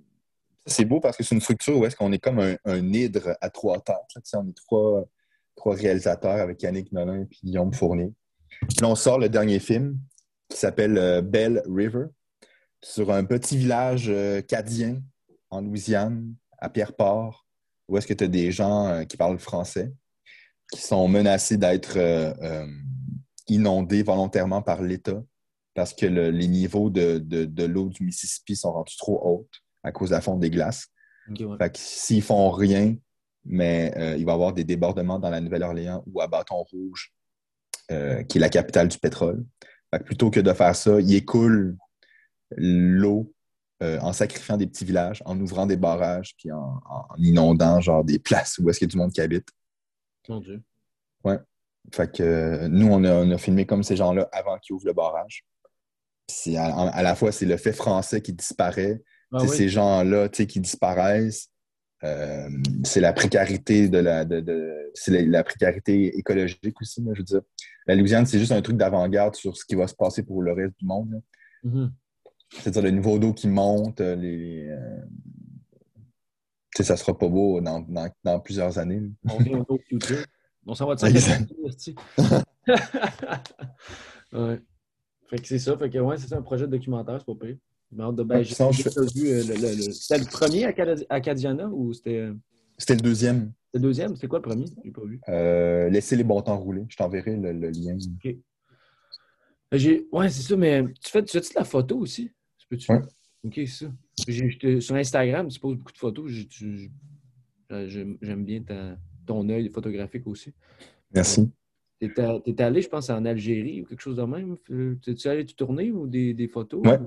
c'est 0.67 0.85
beau 0.85 1.01
parce 1.01 1.17
que 1.17 1.23
c'est 1.23 1.35
une 1.35 1.41
structure 1.41 1.77
où 1.79 1.85
est-ce 1.85 1.97
qu'on 1.97 2.13
est 2.13 2.19
comme 2.19 2.39
un, 2.39 2.57
un 2.65 2.93
hydre 2.93 3.37
à 3.41 3.51
trois 3.51 3.81
têtes. 3.81 3.97
là. 4.15 4.41
On 4.41 4.49
est 4.49 4.57
trois, 4.57 5.05
trois 5.57 5.75
réalisateurs 5.75 6.41
avec 6.41 6.63
Yannick 6.63 6.93
Nolin 6.93 7.23
et 7.23 7.29
Guillaume 7.43 7.73
Fournier. 7.73 8.13
Puis 8.61 8.79
là, 8.81 8.89
on 8.89 8.95
sort 8.95 9.19
le 9.19 9.29
dernier 9.29 9.59
film 9.59 9.99
qui 10.49 10.59
s'appelle 10.59 10.97
euh, 10.99 11.23
Bell 11.23 11.63
River 11.67 12.07
sur 12.83 13.11
un 13.13 13.25
petit 13.25 13.57
village 13.57 14.07
euh, 14.09 14.41
cadien 14.43 15.01
en 15.51 15.61
Louisiane, 15.61 16.35
à 16.59 16.69
Pierreport, 16.69 17.47
où 17.89 17.97
est-ce 17.97 18.07
que 18.07 18.15
tu 18.15 18.25
as 18.25 18.29
des 18.29 18.51
gens 18.51 18.89
euh, 18.89 19.05
qui 19.05 19.17
parlent 19.17 19.39
français, 19.39 19.93
qui 20.73 20.81
sont 20.81 21.09
menacés 21.09 21.57
d'être 21.57 21.99
inondés 23.49 24.03
volontairement 24.03 24.63
par 24.63 24.83
l'État 24.83 25.23
parce 25.75 25.93
que 25.93 26.07
le- 26.07 26.31
les 26.31 26.47
niveaux 26.49 26.89
de, 26.91 27.19
de- 27.19 27.45
de 27.45 27.65
l'eau 27.65 27.89
du 27.89 28.05
Mississippi 28.05 28.55
sont 28.57 28.73
rendus 28.73 28.97
trop 28.97 29.21
hautes 29.25 29.61
à 29.83 29.93
cause 29.93 30.11
de 30.11 30.15
la 30.15 30.21
fonte 30.21 30.41
des 30.41 30.51
glaces. 30.51 30.87
Ok, 31.31 31.41
ouais. 31.41 31.57
Fait 31.59 31.71
que 31.73 31.79
s'ils 31.79 32.23
font 32.23 32.51
rien, 32.51 32.97
mais 33.45 33.93
euh, 33.97 34.17
il 34.17 34.25
va 34.25 34.33
y 34.33 34.35
avoir 34.35 34.53
des 34.53 34.65
débordements 34.65 35.19
dans 35.19 35.31
la 35.31 35.41
Nouvelle-Orléans 35.41 36.03
ou 36.07 36.21
à 36.21 36.27
Bâton 36.29 36.63
Rouge, 36.63 37.13
euh, 37.91 38.23
qui 38.23 38.39
est 38.39 38.41
la 38.41 38.49
capitale 38.49 38.89
du 38.89 38.99
pétrole. 38.99 39.45
Fait 39.91 39.99
que 40.01 40.05
plutôt 40.05 40.31
que 40.31 40.41
de 40.41 40.53
faire 40.53 40.75
ça, 40.77 41.01
ils 41.01 41.15
écoulent 41.15 41.77
l'eau 42.57 43.33
euh, 43.83 43.99
en 44.01 44.13
sacrifiant 44.13 44.57
des 44.57 44.67
petits 44.67 44.85
villages, 44.85 45.23
en 45.27 45.39
ouvrant 45.41 45.67
des 45.67 45.77
barrages, 45.77 46.35
puis 46.39 46.51
en, 46.53 46.81
en 46.87 47.07
inondant 47.19 47.81
genre 47.81 48.05
des 48.05 48.19
places 48.21 48.59
où 48.59 48.71
est-ce 48.71 48.79
qu'il 48.79 48.87
y 48.89 48.91
a 48.91 48.93
du 48.93 48.97
monde 48.97 49.13
qui 49.13 49.21
habite. 49.21 49.49
Mon 50.29 50.41
Dieu. 50.41 50.63
Fait 51.93 52.11
que 52.11 52.23
euh, 52.23 52.69
nous, 52.69 52.89
on 52.89 53.05
a, 53.05 53.13
on 53.15 53.31
a 53.31 53.39
filmé 53.39 53.67
comme 53.67 53.83
ces 53.83 53.97
gens-là 53.97 54.29
avant 54.33 54.59
qu'ils 54.59 54.75
ouvrent 54.75 54.87
le 54.87 54.93
barrage. 54.93 55.45
Puis 56.27 56.57
à, 56.57 56.67
à 56.67 57.03
la 57.03 57.15
fois, 57.15 57.31
c'est 57.33 57.47
le 57.47 57.57
fait 57.57 57.73
français 57.73 58.21
qui 58.23 58.33
disparaît, 58.33 59.03
Ah 59.33 59.39
oui. 59.43 59.49
ces 59.49 59.69
gens-là 59.69 60.29
qui 60.29 60.61
disparaissent. 60.61 61.51
Euh, 62.03 62.49
c'est 62.85 63.01
la 63.01 63.13
précarité 63.13 63.89
de 63.89 63.99
la, 63.99 64.25
de, 64.25 64.41
de- 64.41 64.91
c'est 64.95 65.11
la, 65.11 65.23
la 65.23 65.45
précarité 65.45 66.17
écologique 66.19 66.81
aussi. 66.81 67.03
là, 67.03 67.13
je 67.15 67.21
veux 67.21 67.25
dire, 67.25 67.41
la 67.87 67.95
Louisiane, 67.95 68.27
c'est 68.27 68.39
juste 68.39 68.53
un 68.53 68.61
truc 68.63 68.77
d'avant-garde 68.77 69.35
sur 69.35 69.57
ce 69.57 69.65
qui 69.65 69.75
va 69.75 69.87
se 69.87 69.95
passer 69.95 70.23
pour 70.23 70.43
le 70.43 70.53
reste 70.53 70.79
du 70.79 70.87
monde. 70.87 71.23
Mhm. 71.63 71.93
C'est-à-dire 72.51 72.83
le 72.83 72.91
niveau 72.91 73.19
d'eau 73.19 73.33
qui 73.33 73.49
monte, 73.49 74.01
euh, 74.01 74.17
les. 74.17 74.69
euh, 74.69 75.01
ça 76.81 76.97
sera 76.97 77.17
pas 77.17 77.29
beau 77.29 77.61
dans, 77.61 77.81
dans- 77.81 78.11
dans 78.23 78.41
plusieurs 78.41 78.79
années. 78.79 79.03
On 79.31 79.39
vient 79.39 79.65
au. 79.69 79.79
On 80.67 80.75
s'en 80.75 80.87
va 80.87 80.95
de 80.95 81.07
Exact. 81.07 81.53
ouais. 84.33 84.61
Fait 85.29 85.37
que 85.39 85.47
c'est 85.47 85.59
ça. 85.59 85.77
Fait 85.77 85.91
que 85.91 85.99
ouais, 85.99 86.17
c'est 86.17 86.29
ça 86.29 86.39
un 86.39 86.43
projet 86.43 86.67
de 86.67 86.71
documentaire, 86.73 87.19
c'est 87.21 87.27
pas 87.27 87.47
pire. 87.47 87.57
J'ai 87.93 88.03
hâte 88.03 88.17
de 88.17 88.23
ben, 88.25 88.43
j'ai 88.43 88.55
vu, 89.15 89.29
euh, 89.29 89.43
le, 89.45 89.55
le- 89.55 89.77
le- 89.87 89.93
C'était 89.93 90.19
le 90.19 90.25
premier 90.25 90.65
Acad- 90.65 91.07
Acadiana 91.09 91.69
ou 91.69 91.93
c'était 91.93 92.17
euh, 92.19 92.35
C'était 92.79 92.95
le 92.97 93.03
deuxième. 93.03 93.53
le 93.73 93.81
deuxième? 93.81 94.15
C'était 94.17 94.27
quoi 94.27 94.39
le 94.41 94.43
premier? 94.43 94.65
J'ai 94.85 94.91
pas 94.91 95.05
vu. 95.05 95.21
Euh, 95.29 95.89
laissez 95.91 96.17
les 96.17 96.25
bons 96.25 96.41
temps 96.43 96.59
rouler. 96.59 96.85
Je 96.89 96.97
t'enverrai 96.97 97.37
le, 97.37 97.53
le 97.53 97.71
lien. 97.71 97.97
Euh, 98.27 98.33
J'ai... 99.73 100.07
Ouais, 100.13 100.29
c'est 100.29 100.43
ça, 100.43 100.57
mais 100.57 100.83
tu 101.03 101.11
fais, 101.11 101.23
tu 101.25 101.33
fais-tu 101.33 101.51
de 101.51 101.59
la 101.59 101.65
photo 101.65 101.99
aussi? 101.99 102.31
Tu 102.59 102.67
peux-tu? 102.69 102.91
Ouais. 102.93 103.03
Ok, 103.45 103.53
c'est 103.57 103.67
ça. 103.67 103.87
J'ai- 104.27 104.81
sur 104.81 104.95
Instagram, 104.97 105.49
tu 105.49 105.61
poses 105.61 105.77
beaucoup 105.77 105.93
de 105.93 105.99
photos. 105.99 106.31
J'ai- 106.31 106.47
tu- 106.47 106.91
J'aime 107.71 108.19
j'aime 108.23 108.45
bien 108.45 108.63
ta- 108.63 108.97
ton 109.25 109.49
œil 109.49 109.71
photographique 109.71 110.27
aussi. 110.27 110.53
Merci. 111.13 111.51
T'es 112.01 112.11
t'es 112.11 112.63
allé, 112.63 112.83
je 112.83 112.89
pense, 112.89 113.09
en 113.11 113.25
Algérie 113.25 113.83
ou 113.83 113.87
quelque 113.87 114.01
chose 114.01 114.17
de 114.17 114.23
même? 114.25 114.57
Euh, 114.71 114.97
T'es-tu 115.03 115.29
allé 115.29 115.47
te 115.47 115.55
tourner 115.55 115.91
ou 115.91 116.07
des, 116.07 116.35
des 116.35 116.49
photos? 116.49 116.83
Ouais. 116.85 116.99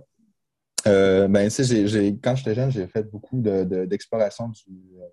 Euh, 0.87 1.27
ben, 1.27 1.49
tu 1.49 1.63
sais, 1.63 2.17
quand 2.21 2.35
j'étais 2.35 2.55
jeune, 2.55 2.71
j'ai 2.71 2.87
fait 2.87 3.03
beaucoup 3.03 3.41
de- 3.41 3.63
de- 3.65 3.85
d'exploration 3.85 4.47
du, 4.49 4.79
euh, 4.99 5.07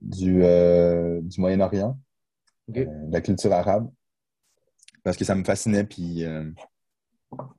du, 0.00 0.42
euh, 0.42 1.20
du 1.20 1.40
Moyen-Orient, 1.40 1.98
euh, 2.70 2.84
de 2.84 3.12
la 3.12 3.20
culture 3.20 3.52
arabe, 3.52 3.90
parce 5.04 5.16
que 5.16 5.24
ça 5.24 5.34
me 5.34 5.44
fascinait. 5.44 5.84
Puis, 5.84 6.24
euh, 6.24 6.50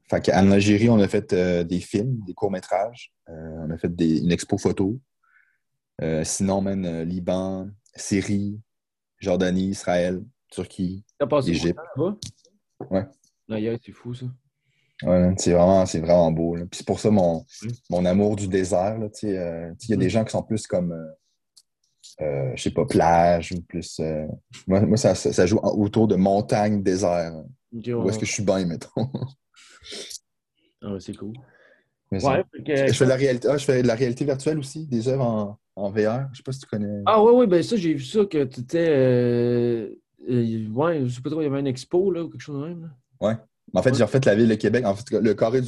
fait 0.10 0.26
qu'en 0.26 0.50
Algérie, 0.52 0.90
on 0.90 1.00
a 1.00 1.08
fait 1.08 1.32
euh, 1.34 1.64
des 1.64 1.80
films, 1.80 2.20
des 2.26 2.34
courts-métrages, 2.34 3.14
euh, 3.30 3.66
on 3.68 3.70
a 3.70 3.78
fait 3.78 3.94
des- 3.96 4.20
une 4.20 4.32
expo 4.32 4.58
photo. 4.58 5.00
Euh, 6.02 6.24
sinon, 6.24 6.62
même 6.62 6.86
euh, 6.86 7.04
Liban, 7.04 7.70
Syrie, 7.96 8.60
Jordanie, 9.20 9.70
Israël, 9.70 10.24
Turquie. 10.52 11.04
Passé 11.30 11.52
Égypte. 11.52 11.80
temps? 11.96 12.18
Ouais. 12.90 13.06
D'ailleurs, 13.48 13.78
c'est 13.84 13.92
fou, 13.92 14.14
ça. 14.14 14.26
Ouais, 15.04 15.34
c'est 15.38 15.54
vraiment, 15.54 15.86
c'est 15.86 16.00
vraiment 16.00 16.32
beau. 16.32 16.56
là. 16.56 16.66
Puis 16.66 16.80
c'est 16.80 16.86
pour 16.86 17.00
ça 17.00 17.10
mon, 17.10 17.46
mon 17.90 18.06
amour 18.06 18.36
du 18.36 18.48
désert. 18.48 19.00
euh, 19.02 19.74
Il 19.84 19.90
y 19.90 19.94
a 19.94 19.98
des 19.98 20.10
gens 20.10 20.26
qui 20.26 20.32
sont 20.32 20.44
plus 20.44 20.68
comme, 20.68 20.92
euh, 20.92 22.26
euh, 22.26 22.52
je 22.56 22.64
sais 22.64 22.72
pas, 22.72 22.86
plage 22.86 23.54
ou 23.54 23.62
plus. 23.62 24.02
moi, 24.68 24.82
moi 24.82 24.98
ça, 24.98 25.16
ça, 25.16 25.46
joue 25.46 25.60
autour 25.64 26.08
de 26.08 26.16
montagne, 26.16 26.84
désert. 26.84 27.34
Ok, 27.74 27.88
Où 27.88 27.92
ouais, 28.02 28.10
est-ce 28.10 28.20
que 28.20 28.26
je 28.26 28.32
suis 28.32 28.44
bien, 28.44 28.66
mettons? 28.66 29.10
Ah 30.82 30.96
c'est 31.00 31.16
cool. 31.16 31.34
Ouais, 32.12 32.44
que- 32.66 32.88
je, 32.88 32.94
fais 32.94 33.06
la 33.06 33.16
réalité, 33.16 33.48
ah, 33.50 33.58
je 33.58 33.66
fais 33.66 33.82
de 33.84 33.88
la 33.88 33.96
réalité 33.96 34.26
virtuelle 34.26 34.58
aussi, 34.58 34.88
des 34.88 35.08
œuvres 35.08 35.26
en, 35.26 35.60
en 35.80 35.90
VR. 35.92 36.28
Je 36.32 36.38
sais 36.38 36.44
pas 36.44 36.52
si 36.52 36.60
tu 36.60 36.68
connais. 36.68 37.02
Ah 37.06 37.24
ouais, 37.24 37.32
ouais, 37.32 37.48
ben 37.48 37.62
ça, 37.64 37.76
j'ai 37.76 37.94
vu 37.94 38.04
ça 38.04 38.26
que 38.26 38.44
tu 38.46 38.62
étais. 38.62 38.88
Euh... 38.90 39.90
euh, 40.30 40.68
ouais, 40.70 41.02
je 41.06 41.16
sais 41.16 41.22
pas 41.22 41.30
trop, 41.30 41.42
il 41.42 41.46
y 41.46 41.48
avait 41.48 41.60
une 41.60 41.68
expo 41.68 42.12
là, 42.12 42.24
ou 42.24 42.30
quelque 42.30 42.42
chose 42.42 42.62
de 42.62 42.68
même. 42.68 42.82
là. 43.22 43.46
En 43.74 43.82
fait, 43.84 43.92
Ouais. 43.92 43.98
j'ai 43.98 44.04
refait 44.04 44.20
la 44.26 44.36
ville 44.36 44.48
de 44.50 44.56
Québec, 44.56 44.86
en 44.86 44.96
fait, 44.96 45.12
le 45.20 45.34
carré 45.34 45.62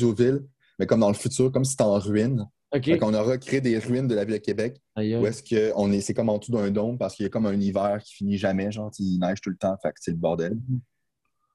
mais 0.79 0.85
comme 0.87 0.99
dans 1.01 1.09
le 1.09 1.13
futur, 1.13 1.51
comme 1.51 1.63
si 1.65 1.71
c'était 1.71 1.83
en 1.83 1.99
ruine. 1.99 2.45
Ok. 2.73 2.85
Fait 2.85 2.97
qu'on 2.97 3.13
a 3.13 3.21
recréé 3.21 3.59
des 3.61 3.77
ruines 3.79 4.07
de 4.07 4.15
la 4.15 4.23
ville 4.25 4.35
de 4.35 4.39
Québec. 4.39 4.81
Aïe, 4.95 5.15
Où 5.17 5.27
est-ce 5.27 5.43
que 5.43 5.71
on 5.75 5.91
est, 5.91 5.99
c'est 6.01 6.13
comme 6.13 6.29
en 6.29 6.37
dessous 6.37 6.53
d'un 6.53 6.71
dôme 6.71 6.97
parce 6.97 7.15
qu'il 7.15 7.23
y 7.23 7.27
a 7.27 7.29
comme 7.29 7.45
un 7.45 7.59
hiver 7.59 7.99
qui 8.03 8.15
finit 8.15 8.37
jamais, 8.37 8.71
genre 8.71 8.89
il 8.97 9.19
neige 9.19 9.41
tout 9.41 9.49
le 9.49 9.57
temps, 9.57 9.75
fait 9.83 9.89
que 9.89 9.95
c'est 9.99 10.11
le 10.11 10.17
bordel. 10.17 10.57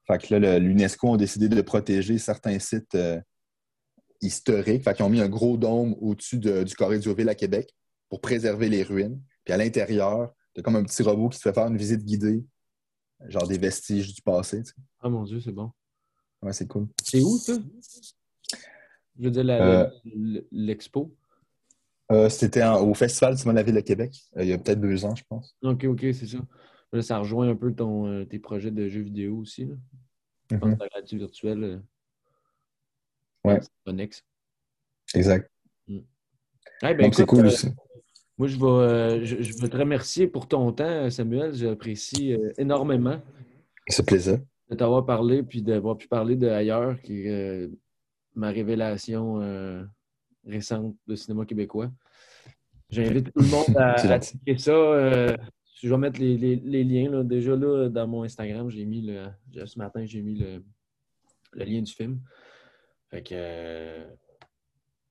Fait 0.05 0.19
que 0.19 0.35
là, 0.35 0.59
l'UNESCO 0.59 1.15
a 1.15 1.17
décidé 1.17 1.49
de 1.49 1.59
protéger 1.61 2.17
certains 2.19 2.59
sites 2.59 2.93
euh, 2.95 3.19
historiques. 4.21 4.83
Fait 4.83 4.93
qu'ils 4.93 5.05
ont 5.05 5.09
mis 5.09 5.19
un 5.21 5.27
gros 5.27 5.57
dôme 5.57 5.95
au-dessus 5.99 6.37
de- 6.37 6.63
du 6.63 6.75
carré 6.75 6.99
du 6.99 7.09
à 7.09 7.35
Québec 7.35 7.73
pour 8.09 8.21
préserver 8.21 8.69
les 8.69 8.83
ruines. 8.83 9.21
Puis 9.43 9.53
à 9.53 9.57
l'intérieur, 9.57 10.33
t'as 10.53 10.61
comme 10.61 10.75
un 10.75 10.83
petit 10.83 11.03
robot 11.03 11.29
qui 11.29 11.37
te 11.37 11.43
fait 11.43 11.53
faire 11.53 11.67
une 11.67 11.77
visite 11.77 12.03
guidée, 12.03 12.43
genre 13.27 13.47
des 13.47 13.57
vestiges 13.57 14.13
du 14.13 14.21
passé. 14.21 14.63
Ah 15.01 15.09
mon 15.09 15.23
Dieu, 15.23 15.39
c'est 15.39 15.51
bon. 15.51 15.71
Ouais, 16.41 16.53
c'est 16.53 16.67
cool. 16.67 16.87
C'est 17.03 17.21
où, 17.21 17.37
ça? 17.37 17.53
Je 19.19 19.23
veux 19.23 19.31
dire, 19.31 19.45
Euh, 19.49 19.89
l'expo. 20.51 21.15
Euh, 22.11 22.29
C'était 22.29 22.63
au 22.65 22.93
Festival 22.93 23.35
du 23.35 23.43
de 23.43 23.51
la 23.51 23.63
Ville 23.63 23.75
de 23.75 23.81
Québec, 23.81 24.13
euh, 24.37 24.43
il 24.43 24.49
y 24.49 24.53
a 24.53 24.57
peut-être 24.57 24.79
deux 24.79 25.03
ans, 25.03 25.15
je 25.15 25.23
pense. 25.27 25.55
Ok, 25.61 25.83
ok, 25.85 25.99
c'est 26.13 26.27
ça. 26.27 26.37
Là, 26.93 27.01
ça 27.01 27.17
rejoint 27.19 27.49
un 27.49 27.55
peu 27.55 27.73
ton, 27.73 28.25
tes 28.25 28.39
projets 28.39 28.71
de 28.71 28.87
jeux 28.87 29.01
vidéo 29.01 29.37
aussi. 29.39 29.65
Là. 29.65 29.75
Je 30.51 30.55
pense 30.55 30.69
Mhm. 30.69 30.77
que 30.77 30.83
la 30.83 30.89
réalité 30.93 31.17
virtuelle. 31.17 31.83
Ouais. 33.43 33.59
connexe. 33.85 34.23
Exact. 35.13 35.49
Eh 35.89 36.03
ben, 36.81 36.97
Donc 36.97 37.15
c'est 37.15 37.25
cool 37.25 37.45
aussi. 37.47 37.67
Moi, 38.37 38.47
je 38.47 38.57
vais, 38.57 38.65
euh, 38.65 39.25
je, 39.25 39.41
je 39.41 39.53
veux 39.61 39.67
te 39.69 39.77
remercier 39.77 40.27
pour 40.27 40.47
ton 40.47 40.71
temps, 40.71 41.09
Samuel. 41.09 41.53
J'apprécie 41.53 42.33
euh, 42.33 42.51
énormément 42.57 43.19
C'est 43.87 44.05
plaisir. 44.05 44.39
de 44.69 44.75
t'avoir 44.75 45.05
parlé 45.05 45.41
puis 45.43 45.61
d'avoir 45.63 45.97
pu 45.97 46.07
parler 46.07 46.35
de 46.35 46.47
Ailleurs, 46.47 47.01
qui 47.01 47.23
est 47.25 47.29
euh, 47.29 47.67
ma 48.35 48.49
révélation 48.51 49.41
euh, 49.41 49.83
récente 50.45 50.95
de 51.07 51.15
cinéma 51.15 51.45
québécois. 51.45 51.89
J'invite 52.89 53.33
tout 53.33 53.41
le 53.41 53.47
monde 53.49 53.75
à, 53.77 53.97
checker 54.21 54.57
ça. 54.57 54.71
euh, 54.71 55.35
je 55.81 55.89
vais 55.89 55.97
mettre 55.97 56.19
les, 56.19 56.37
les- 56.37 56.55
les 56.57 56.83
liens. 56.83 57.09
là. 57.11 57.23
Déjà, 57.23 57.55
là, 57.55 57.89
dans 57.89 58.07
mon 58.07 58.23
Instagram, 58.23 58.69
j'ai 58.69 58.85
mis 58.85 59.01
le. 59.01 59.25
Ce 59.65 59.77
matin, 59.79 60.05
j'ai 60.05 60.21
mis 60.21 60.35
le, 60.35 60.63
le 61.53 61.65
lien 61.65 61.81
du 61.81 61.91
film. 61.91 62.19
Fait 63.09 63.21
que. 63.23 64.05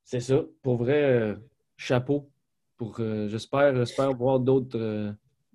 c'est 0.04 0.20
ça. 0.20 0.42
Pour 0.62 0.76
vrai, 0.76 1.36
chapeau. 1.76 2.30
Pour, 2.76 2.96
euh, 3.00 3.28
j'espère, 3.28 3.74
j'espère 3.74 4.12
voir 4.14 4.38
d'autres, 4.38 4.78
euh, 4.78 5.12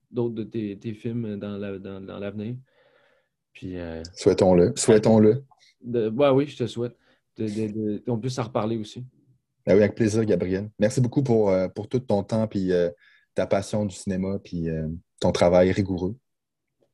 d'autres 0.09 0.35
de 0.35 0.43
tes, 0.43 0.77
tes 0.79 0.93
films 0.93 1.37
dans, 1.37 1.57
la- 1.57 1.77
dans, 1.77 2.01
dans 2.01 2.17
l'avenir. 2.17 2.55
Puis, 3.53 3.77
euh, 3.77 4.01
Souhaitons-le. 4.15 4.73
Souhaitons-le. 4.75 5.43
de, 5.81 6.09
oui, 6.09 6.47
je 6.47 6.57
te 6.57 6.67
souhaite. 6.67 6.97
De, 7.37 7.45
de- 7.45 7.71
de- 7.73 7.97
qu'on 8.05 8.19
puisse 8.19 8.37
en 8.39 8.43
reparler 8.43 8.77
aussi. 8.77 9.05
Ah 9.67 9.73
oui, 9.75 9.79
avec 9.83 9.95
plaisir, 9.95 10.25
Gabriel. 10.25 10.69
Merci 10.79 10.99
beaucoup 11.01 11.21
pour, 11.23 11.53
pour 11.75 11.87
tout 11.87 11.99
ton 11.99 12.23
temps 12.23 12.47
puis 12.47 12.71
ta 13.35 13.45
passion 13.45 13.85
du 13.85 13.95
cinéma 13.95 14.39
puis 14.43 14.67
ton 15.19 15.31
travail 15.31 15.71
rigoureux. 15.71 16.15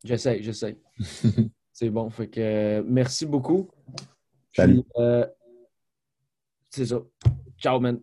J'essaie, 0.03 0.43
j'essaie. 0.43 0.77
c'est 1.71 1.89
bon. 1.89 2.09
Fait 2.09 2.27
que 2.27 2.81
merci 2.81 3.25
beaucoup. 3.25 3.69
Salut. 4.53 4.83
Puis, 4.83 5.03
c'est 6.69 6.85
ça. 6.87 7.01
Ciao, 7.57 7.79
man. 7.79 7.99